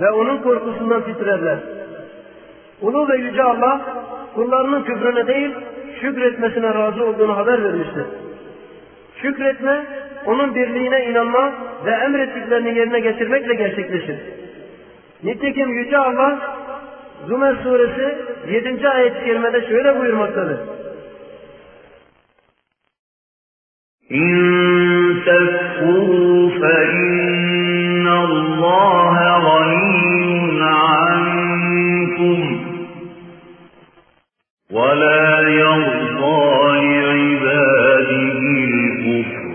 ve 0.00 0.10
onun 0.10 0.38
korkusundan 0.38 1.02
titrerler. 1.02 1.58
Ulu 2.82 3.08
ve 3.08 3.16
Yüce 3.16 3.42
Allah 3.42 3.80
kullarının 4.34 4.82
küfrüne 4.82 5.26
değil 5.26 5.50
şükretmesine 6.00 6.74
razı 6.74 7.04
olduğunu 7.04 7.36
haber 7.36 7.64
vermiştir. 7.64 8.04
Şükretme, 9.22 9.84
onun 10.26 10.54
birliğine 10.54 11.04
inanma 11.04 11.52
ve 11.84 11.90
emrettiklerini 11.90 12.78
yerine 12.78 13.00
getirmekle 13.00 13.54
gerçekleşir. 13.54 14.16
Nitekim 15.24 15.68
Yüce 15.68 15.98
Allah 15.98 16.38
Zümer 17.26 17.54
suresi 17.62 18.18
7. 18.48 18.88
ayet-i 18.88 19.24
kerimede 19.24 19.66
şöyle 19.68 20.00
buyurmaktadır. 20.00 20.58
إن 24.13 24.35
تكفروا 25.25 26.49
فإن 26.49 28.07
الله 28.07 29.37
غني 29.37 30.61
عنكم 30.61 32.59
ولا 34.71 35.39
يرضى 35.49 36.85
لعباده 36.85 38.39
الكفر 38.69 39.53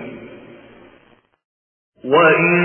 وإن 2.04 2.56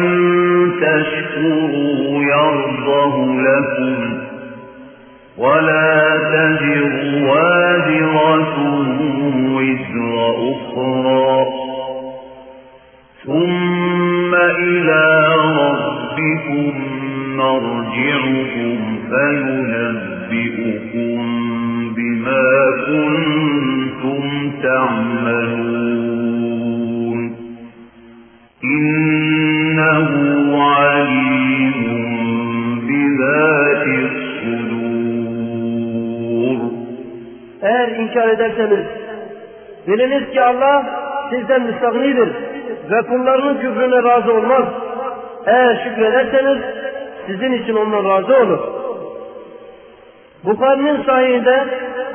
تشكروا 0.81 2.23
يرضه 2.23 3.41
لكم 3.41 4.17
ولا 5.37 6.09
تزر 6.33 6.93
وازرة 7.27 8.57
وزر 9.55 10.31
أخرى 10.51 11.72
ثم 13.25 14.35
إلى 14.35 15.03
ربكم 15.63 16.73
مرجعكم 17.37 18.77
فينبئكم 19.09 20.73
بما 21.95 22.47
كنتم 22.87 24.21
تعملون. 24.63 25.93
إنه 28.63 30.09
عليم 30.63 31.79
بذات 32.87 33.85
الصدور. 33.87 34.83
Eğer 37.61 37.87
inkar 37.87 38.27
ederseniz 38.29 38.85
biliniz 39.87 40.25
ki 40.33 40.41
Allah 40.41 40.85
sizden 41.29 41.61
müstahnidir. 41.61 42.52
Ve 42.91 43.01
kullarının 43.01 43.57
küfrüne 43.57 44.03
razı 44.03 44.34
olmaz. 44.34 44.64
Eğer 45.45 45.84
şükrederseniz 45.84 46.57
sizin 47.27 47.53
için 47.53 47.76
ondan 47.76 48.10
razı 48.10 48.38
olur. 48.38 48.60
Bukhari'nin 50.43 51.03
sahihinde 51.03 51.64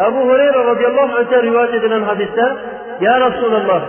Ebu 0.01 0.19
Hureyre 0.19 0.65
radıyallahu 0.65 1.17
anh'ten 1.17 1.43
rivayet 1.43 1.75
edilen 1.75 2.03
hadiste 2.03 2.53
Ya 3.01 3.21
Resulallah 3.21 3.83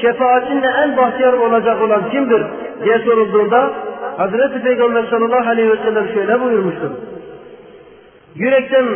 şefaatinle 0.00 0.66
en 0.66 0.96
bahtiyar 0.96 1.32
olacak 1.32 1.82
olan 1.82 2.10
kimdir 2.10 2.42
diye 2.84 2.98
sorulduğunda 2.98 3.70
Hazreti 4.16 4.62
Peygamber 4.62 5.04
sallallahu 5.10 5.48
aleyhi 5.48 5.70
ve 5.70 5.76
sellem 5.76 6.08
şöyle 6.14 6.40
buyurmuştur. 6.40 6.90
Yürekten 8.34 8.86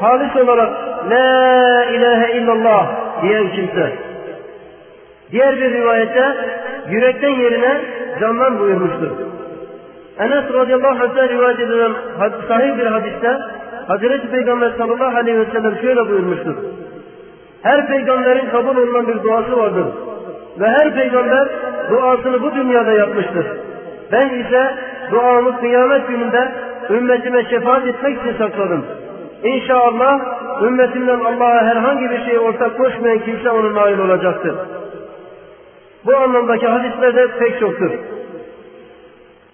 halis 0.00 0.36
olarak 0.36 0.72
La 1.10 1.84
ilahe 1.84 2.32
illallah 2.32 2.86
diyen 3.22 3.52
kimse. 3.52 3.92
Diğer 5.30 5.56
bir 5.56 5.72
rivayette 5.72 6.34
yürekten 6.90 7.30
yerine 7.30 7.80
candan 8.20 8.58
buyurmuştur. 8.58 9.10
Enes 10.18 10.52
radıyallahu 10.54 11.04
anh'ten 11.04 11.28
rivayet 11.28 11.60
edilen 11.60 11.92
sahih 12.48 12.78
bir 12.78 12.86
hadiste 12.86 13.38
Hazreti 13.88 14.30
Peygamber 14.30 14.70
sallallahu 14.78 15.16
aleyhi 15.16 15.38
ve 15.38 15.44
sellem 15.44 15.76
şöyle 15.80 16.08
buyurmuştur. 16.08 16.54
Her 17.62 17.86
peygamberin 17.86 18.50
kabul 18.50 18.76
olunan 18.76 19.08
bir 19.08 19.22
duası 19.22 19.56
vardır. 19.56 19.84
Ve 20.60 20.68
her 20.68 20.94
peygamber 20.94 21.48
duasını 21.90 22.42
bu 22.42 22.54
dünyada 22.54 22.92
yapmıştır. 22.92 23.46
Ben 24.12 24.28
ise 24.28 24.74
duamı 25.10 25.60
kıyamet 25.60 26.08
gününde 26.08 26.52
ümmetime 26.90 27.44
şefaat 27.44 27.86
etmek 27.86 28.20
için 28.20 28.38
sakladım. 28.38 28.84
İnşallah 29.44 30.20
ümmetimden 30.62 31.20
Allah'a 31.20 31.62
herhangi 31.62 32.10
bir 32.10 32.24
şeye 32.24 32.38
ortak 32.38 32.76
koşmayan 32.76 33.18
kimse 33.18 33.50
onun 33.50 33.74
nail 33.74 33.98
olacaktır. 33.98 34.54
Bu 36.06 36.16
anlamdaki 36.16 36.66
hadisler 36.66 37.16
de 37.16 37.26
pek 37.38 37.60
çoktur. 37.60 37.90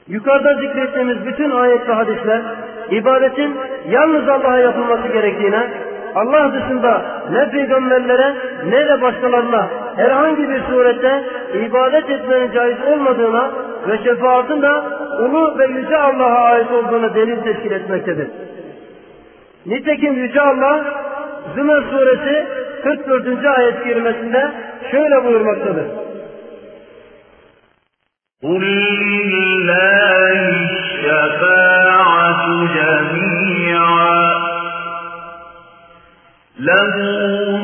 Yukarıda 0.09 0.55
zikrettiğimiz 0.55 1.27
bütün 1.27 1.51
ayet 1.51 1.89
ve 1.89 1.93
hadisler 1.93 2.41
ibadetin 2.91 3.57
yalnız 3.89 4.29
Allah'a 4.29 4.59
yapılması 4.59 5.09
gerektiğine, 5.09 5.71
Allah 6.15 6.53
dışında 6.53 7.03
ne 7.33 7.51
peygamberlere 7.51 8.35
ne 8.69 8.89
de 8.89 9.03
başkalarına 9.03 9.69
herhangi 9.97 10.49
bir 10.49 10.63
surette 10.63 11.25
ibadet 11.67 12.11
etmenin 12.11 12.53
caiz 12.53 12.77
olmadığına 12.93 13.51
ve 13.89 13.99
şefaatin 13.99 14.63
de 14.63 14.73
ulu 15.25 15.59
ve 15.59 15.67
yüce 15.67 15.97
Allah'a 15.97 16.45
ait 16.45 16.73
olduğuna 16.73 17.15
delil 17.15 17.43
teşkil 17.43 17.71
etmektedir. 17.71 18.29
Nitekim 19.67 20.15
Yüce 20.15 20.41
Allah 20.41 20.85
Zümer 21.55 21.83
suresi 21.91 22.47
44. 22.83 23.47
ayet 23.59 23.85
kerimesinde 23.85 24.51
şöyle 24.91 25.25
buyurmaktadır. 25.25 26.10
قل 28.43 28.65
لله 29.35 30.49
الشفاعة 30.81 32.45
جميعا 32.75 34.35
له 36.59 36.97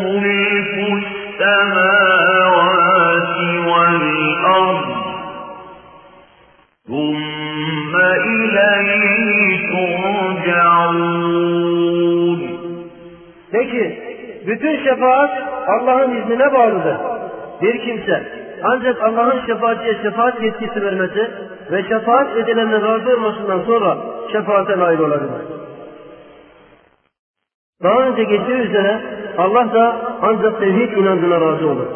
ملك 0.04 0.74
السماوات 1.40 2.56
والأرض 3.66 4.86
ثم 6.86 7.94
إليه 8.30 9.68
ترجعون 9.72 11.16
Peki, 13.52 13.84
bütün 14.46 14.84
şefaat 14.84 15.30
Allah'ın 15.66 16.16
iznine 16.16 16.52
bağlıdır. 16.52 16.96
Bir 17.62 17.78
kimse 17.84 18.45
ancak 18.72 19.02
Allah'ın 19.02 19.46
şefaatçiye 19.46 19.94
şefaat 20.02 20.42
yetkisi 20.42 20.82
vermesi 20.82 21.30
ve 21.72 21.82
şefaat 21.82 22.36
edilenle 22.36 22.80
razı 22.80 23.16
olmasından 23.16 23.60
sonra 23.60 23.96
şefaate 24.32 24.78
nail 24.78 24.98
olabilir. 24.98 25.30
Daha 27.82 28.08
önce 28.08 28.24
geçtiği 28.24 28.58
üzere 28.58 29.00
Allah 29.38 29.72
da 29.74 29.96
ancak 30.22 30.60
tevhid 30.60 30.92
inancına 30.92 31.40
razı 31.40 31.68
olur. 31.68 31.86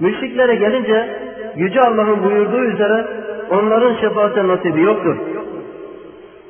Müşriklere 0.00 0.54
gelince 0.54 1.24
Yüce 1.56 1.80
Allah'ın 1.80 2.24
buyurduğu 2.24 2.64
üzere 2.64 3.06
onların 3.50 3.94
şefaate 3.94 4.48
nasibi 4.48 4.82
yoktur. 4.82 5.16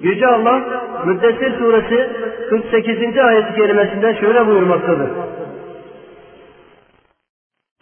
Yüce 0.00 0.26
Allah 0.26 0.62
Müddessir 1.06 1.58
suresi 1.58 2.10
48. 2.50 3.18
ayet-i 3.18 3.54
kerimesinde 3.54 4.14
şöyle 4.14 4.46
buyurmaktadır. 4.46 5.08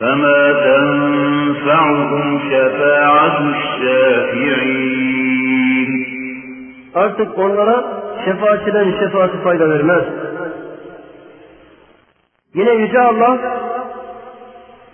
فَمَا 0.02 0.42
تَنْفَعُهُمْ 0.68 2.26
شَفَاعَةُ 2.52 3.38
الشَّافِعِينَ 3.56 4.88
Artık 6.96 7.38
onlara 7.40 8.04
şefaatçilerin 8.26 9.00
şefaati 9.00 9.38
fayda 9.44 9.70
vermez. 9.70 10.04
Yine 12.54 12.72
Yüce 12.72 13.00
Allah 13.00 13.38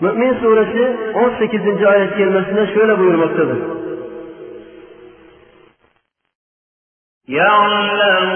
Mü'min 0.01 0.33
suresi 0.33 0.97
18. 1.15 1.85
ayet 1.85 2.17
kelimesinde 2.17 2.73
şöyle 2.73 2.99
buyurmaktadır. 2.99 3.57
يَعْلَمُ 7.27 8.33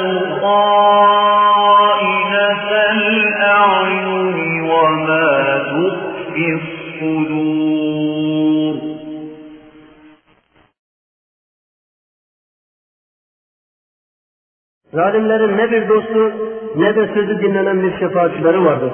Zalimlerin 14.92 15.58
ne 15.58 15.70
bir 15.70 15.88
dostu 15.88 16.32
ne 16.76 16.96
de 16.96 17.06
sözü 17.14 17.42
dinlenen 17.42 17.82
bir 17.82 17.98
şefaatçileri 17.98 18.64
vardır. 18.64 18.92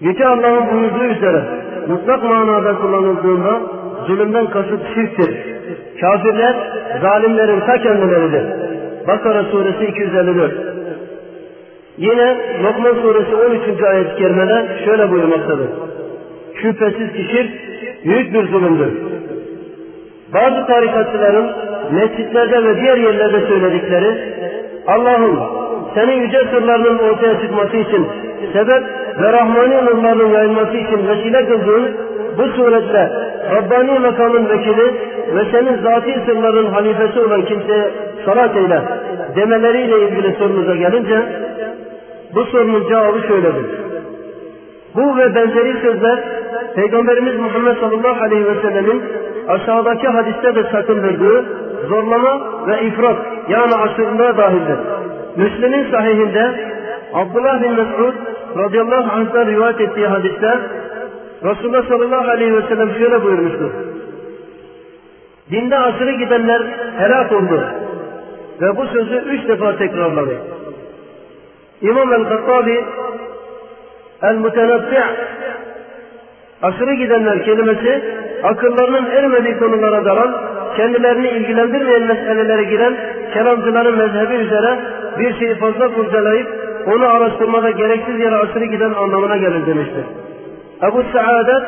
Yüce 0.00 0.26
Allah'ın 0.26 0.70
buyurduğu 0.72 1.04
üzere 1.04 1.44
mutlak 1.88 2.22
manada 2.24 2.76
kullanıldığında 2.76 3.60
zulümden 4.06 4.46
kasıt 4.46 4.80
şirktir. 4.94 5.36
Kafirler 6.00 6.56
zalimlerin 7.00 7.60
ta 7.60 7.82
kendileridir. 7.82 8.44
Bakara 9.06 9.44
suresi 9.44 9.84
254. 9.84 10.52
Yine 11.98 12.36
Lokman 12.62 12.94
suresi 13.02 13.36
13. 13.36 13.82
ayet-i 13.82 14.16
kerimede 14.16 14.84
şöyle 14.84 15.10
buyurmaktadır. 15.10 15.68
Şüphesiz 16.54 17.12
ki 17.12 17.28
şirk 17.30 17.50
büyük 18.04 18.34
bir 18.34 18.48
zulümdür. 18.48 18.92
Bazı 20.34 20.66
tarikatçıların 20.66 21.69
mescitlerde 21.92 22.64
ve 22.64 22.80
diğer 22.80 22.96
yerlerde 22.96 23.40
söyledikleri 23.46 24.34
Allah'ım 24.86 25.40
senin 25.94 26.20
yüce 26.20 26.38
sırlarının 26.38 26.98
ortaya 26.98 27.40
çıkması 27.40 27.76
için 27.76 28.06
sebep 28.52 28.82
ve 29.20 29.32
Rahmani 29.32 29.76
nurlarının 29.76 30.28
yayılması 30.28 30.76
için 30.76 31.08
vesile 31.08 31.46
kıldığın 31.46 31.96
bu 32.38 32.42
suretle 32.42 33.10
Rabbani 33.50 33.98
makamın 33.98 34.48
vekili 34.48 34.94
ve 35.34 35.44
senin 35.52 35.82
zati 35.82 36.20
sırların 36.26 36.66
halifesi 36.66 37.20
olan 37.20 37.44
kimseye 37.44 37.90
salat 38.24 38.56
eyle 38.56 38.82
demeleriyle 39.36 40.00
ilgili 40.00 40.34
sorunuza 40.38 40.74
gelince 40.74 41.22
bu 42.34 42.44
sorunun 42.44 42.88
cevabı 42.88 43.20
şöyledir. 43.28 43.66
Bu 44.96 45.16
ve 45.16 45.34
benzeri 45.34 45.80
sözler 45.82 46.18
Peygamberimiz 46.74 47.36
Muhammed 47.36 47.76
sallallahu 47.76 48.24
aleyhi 48.24 48.46
ve 48.46 48.54
sellemin 48.62 49.02
aşağıdaki 49.48 50.08
hadiste 50.08 50.54
de 50.54 50.62
sakındırdığı 50.72 51.44
zorlama 51.88 52.40
ve 52.66 52.82
ifrat 52.82 53.16
yani 53.48 53.74
aşırılığa 53.74 54.36
dahildir. 54.36 54.78
Müslim'in 55.36 55.90
sahihinde 55.90 56.70
Abdullah 57.14 57.62
bin 57.62 57.72
Mesud 57.72 58.14
radıyallahu 58.56 59.12
anh'tan 59.12 59.46
rivayet 59.46 59.80
ettiği 59.80 60.06
hadiste 60.06 60.58
Resulullah 61.44 61.88
sallallahu 61.88 62.30
aleyhi 62.30 62.56
ve 62.56 62.62
sellem 62.62 62.94
şöyle 62.94 63.22
buyurmuştur. 63.22 63.70
Dinde 65.50 65.78
aşırı 65.78 66.12
gidenler 66.12 66.62
helak 66.98 67.32
oldu. 67.32 67.64
Ve 68.60 68.76
bu 68.76 68.86
sözü 68.86 69.14
üç 69.14 69.48
defa 69.48 69.76
tekrarladı. 69.76 70.36
İmam 71.82 72.12
el-Kattabi 72.12 72.84
el-Mutenabbi' 74.22 75.04
aşırı 76.62 76.94
gidenler 76.94 77.44
kelimesi 77.44 78.02
akıllarının 78.42 79.06
ermediği 79.06 79.58
konulara 79.58 80.04
dalan, 80.04 80.34
kendilerini 80.76 81.28
ilgilendirmeyen 81.28 82.02
meselelere 82.02 82.64
giren 82.64 82.96
kelamcıların 83.34 83.98
mezhebi 83.98 84.34
üzere 84.34 84.78
bir 85.18 85.38
şeyi 85.38 85.54
fazla 85.54 85.94
kurcalayıp 85.94 86.48
onu 86.86 87.08
araştırmada 87.08 87.70
gereksiz 87.70 88.20
yere 88.20 88.36
aşırı 88.36 88.64
giden 88.64 88.92
anlamına 88.92 89.36
gelir 89.36 89.66
demiştir. 89.66 90.04
Ebu 90.82 91.02
Saadet 91.12 91.62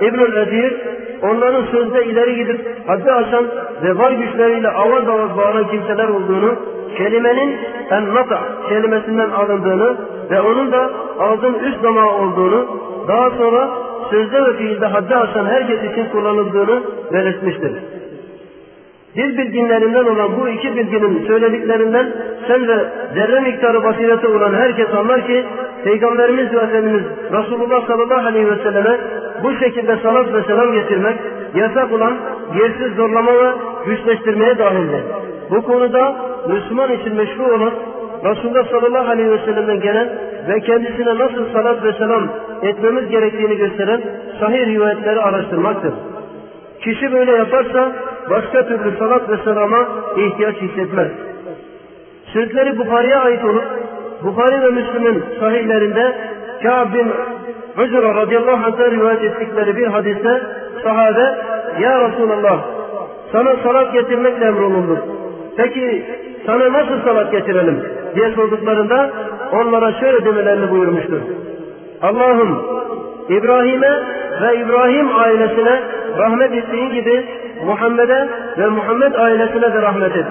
İbnül 0.00 0.36
Edir 0.36 0.76
onların 1.22 1.64
sözde 1.64 2.04
ileri 2.04 2.34
gidip 2.36 2.60
haddi 2.86 3.12
aşan 3.12 3.44
ve 3.82 3.98
var 3.98 4.12
güçleriyle 4.12 4.68
avaz 4.68 5.08
avaz 5.08 5.36
bağıran 5.36 5.68
kimseler 5.68 6.08
olduğunu, 6.08 6.54
kelimenin 6.96 7.56
en-nata 7.90 8.38
kelimesinden 8.68 9.30
alındığını 9.30 9.96
ve 10.30 10.40
onun 10.40 10.72
da 10.72 10.90
ağzın 11.20 11.54
üst 11.54 11.82
damağı 11.82 12.12
olduğunu, 12.12 12.66
daha 13.08 13.30
sonra 13.30 13.68
sözde 14.10 14.44
ve 14.44 14.56
fiilde 14.56 14.86
haddi 14.86 15.16
aşan 15.16 15.46
herkes 15.46 15.92
için 15.92 16.08
kullanıldığını 16.12 16.82
belirtmiştir. 17.12 17.72
Dil 19.16 19.38
bilginlerinden 19.38 20.04
olan 20.04 20.40
bu 20.40 20.48
iki 20.48 20.76
bilginin 20.76 21.26
söylediklerinden 21.26 22.12
sen 22.48 22.68
ve 22.68 22.76
zerre 23.14 23.40
miktarı 23.40 23.84
basireti 23.84 24.26
olan 24.26 24.54
herkes 24.54 24.94
anlar 24.94 25.26
ki 25.26 25.44
Peygamberimiz 25.84 26.54
ve 26.54 26.58
Efendimiz 26.58 27.04
Resulullah 27.32 27.86
sallallahu 27.86 28.26
aleyhi 28.26 28.50
ve 28.50 28.56
selleme 28.56 28.98
bu 29.42 29.52
şekilde 29.52 29.96
salat 29.96 30.32
ve 30.32 30.42
selam 30.42 30.72
getirmek 30.72 31.16
yasak 31.54 31.92
olan 31.92 32.16
yersiz 32.54 32.96
zorlama 32.96 33.32
ve 33.32 33.52
güçleştirmeye 33.86 34.58
dahildir. 34.58 35.02
Bu 35.50 35.62
konuda 35.62 36.16
Müslüman 36.48 36.92
için 36.92 37.14
meşru 37.16 37.54
olan 37.54 37.72
Resulullah 38.24 38.70
sallallahu 38.70 39.10
aleyhi 39.10 39.30
ve 39.30 39.38
sellem'den 39.38 39.80
gelen 39.80 40.08
ve 40.48 40.60
kendisine 40.60 41.18
nasıl 41.18 41.52
salat 41.52 41.84
ve 41.84 41.92
selam 41.92 42.28
etmemiz 42.62 43.08
gerektiğini 43.08 43.56
gösteren 43.56 44.00
sahih 44.40 44.66
rivayetleri 44.66 45.20
araştırmaktır. 45.20 45.92
Kişi 46.80 47.12
böyle 47.12 47.32
yaparsa 47.32 47.92
başka 48.30 48.66
türlü 48.66 48.98
salat 48.98 49.30
ve 49.30 49.36
selama 49.44 49.88
ihtiyaç 50.16 50.56
hissetmez. 50.56 51.08
Sözleri 52.32 52.78
Bukhari'ye 52.78 53.16
ait 53.16 53.44
olup 53.44 53.64
Bukhari 54.24 54.62
ve 54.62 54.70
Müslüm'ün 54.70 55.24
sahihlerinde 55.40 56.14
Kâb 56.62 56.94
bin 56.94 57.12
Hücra 57.78 58.14
radıyallahu 58.14 58.66
anh'tan 58.66 58.90
rivayet 58.90 59.22
ettikleri 59.22 59.76
bir 59.76 59.86
hadiste 59.86 60.42
sahabe 60.82 61.34
Ya 61.80 62.08
Resulallah 62.08 62.60
sana 63.32 63.56
salat 63.62 63.92
getirmekle 63.92 64.44
emrolunduk. 64.44 64.98
Peki 65.56 66.04
sana 66.48 66.72
nasıl 66.72 67.02
salat 67.04 67.32
getirelim 67.32 67.82
diye 68.14 68.30
sorduklarında 68.30 69.10
onlara 69.52 69.92
şöyle 69.92 70.24
demelerini 70.24 70.70
buyurmuştur. 70.70 71.20
Allah'ım 72.02 72.62
İbrahim'e 73.28 73.92
ve 74.42 74.56
İbrahim 74.56 75.16
ailesine 75.16 75.80
rahmet 76.18 76.52
ettiğin 76.52 76.90
gibi 76.90 77.24
Muhammed'e 77.66 78.28
ve 78.58 78.66
Muhammed 78.66 79.14
ailesine 79.14 79.74
de 79.74 79.82
rahmet 79.82 80.16
et. 80.16 80.26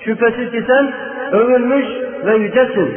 Şüphesiz 0.00 0.50
ki 0.50 0.64
sen 0.66 0.92
övülmüş 1.32 1.86
ve 2.26 2.36
yücesin. 2.36 2.94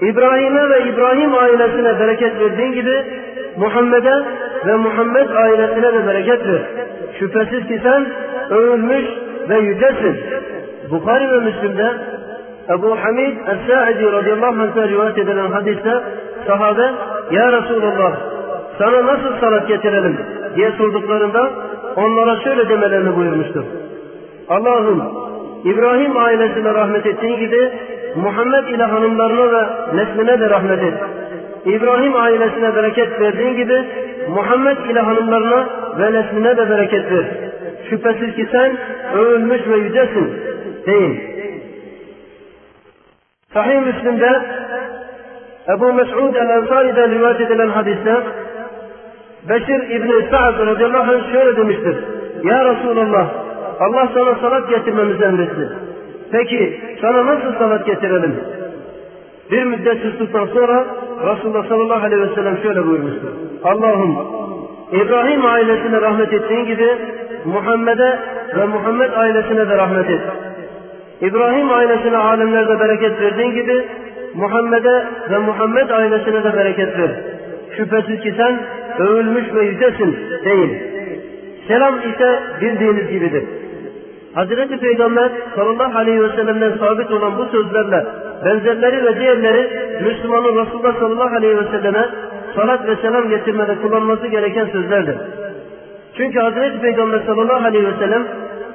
İbrahim'e 0.00 0.70
ve 0.70 0.88
İbrahim 0.88 1.34
ailesine 1.34 2.00
bereket 2.00 2.40
verdiğin 2.40 2.72
gibi 2.72 3.04
Muhammed'e 3.56 4.24
ve 4.66 4.76
Muhammed 4.76 5.30
ailesine 5.30 5.92
de 5.92 6.06
bereket 6.06 6.46
ver. 6.46 6.62
Şüphesiz 7.18 7.68
ki 7.68 7.80
sen 7.82 8.06
övülmüş 8.50 9.04
ve 9.48 9.58
yücesin. 9.58 10.16
Bukhari 10.92 11.32
ve 11.32 11.38
Müslim'de 11.38 11.92
Ebu 12.70 12.96
Hamid 13.02 13.36
Es-Sa'idi 13.36 14.12
radıyallahu 14.12 14.62
anh'a 14.62 14.88
rivayet 14.88 15.18
edilen 15.18 15.50
hadiste 15.50 16.00
sahabe 16.46 16.90
Ya 17.30 17.52
Resulallah 17.52 18.12
sana 18.78 19.06
nasıl 19.06 19.40
salat 19.40 19.68
getirelim 19.68 20.18
diye 20.56 20.72
sorduklarında 20.72 21.50
onlara 21.96 22.40
şöyle 22.40 22.68
demelerini 22.68 23.16
buyurmuştur. 23.16 23.64
Allah'ım 24.48 25.02
İbrahim 25.64 26.16
ailesine 26.16 26.74
rahmet 26.74 27.06
ettiğin 27.06 27.38
gibi 27.38 27.72
Muhammed 28.16 28.68
ile 28.68 28.84
hanımlarına 28.84 29.46
ve 29.46 29.96
nesline 29.96 30.40
de 30.40 30.50
rahmet 30.50 30.82
et. 30.82 30.94
İbrahim 31.64 32.16
ailesine 32.16 32.74
bereket 32.76 33.20
verdiğin 33.20 33.56
gibi 33.56 33.84
Muhammed 34.28 34.76
ile 34.90 35.00
hanımlarına 35.00 35.66
ve 35.98 36.12
nesline 36.12 36.56
de 36.56 36.70
bereket 36.70 37.12
ver. 37.12 37.24
Şüphesiz 37.90 38.34
ki 38.34 38.48
sen 38.52 38.76
övülmüş 39.14 39.68
ve 39.68 39.76
yücesin 39.76 40.51
deyin. 40.86 41.20
Sahih 43.54 43.80
Müslim'de 43.80 44.42
Ebu 45.68 45.92
Mes'ud 45.92 46.34
el-Ensari'den 46.34 47.10
rivayet 47.10 47.40
edilen 47.40 47.68
hadiste 47.68 48.16
Beşir 49.48 49.90
İbni 49.90 50.30
Sa'd 50.30 50.66
radıyallahu 50.66 51.12
anh 51.12 51.32
şöyle 51.32 51.56
demiştir. 51.56 51.96
Ya 52.44 52.64
Resulallah 52.64 53.28
Allah 53.80 54.08
sana 54.14 54.34
salat 54.34 54.70
getirmemizi 54.70 55.24
emretti. 55.24 55.68
Peki 56.32 56.80
sana 57.00 57.26
nasıl 57.26 57.58
salat 57.58 57.86
getirelim? 57.86 58.40
Bir 59.50 59.64
müddet 59.64 60.02
sustuktan 60.02 60.46
sonra 60.46 60.84
Resulullah 61.26 61.68
sallallahu 61.68 62.06
aleyhi 62.06 62.22
ve 62.22 62.34
sellem 62.34 62.58
şöyle 62.62 62.86
buyurmuştur. 62.86 63.28
Allah'ım 63.64 64.18
İbrahim 64.92 65.46
ailesine 65.46 66.00
rahmet 66.00 66.32
ettiğin 66.32 66.64
gibi 66.64 66.88
Muhammed'e 67.44 68.18
ve 68.56 68.64
Muhammed 68.66 69.12
ailesine 69.12 69.68
de 69.68 69.76
rahmet 69.76 70.10
et. 70.10 70.20
İbrahim 71.22 71.70
ailesine 71.70 72.16
alemlerde 72.16 72.80
bereket 72.80 73.20
verdiğin 73.20 73.54
gibi 73.54 73.84
Muhammed'e 74.34 75.06
ve 75.30 75.38
Muhammed 75.38 75.90
ailesine 75.90 76.44
de 76.44 76.52
bereket 76.56 76.98
ver. 76.98 77.10
Şüphesiz 77.76 78.20
ki 78.20 78.34
sen 78.36 78.58
övülmüş 78.98 79.54
ve 79.54 79.62
yücesin 79.62 80.16
değil. 80.44 80.82
Selam 81.68 81.98
ise 81.98 82.38
bildiğiniz 82.60 83.10
gibidir. 83.10 83.44
Hazreti 84.34 84.78
Peygamber 84.78 85.30
sallallahu 85.54 85.98
aleyhi 85.98 86.22
ve 86.22 86.28
sellem'den 86.28 86.72
sabit 86.78 87.10
olan 87.10 87.38
bu 87.38 87.44
sözlerle 87.44 88.06
benzerleri 88.44 89.04
ve 89.04 89.20
diğerleri 89.20 89.70
Müslümanın 90.04 90.66
Resulullah 90.66 91.00
sallallahu 91.00 91.36
aleyhi 91.36 91.58
ve 91.58 91.64
selleme 91.70 92.08
salat 92.56 92.86
ve 92.86 92.96
selam 92.96 93.28
getirmede 93.28 93.76
kullanması 93.76 94.26
gereken 94.26 94.66
sözlerdir. 94.66 95.16
Çünkü 96.16 96.38
Hazreti 96.38 96.80
Peygamber 96.80 97.20
sallallahu 97.26 97.66
aleyhi 97.66 97.86
ve 97.86 97.98
sellem 97.98 98.26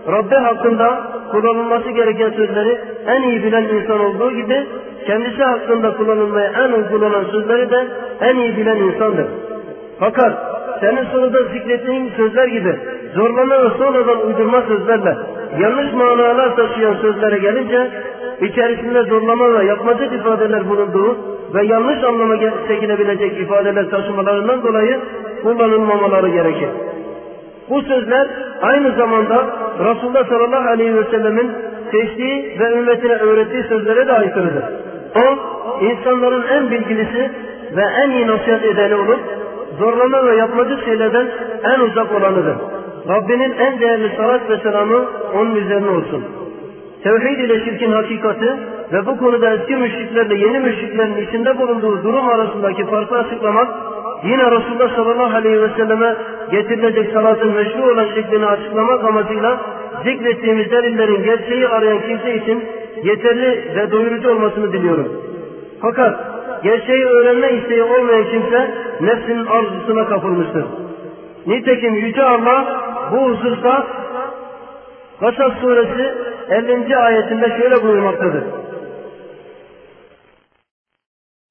Rabbi 0.07 0.35
hakkında 0.35 1.16
kullanılması 1.31 1.89
gereken 1.89 2.29
sözleri 2.29 2.77
en 3.07 3.21
iyi 3.21 3.43
bilen 3.43 3.63
insan 3.63 3.99
olduğu 3.99 4.31
gibi 4.31 4.67
kendisi 5.05 5.43
hakkında 5.43 5.97
kullanılmaya 5.97 6.51
en 6.51 6.71
uygun 6.71 7.01
olan 7.01 7.23
sözleri 7.31 7.69
de 7.69 7.87
en 8.21 8.35
iyi 8.35 8.57
bilen 8.57 8.77
insandır. 8.77 9.25
Fakat 9.99 10.33
senin 10.79 11.03
sonunda 11.03 11.43
zikrettiğin 11.43 12.11
sözler 12.17 12.47
gibi 12.47 12.75
zorlama 13.15 13.63
ve 13.63 13.69
sonradan 13.77 14.27
uydurma 14.27 14.61
sözlerle 14.61 15.17
yanlış 15.59 15.93
manalar 15.93 16.55
taşıyan 16.55 16.95
sözlere 17.01 17.37
gelince 17.37 17.87
içerisinde 18.41 19.03
zorlama 19.03 19.53
ve 19.53 19.65
yapmacık 19.65 20.13
ifadeler 20.13 20.69
bulunduğu 20.69 21.17
ve 21.53 21.65
yanlış 21.65 22.03
anlama 22.03 22.35
çekilebilecek 22.67 23.39
ifadeler 23.39 23.89
taşımalarından 23.89 24.63
dolayı 24.63 24.99
kullanılmamaları 25.43 26.29
gerekir. 26.29 26.69
Bu 27.69 27.81
sözler 27.81 28.27
aynı 28.61 28.91
zamanda 28.91 29.45
Resulullah 29.79 30.29
sallallahu 30.29 30.69
aleyhi 30.69 30.95
ve 30.95 31.03
sellemin 31.03 31.51
seçtiği 31.91 32.59
ve 32.59 32.73
ümmetine 32.73 33.13
öğrettiği 33.13 33.63
sözlere 33.63 34.07
de 34.07 34.13
aykırıdır. 34.13 34.63
O, 35.15 35.37
insanların 35.85 36.43
en 36.47 36.71
bilgilisi 36.71 37.31
ve 37.75 37.83
en 38.03 38.09
iyi 38.09 38.27
nasihat 38.27 38.65
edeni 38.65 38.95
olup, 38.95 39.19
zorlama 39.79 40.25
ve 40.25 40.35
yapmacı 40.35 40.85
şeylerden 40.85 41.27
en 41.63 41.79
uzak 41.79 42.11
olanıdır. 42.15 42.55
Rabbinin 43.09 43.51
en 43.51 43.79
değerli 43.79 44.15
salat 44.17 44.49
ve 44.49 44.57
selamı 44.57 45.05
onun 45.35 45.55
üzerine 45.55 45.89
olsun. 45.89 46.25
Tevhid 47.03 47.39
ile 47.39 47.65
şirkin 47.65 47.91
hakikati 47.91 48.57
ve 48.93 49.05
bu 49.05 49.17
konuda 49.17 49.53
eski 49.53 49.75
müşriklerle 49.75 50.35
yeni 50.35 50.59
müşriklerin 50.59 51.27
içinde 51.27 51.59
bulunduğu 51.59 52.03
durum 52.03 52.29
arasındaki 52.29 52.85
farkı 52.85 53.17
açıklamak, 53.17 53.67
yine 54.26 54.50
Resulullah 54.50 54.96
sallallahu 54.96 55.36
aleyhi 55.36 55.62
ve 55.62 55.68
selleme 55.76 56.16
getirilecek 56.50 57.12
salatın 57.12 57.52
meşru 57.52 57.92
olan 57.92 58.06
şeklini 58.14 58.46
açıklamak 58.46 59.04
amacıyla 59.04 59.60
zikrettiğimiz 60.04 60.70
delillerin 60.70 61.24
gerçeği 61.24 61.68
arayan 61.68 62.00
kimse 62.02 62.34
için 62.34 62.64
yeterli 63.02 63.76
ve 63.76 63.90
doyurucu 63.90 64.30
olmasını 64.30 64.72
diliyorum. 64.72 65.12
Fakat 65.80 66.20
gerçeği 66.62 67.06
öğrenme 67.06 67.52
isteği 67.52 67.82
olmayan 67.82 68.24
kimse 68.24 68.74
nefsinin 69.00 69.46
arzusuna 69.46 70.08
kapılmıştır. 70.08 70.64
Nitekim 71.46 71.94
Yüce 71.94 72.22
Allah 72.22 72.82
bu 73.12 73.16
hususta 73.16 73.86
Kasas 75.20 75.52
suresi 75.60 76.14
50. 76.50 76.96
ayetinde 76.96 77.48
şöyle 77.60 77.82
buyurmaktadır. 77.82 78.42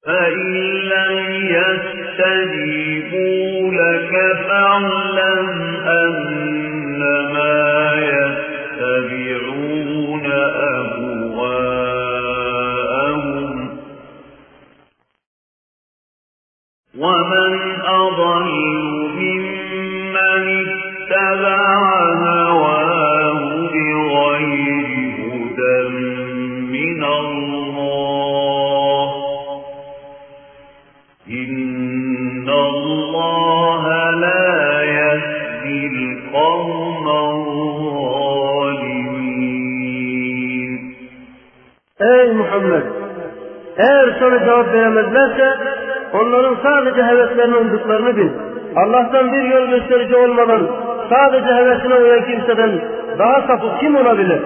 فَإِنْ 0.06 0.42
لَمْ 0.92 1.12
يَسْتَجِيبُوا 2.17 3.71
لَكَ 3.71 4.13
فَاعْلَمْ 4.47 5.49
أَنَّمَا 5.85 7.55
يَتَّبِعُونَ 8.73 9.45
أَهْوَاءَهُمْ. 10.75 11.57
وَمَنْ 16.97 17.53
أَضَلُّ 17.81 18.86
Muhammed! 42.59 42.83
Eğer 43.77 44.15
sana 44.19 44.39
cevap 44.39 44.73
veremezlerse 44.73 45.57
onların 46.13 46.55
sadece 46.63 47.03
heveslerine 47.03 47.55
uyduklarını 47.55 48.17
bil. 48.17 48.29
Allah'tan 48.75 49.33
bir 49.33 49.43
yol 49.43 49.67
gösterici 49.67 50.15
olmadan 50.15 50.67
sadece 51.09 51.53
hevesine 51.53 51.95
uyan 51.95 52.25
kimseden 52.25 52.71
daha 53.19 53.41
sapık 53.41 53.79
kim 53.79 53.95
olabilir? 53.95 54.41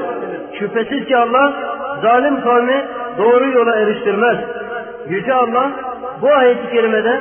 Şüphesiz 0.59 1.05
ki 1.05 1.17
Allah 1.17 1.53
zalim 2.01 2.41
kavmi 2.41 2.85
doğru 3.17 3.49
yola 3.49 3.75
eriştirmez. 3.75 4.37
Yüce 5.09 5.33
Allah 5.33 5.71
bu 6.21 6.29
ayet-i 6.33 6.71
kerimede 6.71 7.19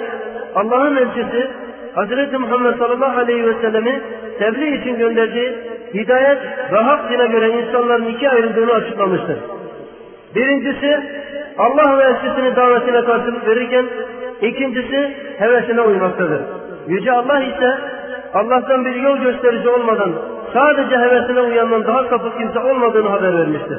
Allah'ın 0.55 0.97
elçisi 0.97 1.51
Hazreti 1.95 2.39
Muhammed 2.39 2.79
sallallahu 2.79 3.19
aleyhi 3.21 3.47
ve 3.47 3.55
sellemi 3.63 4.01
tebliğ 4.39 4.77
için 4.77 4.99
gönderdiği 4.99 5.59
hidayet 5.95 6.39
ve 6.73 6.77
hak 6.77 7.11
dine 7.11 7.27
göre 7.27 7.49
insanların 7.49 8.07
iki 8.07 8.31
ayrıldığını 8.31 8.73
açıklamıştır. 8.73 9.37
Birincisi 10.35 11.01
Allah 11.59 11.99
ve 11.99 12.03
elçisinin 12.03 12.57
davetine 12.57 13.05
karşılık 13.05 13.47
verirken 13.47 13.87
ikincisi 14.43 15.17
hevesine 15.39 15.81
uymaktadır. 15.81 16.41
Yüce 16.89 17.13
Allah 17.13 17.41
ise 17.41 17.79
Allah'tan 18.35 18.85
bir 18.85 18.95
yol 18.95 19.19
gösterici 19.19 19.69
olmadan 19.69 20.13
sadece 20.53 20.99
hevesine 20.99 21.41
uyandan 21.41 21.87
daha 21.87 22.05
sapık 22.05 22.39
kimse 22.39 22.59
olmadığını 22.59 23.09
haber 23.09 23.39
vermiştir. 23.39 23.79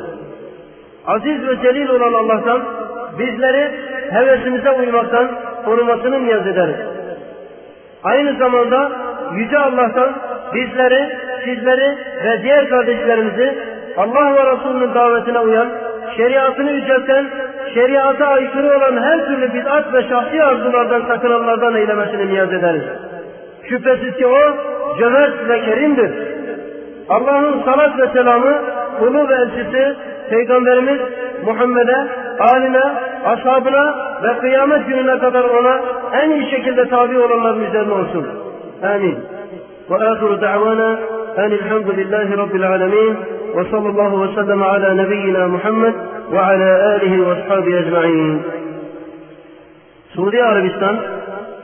Aziz 1.07 1.47
ve 1.47 1.61
celil 1.61 1.89
olan 1.89 2.13
Allah'tan 2.13 2.61
bizleri 3.19 3.71
hevesimize 4.11 4.71
uymaktan 4.71 5.31
korumasını 5.65 6.23
niyaz 6.23 6.47
ederiz. 6.47 6.75
Aynı 8.03 8.37
zamanda 8.37 8.91
Yüce 9.35 9.57
Allah'tan 9.57 10.15
bizleri, 10.53 11.17
sizleri 11.43 11.97
ve 12.25 12.43
diğer 12.43 12.69
kardeşlerimizi 12.69 13.57
Allah 13.97 14.35
ve 14.35 14.51
Resulünün 14.51 14.93
davetine 14.93 15.39
uyan, 15.39 15.69
şeriatını 16.17 16.71
yücelten, 16.71 17.25
şeriata 17.73 18.27
aykırı 18.27 18.77
olan 18.77 19.03
her 19.03 19.25
türlü 19.25 19.53
bid'at 19.53 19.93
ve 19.93 20.09
şahsi 20.09 20.43
arzulardan 20.43 21.01
sakınanlardan 21.07 21.75
eylemesini 21.75 22.27
niyaz 22.27 22.53
ederiz. 22.53 22.83
Şüphesiz 23.69 24.17
ki 24.17 24.27
o 24.27 24.39
cömert 24.97 25.49
ve 25.49 25.61
kerimdir. 25.61 26.11
Allah'ın 27.09 27.63
salat 27.65 27.99
ve 27.99 28.07
selamı 28.07 28.57
kulu 28.99 29.29
ve 29.29 29.33
elçisi 29.33 29.95
Peygamberimiz 30.29 30.99
Muhammed'e, 31.45 32.07
aline, 32.39 32.83
ashabına 33.25 33.95
ve 34.23 34.37
kıyamet 34.39 34.87
gününe 34.87 35.19
kadar 35.19 35.43
ona 35.43 35.81
en 36.13 36.29
iyi 36.29 36.49
şekilde 36.49 36.89
tabi 36.89 37.19
olanların 37.19 37.65
üzerine 37.65 37.93
olsun. 37.93 38.27
Amin. 38.83 39.17
Ve 39.91 39.95
ahiru 39.95 40.41
da'vana 40.41 40.99
en 41.37 41.51
elhamdülillahi 41.51 42.37
rabbil 42.37 42.67
alemin 42.69 43.15
ve 43.55 43.63
sallallahu 43.71 44.23
ve 44.23 44.35
sellem 44.35 44.63
ala 44.63 44.93
nebiyyina 44.93 45.47
Muhammed 45.47 45.93
ve 46.31 46.39
ala 46.39 46.89
alihi 46.89 47.25
ve 47.25 47.31
ashabi 47.31 47.75
ecma'in. 47.75 48.41
Suudi 50.15 50.43
Arabistan, 50.43 50.95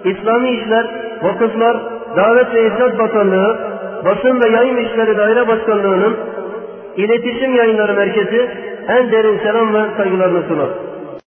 İslami 0.06 0.50
İşler, 0.50 0.86
Vakıflar, 1.24 1.78
Davet 2.16 2.54
ve 2.54 2.68
İrşad 2.68 3.00
Bakanlığı, 3.00 3.58
Basın 4.06 4.42
ve 4.42 4.50
Yayın 4.50 4.78
İşleri 4.78 5.18
Daire 5.18 5.48
Başkanlığı'nın 5.48 6.18
İletişim 6.98 7.56
Yayınları 7.56 7.94
Merkezi 7.94 8.50
en 8.88 9.12
derin 9.12 9.38
selam 9.38 9.74
ve 9.74 9.82
saygılarını 9.98 10.44
sunar. 10.48 10.87